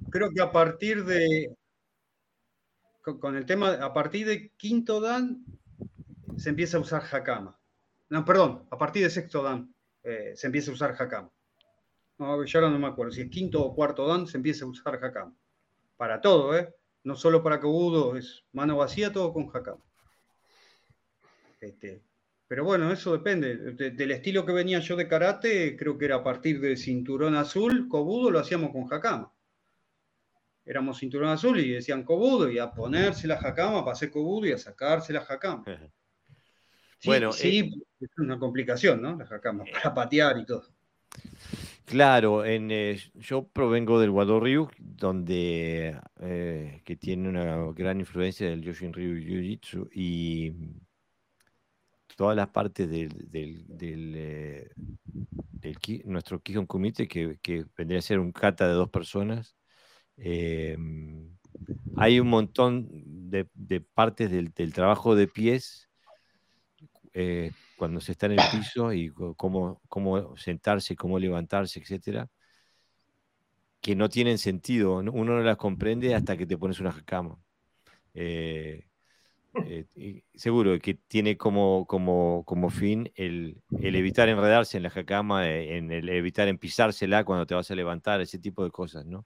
Creo 0.10 0.32
que 0.32 0.42
a 0.42 0.52
partir 0.52 1.06
de, 1.06 1.56
con, 3.02 3.36
el 3.36 3.46
tema, 3.46 3.74
a 3.74 3.94
partir 3.94 4.28
de 4.28 4.52
quinto 4.58 5.00
Dan 5.00 5.46
se 6.38 6.50
empieza 6.50 6.78
a 6.78 6.82
usar 6.82 7.04
Hakama. 7.12 7.60
No, 8.10 8.24
perdón, 8.26 8.68
a 8.70 8.78
partir 8.78 9.04
de 9.04 9.10
sexto 9.10 9.44
Dan 9.44 9.74
eh, 10.04 10.34
se 10.36 10.48
empieza 10.48 10.72
a 10.72 10.74
usar 10.74 10.96
Hakama. 10.98 11.32
No, 12.18 12.44
yo 12.44 12.60
ahora 12.60 12.72
no 12.72 12.80
me 12.80 12.88
acuerdo, 12.88 13.12
si 13.12 13.22
es 13.22 13.30
quinto 13.30 13.64
o 13.64 13.76
cuarto 13.76 14.08
Dan 14.08 14.28
se 14.28 14.38
empieza 14.38 14.66
a 14.66 14.68
usar 14.68 14.96
Hakama. 14.96 15.36
Para 15.96 16.20
todo, 16.20 16.58
¿eh? 16.58 16.74
No 17.04 17.16
solo 17.16 17.44
para 17.44 17.60
Kobudo, 17.60 18.18
es 18.18 18.44
mano 18.54 18.78
vacía, 18.78 19.12
todo 19.12 19.32
con 19.34 19.50
Hakama. 19.54 19.84
Este, 21.62 22.04
pero 22.48 22.64
bueno, 22.64 22.92
eso 22.92 23.14
depende. 23.14 23.56
del 23.74 24.12
estilo 24.12 24.46
que 24.46 24.54
venía 24.54 24.80
yo 24.80 24.96
de 24.96 25.08
karate, 25.08 25.76
creo 25.78 25.98
que 25.98 26.06
era 26.06 26.18
a 26.18 26.24
partir 26.24 26.60
del 26.60 26.78
cinturón 26.78 27.36
azul, 27.36 27.88
Kobudo 27.88 28.32
lo 28.32 28.40
hacíamos 28.40 28.72
con 28.72 28.92
Hakama. 28.92 29.32
Éramos 30.66 30.98
cinturón 30.98 31.30
azul 31.30 31.60
y 31.60 31.72
decían 31.72 32.04
Kobudo 32.04 32.50
y 32.50 32.58
a 32.60 32.72
ponerse 32.72 33.28
la 33.28 33.36
Hakama 33.36 33.82
para 33.82 33.94
hacer 33.94 34.12
Kobudo 34.12 34.48
y 34.48 34.54
a 34.54 34.58
sacarse 34.58 35.14
la 35.14 35.26
Hakama. 35.28 35.64
Sí, 37.00 37.08
bueno, 37.10 37.32
sí, 37.32 37.60
eh, 37.60 37.84
es 38.00 38.10
una 38.18 38.40
complicación, 38.40 39.02
¿no? 39.02 39.16
La 39.18 39.26
Hakama, 39.26 39.66
para 39.72 39.94
patear 39.94 40.40
y 40.40 40.46
todo. 40.46 40.68
Claro, 41.88 42.44
en, 42.44 42.70
eh, 42.70 43.00
yo 43.16 43.48
provengo 43.48 43.98
del 43.98 44.10
Wado 44.10 44.42
Ryu, 44.42 44.70
donde 44.78 45.98
eh, 46.20 46.82
que 46.84 46.98
tiene 46.98 47.30
una 47.30 47.72
gran 47.72 48.02
influencia 48.02 48.50
del 48.50 48.62
Yoshin 48.62 48.92
Ryu 48.92 49.16
Jiu-Jitsu 49.16 49.90
y 49.94 50.52
todas 52.18 52.36
las 52.36 52.50
partes 52.50 52.90
del, 52.90 53.14
eh, 54.18 54.70
nuestro 56.04 56.42
Kihon 56.42 56.66
Kumite, 56.66 57.08
que, 57.08 57.38
vendría 57.78 58.00
a 58.00 58.02
ser 58.02 58.20
un 58.20 58.34
kata 58.34 58.68
de 58.68 58.74
dos 58.74 58.90
personas. 58.90 59.56
Hay 61.96 62.20
un 62.20 62.28
montón 62.28 62.90
de, 63.30 63.80
partes 63.80 64.30
del, 64.30 64.74
trabajo 64.74 65.16
de 65.16 65.30
pies 65.30 65.90
cuando 67.78 68.02
se 68.02 68.14
está 68.14 68.26
en 68.26 68.34
el 68.34 68.40
piso 68.52 68.92
y 68.92 69.12
cómo, 69.38 69.82
cómo 69.88 70.36
sentarse, 70.36 70.96
cómo 70.96 71.20
levantarse, 71.20 71.80
etcétera, 71.80 72.30
que 73.82 73.96
no 73.96 74.10
tienen 74.10 74.38
sentido. 74.38 74.98
Uno 74.98 75.12
no 75.24 75.42
las 75.42 75.58
comprende 75.58 76.14
hasta 76.16 76.36
que 76.36 76.46
te 76.46 76.58
pones 76.58 76.80
una 76.80 76.94
cama. 77.06 77.40
Eh, 78.14 78.88
eh, 79.66 80.24
seguro 80.36 80.78
que 80.80 80.96
tiene 80.96 81.38
como, 81.38 81.86
como, 81.88 82.44
como 82.46 82.70
fin 82.70 83.12
el, 83.16 83.62
el, 83.80 83.96
evitar 83.96 84.30
enredarse 84.30 84.78
en 84.78 84.84
la 84.84 84.90
jacama, 84.90 85.48
eh, 85.48 85.78
en 85.78 85.92
el 85.92 86.10
evitar 86.10 86.48
empizársela 86.48 87.24
cuando 87.24 87.46
te 87.46 87.56
vas 87.56 87.70
a 87.72 87.76
levantar, 87.76 88.22
ese 88.22 88.40
tipo 88.40 88.64
de 88.64 88.72
cosas, 88.72 89.06
¿no? 89.06 89.26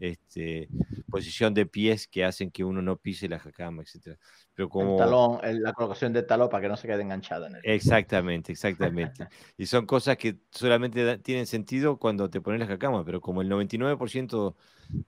Este, 0.00 0.68
posición 1.10 1.52
de 1.52 1.66
pies 1.66 2.08
que 2.08 2.24
hacen 2.24 2.50
que 2.50 2.64
uno 2.64 2.80
no 2.80 2.96
pise 2.96 3.28
la 3.28 3.38
jacama, 3.38 3.82
etc. 3.82 4.18
Pero 4.54 4.70
como... 4.70 4.96
talón, 4.96 5.40
la 5.62 5.74
colocación 5.74 6.14
del 6.14 6.26
talón 6.26 6.48
para 6.48 6.62
que 6.62 6.68
no 6.68 6.76
se 6.76 6.88
quede 6.88 7.02
enganchada 7.02 7.48
en 7.48 7.56
él. 7.56 7.62
Exactamente, 7.64 8.50
exactamente. 8.50 9.28
y 9.58 9.66
son 9.66 9.84
cosas 9.84 10.16
que 10.16 10.38
solamente 10.50 11.18
tienen 11.18 11.46
sentido 11.46 11.98
cuando 11.98 12.30
te 12.30 12.40
pones 12.40 12.60
la 12.60 12.66
jacama, 12.66 13.04
pero 13.04 13.20
como 13.20 13.42
el 13.42 13.50
99% 13.50 14.54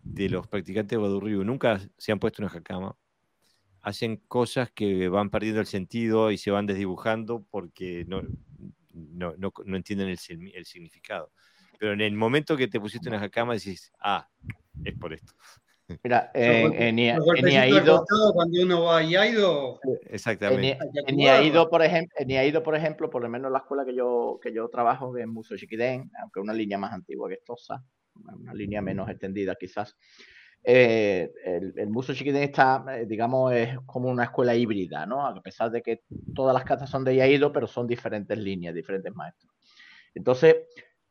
de 0.02 0.28
los 0.28 0.46
practicantes 0.46 0.98
de 0.98 1.02
Badurriu 1.02 1.42
nunca 1.42 1.80
se 1.96 2.12
han 2.12 2.18
puesto 2.18 2.42
una 2.42 2.50
jacama, 2.50 2.94
hacen 3.80 4.16
cosas 4.28 4.70
que 4.70 5.08
van 5.08 5.30
perdiendo 5.30 5.60
el 5.60 5.66
sentido 5.66 6.30
y 6.30 6.38
se 6.38 6.50
van 6.50 6.66
desdibujando 6.66 7.44
porque 7.50 8.04
no, 8.06 8.22
no, 8.92 9.76
entienden 9.76 10.08
el, 10.08 10.18
significado. 10.18 11.32
Pero 11.78 11.92
en 11.92 12.00
el 12.00 12.14
momento 12.14 12.56
que 12.56 12.68
te 12.68 12.78
pusiste 12.78 13.08
una 13.08 13.28
cama 13.28 13.54
decís, 13.54 13.92
ah, 13.98 14.28
es 14.84 14.98
por 14.98 15.12
esto. 15.12 15.32
Mira, 16.02 16.30
en, 16.34 16.98
Iaido. 16.98 18.04
Cuando 18.32 18.62
uno 18.62 18.82
va 18.84 18.98
a 18.98 19.02
Iaido. 19.02 19.80
Exactamente. 20.06 20.78
En, 21.06 21.18
Iaido, 21.18 21.68
por 21.68 21.82
ejemplo, 21.82 22.16
en 22.18 22.62
por 22.62 22.76
ejemplo, 22.76 23.10
por 23.10 23.22
lo 23.22 23.28
menos 23.28 23.50
la 23.50 23.58
escuela 23.58 23.84
que 23.84 23.94
yo, 23.94 24.38
que 24.42 24.52
yo 24.52 24.68
trabajo, 24.68 25.16
en 25.16 25.28
Museo 25.30 25.56
Chiquidén, 25.56 26.10
aunque 26.20 26.40
una 26.40 26.52
línea 26.52 26.78
más 26.78 26.92
antigua 26.92 27.28
que 27.28 27.34
Estosa, 27.34 27.84
una 28.14 28.54
línea 28.54 28.80
menos 28.80 29.08
extendida 29.08 29.54
quizás, 29.58 29.96
eh, 30.64 31.32
el, 31.44 31.74
el 31.76 31.88
Museo 31.88 32.14
Chiquitín 32.14 32.42
está, 32.42 32.84
eh, 32.90 33.04
digamos, 33.06 33.52
es 33.52 33.76
como 33.84 34.08
una 34.08 34.24
escuela 34.24 34.54
híbrida, 34.54 35.04
¿no? 35.06 35.26
A 35.26 35.42
pesar 35.42 35.70
de 35.70 35.82
que 35.82 36.02
todas 36.34 36.54
las 36.54 36.64
catas 36.64 36.88
son 36.88 37.04
de 37.04 37.16
Yaido, 37.16 37.52
pero 37.52 37.66
son 37.66 37.86
diferentes 37.86 38.38
líneas, 38.38 38.74
diferentes 38.74 39.12
maestros. 39.12 39.52
Entonces, 40.14 40.56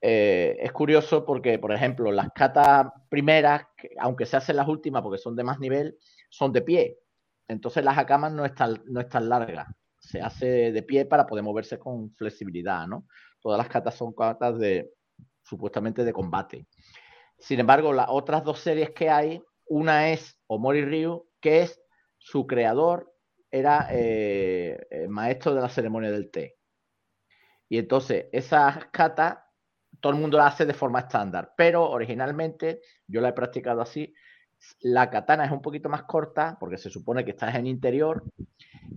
eh, 0.02 0.58
es 0.60 0.72
curioso 0.72 1.24
porque, 1.24 1.60
por 1.60 1.72
ejemplo, 1.72 2.12
las 2.12 2.30
catas 2.34 2.88
primeras, 3.08 3.68
aunque 4.00 4.26
se 4.26 4.38
hacen 4.38 4.56
las 4.56 4.68
últimas 4.68 5.04
porque 5.04 5.20
son 5.20 5.36
de 5.36 5.44
más 5.44 5.60
nivel, 5.60 5.98
son 6.30 6.52
de 6.52 6.64
pie. 6.64 6.98
Entonces 7.48 7.84
las 7.84 7.98
acamas 7.98 8.34
no 8.34 8.44
están, 8.44 8.82
no 8.86 9.00
están 9.00 9.30
largas. 9.30 9.68
Se 10.00 10.20
hace 10.20 10.72
de 10.72 10.84
pie 10.84 11.06
para 11.06 11.28
poder 11.28 11.44
moverse 11.44 11.78
con 11.78 12.12
flexibilidad, 12.16 12.88
¿no? 12.88 13.06
Todas 13.40 13.60
las 13.60 13.68
catas 13.68 13.96
son 13.96 14.14
catas 14.14 14.58
de 14.58 14.92
supuestamente 15.44 16.04
de 16.04 16.14
combate. 16.14 16.66
Sin 17.38 17.60
embargo, 17.60 17.94
las 17.94 18.08
otras 18.10 18.44
dos 18.44 18.60
series 18.60 18.92
que 18.92 19.10
hay, 19.10 19.42
una 19.68 20.10
es 20.10 20.40
Omori 20.48 20.86
Ryu, 20.86 21.28
que 21.40 21.62
es 21.62 21.82
su 22.18 22.48
creador, 22.48 23.14
era 23.52 23.88
eh, 23.92 25.08
maestro 25.10 25.54
de 25.54 25.62
la 25.62 25.70
ceremonia 25.70 26.12
del 26.12 26.32
té. 26.32 26.58
Y 27.68 27.78
entonces, 27.78 28.26
esas 28.32 28.86
katas, 28.92 29.40
todo 30.02 30.14
el 30.14 30.20
mundo 30.20 30.38
las 30.38 30.54
hace 30.54 30.66
de 30.66 30.74
forma 30.74 31.00
estándar, 31.00 31.54
pero 31.56 31.90
originalmente 31.90 32.82
yo 33.08 33.22
la 33.22 33.30
he 33.30 33.34
practicado 33.34 33.82
así. 33.82 34.14
La 34.82 35.10
katana 35.10 35.46
es 35.46 35.52
un 35.52 35.62
poquito 35.62 35.90
más 35.90 36.04
corta, 36.04 36.58
porque 36.60 36.78
se 36.78 36.90
supone 36.90 37.24
que 37.24 37.32
estás 37.32 37.56
en 37.56 37.68
interior, 37.68 38.24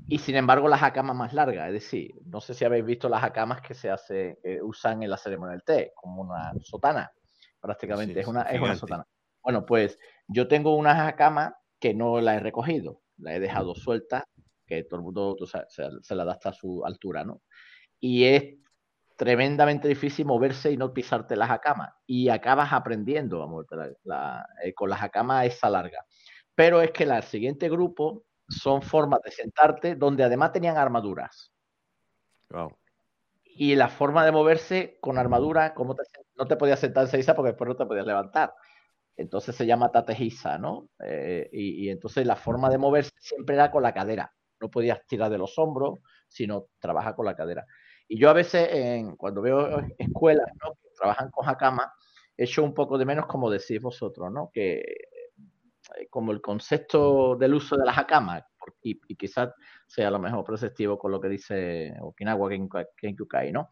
y 0.09 0.18
sin 0.18 0.36
embargo 0.36 0.68
las 0.68 0.82
hakamas 0.82 1.16
más 1.16 1.32
largas. 1.32 1.68
Es 1.68 1.74
decir, 1.74 2.14
no 2.26 2.40
sé 2.40 2.55
si 2.55 2.64
habéis 2.64 2.85
visto 2.85 3.09
las 3.09 3.22
hakamas 3.22 3.60
que 3.62 3.74
se 3.74 3.90
hace, 3.90 4.39
usan 4.62 5.02
en 5.02 5.10
la 5.10 5.16
ceremonia 5.16 5.52
del 5.52 5.62
té, 5.62 5.93
como 5.94 6.22
una 6.22 6.52
sotana 6.60 7.10
prácticamente, 7.64 8.20
es, 8.20 8.26
una, 8.26 8.43
es 8.43 8.60
una 8.60 8.76
sotana. 8.76 9.06
Bueno, 9.43 9.64
pues 9.64 9.98
yo 10.26 10.48
tengo 10.48 10.76
una 10.76 11.16
cama 11.16 11.56
que 11.78 11.94
no 11.94 12.20
la 12.20 12.35
he 12.35 12.40
recogido, 12.40 13.01
la 13.18 13.35
he 13.35 13.40
dejado 13.40 13.74
suelta, 13.74 14.28
que 14.66 14.85
todo 14.85 14.97
el 15.01 15.05
mundo 15.05 15.36
se, 15.68 16.14
la 16.14 16.24
da 16.24 16.32
hasta 16.32 16.52
su 16.52 16.85
altura, 16.85 17.24
¿no? 17.24 17.43
Y 18.01 18.24
es 18.24 18.56
tremendamente 19.16 19.89
difícil 19.89 20.27
moverse 20.27 20.73
y 20.73 20.77
no 20.77 20.93
pisarte 20.93 21.36
las 21.36 21.51
acamas. 21.51 21.93
Y 22.07 22.28
acabas 22.28 22.73
aprendiendo 22.73 23.43
a 23.43 23.47
moverte 23.47 23.97
eh, 24.62 24.74
con 24.74 24.91
las 24.91 25.03
acamas 25.03 25.47
esa 25.47 25.70
larga. 25.70 26.05
Pero 26.55 26.81
es 26.81 26.91
que 26.93 27.05
el 27.05 27.23
siguiente 27.23 27.69
grupo 27.69 28.24
son 28.49 28.82
formas 28.82 29.20
de 29.24 29.31
sentarte 29.31 29.95
donde 29.97 30.24
además 30.24 30.53
tenían 30.53 30.77
armaduras. 30.77 31.53
Wow 32.51 32.77
y 33.57 33.77
la 33.77 33.89
forma 33.89 34.24
de 34.24 34.32
moverse 34.32 34.99
con 35.01 35.16
armadura, 35.19 35.74
como 35.74 35.97
no 36.36 36.47
te 36.47 36.57
podías 36.57 36.81
sentar 36.81 37.05
en 37.05 37.11
seisa 37.11 37.35
porque 37.35 37.51
después 37.51 37.69
no 37.69 37.77
te 37.77 37.86
podías 37.86 38.07
levantar. 38.07 38.53
Entonces 39.16 39.55
se 39.55 39.66
llama 39.66 39.93
tatejisa, 39.93 40.59
¿no? 40.59 40.89
Eh, 40.99 41.49
y, 41.53 41.89
entonces 41.89 42.27
la 42.27 42.35
forma 42.35 42.69
de 42.69 42.78
moverse 42.78 43.12
siempre 43.20 43.55
era 43.55 43.70
con 43.70 43.82
la 43.85 43.95
cadera. 43.95 44.32
No 44.61 44.70
podías 44.70 45.07
tirar 45.07 45.31
de 45.31 45.39
los 45.39 45.57
hombros, 45.59 46.01
sino 46.28 46.66
trabaja 46.81 47.15
con 47.15 47.27
la 47.27 47.36
cadera. 47.36 47.65
Y 48.09 48.18
yo 48.18 48.31
a 48.31 48.35
veces, 48.35 48.68
en, 48.70 49.16
cuando 49.16 49.43
veo 49.43 49.81
escuelas 49.98 50.47
que 50.82 50.90
trabajan 50.97 51.31
con 51.31 51.48
hakama, 51.48 51.93
echo 52.36 52.62
un 52.62 52.74
poco 52.74 52.98
de 52.98 53.05
menos, 53.05 53.26
como 53.26 53.51
decís 53.51 53.81
vosotros, 53.81 54.31
¿no? 54.32 54.51
Que 54.52 54.81
eh, 54.81 56.09
como 56.10 56.32
el 56.32 56.40
concepto 56.40 57.36
del 57.36 57.55
uso 57.55 57.76
de 57.76 57.85
las 57.85 57.97
hakamas, 57.97 58.44
y, 58.82 58.98
quizás 59.16 59.51
sea 59.86 60.10
lo 60.10 60.18
mejor 60.18 60.44
perceptivo 60.44 60.98
con 60.98 61.12
lo 61.12 61.20
que 61.20 61.28
dice 61.28 61.94
Okinawa 62.01 62.51
Kenkukai, 62.97 63.52
¿no? 63.52 63.68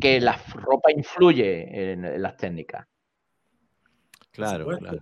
Que 0.00 0.20
la 0.20 0.38
ropa 0.54 0.90
influye 0.90 1.92
en, 1.92 2.20
las 2.20 2.36
técnicas. 2.36 2.86
Claro, 4.32 4.66
claro. 4.78 4.98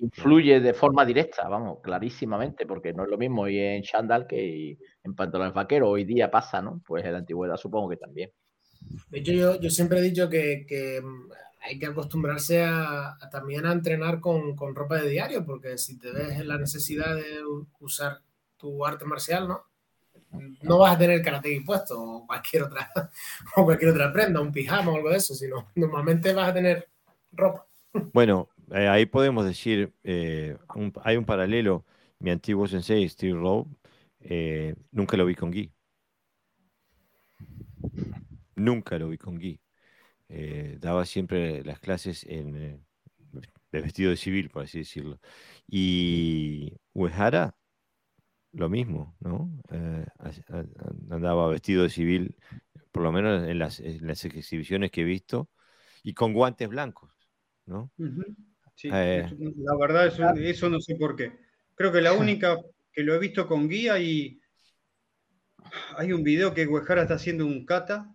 Influye 0.00 0.60
de 0.60 0.74
forma 0.74 1.04
directa, 1.04 1.48
vamos, 1.48 1.78
clarísimamente, 1.82 2.66
porque 2.66 2.92
no 2.92 3.04
es 3.04 3.10
lo 3.10 3.18
mismo 3.18 3.48
ir 3.48 3.62
en 3.62 3.82
chandal 3.82 4.26
que 4.26 4.78
en 5.02 5.14
pantalones 5.14 5.54
vaqueros. 5.54 5.88
Hoy 5.88 6.04
día 6.04 6.30
pasa, 6.30 6.62
¿no? 6.62 6.80
Pues 6.86 7.04
en 7.04 7.12
la 7.12 7.18
antigüedad 7.18 7.56
supongo 7.56 7.88
que 7.88 7.96
también. 7.96 8.30
De 9.10 9.18
hecho, 9.18 9.32
yo, 9.32 9.60
yo 9.60 9.70
siempre 9.70 9.98
he 9.98 10.02
dicho 10.02 10.28
que, 10.28 10.64
que 10.68 11.02
hay 11.60 11.78
que 11.78 11.86
acostumbrarse 11.86 12.64
a, 12.64 13.16
también 13.30 13.66
a 13.66 13.72
entrenar 13.72 14.20
con, 14.20 14.54
con, 14.54 14.74
ropa 14.74 14.96
de 14.96 15.10
diario, 15.10 15.44
porque 15.44 15.78
si 15.78 15.98
te 15.98 16.12
ves 16.12 16.38
en 16.38 16.48
la 16.48 16.58
necesidad 16.58 17.16
de 17.16 17.42
usar 17.80 18.20
tu 18.56 18.84
arte 18.84 19.04
marcial, 19.04 19.48
¿no? 19.48 19.62
No 20.62 20.78
vas 20.78 20.94
a 20.94 20.98
tener 20.98 21.22
karate 21.22 21.62
puesto 21.64 22.00
o 22.00 22.26
cualquier 22.26 22.64
otra, 22.64 22.90
o 23.56 23.64
cualquier 23.64 23.90
otra 23.92 24.12
prenda, 24.12 24.40
un 24.40 24.52
pijama 24.52 24.92
o 24.92 24.96
algo 24.96 25.10
de 25.10 25.16
eso, 25.16 25.34
sino 25.34 25.68
normalmente 25.74 26.32
vas 26.34 26.50
a 26.50 26.54
tener 26.54 26.88
ropa. 27.32 27.66
Bueno, 28.12 28.48
eh, 28.72 28.88
ahí 28.88 29.06
podemos 29.06 29.44
decir, 29.44 29.92
eh, 30.04 30.56
hay 31.04 31.16
un 31.16 31.24
paralelo. 31.24 31.84
Mi 32.20 32.30
antiguo 32.30 32.66
sensei, 32.66 33.08
Steve 33.08 33.38
Rowe, 33.38 33.66
eh, 34.20 34.74
nunca 34.90 35.16
lo 35.16 35.26
vi 35.26 35.34
con 35.34 35.50
Gui. 35.50 35.72
Nunca 38.56 38.98
lo 38.98 39.08
vi 39.08 39.18
con 39.18 39.38
Gui. 39.38 39.60
daba 40.80 41.04
siempre 41.06 41.62
las 41.64 41.80
clases 41.80 42.24
en 42.24 42.84
de 43.72 43.80
vestido 43.80 44.10
de 44.10 44.16
civil, 44.16 44.50
por 44.50 44.64
así 44.64 44.78
decirlo. 44.78 45.20
Y 45.66 46.74
Uehara 46.94 47.56
lo 48.52 48.68
mismo, 48.68 49.16
¿no? 49.20 49.50
Eh, 49.70 50.06
andaba 51.10 51.48
vestido 51.48 51.82
de 51.82 51.90
civil, 51.90 52.36
por 52.92 53.02
lo 53.02 53.12
menos 53.12 53.46
en 53.46 53.58
las, 53.58 53.80
exhibiciones 53.80 54.90
que 54.90 55.02
he 55.02 55.04
visto, 55.04 55.50
y 56.02 56.14
con 56.14 56.32
guantes 56.32 56.68
blancos, 56.68 57.12
¿no? 57.66 57.92
Sí, 58.78 58.88
eh, 58.92 59.28
la 59.56 59.76
verdad, 59.76 60.06
eso, 60.06 60.22
eso, 60.36 60.70
no 60.70 60.80
sé 60.80 60.94
por 60.94 61.16
qué. 61.16 61.32
Creo 61.74 61.90
que 61.90 62.00
la 62.00 62.12
única 62.12 62.56
que 62.92 63.02
lo 63.02 63.12
he 63.12 63.18
visto 63.18 63.48
con 63.48 63.68
guía 63.68 63.98
y 63.98 64.40
hay 65.96 66.12
un 66.12 66.22
video 66.22 66.54
que 66.54 66.64
Guejara 66.64 67.02
está 67.02 67.14
haciendo 67.14 67.44
un 67.44 67.66
kata, 67.66 68.14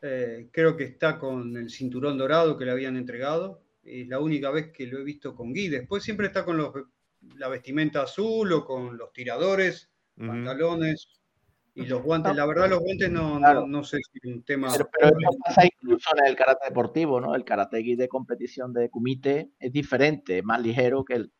eh, 0.00 0.48
creo 0.50 0.78
que 0.78 0.84
está 0.84 1.18
con 1.18 1.54
el 1.58 1.68
cinturón 1.68 2.16
dorado 2.16 2.56
que 2.56 2.64
le 2.64 2.70
habían 2.70 2.96
entregado, 2.96 3.64
es 3.84 4.08
la 4.08 4.18
única 4.18 4.50
vez 4.50 4.72
que 4.72 4.86
lo 4.86 4.98
he 4.98 5.04
visto 5.04 5.34
con 5.34 5.52
guía. 5.52 5.72
Después 5.72 6.02
siempre 6.02 6.28
está 6.28 6.42
con 6.42 6.56
los 6.56 6.72
la 7.36 7.48
vestimenta 7.48 8.02
azul 8.02 8.50
o 8.50 8.64
con 8.64 8.96
los 8.96 9.12
tiradores, 9.12 9.90
pantalones 10.16 11.21
y 11.74 11.86
los 11.86 12.02
guantes. 12.02 12.34
La 12.36 12.46
verdad, 12.46 12.68
los 12.68 12.80
guantes 12.80 13.10
no, 13.10 13.38
no, 13.38 13.84
sé 13.84 13.98
si 13.98 14.18
es 14.22 14.34
un 14.34 14.42
tema. 14.44 14.68
Pero, 14.72 15.08
eso 15.08 15.38
pasa 15.44 15.64
incluso 15.64 16.10
en 16.16 16.26
el 16.26 16.36
karate 16.36 16.66
deportivo, 16.68 17.20
¿no? 17.20 17.34
El 17.34 17.44
karate 17.44 17.82
de 17.82 18.08
competición 18.08 18.72
de 18.72 18.90
kumite 18.90 19.52
es 19.58 19.72
diferente, 19.72 20.38
es 20.38 20.44
más 20.44 20.60
ligero 20.60 21.04
que 21.04 21.14
el 21.14 21.32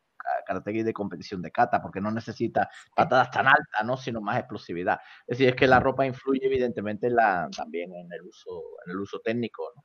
karate 0.45 0.83
de 0.83 0.93
competición 0.93 1.41
de 1.41 1.51
kata, 1.51 1.81
porque 1.81 2.01
no 2.01 2.11
necesita 2.11 2.69
patadas 2.95 3.29
tan 3.31 3.47
altas, 3.47 3.85
¿no? 3.85 3.97
Sino 3.97 4.21
más 4.21 4.39
explosividad. 4.39 4.99
Es 5.27 5.37
decir, 5.37 5.49
es 5.49 5.55
que 5.55 5.67
la 5.67 5.79
ropa 5.79 6.05
influye 6.05 6.45
evidentemente 6.45 7.09
la, 7.09 7.49
también 7.55 7.93
en 7.93 8.11
el 8.11 8.21
uso, 8.23 8.61
en 8.85 8.91
el 8.91 8.99
uso 8.99 9.19
técnico, 9.19 9.71
¿no? 9.75 9.83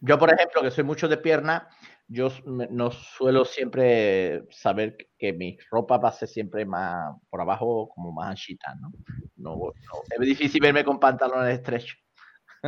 Yo, 0.00 0.18
por 0.18 0.32
ejemplo, 0.32 0.62
que 0.62 0.70
soy 0.70 0.84
mucho 0.84 1.08
de 1.08 1.18
pierna, 1.18 1.68
yo 2.06 2.30
no 2.44 2.90
suelo 2.90 3.44
siempre 3.44 4.44
saber 4.50 4.96
que 5.18 5.32
mi 5.34 5.58
ropa 5.70 6.10
ser 6.12 6.28
siempre 6.28 6.64
más 6.64 7.14
por 7.28 7.40
abajo, 7.40 7.90
como 7.94 8.12
más 8.12 8.30
anchita, 8.30 8.74
¿no? 8.80 8.92
No, 9.36 9.72
Es 10.10 10.20
difícil 10.20 10.60
verme 10.62 10.84
con 10.84 10.98
pantalones 10.98 11.58
estrechos. 11.58 11.98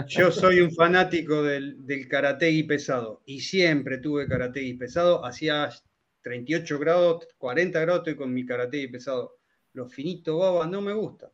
Yo 0.08 0.30
soy 0.30 0.60
un 0.60 0.72
fanático 0.72 1.42
del, 1.42 1.86
del 1.86 2.06
y 2.50 2.62
pesado 2.64 3.22
y 3.24 3.40
siempre 3.40 3.98
tuve 3.98 4.28
y 4.56 4.74
pesado. 4.74 5.24
Hacía 5.24 5.70
38 6.22 6.78
grados, 6.78 7.26
40 7.38 7.80
grados 7.80 8.00
estoy 8.00 8.16
con 8.16 8.32
mi 8.34 8.42
y 8.42 8.88
pesado. 8.88 9.38
Los 9.72 9.94
finitos 9.94 10.38
baba 10.38 10.66
no 10.66 10.82
me 10.82 10.92
gusta. 10.92 11.30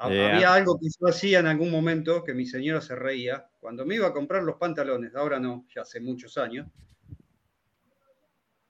Eh, 0.00 0.30
había 0.32 0.54
algo 0.54 0.78
que 0.78 0.86
yo 0.88 1.08
hacía 1.08 1.40
en 1.40 1.46
algún 1.46 1.70
momento 1.70 2.22
que 2.22 2.32
mi 2.32 2.46
señora 2.46 2.80
se 2.80 2.94
reía. 2.94 3.48
Cuando 3.58 3.84
me 3.84 3.96
iba 3.96 4.06
a 4.06 4.12
comprar 4.12 4.44
los 4.44 4.56
pantalones, 4.56 5.14
ahora 5.16 5.40
no, 5.40 5.66
ya 5.74 5.82
hace 5.82 6.00
muchos 6.00 6.38
años, 6.38 6.68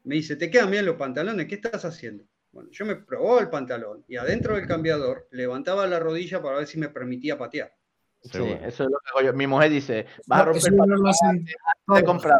me 0.05 0.15
dice, 0.15 0.37
¿te 0.37 0.51
quedan 0.51 0.71
bien 0.71 0.87
los 0.87 0.97
pantalones? 0.97 1.47
¿Qué 1.47 1.57
estás 1.57 1.85
haciendo? 1.85 2.25
Bueno, 2.51 2.71
yo 2.73 2.87
me 2.87 2.97
probaba 2.97 3.41
el 3.41 3.51
pantalón 3.51 4.05
y 4.09 4.17
adentro 4.17 4.57
del 4.57 4.67
cambiador 4.67 5.29
levantaba 5.33 5.87
la 5.87 5.99
rodilla 5.99 6.41
para 6.41 6.59
ver 6.59 6.67
si 6.67 6.79
me 6.79 6.89
permitía 6.89 7.37
patear. 7.37 7.75
Sí, 8.23 8.43
eso 8.63 8.85
es 8.85 8.91
lo 8.91 8.99
que 8.99 9.11
hago 9.11 9.21
yo. 9.21 9.33
Mi 9.35 9.47
mujer 9.47 9.71
dice, 9.71 10.07
vas 10.27 10.41
a 10.41 10.45
romper 10.47 10.73
el 10.73 10.79
pantalón 10.79 11.45
de 11.89 12.05
comprar. 12.05 12.39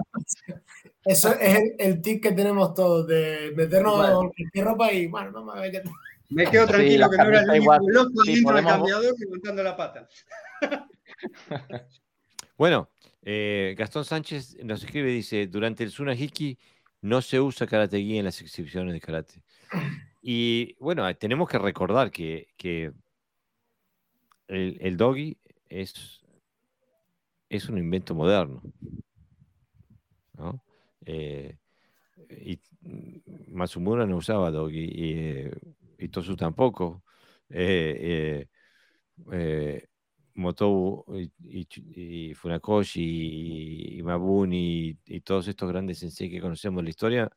Eso 1.05 1.33
es 1.35 1.57
el, 1.57 1.75
el 1.79 2.03
tic 2.03 2.23
que 2.23 2.33
tenemos 2.33 2.75
todos, 2.75 3.07
de 3.07 3.53
meternos 3.55 4.31
en 4.55 4.65
ropa 4.65 4.91
y, 4.93 5.07
bueno, 5.07 5.31
no 5.31 5.45
me 5.45 5.71
que... 5.71 5.83
Me 6.31 6.47
quedo 6.47 6.67
tranquilo 6.67 7.11
que 7.11 7.17
no 7.17 7.25
era 7.25 7.41
el 7.41 7.51
único 7.51 7.79
loco 7.91 8.23
dentro 8.25 8.55
del 8.55 8.65
cambiador 8.65 9.15
levantando 9.19 9.63
la 9.63 9.77
pata. 9.77 10.09
bueno, 12.59 12.91
eh, 13.23 13.75
Gastón 13.79 14.05
Sánchez 14.05 14.57
nos 14.63 14.83
escribe, 14.85 15.11
dice, 15.11 15.47
durante 15.47 15.85
el 15.85 15.91
Sunahiki 15.91 16.59
no 17.03 17.23
se 17.23 17.41
usa 17.41 17.67
karate 17.67 17.99
en 17.99 18.25
las 18.25 18.41
exhibiciones 18.43 18.93
de 18.93 19.01
karate. 19.01 19.43
Y 20.21 20.75
bueno, 20.81 21.15
tenemos 21.17 21.49
que 21.49 21.59
recordar 21.59 22.11
que, 22.11 22.49
el, 24.49 24.79
el, 24.81 24.97
doggy 24.97 25.39
es, 25.69 26.21
es 27.49 27.69
un 27.69 27.79
invento 27.79 28.15
moderno. 28.15 28.63
¿no? 30.35 30.63
Eh, 31.07 31.57
y 32.31 32.61
Matsumura 33.49 34.07
no 34.07 34.17
usaba 34.17 34.51
doggy 34.51 34.85
y, 34.85 35.13
eh, 35.13 35.53
Tosu 36.07 36.37
tampoco. 36.37 37.03
Eh, 37.51 38.47
eh 39.33 39.89
Motou 40.39 41.05
y, 41.41 42.33
Funakoshi 42.35 43.99
y, 43.99 44.03
Mabuni 44.03 44.97
y, 45.05 45.21
todos 45.21 45.49
estos 45.49 45.69
grandes 45.69 45.99
sensei 45.99 46.31
que 46.31 46.41
conocemos 46.41 46.81
en 46.81 46.85
la 46.85 46.91
historia 46.91 47.31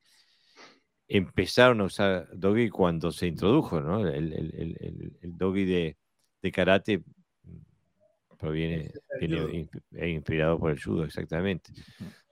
empezaron 1.07 1.81
a 1.81 1.85
usar 1.85 2.29
dogi 2.33 2.69
cuando 2.69 3.11
se 3.11 3.27
introdujo, 3.27 3.81
¿no? 3.81 4.07
El, 4.07 4.31
el, 4.31 5.17
el, 5.21 5.37
dogi 5.37 5.65
de, 5.65 5.97
de, 6.41 6.51
karate 6.51 7.03
proviene, 8.37 8.93
viene 9.19 9.67
inspirado 10.07 10.57
por 10.57 10.71
el 10.71 10.81
judo, 10.81 11.03
exactamente. 11.03 11.73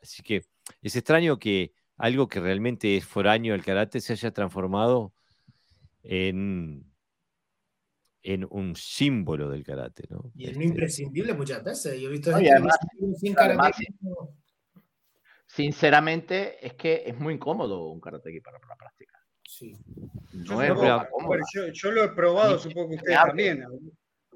Así 0.01 0.23
que 0.23 0.45
es 0.81 0.95
extraño 0.95 1.38
que 1.39 1.73
algo 1.97 2.27
que 2.30 2.39
realmente 2.39 2.95
es 2.95 3.06
foráneo 3.06 3.53
al 3.53 3.65
karate 3.65 3.99
se 3.99 4.14
haya 4.14 4.31
transformado 4.31 5.14
en, 6.03 6.85
en 8.23 8.47
un 8.49 8.76
símbolo 8.76 9.49
del 9.49 9.63
karate, 9.63 10.07
¿no? 10.09 10.31
Y 10.35 10.45
es 10.45 10.51
este 10.51 10.63
imprescindible 10.63 11.34
muchas 11.34 11.63
veces. 11.63 11.99
Yo 11.99 12.09
he 12.09 12.11
visto 12.11 12.34
además, 12.34 12.77
sin 13.17 13.34
karate. 13.34 13.88
sinceramente, 15.45 16.65
es 16.65 16.73
que 16.73 17.03
es 17.05 17.17
muy 17.19 17.35
incómodo 17.35 17.89
un 17.89 17.99
karate 17.99 18.41
para 18.41 18.59
la 18.67 18.76
práctica. 18.76 19.19
Sí. 19.47 19.76
No 20.34 20.63
yo, 20.63 21.34
es 21.34 21.73
yo, 21.73 21.91
lo 21.91 22.03
he 22.03 22.09
probado, 22.09 22.59
supongo 22.59 22.89
que 22.89 22.95
ustedes 22.97 23.17
también. 23.17 23.65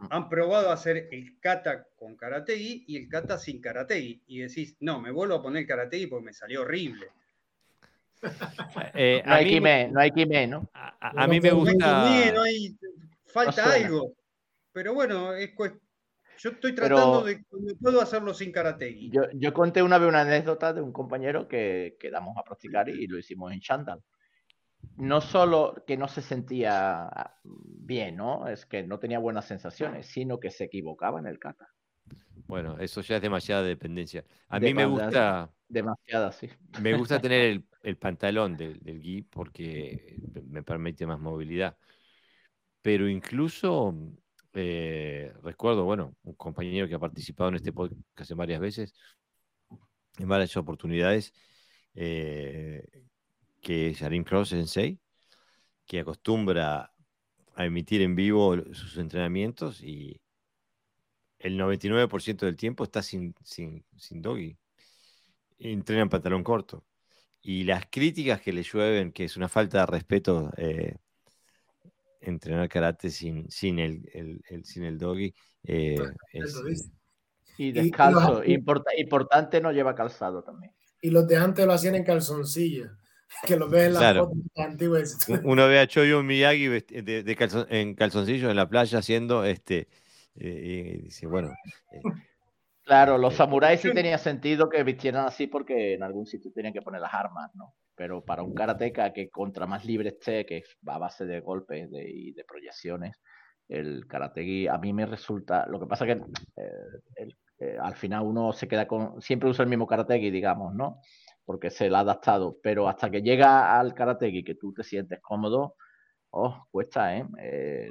Han 0.09 0.27
probado 0.27 0.71
hacer 0.71 1.07
el 1.11 1.39
kata 1.39 1.87
con 1.95 2.17
karategi 2.17 2.83
y 2.87 2.97
el 2.97 3.07
kata 3.07 3.37
sin 3.37 3.61
karategi. 3.61 4.21
Y 4.27 4.39
decís, 4.39 4.75
no, 4.79 4.99
me 4.99 5.11
vuelvo 5.11 5.35
a 5.35 5.41
poner 5.41 5.65
karategi 5.65 6.07
porque 6.07 6.25
me 6.25 6.33
salió 6.33 6.63
horrible. 6.63 7.07
Eh, 8.95 9.23
no, 9.25 9.33
hay 9.33 9.49
kime, 9.49 9.89
no 9.91 9.99
hay 9.99 10.11
kime, 10.11 10.47
¿no? 10.47 10.69
A, 10.73 11.27
mí 11.27 11.41
me 11.41 11.51
gusta. 11.51 12.31
No 12.33 12.41
hay, 12.43 12.77
falta 13.25 13.73
algo. 13.73 14.13
Pero 14.71 14.93
bueno, 14.93 15.33
es 15.33 15.51
yo 16.37 16.49
estoy 16.49 16.75
tratando 16.75 17.23
de 17.23 17.43
puedo 17.79 18.01
hacerlo 18.01 18.33
sin 18.33 18.51
karate. 18.51 19.09
Yo, 19.09 19.23
yo, 19.33 19.53
conté 19.53 19.81
una 19.81 19.97
vez 19.97 20.09
una 20.09 20.21
anécdota 20.21 20.73
de 20.73 20.81
un 20.81 20.91
compañero 20.91 21.47
que 21.47 21.95
quedamos 21.99 22.37
a 22.37 22.43
practicar 22.43 22.89
y 22.89 23.07
lo 23.07 23.17
hicimos 23.17 23.51
en 23.53 23.61
Chandal. 23.61 24.03
No 24.97 25.21
solo 25.21 25.83
que 25.87 25.95
no 25.95 26.07
se 26.07 26.21
sentía 26.21 27.09
bien, 27.43 28.17
¿no? 28.17 28.47
Es 28.47 28.65
que 28.65 28.83
no 28.83 28.99
tenía 28.99 29.19
buenas 29.19 29.45
sensaciones, 29.45 30.07
sino 30.07 30.39
que 30.39 30.51
se 30.51 30.65
equivocaba 30.65 31.19
en 31.19 31.27
el 31.27 31.39
kata. 31.39 31.69
Bueno, 32.47 32.77
eso 32.79 33.01
ya 33.01 33.15
es 33.15 33.21
demasiada 33.21 33.63
dependencia. 33.63 34.25
A 34.49 34.59
mí 34.59 34.73
me 34.73 34.85
gusta. 34.85 35.49
Demasiada, 35.69 36.31
sí. 36.31 36.49
Me 36.81 36.95
gusta 36.95 37.19
tener 37.19 37.41
el, 37.41 37.65
pantalón 37.97 38.57
del, 38.57 38.79
del 38.79 38.99
gui 39.01 39.21
porque 39.23 40.17
me 40.47 40.63
permite 40.63 41.05
más 41.05 41.19
movilidad. 41.19 41.77
Pero 42.81 43.09
incluso 43.09 43.95
eh, 44.53 45.33
recuerdo, 45.41 45.83
bueno, 45.83 46.15
un 46.23 46.35
compañero 46.35 46.87
que 46.87 46.95
ha 46.95 46.99
participado 46.99 47.49
en 47.49 47.55
este 47.55 47.73
podcast 47.73 48.31
varias 48.33 48.59
veces, 48.61 48.93
en 50.17 50.27
varias 50.27 50.55
oportunidades, 50.57 51.33
eh, 51.95 52.87
que 53.61 53.89
es 53.89 54.01
Arim 54.03 54.23
Cross 54.23 54.49
Sensei, 54.49 54.99
que 55.85 55.99
acostumbra 55.99 56.93
a 57.55 57.65
emitir 57.65 58.01
en 58.01 58.15
vivo 58.15 58.55
sus 58.73 58.97
entrenamientos 58.97 59.81
y 59.83 60.21
el 61.39 61.57
99% 61.57 62.45
del 62.45 62.55
tiempo 62.57 62.83
está 62.83 63.01
sin, 63.03 63.35
sin, 63.43 63.85
sin 63.97 64.21
doggy. 64.21 64.57
Entrena 65.59 66.03
en 66.03 66.09
pantalón 66.09 66.43
corto. 66.43 66.85
Y 67.43 67.65
las 67.65 67.85
críticas 67.89 68.41
que 68.41 68.53
le 68.53 68.63
llueven, 68.63 69.11
que 69.11 69.25
es 69.25 69.35
una 69.35 69.49
falta 69.49 69.81
de 69.81 69.85
respeto 69.85 70.49
eh, 70.55 70.95
entrenar 72.21 72.69
karate 72.69 73.09
sin, 73.09 73.51
sin, 73.51 73.79
el, 73.79 74.09
el, 74.13 74.65
sin 74.65 74.85
el 74.85 74.97
doggy. 74.97 75.33
Eh, 75.65 75.97
y 77.57 77.71
descalzo. 77.71 78.43
importante 78.45 79.61
no 79.61 79.71
lleva 79.71 79.93
calzado 79.93 80.41
también. 80.41 80.73
Y 81.01 81.09
los 81.09 81.27
de 81.27 81.35
antes 81.35 81.65
lo 81.65 81.73
hacían 81.73 81.95
en 81.95 82.03
calzoncillo. 82.03 82.91
Que 83.47 83.57
lo 83.57 83.67
ves 83.67 83.87
en 83.87 83.93
las 83.95 84.15
fotos 84.15 84.37
antiguas. 84.57 85.17
Uno 85.43 85.67
ve 85.67 85.79
a 85.79 85.87
Choyo 85.87 86.21
Miyagi 86.21 86.67
de, 86.67 87.23
de 87.23 87.65
en 87.71 87.95
calzoncillo 87.95 88.51
en 88.51 88.55
la 88.55 88.69
playa 88.69 88.99
haciendo 88.99 89.43
este 89.43 89.87
eh, 90.35 90.97
y 90.99 91.01
dice, 91.05 91.25
bueno. 91.25 91.51
Eh, 91.91 92.01
claro, 92.83 93.17
los 93.17 93.33
eh, 93.33 93.37
samuráis 93.37 93.81
sí 93.81 93.93
tenía 93.93 94.17
sentido 94.17 94.69
que 94.69 94.83
vistieran 94.83 95.25
así 95.25 95.47
porque 95.47 95.93
en 95.93 96.03
algún 96.03 96.25
sitio 96.25 96.51
tenían 96.53 96.73
que 96.73 96.81
poner 96.81 97.01
las 97.01 97.13
armas, 97.13 97.51
¿no? 97.55 97.73
Pero 97.95 98.23
para 98.23 98.43
un 98.43 98.53
karateca 98.53 99.13
que 99.13 99.29
contra 99.29 99.67
más 99.67 99.85
libre 99.85 100.09
esté, 100.09 100.45
que 100.45 100.63
va 100.87 100.95
a 100.95 100.99
base 100.99 101.25
de 101.25 101.39
golpes 101.39 101.89
y 101.91 102.31
de 102.33 102.43
proyecciones, 102.43 103.21
el 103.67 104.07
karategi 104.07 104.67
a 104.67 104.77
mí 104.77 104.93
me 104.93 105.05
resulta. 105.05 105.65
Lo 105.67 105.79
que 105.79 105.85
pasa 105.85 106.05
que 106.05 106.21
al 107.81 107.95
final 107.95 108.23
uno 108.23 108.51
se 108.53 108.67
queda 108.67 108.87
con. 108.87 109.21
Siempre 109.21 109.49
usa 109.49 109.63
el 109.63 109.69
mismo 109.69 109.87
karategi, 109.87 110.31
digamos, 110.31 110.73
¿no? 110.73 110.99
Porque 111.45 111.69
se 111.69 111.89
le 111.89 111.95
ha 111.95 111.99
adaptado. 111.99 112.57
Pero 112.61 112.87
hasta 112.87 113.09
que 113.09 113.21
llega 113.21 113.79
al 113.79 113.93
karategi 113.93 114.43
que 114.43 114.55
tú 114.55 114.73
te 114.73 114.83
sientes 114.83 115.19
cómodo, 115.21 115.75
oh, 116.33 116.67
cuesta, 116.71 117.15
¿eh? 117.15 117.25
eh 117.39 117.89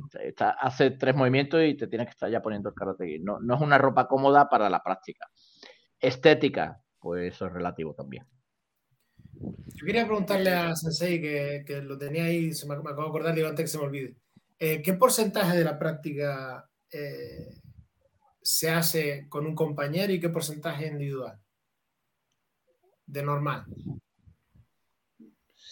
hace 0.61 0.91
tres 0.93 1.15
movimientos 1.15 1.63
y 1.65 1.77
te 1.77 1.87
tienes 1.87 2.09
que 2.09 2.13
estar 2.13 2.31
ya 2.31 2.43
poniendo 2.43 2.71
el 2.71 2.75
karate. 2.75 3.19
No, 3.21 3.39
no 3.41 3.55
es 3.55 3.61
una 3.61 3.79
ropa 3.79 4.09
cómoda 4.09 4.49
para 4.49 4.69
la 4.69 4.83
práctica. 4.83 5.29
Estética, 5.99 6.83
pues 6.99 7.35
eso 7.35 7.47
es 7.47 7.53
relativo 7.53 7.95
también. 7.95 8.27
Yo 9.75 9.87
quería 9.87 10.07
preguntarle 10.07 10.51
a 10.51 10.75
Sensei, 10.75 11.21
que, 11.21 11.81
lo 11.83 11.97
tenía 11.97 12.25
ahí, 12.25 12.53
se 12.53 12.67
me, 12.67 12.75
acabo 12.75 13.03
de 13.03 13.09
acordar, 13.09 13.35
digo 13.35 13.49
antes 13.49 13.65
que 13.65 13.69
se 13.69 13.79
me 13.79 13.85
olvide. 13.85 14.17
Eh, 14.59 14.83
¿Qué 14.83 14.95
porcentaje 14.95 15.57
de 15.57 15.65
la 15.65 15.79
práctica 15.79 16.69
eh, 16.91 17.61
se 18.41 18.71
hace 18.71 19.27
con 19.29 19.47
un 19.47 19.55
compañero 19.55 20.13
y 20.13 20.21
qué 20.21 20.29
porcentaje 20.29 20.89
individual? 20.89 21.39
De 23.07 23.23
normal. 23.23 23.67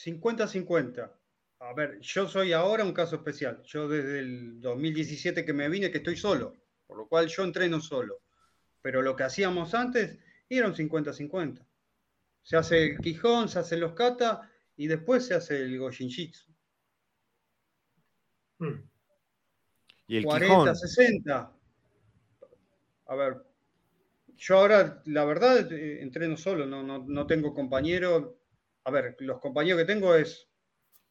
50-50 0.04 1.19
a 1.60 1.74
ver, 1.74 2.00
yo 2.00 2.26
soy 2.26 2.52
ahora 2.52 2.84
un 2.84 2.94
caso 2.94 3.16
especial. 3.16 3.62
Yo 3.64 3.86
desde 3.86 4.20
el 4.20 4.60
2017 4.60 5.44
que 5.44 5.52
me 5.52 5.68
vine, 5.68 5.90
que 5.90 5.98
estoy 5.98 6.16
solo, 6.16 6.56
por 6.86 6.96
lo 6.96 7.06
cual 7.06 7.28
yo 7.28 7.44
entreno 7.44 7.80
solo. 7.80 8.22
Pero 8.80 9.02
lo 9.02 9.14
que 9.14 9.24
hacíamos 9.24 9.74
antes 9.74 10.18
era 10.48 10.66
un 10.66 10.74
50-50. 10.74 11.64
Se 12.42 12.56
hace 12.56 12.84
el 12.84 12.98
Quijón, 12.98 13.50
se 13.50 13.58
hace 13.58 13.76
los 13.76 13.92
kata 13.92 14.50
y 14.76 14.86
después 14.86 15.26
se 15.26 15.34
hace 15.34 15.62
el 15.62 15.78
Goshinjitsu. 15.78 16.50
Hmm. 18.58 18.82
¿Y 20.06 20.16
el 20.16 20.24
40, 20.24 20.74
60. 20.74 21.52
A 23.06 23.14
ver, 23.14 23.36
yo 24.36 24.56
ahora, 24.56 25.02
la 25.04 25.24
verdad, 25.26 25.70
eh, 25.72 26.00
entreno 26.00 26.38
solo, 26.38 26.64
no, 26.64 26.82
no, 26.82 27.04
no 27.06 27.26
tengo 27.26 27.52
compañero. 27.52 28.40
A 28.84 28.90
ver, 28.90 29.14
los 29.20 29.38
compañeros 29.40 29.80
que 29.80 29.86
tengo 29.86 30.14
es 30.14 30.49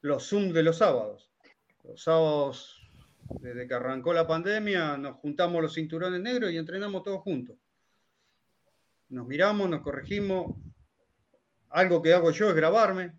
los 0.02 0.30
Zoom 0.30 0.52
de 0.54 0.64
los 0.64 0.78
sábados. 0.78 1.30
Los 1.84 2.04
sábados, 2.04 2.82
desde 3.42 3.68
que 3.68 3.74
arrancó 3.74 4.14
la 4.14 4.28
pandemia, 4.28 4.98
nos 4.98 5.18
juntamos 5.18 5.62
los 5.62 5.74
cinturones 5.74 6.22
negros 6.22 6.52
y 6.52 6.58
entrenamos 6.58 7.04
todos 7.04 7.22
juntos. 7.22 7.58
Nos 9.10 9.28
miramos, 9.28 9.70
nos 9.70 9.82
corregimos. 9.82 10.56
Algo 11.70 12.02
que 12.02 12.14
hago 12.14 12.32
yo 12.32 12.50
es 12.50 12.56
grabarme, 12.56 13.14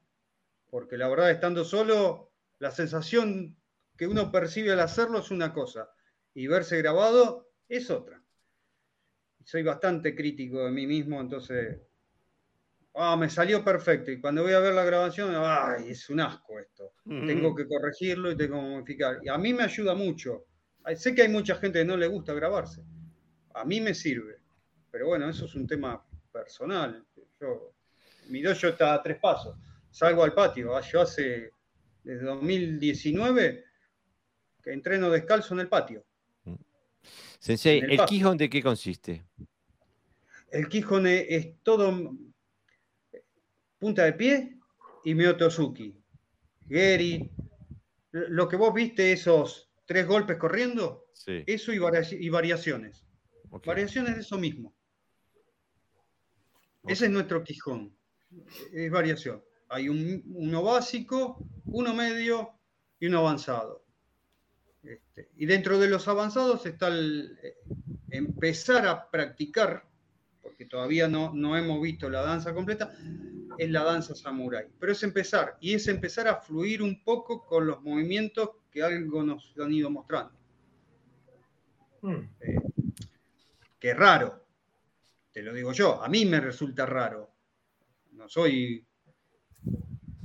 porque 0.70 0.96
la 0.96 1.08
verdad, 1.08 1.30
estando 1.30 1.64
solo, 1.64 2.32
la 2.58 2.70
sensación 2.70 3.56
que 3.96 4.06
uno 4.06 4.32
percibe 4.32 4.72
al 4.72 4.80
hacerlo 4.80 5.18
es 5.18 5.30
una 5.30 5.52
cosa, 5.52 5.90
y 6.34 6.46
verse 6.46 6.78
grabado 6.78 7.50
es 7.68 7.90
otra. 7.90 8.22
Soy 9.44 9.62
bastante 9.62 10.14
crítico 10.14 10.64
de 10.64 10.70
mí 10.70 10.86
mismo, 10.86 11.20
entonces 11.20 11.80
ah, 12.94 13.16
me 13.16 13.28
salió 13.30 13.64
perfecto. 13.64 14.10
Y 14.10 14.20
cuando 14.20 14.42
voy 14.42 14.52
a 14.52 14.60
ver 14.60 14.74
la 14.74 14.84
grabación, 14.84 15.32
ay, 15.34 15.90
es 15.90 16.08
un 16.10 16.20
asco 16.20 16.58
esto. 16.58 16.94
Tengo 17.04 17.54
que 17.54 17.66
corregirlo 17.66 18.30
y 18.30 18.36
tengo 18.36 18.56
que 18.56 18.68
modificar. 18.68 19.18
Y 19.22 19.28
a 19.28 19.38
mí 19.38 19.52
me 19.52 19.64
ayuda 19.64 19.94
mucho. 19.94 20.46
Sé 20.96 21.14
que 21.14 21.22
hay 21.22 21.28
mucha 21.28 21.56
gente 21.56 21.80
que 21.80 21.84
no 21.84 21.96
le 21.96 22.06
gusta 22.06 22.32
grabarse. 22.32 22.82
A 23.54 23.64
mí 23.64 23.80
me 23.80 23.94
sirve. 23.94 24.38
Pero 24.90 25.06
bueno, 25.06 25.28
eso 25.28 25.44
es 25.44 25.54
un 25.54 25.66
tema 25.66 26.04
personal. 26.32 27.04
Yo, 27.40 27.72
mi 28.28 28.42
dojo 28.42 28.68
está 28.68 28.94
a 28.94 29.02
tres 29.02 29.18
pasos. 29.18 29.56
Salgo 29.90 30.22
al 30.22 30.34
patio. 30.34 30.76
Ah, 30.76 30.80
yo 30.80 31.00
hace, 31.00 31.52
desde 32.02 32.24
2019, 32.24 33.64
que 34.62 34.72
entreno 34.72 35.10
descalzo 35.10 35.54
en 35.54 35.60
el 35.60 35.68
patio. 35.68 36.04
Sensei, 37.38 37.80
¿el, 37.80 38.04
Quijón 38.04 38.36
de 38.36 38.50
qué 38.50 38.62
consiste? 38.62 39.24
El 40.50 40.68
Quijón 40.68 41.06
es 41.06 41.62
todo 41.62 42.12
punta 43.80 44.04
de 44.04 44.12
pie 44.12 44.58
y 45.04 45.14
Miotosuki. 45.14 45.96
Geri, 46.68 47.28
lo 48.12 48.48
que 48.48 48.56
vos 48.56 48.72
viste, 48.72 49.10
esos 49.10 49.72
tres 49.86 50.06
golpes 50.06 50.36
corriendo, 50.36 51.06
eso 51.26 51.72
y, 51.72 51.78
variaciones. 52.28 53.04
Variaciones 53.64 54.14
de 54.14 54.20
eso 54.20 54.38
mismo. 54.38 54.72
Ese 56.86 57.06
es 57.06 57.10
nuestro 57.10 57.42
Quijón. 57.42 57.96
Es 58.72 58.90
variación. 58.90 59.42
Hay 59.68 59.88
uno 59.88 60.62
básico, 60.62 61.44
uno 61.64 61.94
medio 61.94 62.52
y 63.00 63.06
uno 63.06 63.18
avanzado. 63.18 63.84
Este, 64.82 65.30
y 65.36 65.46
dentro 65.46 65.78
de 65.78 65.88
los 65.88 66.08
avanzados 66.08 66.64
está 66.64 66.88
el 66.88 67.38
eh, 67.42 67.56
empezar 68.10 68.86
a 68.86 69.10
practicar, 69.10 69.89
porque 70.42 70.66
todavía 70.66 71.08
no, 71.08 71.32
no 71.34 71.56
hemos 71.56 71.80
visto 71.80 72.08
la 72.08 72.22
danza 72.22 72.54
completa, 72.54 72.92
es 73.58 73.70
la 73.70 73.84
danza 73.84 74.14
samurai. 74.14 74.66
Pero 74.78 74.92
es 74.92 75.02
empezar, 75.02 75.56
y 75.60 75.74
es 75.74 75.88
empezar 75.88 76.28
a 76.28 76.36
fluir 76.36 76.82
un 76.82 77.02
poco 77.02 77.44
con 77.44 77.66
los 77.66 77.82
movimientos 77.82 78.50
que 78.70 78.82
algo 78.82 79.22
nos 79.22 79.54
han 79.58 79.72
ido 79.72 79.90
mostrando. 79.90 80.32
Hmm. 82.02 82.28
Eh, 82.40 82.60
que 83.78 83.94
raro, 83.94 84.44
te 85.32 85.42
lo 85.42 85.52
digo 85.52 85.72
yo, 85.72 86.02
a 86.02 86.08
mí 86.08 86.24
me 86.24 86.40
resulta 86.40 86.86
raro. 86.86 87.30
No 88.12 88.28
soy, 88.28 88.84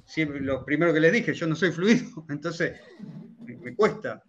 siempre 0.06 0.40
lo 0.42 0.64
primero 0.66 0.94
que 0.94 1.00
les 1.00 1.14
dije, 1.14 1.34
yo 1.34 1.48
no 1.48 1.56
soy 1.56 1.72
fluido, 1.72 2.26
entonces 2.30 2.80
me 3.42 3.76
cuesta 3.76 4.24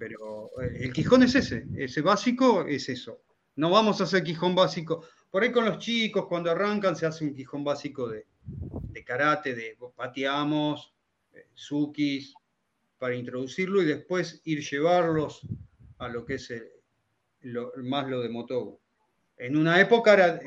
pero 0.00 0.50
eh, 0.62 0.78
el 0.80 0.92
Quijón 0.92 1.22
es 1.22 1.34
ese, 1.36 1.66
ese 1.76 2.00
básico 2.00 2.66
es 2.66 2.88
eso. 2.88 3.22
No 3.56 3.70
vamos 3.70 4.00
a 4.00 4.04
hacer 4.04 4.22
Quijón 4.22 4.54
básico. 4.54 5.04
Por 5.30 5.42
ahí 5.42 5.52
con 5.52 5.64
los 5.64 5.78
chicos, 5.78 6.26
cuando 6.26 6.50
arrancan, 6.50 6.96
se 6.96 7.06
hace 7.06 7.24
un 7.24 7.34
Quijón 7.34 7.64
básico 7.64 8.08
de, 8.08 8.26
karate, 9.04 9.54
de 9.54 9.76
pateamos, 9.94 10.94
sukis, 11.54 12.34
para 12.98 13.14
introducirlo 13.14 13.82
y 13.82 13.86
después 13.86 14.40
ir 14.44 14.60
llevarlos 14.60 15.40
a 15.98 16.08
lo 16.08 16.24
que 16.24 16.34
es 16.34 16.52
más 17.76 18.08
lo 18.08 18.20
de 18.20 18.28
Motobu. 18.28 18.78
En 19.36 19.56
una 19.56 19.80
época 19.80 20.12
era, 20.12 20.40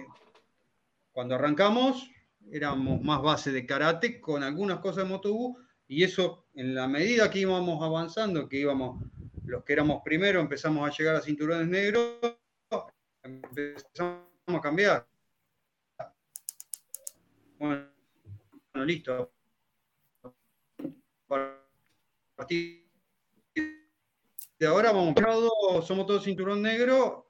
cuando 1.11 1.35
arrancamos, 1.35 2.09
éramos 2.51 3.01
más 3.01 3.21
base 3.21 3.51
de 3.51 3.65
karate 3.65 4.21
con 4.21 4.43
algunas 4.43 4.79
cosas 4.79 5.03
de 5.03 5.09
Motobu 5.09 5.57
y 5.87 6.03
eso 6.03 6.45
en 6.53 6.75
la 6.75 6.87
medida 6.87 7.31
que 7.31 7.39
íbamos 7.39 7.81
avanzando, 7.81 8.47
que 8.47 8.57
íbamos 8.57 9.03
los 9.45 9.63
que 9.63 9.73
éramos 9.73 10.01
primero 10.03 10.39
empezamos 10.39 10.87
a 10.87 10.95
llegar 10.95 11.15
a 11.15 11.21
cinturones 11.21 11.67
negros, 11.67 12.17
empezamos 13.23 14.23
a 14.47 14.61
cambiar. 14.61 15.07
Bueno, 17.57 17.87
listo. 18.85 19.31
A 21.29 21.55
partir 22.35 22.83
de 24.59 24.67
ahora 24.67 24.91
vamos, 24.91 25.15
somos 25.85 26.05
todos 26.05 26.23
cinturón 26.23 26.61
negro. 26.61 27.29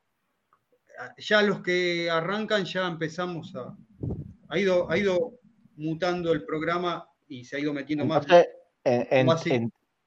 Ya 1.17 1.41
los 1.41 1.61
que 1.61 2.09
arrancan 2.09 2.65
ya 2.65 2.87
empezamos 2.87 3.55
a... 3.55 3.75
Ha 4.49 4.59
ido, 4.59 4.89
ha 4.89 4.97
ido 4.97 5.39
mutando 5.75 6.31
el 6.31 6.45
programa 6.45 7.07
y 7.27 7.43
se 7.45 7.55
ha 7.55 7.59
ido 7.59 7.73
metiendo 7.73 8.05
más. 8.05 8.25
En, 8.83 9.27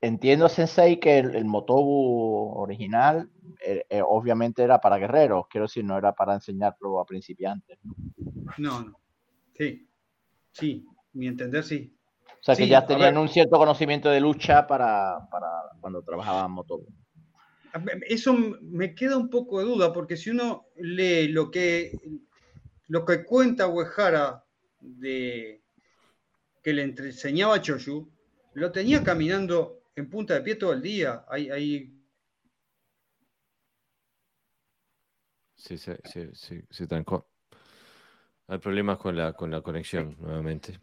Entiendo, 0.01 0.49
Sensei, 0.49 1.01
que 1.01 1.19
el, 1.19 1.45
Motobu 1.47 2.53
original 2.59 3.31
eh, 3.65 3.87
eh, 3.89 4.03
obviamente 4.05 4.63
era 4.63 4.79
para 4.79 4.99
guerreros, 4.99 5.47
quiero 5.49 5.67
decir, 5.67 5.85
no 5.85 5.97
era 5.97 6.13
para 6.13 6.35
enseñarlo 6.35 7.01
a 7.01 7.07
principiantes. 7.07 7.79
No, 8.59 8.83
no. 8.83 9.01
Sí, 9.55 9.89
sí, 10.53 10.87
mi 11.15 11.27
entender 11.27 11.65
sí. 11.65 11.97
O 12.29 12.45
sea, 12.47 12.55
que 12.55 12.69
ya 12.69 12.87
tenían 12.87 13.17
un 13.17 13.29
cierto 13.29 13.59
conocimiento 13.59 14.11
de 14.11 14.21
lucha 14.21 14.67
para, 14.67 15.29
cuando 15.81 16.03
trabajaban 16.03 16.53
Motobu. 16.53 16.87
Eso 18.09 18.35
me 18.63 18.95
queda 18.95 19.17
un 19.17 19.29
poco 19.29 19.59
de 19.59 19.65
duda, 19.65 19.93
porque 19.93 20.17
si 20.17 20.31
uno 20.31 20.67
lee 20.77 21.29
lo 21.29 21.51
que, 21.51 21.93
lo 22.89 23.05
que 23.05 23.25
cuenta 23.25 23.67
Uehara 23.67 24.45
de 24.81 25.63
que 26.63 26.73
le 26.73 26.83
enseñaba 26.83 27.57
a 27.57 27.63
Choshu, 27.63 28.11
lo 28.55 28.73
tenía 28.73 29.03
caminando 29.03 29.76
en 29.97 30.11
punta 30.11 30.35
de 30.35 30.43
pie 30.43 30.55
todo 30.55 30.73
el 30.73 30.83
día. 30.83 31.25
Hay, 31.29 31.51
hay... 31.51 31.93
Sí, 35.57 35.77
sí, 35.79 35.93
sí, 36.33 36.63
se 36.71 36.87
trancó. 36.87 37.29
Hay 38.47 38.59
problemas 38.59 38.99
con 38.99 39.17
la, 39.17 39.33
con 39.33 39.51
la 39.51 39.63
conexión 39.63 40.15
nuevamente. 40.21 40.79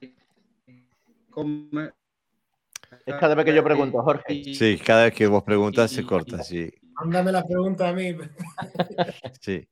Es 3.05 3.15
cada 3.19 3.35
vez 3.35 3.45
que 3.45 3.55
yo 3.55 3.63
pregunto, 3.63 4.01
Jorge. 4.01 4.43
Sí, 4.53 4.77
cada 4.77 5.05
vez 5.05 5.13
que 5.13 5.27
vos 5.27 5.43
preguntas 5.43 5.89
se 5.89 6.05
corta, 6.05 6.43
sí. 6.43 6.69
Mándame 6.95 7.31
la 7.31 7.45
pregunta 7.45 7.89
a 7.89 7.93
mí. 7.93 8.15
Sí. 9.39 9.67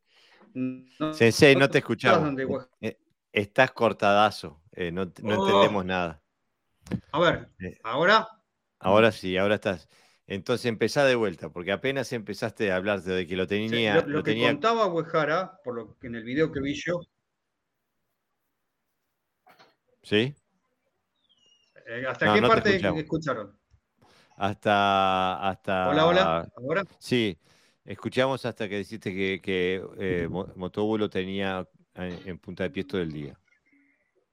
Sensei, 1.13 1.55
no 1.55 1.69
te 1.69 1.80
escuchamos. 1.80 2.35
Eh, 2.81 2.97
estás 3.31 3.72
cortadazo, 3.72 4.61
eh, 4.72 4.91
no, 4.91 5.05
no 5.05 5.39
oh. 5.39 5.45
entendemos 5.45 5.85
nada. 5.85 6.22
A 7.11 7.19
ver, 7.19 7.49
eh, 7.59 7.80
ahora. 7.84 8.27
Ahora 8.82 9.12
sí, 9.12 9.38
ahora 9.38 9.56
estás. 9.56 9.88
Entonces 10.28 10.66
empezá 10.66 11.06
de 11.06 11.16
vuelta, 11.16 11.49
porque 11.49 11.72
apenas 11.72 12.14
empezaste 12.14 12.72
a 12.72 12.78
hablar 12.78 13.02
de 13.02 13.28
que 13.28 13.36
lo 13.36 13.48
tenía. 13.48 14.02
lo, 14.02 14.24
que 14.24 14.40
contaba 14.41 14.88
Huejara, 14.88 15.60
por 15.64 15.76
lo 15.76 15.98
que 15.98 16.08
en 16.08 16.16
el 16.16 16.24
video 16.24 16.52
que 16.52 16.62
vi 16.62 16.74
yo. 16.74 17.02
¿Sí? 20.03 20.34
Eh, 21.88 22.06
¿Hasta 22.08 22.34
qué 22.34 22.41
parte 22.41 22.99
escucharon? 22.99 23.60
Hasta, 24.38 25.49
hasta. 25.49 25.90
Hola, 25.90 26.08
hola. 26.08 26.52
¿Ahora? 26.56 26.84
Sí, 26.98 27.38
escuchamos 27.86 28.45
hasta 28.45 28.68
que 28.68 28.78
dijiste 28.78 29.14
que, 29.14 29.41
que 29.41 29.84
eh, 29.99 30.30
lo 30.30 31.10
tenía 31.10 31.68
en, 31.95 32.40
punta 32.40 32.64
de 32.64 32.70
pie 32.70 32.86
todo 32.86 33.02
el 33.02 33.12
día. 33.12 33.38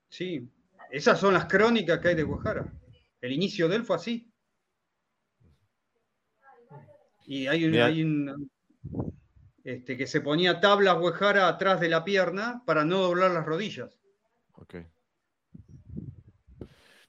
Sí, 0.09 0.49
esas 0.91 1.19
son 1.19 1.35
las 1.35 1.47
crónicas 1.47 1.99
que 1.99 2.09
hay 2.09 2.15
de 2.15 2.25
Huejara. 2.25 2.73
El 3.21 3.33
inicio 3.33 3.69
de 3.69 3.77
él 3.77 3.85
fue 3.85 3.97
así. 3.97 4.33
Y 7.31 7.47
hay 7.47 7.67
un, 7.67 8.51
este, 9.63 9.99
que 9.99 10.07
se 10.07 10.23
ponía 10.23 10.61
tablas 10.61 10.97
huejara 10.99 11.47
atrás 11.47 11.79
de 11.79 11.91
la 11.91 12.03
pierna 12.03 12.63
para 12.65 12.87
no 12.87 13.03
doblar 13.03 13.33
las 13.33 13.45
rodillas. 13.45 14.01
Ok. 14.53 14.77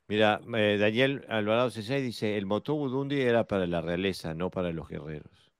Mira, 0.09 0.41
eh, 0.57 0.77
Daniel 0.77 1.25
Alvarado 1.29 1.69
C6 1.69 2.01
dice, 2.01 2.35
el 2.35 2.45
Motobu 2.45 2.89
Dundi 2.89 3.21
era 3.21 3.45
para 3.45 3.65
la 3.65 3.79
realeza, 3.79 4.33
no 4.33 4.51
para 4.51 4.73
los 4.73 4.89
guerreros. 4.89 5.53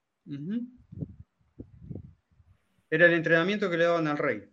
Era 2.90 3.06
el 3.06 3.14
entrenamiento 3.14 3.70
que 3.70 3.78
le 3.78 3.84
daban 3.84 4.08
al 4.08 4.18
rey. 4.18 4.46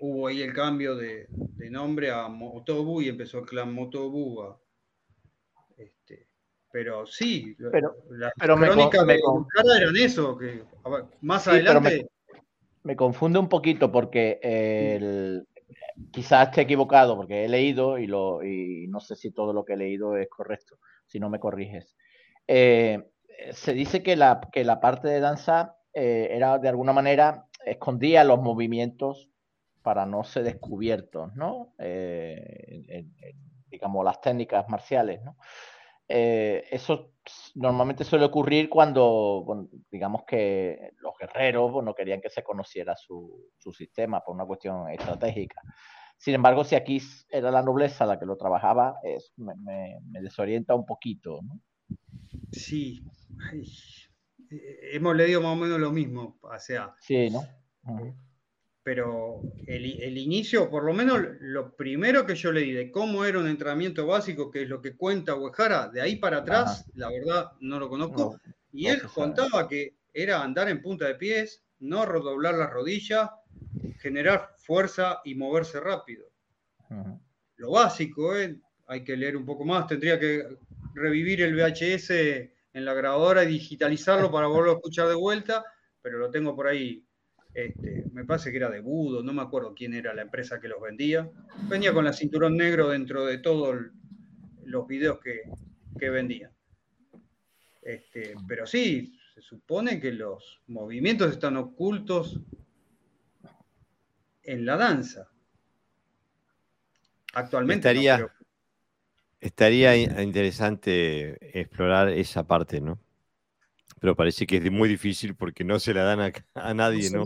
Hubo 0.00 0.26
ahí 0.26 0.42
el 0.42 0.52
cambio 0.52 0.96
de, 0.96 1.28
nombre 1.70 2.10
a 2.10 2.26
Motobu 2.26 3.00
y 3.00 3.08
empezó 3.08 3.38
el 3.38 3.46
clan 3.46 3.72
Motobu 3.72 4.42
a, 4.42 4.60
este, 5.76 6.27
pero 6.70 7.06
sí, 7.06 7.56
pero, 7.72 7.96
las 8.10 8.32
crónicas 8.34 9.06
de 9.06 9.20
eran 9.76 9.96
eso, 9.96 10.36
que 10.36 10.62
más 11.22 11.48
adelante. 11.48 12.06
Me, 12.84 12.96
confunde 12.96 13.38
un 13.38 13.48
poquito 13.48 13.90
porque 13.90 14.38
el, 14.42 15.46
quizás 16.10 16.48
esté 16.48 16.62
equivocado, 16.62 17.16
porque 17.16 17.44
he 17.44 17.48
leído 17.48 17.98
y, 17.98 18.06
lo, 18.06 18.42
y 18.42 18.86
no 18.88 19.00
sé 19.00 19.16
si 19.16 19.30
todo 19.30 19.52
lo 19.52 19.64
que 19.64 19.74
he 19.74 19.76
leído 19.76 20.16
es 20.16 20.28
correcto, 20.28 20.78
si 21.06 21.18
no 21.18 21.28
me 21.28 21.40
corriges. 21.40 21.96
Eh, 22.46 23.02
se 23.52 23.72
dice 23.72 24.02
que 24.02 24.16
la, 24.16 24.40
que 24.52 24.64
la 24.64 24.80
parte 24.80 25.08
de 25.08 25.20
danza 25.20 25.76
eh, 25.92 26.28
era 26.30 26.58
de 26.58 26.68
alguna 26.68 26.92
manera 26.92 27.46
escondía 27.64 28.24
los 28.24 28.40
movimientos 28.40 29.30
para 29.82 30.06
no 30.06 30.24
ser 30.24 30.44
descubiertos, 30.44 31.34
¿no? 31.34 31.74
Eh, 31.78 33.06
digamos, 33.68 34.04
las 34.04 34.20
técnicas 34.20 34.68
marciales, 34.68 35.22
¿no? 35.22 35.36
Eh, 36.08 36.64
eso 36.70 37.12
normalmente 37.54 38.02
suele 38.02 38.24
ocurrir 38.24 38.70
cuando, 38.70 39.68
digamos 39.90 40.22
que 40.26 40.92
los 41.02 41.12
guerreros 41.18 41.84
no 41.84 41.94
querían 41.94 42.22
que 42.22 42.30
se 42.30 42.42
conociera 42.42 42.96
su, 42.96 43.52
sistema 43.76 44.24
por 44.24 44.34
una 44.34 44.46
cuestión 44.46 44.88
estratégica. 44.88 45.60
Sin 46.16 46.34
embargo, 46.34 46.64
si 46.64 46.74
aquí 46.74 47.00
era 47.28 47.50
la 47.50 47.62
nobleza 47.62 48.06
la 48.06 48.18
que 48.18 48.26
lo 48.26 48.36
trabajaba, 48.36 48.96
me, 49.36 49.98
desorienta 50.20 50.74
un 50.74 50.86
poquito. 50.86 51.40
Sí, 52.50 53.04
eh, 54.50 54.90
hemos 54.94 55.14
leído 55.14 55.42
más 55.42 55.52
o 55.52 55.56
menos 55.56 55.78
lo 55.78 55.92
mismo. 55.92 56.38
O 56.40 56.58
sea, 56.58 56.94
sí, 56.98 57.28
¿no? 57.30 57.42
Pero 58.88 59.42
el, 59.66 60.16
inicio, 60.16 60.70
por 60.70 60.82
lo 60.82 60.94
menos 60.94 61.20
lo 61.40 61.76
primero 61.76 62.24
que 62.24 62.34
yo 62.34 62.50
leí 62.50 62.72
de 62.72 62.90
cómo 62.90 63.26
era 63.26 63.38
un 63.38 63.46
entrenamiento 63.46 64.06
básico, 64.06 64.50
que 64.50 64.62
es 64.62 64.68
lo 64.70 64.80
que 64.80 64.96
cuenta 64.96 65.34
Huejara, 65.34 65.88
de 65.88 66.00
ahí 66.00 66.16
para 66.16 66.38
atrás, 66.38 66.86
la 66.94 67.10
verdad 67.10 67.52
no 67.60 67.78
lo 67.78 67.90
conozco. 67.90 68.40
Y 68.72 68.86
él 68.86 69.02
contaba 69.02 69.68
que 69.68 69.96
era 70.14 70.42
andar 70.42 70.70
en 70.70 70.80
punta 70.80 71.04
de 71.04 71.16
pies, 71.16 71.62
no 71.80 72.06
redoblar 72.06 72.54
la 72.54 72.66
rodilla, 72.66 73.30
generar 73.98 74.54
fuerza 74.56 75.20
y 75.22 75.34
moverse 75.34 75.80
rápido. 75.80 76.24
Lo 77.56 77.72
básico, 77.72 78.38
¿eh? 78.38 78.58
hay 78.86 79.04
que 79.04 79.18
leer 79.18 79.36
un 79.36 79.44
poco 79.44 79.66
más, 79.66 79.86
tendría 79.86 80.18
que 80.18 80.46
revivir 80.94 81.42
el 81.42 81.54
VHS 81.54 82.10
en 82.72 82.84
la 82.86 82.94
grabadora 82.94 83.44
y 83.44 83.48
digitalizarlo 83.48 84.32
para 84.32 84.46
volverlo 84.46 84.72
a 84.72 84.76
escuchar 84.76 85.08
de 85.08 85.14
vuelta, 85.14 85.62
pero 86.00 86.16
lo 86.16 86.30
tengo 86.30 86.56
por 86.56 86.68
ahí. 86.68 87.04
Este, 87.54 88.04
me 88.12 88.24
parece 88.24 88.50
que 88.50 88.58
era 88.58 88.70
de 88.70 88.80
Budo, 88.80 89.22
no 89.22 89.32
me 89.32 89.42
acuerdo 89.42 89.74
quién 89.74 89.94
era 89.94 90.14
la 90.14 90.22
empresa 90.22 90.60
que 90.60 90.68
los 90.68 90.80
vendía. 90.80 91.30
Venía 91.68 91.92
con 91.92 92.04
la 92.04 92.12
cinturón 92.12 92.56
negro 92.56 92.88
dentro 92.90 93.24
de 93.24 93.38
todos 93.38 93.76
los 94.64 94.86
videos 94.86 95.18
que, 95.20 95.42
que 95.98 96.10
vendían. 96.10 96.52
Este, 97.82 98.34
pero 98.46 98.66
sí, 98.66 99.18
se 99.34 99.40
supone 99.40 99.98
que 99.98 100.12
los 100.12 100.60
movimientos 100.66 101.32
están 101.32 101.56
ocultos 101.56 102.40
en 104.42 104.66
la 104.66 104.76
danza. 104.76 105.28
Actualmente. 107.34 107.88
Estaría, 107.88 108.28
estaría 109.40 110.22
interesante 110.22 111.58
explorar 111.58 112.08
esa 112.10 112.46
parte, 112.46 112.80
¿no? 112.80 112.98
Pero 114.00 114.16
parece 114.16 114.46
que 114.46 114.56
es 114.58 114.70
muy 114.70 114.88
difícil 114.88 115.34
porque 115.34 115.64
no 115.64 115.78
se 115.78 115.94
la 115.94 116.02
dan 116.02 116.32
a, 116.54 116.74
nadie, 116.74 117.10
¿no? 117.10 117.24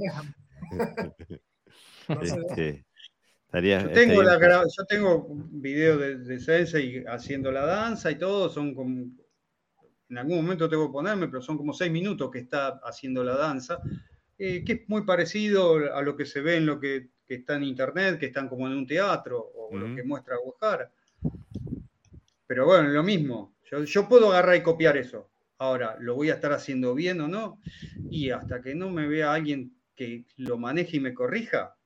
Este, 2.20 2.85
yo, 3.53 3.90
tengo 3.93 4.23
yo 4.23 4.85
tengo 4.89 5.24
un 5.24 5.62
video 5.62 5.97
de, 5.97 6.19
de 6.19 6.40
Sensei 6.40 7.05
haciendo 7.07 7.53
la 7.53 7.65
danza 7.65 8.11
y 8.11 8.16
todo, 8.16 8.49
son 8.49 8.74
como, 8.74 9.07
en 10.12 10.19
algún 10.19 10.36
momento 10.36 10.69
tengo 10.69 10.89
que 10.89 10.93
ponerme, 10.93 11.28
pero 11.28 11.40
son 11.40 11.57
como 11.57 11.73
seis 11.73 11.90
minutos 11.90 12.31
que 12.31 12.40
está 12.40 12.81
haciendo 12.85 13.24
la 13.24 13.35
danza, 13.35 13.81
eh, 14.39 14.62
que 14.65 14.73
es 14.73 14.89
muy 14.89 15.07
parecido 15.07 15.94
a 15.94 16.03
lo 16.03 16.15
que 16.16 16.27
se 16.27 16.43
ve 16.43 16.57
en 16.57 16.66
lo 16.66 16.78
que, 16.78 17.09
está 17.27 17.57
en 17.57 17.65
internet, 17.65 18.19
que 18.19 18.27
están 18.27 18.47
como 18.47 18.66
en 18.66 18.74
un 18.74 18.86
teatro, 18.86 19.40
o 19.40 19.74
lo 19.74 19.97
que 19.97 20.03
muestra 20.03 20.36
Guajara. 20.36 20.93
Pero 22.47 22.66
bueno, 22.66 22.90
lo 22.90 23.03
mismo, 23.03 23.55
yo, 23.70 23.85
yo 23.85 24.07
puedo 24.07 24.31
agarrar 24.31 24.57
y 24.57 24.62
copiar 24.62 24.99
eso. 24.99 25.31
Ahora, 25.63 25.97
¿lo 26.01 26.17
voy 26.17 26.29
a 26.29 26.35
estar 26.35 26.53
haciendo 26.53 26.93
bien 26.93 27.21
o 27.21 27.29
no? 27.29 27.61
Y 28.11 28.31
hasta 28.31 28.61
que 28.61 28.75
no 28.75 28.91
me 28.91 29.07
vea 29.07 29.33
alguien 29.33 29.77
que 29.95 30.25
lo 30.37 30.59
maneje 30.59 30.97
y 30.97 31.01
me 31.01 31.15
corrija, 31.15 31.77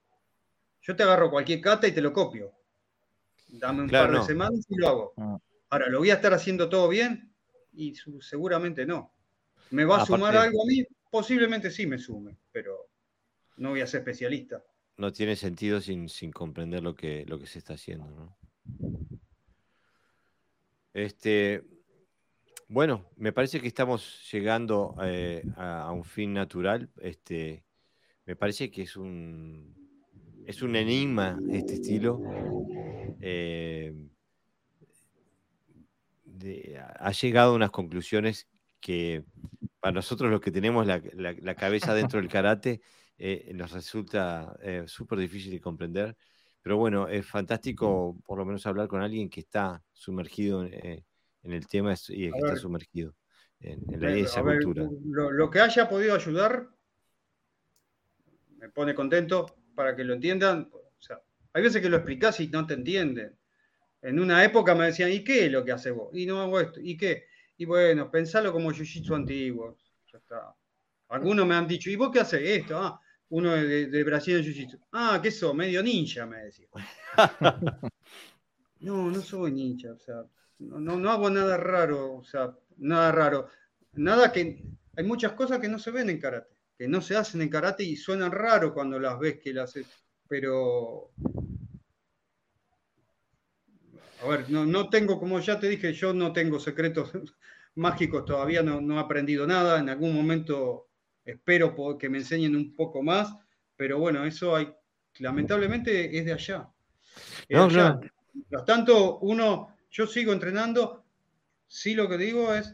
yo 0.81 0.97
te 0.97 1.03
agarro 1.03 1.31
cualquier 1.31 1.61
cata 1.61 1.86
y 1.86 1.93
te 1.93 2.01
lo 2.01 2.11
copio. 2.11 2.55
Dame 3.48 3.82
un 3.82 3.90
par 3.90 4.11
de 4.11 4.23
semanas 4.23 4.65
y 4.70 4.77
lo 4.77 4.89
hago. 4.89 5.12
Ah. 5.19 5.39
Ahora, 5.69 5.90
¿lo 5.90 5.98
voy 5.98 6.09
a 6.09 6.15
estar 6.15 6.32
haciendo 6.32 6.70
todo 6.70 6.89
bien? 6.89 7.35
Y 7.74 7.94
seguramente 8.23 8.86
no. 8.86 9.12
¿Me 9.73 9.85
va 9.85 10.01
a 10.01 10.07
sumar 10.07 10.35
algo 10.35 10.62
a 10.62 10.66
mí? 10.66 10.82
Posiblemente 11.11 11.70
sí 11.70 11.86
me 11.86 11.98
sume, 11.98 12.39
pero 12.53 12.89
no 13.59 13.70
voy 13.70 13.82
a 13.82 13.86
ser 13.86 14.01
especialista. 14.01 14.65
No 14.97 15.12
tiene 15.12 15.36
sentido 15.36 15.82
sin, 15.82 16.09
comprender 16.32 16.82
lo 16.82 16.94
que, 16.94 17.27
lo 17.27 17.39
que 17.39 17.47
se 17.47 17.59
está 17.59 17.74
haciendo, 17.74 18.09
¿no? 18.09 18.39
Este, 20.94 21.62
bueno, 22.68 23.06
me 23.16 23.32
parece 23.32 23.60
que 23.60 23.68
estamos 23.68 24.28
llegando 24.32 24.97
eh, 25.02 25.44
a, 25.56 25.93
un 25.93 26.05
fin 26.05 26.32
natural. 26.32 26.90
Este, 27.01 27.64
me 28.24 28.34
parece 28.34 28.70
que 28.70 28.82
es 28.82 28.97
un, 28.97 29.74
es 30.44 30.62
un 30.62 30.74
enigma 30.74 31.38
este 31.51 31.74
estilo. 31.74 32.20
Eh, 33.20 33.94
ha 36.98 37.12
llegado 37.12 37.52
a 37.52 37.56
unas 37.56 37.70
conclusiones 37.70 38.48
que 38.80 39.24
para 39.80 39.93
nosotros 39.93 40.30
los 40.30 40.40
que 40.40 40.51
tenemos 40.51 40.86
la, 40.86 41.55
cabeza 41.55 41.94
dentro 41.94 42.20
del 42.20 42.28
karate 42.28 42.80
eh, 43.16 43.51
nos 43.55 43.72
resulta 43.72 44.56
súper 44.86 45.20
difícil 45.20 45.52
de 45.52 45.60
comprender. 45.60 46.16
Pero 46.62 46.78
bueno, 46.78 47.06
es 47.06 47.24
fantástico 47.24 48.18
por 48.26 48.38
lo 48.38 48.44
menos 48.44 48.66
hablar 48.66 48.88
con 48.88 49.01
alguien 49.01 49.30
que 49.30 49.40
está 49.40 49.84
sumergido 49.93 50.64
en 50.64 51.05
en 51.47 51.52
el 51.52 51.66
tema 51.66 51.94
y 52.09 52.31
que 52.31 52.39
está 52.39 52.56
sumergido 52.56 53.14
en, 53.60 54.01
la 54.01 54.14
esa 54.14 54.43
cultura. 54.43 54.89
Lo, 55.05 55.51
que 55.51 55.60
haya 55.60 55.89
podido 55.89 56.14
ayudar 56.14 56.68
me 58.59 58.68
pone 58.68 58.94
contento 58.94 59.47
para 59.74 59.94
que 59.94 60.05
lo 60.05 60.14
entiendan. 60.14 60.68
O 60.73 61.01
sea, 61.01 61.20
hay 61.52 61.62
veces 61.62 61.81
que 61.81 61.89
lo 61.89 61.97
explicás 61.97 62.40
y 62.40 62.48
no 62.48 62.66
te 62.66 62.74
entienden. 62.74 63.36
En 64.02 64.20
una 64.20 64.44
época 64.44 64.74
me 64.74 64.86
decían, 64.86 65.10
¿y 65.12 65.24
qué 65.24 65.47
es 65.47 65.52
lo 65.52 65.64
que 65.64 65.73
hace 65.73 65.90
vos? 65.90 66.10
Y 66.12 66.27
no 66.27 66.40
hago 66.40 66.60
esto. 66.60 66.81
¿Y 66.81 66.97
qué? 66.97 67.27
Y 67.56 67.64
bueno, 67.64 68.10
pensalo 68.10 68.52
como 68.52 68.70
jiu-jitsu 68.70 69.14
antiguo. 69.14 69.78
Ya 70.12 70.18
está. 70.18 70.55
Algunos 71.09 71.47
me 71.47 71.55
han 71.55 71.66
dicho, 71.66 71.90
¿y 71.90 71.97
vos 71.97 72.10
qué 72.12 72.20
haces 72.20 72.43
esto? 72.43 72.78
Ah, 72.78 73.01
uno 73.28 73.52
de, 73.52 74.05
Brasil 74.05 74.36
en 74.36 74.44
jiu-jitsu. 74.44 74.81
Ah, 74.93 75.20
¿qué 75.23 75.31
sos? 75.31 75.55
Medio 75.55 75.82
ninja, 75.82 76.27
me 76.27 76.39
decía. 76.44 76.68
no, 78.81 79.10
no 79.10 79.20
soy 79.20 79.52
ninja. 79.52 79.93
O 79.93 79.98
sea, 79.98 80.24
no, 80.58 80.96
no, 80.96 81.10
hago 81.10 81.30
nada 81.30 81.56
raro, 81.56 82.14
o 82.14 82.24
sea, 82.24 82.54
nada 82.78 83.12
raro. 83.12 83.48
Nada 83.94 84.32
que. 84.32 84.62
Hay 84.96 85.04
muchas 85.04 85.32
cosas 85.32 85.58
que 85.58 85.68
no 85.68 85.78
se 85.78 85.90
ven 85.90 86.08
en 86.08 86.18
karate, 86.18 86.54
que 86.78 86.88
no 86.88 87.02
se 87.02 87.16
hacen 87.16 87.42
en 87.42 87.50
karate 87.50 87.84
y 87.84 87.96
suenan 87.96 88.32
raro 88.32 88.72
cuando 88.72 88.98
las 88.98 89.18
ves 89.18 89.38
que 89.38 89.52
las 89.52 89.70
haces. 89.70 89.86
Pero. 90.28 91.10
A 94.22 94.28
ver, 94.28 94.48
no, 94.48 94.88
tengo, 94.88 95.20
como 95.20 95.38
ya 95.40 95.60
te 95.60 95.68
dije, 95.68 95.92
yo 95.92 96.14
no 96.14 96.32
tengo 96.32 96.58
secretos 96.58 97.12
mágicos 97.74 98.24
todavía, 98.24 98.62
no, 98.62 98.80
no 98.80 98.96
he 98.96 99.00
aprendido 99.00 99.46
nada. 99.46 99.78
En 99.78 99.90
algún 99.90 100.14
momento 100.14 100.88
espero 101.24 101.74
que 101.98 102.08
me 102.08 102.18
enseñen 102.18 102.56
un 102.56 102.74
poco 102.74 103.02
más, 103.02 103.36
pero 103.76 103.98
bueno, 103.98 104.24
eso 104.24 104.56
hay, 104.56 104.72
lamentablemente 105.18 106.16
es 106.18 106.24
de 106.24 106.32
allá. 106.32 106.68
no, 107.50 107.68
No. 107.68 108.00
Mientras 108.32 108.66
tanto, 108.66 109.18
uno 109.20 109.76
yo 109.97 110.06
sigo 110.06 110.35
entrenando. 110.35 111.06
Sí, 111.66 111.94
lo 111.94 112.06
que 112.06 112.18
digo 112.18 112.55
es, 112.55 112.70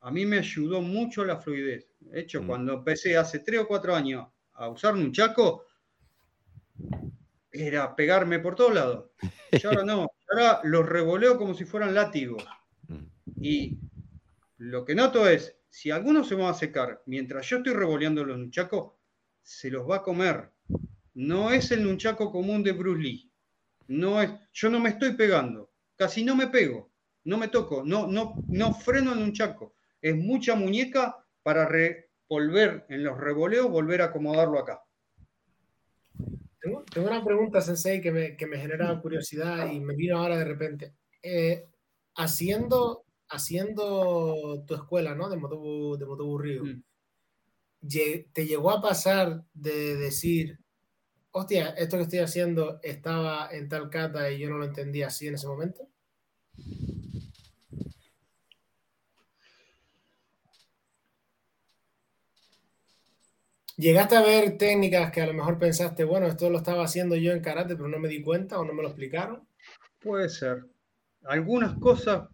a 0.00 0.10
mí 0.10 0.26
me 0.26 0.38
ayudó 0.38 0.80
mucho 0.80 1.24
la 1.24 1.36
fluidez. 1.36 1.92
De 2.00 2.20
hecho, 2.20 2.42
mm. 2.42 2.46
cuando 2.46 2.72
empecé 2.74 3.16
hace 3.16 3.38
tres 3.38 3.60
o 3.60 3.68
cuatro 3.68 3.94
años 3.94 4.26
a 4.54 4.68
usar 4.68 4.94
un 4.94 5.12
chaco, 5.12 5.66
era 7.52 7.94
pegarme 7.94 8.40
por 8.40 8.56
todos 8.56 8.74
lados. 8.74 9.10
Y 9.52 9.64
ahora 9.64 9.84
no, 9.84 10.08
ahora 10.28 10.60
los 10.64 10.86
revoleo 10.86 11.38
como 11.38 11.54
si 11.54 11.64
fueran 11.64 11.94
látigos. 11.94 12.44
Mm. 12.88 13.04
Y 13.40 13.78
lo 14.56 14.84
que 14.84 14.96
noto 14.96 15.28
es, 15.28 15.56
si 15.68 15.92
alguno 15.92 16.24
se 16.24 16.34
va 16.34 16.50
a 16.50 16.54
secar 16.54 17.00
mientras 17.06 17.48
yo 17.48 17.58
estoy 17.58 17.74
revoleando 17.74 18.24
los 18.24 18.38
nunchacos, 18.38 18.94
se 19.40 19.70
los 19.70 19.88
va 19.88 19.98
a 19.98 20.02
comer. 20.02 20.50
No 21.14 21.52
es 21.52 21.70
el 21.70 21.84
nunchaco 21.84 22.32
común 22.32 22.64
de 22.64 22.72
Bruce 22.72 23.02
Lee. 23.02 23.32
No 23.86 24.20
es, 24.20 24.32
yo 24.52 24.68
no 24.68 24.80
me 24.80 24.90
estoy 24.90 25.12
pegando 25.12 25.67
casi 25.98 26.24
no 26.24 26.34
me 26.34 26.46
pego, 26.46 26.90
no 27.24 27.36
me 27.36 27.48
toco, 27.48 27.82
no, 27.84 28.06
no, 28.06 28.36
no 28.46 28.72
freno 28.72 29.12
en 29.12 29.18
un 29.18 29.32
chaco. 29.32 29.74
Es 30.00 30.16
mucha 30.16 30.54
muñeca 30.54 31.22
para 31.42 31.66
revolver 31.66 32.86
en 32.88 33.04
los 33.04 33.18
revoleos, 33.18 33.68
volver 33.70 34.00
a 34.00 34.06
acomodarlo 34.06 34.58
acá. 34.60 34.80
Tengo, 36.60 36.84
una 36.96 37.24
pregunta, 37.24 37.60
Sensei, 37.60 38.00
que 38.00 38.12
me, 38.12 38.36
que 38.36 38.46
me, 38.46 38.58
genera 38.58 39.00
curiosidad 39.00 39.70
y 39.70 39.80
me 39.80 39.94
vino 39.94 40.18
ahora 40.18 40.36
de 40.38 40.44
repente. 40.44 40.94
Eh, 41.22 41.66
haciendo, 42.16 43.04
haciendo 43.28 44.64
tu 44.66 44.74
escuela, 44.74 45.14
¿no? 45.14 45.28
De 45.28 45.36
Motobu, 45.36 45.96
de 45.96 46.06
Motobu 46.06 46.38
Río, 46.38 46.64
mm. 46.64 46.82
¿te 48.32 48.46
llegó 48.46 48.70
a 48.70 48.80
pasar 48.80 49.44
de 49.52 49.96
decir, 49.96 50.58
hostia, 51.30 51.70
esto 51.70 51.96
que 51.96 52.02
estoy 52.04 52.18
haciendo 52.20 52.80
estaba 52.82 53.48
en 53.50 53.68
tal 53.68 53.88
cata 53.88 54.30
y 54.30 54.38
yo 54.38 54.50
no 54.50 54.58
lo 54.58 54.64
entendía 54.64 55.08
así 55.08 55.28
en 55.28 55.34
ese 55.34 55.46
momento? 55.46 55.87
¿Llegaste 63.78 64.16
a 64.16 64.22
ver 64.22 64.58
técnicas 64.58 65.12
que 65.12 65.20
a 65.20 65.26
lo 65.26 65.34
mejor 65.34 65.56
pensaste, 65.56 66.02
bueno, 66.02 66.26
esto 66.26 66.50
lo 66.50 66.58
estaba 66.58 66.82
haciendo 66.82 67.14
yo 67.14 67.30
en 67.30 67.40
karate, 67.40 67.76
pero 67.76 67.88
no 67.88 68.00
me 68.00 68.08
di 68.08 68.20
cuenta 68.20 68.58
o 68.58 68.64
no 68.64 68.72
me 68.72 68.82
lo 68.82 68.88
explicaron? 68.88 69.46
Puede 70.00 70.28
ser. 70.28 70.64
Algunas 71.22 71.78
cosas, 71.78 72.28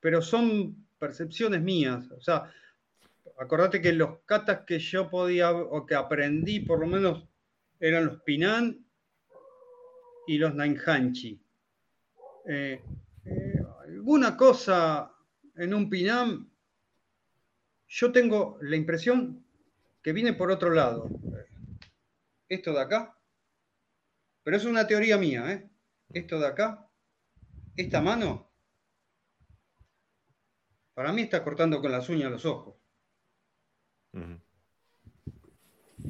pero 0.00 0.20
son 0.20 0.88
percepciones 0.98 1.62
mías. 1.62 2.10
O 2.10 2.20
sea, 2.20 2.52
acordate 3.38 3.80
que 3.80 3.92
los 3.92 4.18
katas 4.26 4.62
que 4.66 4.80
yo 4.80 5.08
podía 5.08 5.52
o 5.52 5.86
que 5.86 5.94
aprendí, 5.94 6.58
por 6.58 6.80
lo 6.80 6.88
menos 6.88 7.24
eran 7.78 8.06
los 8.06 8.22
Pinan 8.22 8.84
y 10.26 10.38
los 10.38 10.56
Nainhanchi. 10.56 11.40
Eh, 12.48 12.82
alguna 14.10 14.36
cosa 14.36 15.14
en 15.54 15.72
un 15.72 15.88
Pinan, 15.88 16.50
yo 17.86 18.10
tengo 18.10 18.58
la 18.60 18.74
impresión 18.74 19.46
que 20.02 20.12
viene 20.12 20.32
por 20.32 20.50
otro 20.50 20.70
lado. 20.70 21.08
Esto 22.48 22.72
de 22.72 22.80
acá, 22.80 23.16
pero 24.42 24.56
es 24.56 24.64
una 24.64 24.84
teoría 24.84 25.16
mía, 25.16 25.52
¿eh? 25.52 25.70
Esto 26.12 26.40
de 26.40 26.48
acá, 26.48 26.90
esta 27.76 28.00
mano, 28.00 28.50
para 30.92 31.12
mí 31.12 31.22
está 31.22 31.44
cortando 31.44 31.80
con 31.80 31.92
las 31.92 32.08
uñas 32.08 32.32
los 32.32 32.44
ojos. 32.44 32.74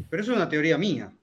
Pero 0.08 0.22
es 0.22 0.28
una 0.28 0.48
teoría 0.48 0.78
mía. 0.78 1.14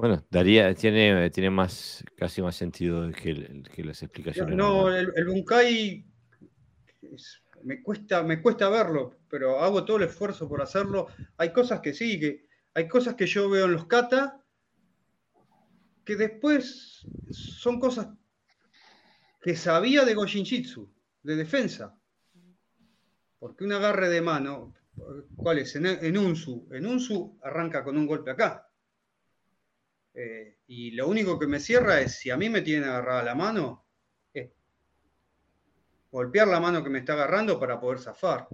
Bueno, 0.00 0.24
daría, 0.28 0.74
tiene, 0.74 1.30
tiene 1.30 1.50
más, 1.50 2.04
casi 2.16 2.42
más 2.42 2.56
sentido 2.56 3.08
que, 3.12 3.62
que 3.72 3.84
las 3.84 4.02
explicaciones. 4.02 4.56
No, 4.56 4.92
el, 4.92 5.12
el, 5.14 5.26
Bunkai 5.26 6.04
me, 7.62 7.80
cuesta, 7.80 8.24
me 8.24 8.42
cuesta 8.42 8.68
verlo, 8.68 9.20
pero 9.30 9.60
hago 9.60 9.84
todo 9.84 9.98
el 9.98 10.02
esfuerzo 10.02 10.48
por 10.48 10.60
hacerlo. 10.60 11.06
Hay 11.36 11.52
cosas 11.52 11.78
que 11.78 11.94
sí, 11.94 12.18
que 12.18 12.48
hay 12.74 12.88
cosas 12.88 13.14
que 13.14 13.26
yo 13.26 13.48
veo 13.48 13.66
en 13.66 13.72
los 13.72 13.86
kata 13.86 14.42
que 16.04 16.16
después 16.16 17.06
son 17.30 17.78
cosas 17.78 18.08
que 19.40 19.54
sabía 19.54 20.04
de 20.04 20.14
Gojinjitsu, 20.14 20.92
de 21.22 21.36
defensa. 21.36 21.96
Porque 23.38 23.62
un 23.62 23.72
agarre 23.72 24.08
de 24.08 24.20
mano, 24.20 24.74
¿cuál 25.36 25.58
es? 25.58 25.76
En, 25.76 25.86
en 25.86 26.18
Unsu. 26.18 26.66
En 26.72 26.84
Unsu 26.84 27.38
arranca 27.44 27.84
con 27.84 27.96
un 27.96 28.08
golpe 28.08 28.32
acá. 28.32 28.68
Eh, 30.14 30.58
y 30.68 30.92
lo 30.92 31.08
único 31.08 31.38
que 31.38 31.48
me 31.48 31.58
cierra 31.58 32.00
es 32.00 32.18
si 32.18 32.30
a 32.30 32.36
mí 32.36 32.48
me 32.48 32.62
tienen 32.62 32.88
agarrada 32.88 33.24
la 33.24 33.34
mano, 33.34 33.84
es 34.32 34.50
golpear 36.10 36.46
la 36.46 36.60
mano 36.60 36.84
que 36.84 36.90
me 36.90 37.00
está 37.00 37.14
agarrando 37.14 37.58
para 37.58 37.80
poder 37.80 37.98
zafar. 37.98 38.46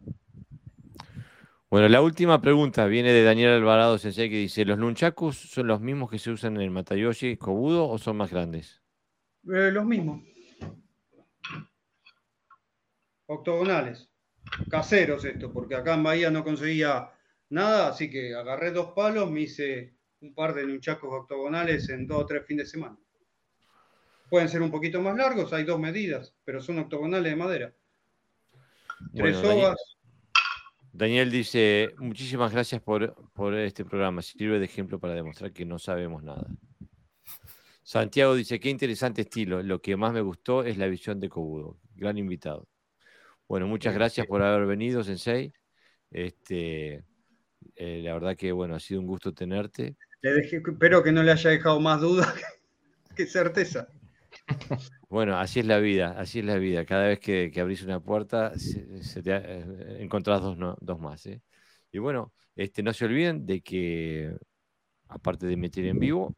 Bueno, 1.68 1.88
la 1.88 2.00
última 2.00 2.40
pregunta 2.40 2.86
viene 2.86 3.12
de 3.12 3.22
Daniel 3.22 3.52
Alvarado 3.52 3.98
Sensei 3.98 4.30
que 4.30 4.36
dice: 4.36 4.64
¿Los 4.64 4.78
nunchakus 4.78 5.36
son 5.36 5.66
los 5.66 5.80
mismos 5.80 6.10
que 6.10 6.18
se 6.18 6.30
usan 6.30 6.56
en 6.56 6.62
el 6.62 6.70
Matayoshi 6.70 7.36
Kobudo 7.36 7.88
o 7.88 7.98
son 7.98 8.16
más 8.16 8.30
grandes? 8.30 8.82
Eh, 9.44 9.70
los 9.70 9.84
mismos. 9.84 10.22
Octogonales. 13.26 14.10
Caseros 14.68 15.24
esto, 15.24 15.52
porque 15.52 15.76
acá 15.76 15.94
en 15.94 16.02
Bahía 16.02 16.30
no 16.30 16.42
conseguía 16.42 17.12
nada, 17.50 17.88
así 17.88 18.10
que 18.10 18.34
agarré 18.34 18.72
dos 18.72 18.92
palos, 18.96 19.30
me 19.30 19.42
hice 19.42 19.99
un 20.20 20.34
par 20.34 20.54
de 20.54 20.66
nunchacos 20.66 21.10
octogonales 21.12 21.88
en 21.88 22.06
dos 22.06 22.22
o 22.22 22.26
tres 22.26 22.46
fines 22.46 22.66
de 22.66 22.70
semana. 22.70 22.98
Pueden 24.28 24.48
ser 24.48 24.62
un 24.62 24.70
poquito 24.70 25.00
más 25.00 25.16
largos, 25.16 25.52
hay 25.52 25.64
dos 25.64 25.80
medidas, 25.80 26.34
pero 26.44 26.60
son 26.60 26.78
octogonales 26.78 27.32
de 27.32 27.36
madera. 27.36 27.74
Tres 29.14 29.42
bueno, 29.42 29.74
Daniel 30.92 31.30
dice, 31.30 31.94
muchísimas 31.98 32.52
gracias 32.52 32.82
por, 32.82 33.14
este 33.56 33.84
programa. 33.84 34.22
Sirve 34.22 34.58
de 34.58 34.64
ejemplo 34.64 34.98
para 34.98 35.14
demostrar 35.14 35.52
que 35.52 35.64
no 35.64 35.78
sabemos 35.78 36.22
nada. 36.22 36.46
Santiago 37.82 38.34
dice, 38.34 38.60
qué 38.60 38.70
interesante 38.70 39.22
estilo. 39.22 39.62
Lo 39.62 39.80
que 39.80 39.96
más 39.96 40.12
me 40.12 40.20
gustó 40.20 40.64
es 40.64 40.78
la 40.78 40.86
visión 40.86 41.18
de 41.20 41.28
Kobudo. 41.28 41.78
Gran 41.94 42.18
invitado. 42.18 42.68
Bueno, 43.48 43.66
muchas 43.66 43.94
gracias 43.94 44.26
por 44.26 44.42
haber 44.42 44.66
venido, 44.66 45.02
Sensei. 45.02 45.52
Este, 46.10 47.04
eh, 47.76 48.00
la 48.02 48.12
verdad 48.14 48.36
que, 48.36 48.52
bueno, 48.52 48.74
ha 48.74 48.80
sido 48.80 49.00
un 49.00 49.06
gusto 49.06 49.32
tenerte. 49.32 49.96
Espero 50.22 51.02
que 51.02 51.12
no 51.12 51.22
le 51.22 51.32
haya 51.32 51.50
dejado 51.50 51.80
más 51.80 52.00
dudas 52.00 52.34
que 53.16 53.26
certeza. 53.26 53.88
Bueno, 55.08 55.36
así 55.38 55.60
es 55.60 55.66
la 55.66 55.78
vida, 55.78 56.14
así 56.18 56.40
es 56.40 56.44
la 56.44 56.56
vida. 56.56 56.84
Cada 56.84 57.08
vez 57.08 57.18
que, 57.18 57.52
abrís 57.60 57.82
una 57.82 58.00
puerta, 58.00 58.52
se, 58.58 59.22
te, 59.22 59.32
eh, 59.34 59.96
encontrás 60.00 60.40
dos, 60.40 60.56
dos 60.80 61.00
más. 61.00 61.26
¿eh? 61.26 61.42
Y 61.92 61.98
bueno, 61.98 62.32
este, 62.54 62.82
no 62.82 62.92
se 62.92 63.06
olviden 63.06 63.46
de 63.46 63.60
que, 63.60 64.36
aparte 65.08 65.46
de 65.46 65.56
meter 65.56 65.84
en 65.86 65.98
vivo, 65.98 66.34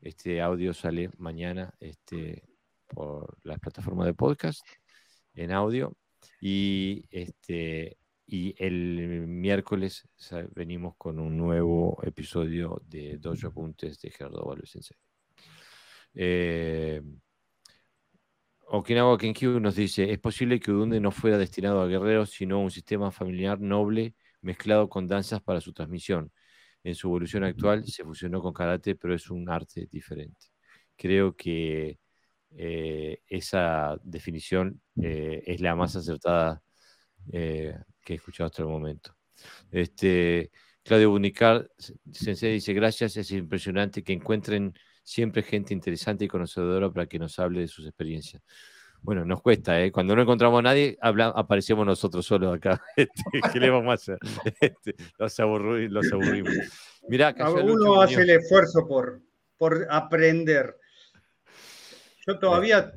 este 0.00 0.40
audio 0.40 0.72
sale 0.72 1.10
mañana 1.18 1.74
este, 1.80 2.44
por 2.88 3.36
las 3.42 3.58
plataformas 3.58 4.06
de 4.06 4.14
podcast 4.14 4.62
en 5.34 5.52
audio. 5.52 5.96
Y, 6.40 7.04
este, 7.10 7.98
y 8.26 8.54
el 8.58 9.26
miércoles 9.26 10.08
venimos 10.54 10.96
con 10.96 11.18
un 11.18 11.36
nuevo 11.36 11.98
episodio 12.02 12.82
de 12.86 13.18
Dojo 13.18 13.48
Apuntes 13.48 14.00
de 14.00 14.10
Gerardo 14.10 14.44
Valve 14.44 14.66
Sensei. 14.66 14.96
Eh, 16.14 17.02
Okinawa 18.66 19.18
Kenkyu 19.18 19.60
nos 19.60 19.76
dice, 19.76 20.10
es 20.10 20.18
posible 20.18 20.58
que 20.58 20.70
Udunde 20.72 21.00
no 21.00 21.10
fuera 21.10 21.38
destinado 21.38 21.82
a 21.82 21.86
guerreros, 21.86 22.30
sino 22.30 22.56
a 22.56 22.58
un 22.60 22.70
sistema 22.70 23.10
familiar 23.10 23.60
noble 23.60 24.14
mezclado 24.40 24.88
con 24.88 25.06
danzas 25.06 25.42
para 25.42 25.60
su 25.60 25.72
transmisión. 25.72 26.32
En 26.82 26.94
su 26.94 27.08
evolución 27.08 27.44
actual 27.44 27.84
se 27.86 28.04
fusionó 28.04 28.42
con 28.42 28.52
karate, 28.52 28.94
pero 28.94 29.14
es 29.14 29.30
un 29.30 29.48
arte 29.48 29.86
diferente. 29.90 30.48
Creo 30.96 31.36
que 31.36 31.98
eh, 32.56 33.20
esa 33.26 33.96
definición 34.02 34.80
eh, 35.00 35.42
es 35.46 35.60
la 35.60 35.74
más 35.74 35.96
acertada 35.96 36.63
eh, 37.32 37.76
que 38.04 38.14
he 38.14 38.16
escuchado 38.16 38.46
hasta 38.46 38.62
el 38.62 38.68
momento. 38.68 39.16
Este, 39.70 40.50
Claudio 40.82 41.10
Bunicar, 41.10 41.70
Sensei 42.12 42.52
dice, 42.52 42.72
gracias, 42.72 43.16
es 43.16 43.30
impresionante 43.32 44.02
que 44.02 44.12
encuentren 44.12 44.74
siempre 45.02 45.42
gente 45.42 45.74
interesante 45.74 46.24
y 46.24 46.28
conocedora 46.28 46.90
para 46.90 47.06
que 47.06 47.18
nos 47.18 47.38
hable 47.38 47.60
de 47.60 47.68
sus 47.68 47.86
experiencias. 47.86 48.42
Bueno, 49.04 49.24
nos 49.26 49.42
cuesta, 49.42 49.82
¿eh? 49.82 49.92
Cuando 49.92 50.16
no 50.16 50.22
encontramos 50.22 50.60
a 50.60 50.62
nadie, 50.62 50.96
aparecemos 51.00 51.84
nosotros 51.84 52.24
solos 52.24 52.54
acá. 52.54 52.82
Este, 52.96 53.52
¿Qué 53.52 53.60
le 53.60 53.68
vamos 53.68 53.90
a 53.90 53.94
hacer? 53.94 54.18
Este, 54.60 54.94
los, 55.18 55.38
aburrimos. 55.38 56.54
Mirá, 57.08 57.34
Uno 57.62 58.00
hace 58.00 58.22
el 58.22 58.30
esfuerzo 58.30 58.86
por, 58.88 59.20
por 59.58 59.86
aprender. 59.90 60.74
Yo 62.26 62.38
todavía 62.38 62.92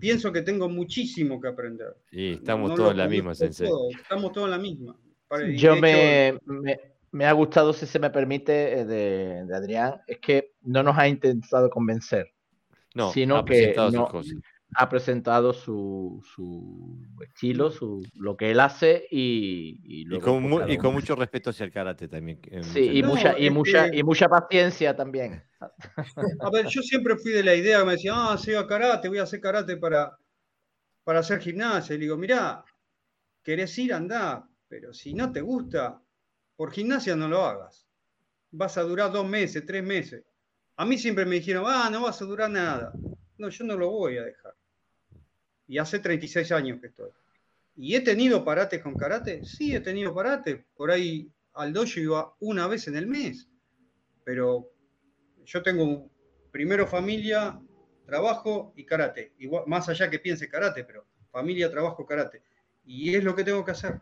pienso 0.00 0.32
que 0.32 0.42
tengo 0.42 0.68
muchísimo 0.68 1.40
que 1.40 1.48
aprender. 1.48 1.96
Sí, 2.10 2.32
estamos 2.32 2.74
todos 2.74 2.90
en 2.92 2.96
la 2.98 3.08
misma, 3.08 3.34
Sensei. 3.34 3.68
Estamos 3.90 4.32
todos 4.32 4.46
en 4.46 4.50
la 4.50 4.58
misma. 4.58 4.96
Yo 5.56 5.76
me, 5.76 6.38
me 7.12 7.26
ha 7.26 7.32
gustado, 7.32 7.72
si 7.72 7.86
se 7.86 7.98
me 7.98 8.10
permite, 8.10 8.80
eh, 8.80 8.84
de, 8.84 9.54
Adrián, 9.54 10.00
es 10.06 10.18
que 10.18 10.52
no 10.62 10.82
nos 10.82 10.98
ha 10.98 11.08
intentado 11.08 11.70
convencer, 11.70 12.32
no, 12.94 13.12
sino 13.12 13.36
ha 13.36 13.44
que 13.44 13.74
ha 14.74 14.88
presentado 14.88 15.52
su, 15.52 16.22
estilo, 17.22 17.70
su, 17.70 18.02
lo 18.14 18.36
que 18.36 18.50
él 18.50 18.60
hace 18.60 19.06
y, 19.10 19.80
y, 19.84 20.18
con, 20.20 20.70
y 20.70 20.78
con, 20.78 20.94
mucho 20.94 21.14
respeto 21.14 21.50
hacia 21.50 21.64
el 21.64 21.72
karate 21.72 22.08
también. 22.08 22.40
Sí, 22.62 22.90
y, 22.98 23.02
mucha, 23.02 23.38
y, 23.38 23.50
mucha, 23.50 23.94
y 23.94 24.02
mucha 24.02 24.28
paciencia 24.28 24.96
también. 24.96 25.42
A 25.60 26.50
ver, 26.50 26.66
yo 26.66 26.82
siempre 26.82 27.16
fui 27.16 27.32
de 27.32 27.42
la 27.42 27.54
idea, 27.54 27.84
me 27.84 27.92
decía, 27.92 28.12
ah, 28.14 28.38
sí, 28.38 28.54
a 28.54 28.66
karate, 28.66 29.08
voy 29.08 29.18
a 29.18 29.24
hacer 29.24 29.40
karate 29.40 29.76
para, 29.76 30.16
para 31.04 31.20
hacer 31.20 31.40
gimnasia. 31.40 31.94
Y 31.94 31.98
le 31.98 32.04
digo, 32.04 32.16
mirá, 32.16 32.64
querés 33.42 33.76
ir, 33.78 33.92
andá, 33.92 34.48
pero 34.68 34.94
si 34.94 35.12
no 35.14 35.30
te 35.30 35.40
gusta, 35.40 36.00
por 36.56 36.72
gimnasia 36.72 37.14
no 37.14 37.28
lo 37.28 37.44
hagas. 37.44 37.86
Vas 38.50 38.78
a 38.78 38.82
durar 38.82 39.12
dos 39.12 39.26
meses, 39.26 39.64
tres 39.66 39.82
meses. 39.82 40.24
A 40.76 40.86
mí 40.86 40.96
siempre 40.96 41.26
me 41.26 41.36
dijeron, 41.36 41.64
ah, 41.66 41.88
no 41.90 42.02
vas 42.02 42.20
a 42.22 42.24
durar 42.24 42.50
nada. 42.50 42.92
No, 43.38 43.48
yo 43.48 43.64
no 43.64 43.76
lo 43.76 43.90
voy 43.90 44.16
a 44.18 44.24
dejar. 44.24 44.41
Y 45.72 45.78
hace 45.78 46.00
36 46.00 46.52
años 46.52 46.82
que 46.82 46.88
estoy. 46.88 47.08
¿Y 47.76 47.94
he 47.94 48.02
tenido 48.02 48.44
parates 48.44 48.82
con 48.82 48.94
karate? 48.94 49.42
Sí, 49.42 49.74
he 49.74 49.80
tenido 49.80 50.14
parates. 50.14 50.62
Por 50.76 50.90
ahí 50.90 51.32
al 51.54 51.72
dojo 51.72 51.98
iba 51.98 52.34
una 52.40 52.66
vez 52.66 52.88
en 52.88 52.96
el 52.96 53.06
mes. 53.06 53.48
Pero 54.22 54.70
yo 55.46 55.62
tengo 55.62 56.10
primero 56.50 56.86
familia, 56.86 57.58
trabajo 58.04 58.74
y 58.76 58.84
karate. 58.84 59.32
Más 59.66 59.88
allá 59.88 60.10
que 60.10 60.18
piense 60.18 60.46
karate, 60.46 60.84
pero 60.84 61.06
familia, 61.30 61.70
trabajo, 61.70 62.04
karate. 62.04 62.42
Y 62.84 63.16
es 63.16 63.24
lo 63.24 63.34
que 63.34 63.42
tengo 63.42 63.64
que 63.64 63.70
hacer. 63.70 63.98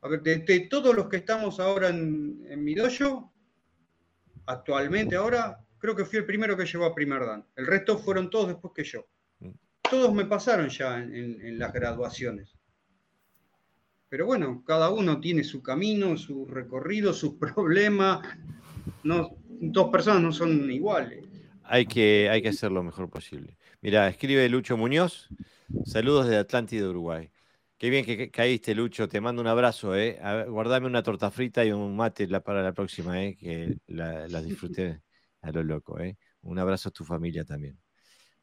A 0.00 0.08
ver, 0.08 0.22
de, 0.22 0.66
todos 0.68 0.92
los 0.92 1.08
que 1.08 1.18
estamos 1.18 1.60
ahora 1.60 1.90
en, 1.90 2.44
en 2.48 2.64
mi 2.64 2.74
dojo, 2.74 3.32
actualmente 4.46 5.14
ahora, 5.14 5.64
creo 5.78 5.94
que 5.94 6.04
fui 6.04 6.18
el 6.18 6.26
primero 6.26 6.56
que 6.56 6.66
llegó 6.66 6.84
a 6.84 6.96
primer 6.96 7.24
dan. 7.24 7.46
El 7.54 7.68
resto 7.68 7.96
fueron 7.96 8.28
todos 8.28 8.48
después 8.48 8.72
que 8.74 8.82
yo. 8.82 9.06
Todos 9.90 10.14
me 10.14 10.24
pasaron 10.24 10.68
ya 10.68 10.98
en, 10.98 11.58
las 11.58 11.72
graduaciones. 11.72 12.56
Pero 14.08 14.26
bueno, 14.26 14.62
cada 14.64 14.90
uno 14.90 15.20
tiene 15.20 15.44
su 15.44 15.62
camino, 15.62 16.16
su 16.16 16.46
recorrido, 16.46 17.12
sus 17.12 17.34
problemas. 17.34 18.20
No, 19.02 19.36
dos 19.48 19.90
personas 19.90 20.22
no 20.22 20.32
son 20.32 20.70
iguales. 20.70 21.24
Hay 21.64 21.86
que, 21.86 22.28
hay 22.30 22.42
que 22.42 22.48
hacer 22.48 22.72
lo 22.72 22.82
mejor 22.82 23.08
posible. 23.08 23.56
Mira, 23.80 24.08
escribe 24.08 24.48
Lucho 24.48 24.76
Muñoz. 24.76 25.28
Saludos 25.84 26.28
de 26.28 26.36
Atlántida, 26.36 26.88
Uruguay. 26.88 27.30
Qué 27.78 27.88
bien 27.88 28.04
que 28.04 28.30
caíste, 28.30 28.74
Lucho. 28.74 29.08
Te 29.08 29.20
mando 29.20 29.40
un 29.40 29.48
abrazo. 29.48 29.96
¿eh? 29.96 30.18
guardame 30.48 30.86
una 30.86 31.02
torta 31.02 31.30
frita 31.30 31.64
y 31.64 31.72
un 31.72 31.96
mate 31.96 32.28
para 32.40 32.62
la 32.62 32.72
próxima, 32.72 33.22
¿eh? 33.22 33.36
que 33.36 33.78
las 33.86 34.30
la 34.30 34.42
disfruté 34.42 35.00
a 35.40 35.50
lo 35.50 35.62
loco. 35.62 35.98
¿eh? 35.98 36.18
Un 36.42 36.58
abrazo 36.58 36.90
a 36.90 36.92
tu 36.92 37.04
familia 37.04 37.44
también. 37.44 37.78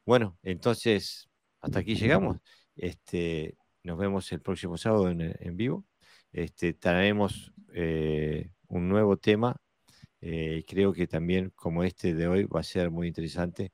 Bueno, 0.04 0.38
entonces, 0.42 1.27
hasta 1.60 1.80
aquí 1.80 1.94
llegamos. 1.94 2.38
Este, 2.76 3.56
nos 3.82 3.98
vemos 3.98 4.30
el 4.32 4.40
próximo 4.40 4.76
sábado 4.76 5.10
en, 5.10 5.56
vivo. 5.56 5.84
Este, 6.32 6.74
traemos 6.74 7.52
eh, 7.72 8.50
un 8.68 8.88
nuevo 8.88 9.16
tema. 9.16 9.56
Eh, 10.20 10.64
creo 10.66 10.92
que 10.92 11.06
también, 11.06 11.50
como 11.54 11.84
este 11.84 12.14
de 12.14 12.28
hoy, 12.28 12.44
va 12.44 12.60
a 12.60 12.64
ser 12.64 12.90
muy 12.90 13.08
interesante 13.08 13.72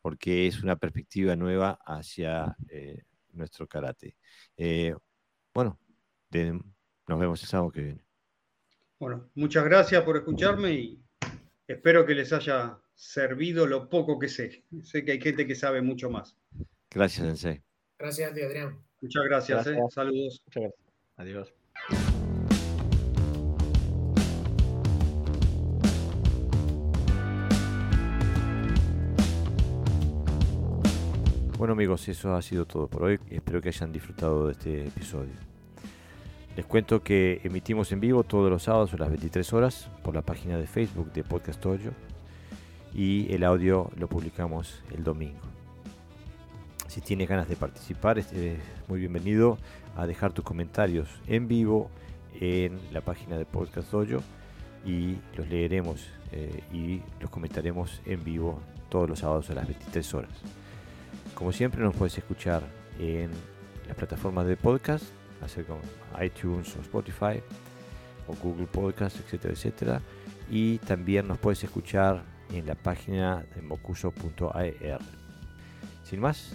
porque 0.00 0.46
es 0.46 0.62
una 0.62 0.76
perspectiva 0.76 1.34
nueva 1.34 1.78
hacia 1.84 2.56
nuestro 3.36 3.66
karate. 3.68 4.16
Eh, 4.56 4.94
bueno, 5.54 5.78
Nos 6.30 7.20
vemos 7.20 7.40
el 7.42 7.48
sábado 7.48 7.70
que 7.70 7.82
viene. 7.82 8.04
Bueno, 8.98 9.30
muchas 9.34 9.64
gracias 9.64 10.02
por 10.02 10.16
escucharme 10.16 10.72
y 10.72 11.02
espero 11.66 12.04
que 12.04 12.14
les 12.14 12.32
haya 12.32 12.78
servido 12.94 13.66
lo 13.66 13.88
poco 13.88 14.18
que 14.18 14.28
sé. 14.28 14.64
Sé 14.82 15.04
que 15.04 15.12
hay 15.12 15.20
gente 15.20 15.46
que 15.46 15.54
sabe 15.54 15.82
mucho 15.82 16.10
más. 16.10 16.36
Gracias, 16.90 17.26
Sensei. 17.26 17.62
Gracias 17.98 18.30
a 18.30 18.34
ti, 18.34 18.42
Adrián. 18.42 18.78
Muchas 19.00 19.24
gracias. 19.24 19.66
¿eh? 19.66 19.78
Saludos. 19.90 20.42
Muchas 20.46 20.62
gracias. 20.62 20.86
Adiós. 21.16 21.54
Bueno 31.58 31.72
amigos, 31.72 32.06
eso 32.08 32.34
ha 32.34 32.42
sido 32.42 32.66
todo 32.66 32.86
por 32.86 33.04
hoy. 33.04 33.18
Espero 33.30 33.62
que 33.62 33.70
hayan 33.70 33.90
disfrutado 33.90 34.46
de 34.46 34.52
este 34.52 34.86
episodio. 34.88 35.32
Les 36.54 36.66
cuento 36.66 37.02
que 37.02 37.40
emitimos 37.44 37.92
en 37.92 38.00
vivo 38.00 38.24
todos 38.24 38.50
los 38.50 38.64
sábados 38.64 38.92
a 38.92 38.98
las 38.98 39.08
23 39.08 39.52
horas 39.54 39.88
por 40.02 40.14
la 40.14 40.22
página 40.22 40.58
de 40.58 40.66
Facebook 40.66 41.12
de 41.12 41.24
Podcast 41.24 41.60
Toyo 41.60 41.92
y 42.94 43.32
el 43.32 43.42
audio 43.42 43.90
lo 43.96 44.06
publicamos 44.06 44.82
el 44.94 45.02
domingo. 45.02 45.55
Si 46.96 47.02
tienes 47.02 47.28
ganas 47.28 47.46
de 47.46 47.56
participar, 47.56 48.18
es 48.18 48.32
muy 48.88 49.00
bienvenido 49.00 49.58
a 49.98 50.06
dejar 50.06 50.32
tus 50.32 50.46
comentarios 50.46 51.06
en 51.26 51.46
vivo 51.46 51.90
en 52.40 52.80
la 52.90 53.02
página 53.02 53.36
de 53.36 53.44
Podcast 53.44 53.92
Dojo 53.92 54.22
y 54.82 55.18
los 55.36 55.46
leeremos 55.46 56.08
eh, 56.32 56.62
y 56.72 57.02
los 57.20 57.28
comentaremos 57.28 58.00
en 58.06 58.24
vivo 58.24 58.62
todos 58.88 59.10
los 59.10 59.18
sábados 59.18 59.50
a 59.50 59.54
las 59.56 59.66
23 59.66 60.14
horas. 60.14 60.30
Como 61.34 61.52
siempre 61.52 61.82
nos 61.82 61.94
puedes 61.94 62.16
escuchar 62.16 62.62
en 62.98 63.30
las 63.86 63.94
plataformas 63.94 64.46
de 64.46 64.56
podcast, 64.56 65.04
hacer 65.42 65.66
como 65.66 65.82
iTunes 66.24 66.74
o 66.76 66.80
Spotify 66.80 67.42
o 68.26 68.34
Google 68.42 68.68
Podcast, 68.68 69.20
etcétera, 69.20 69.52
etcétera. 69.52 70.02
Y 70.50 70.78
también 70.78 71.28
nos 71.28 71.36
puedes 71.36 71.62
escuchar 71.62 72.22
en 72.54 72.64
la 72.64 72.74
página 72.74 73.44
de 73.54 73.60
mocuso.ar. 73.60 75.00
Sin 76.02 76.20
más, 76.20 76.54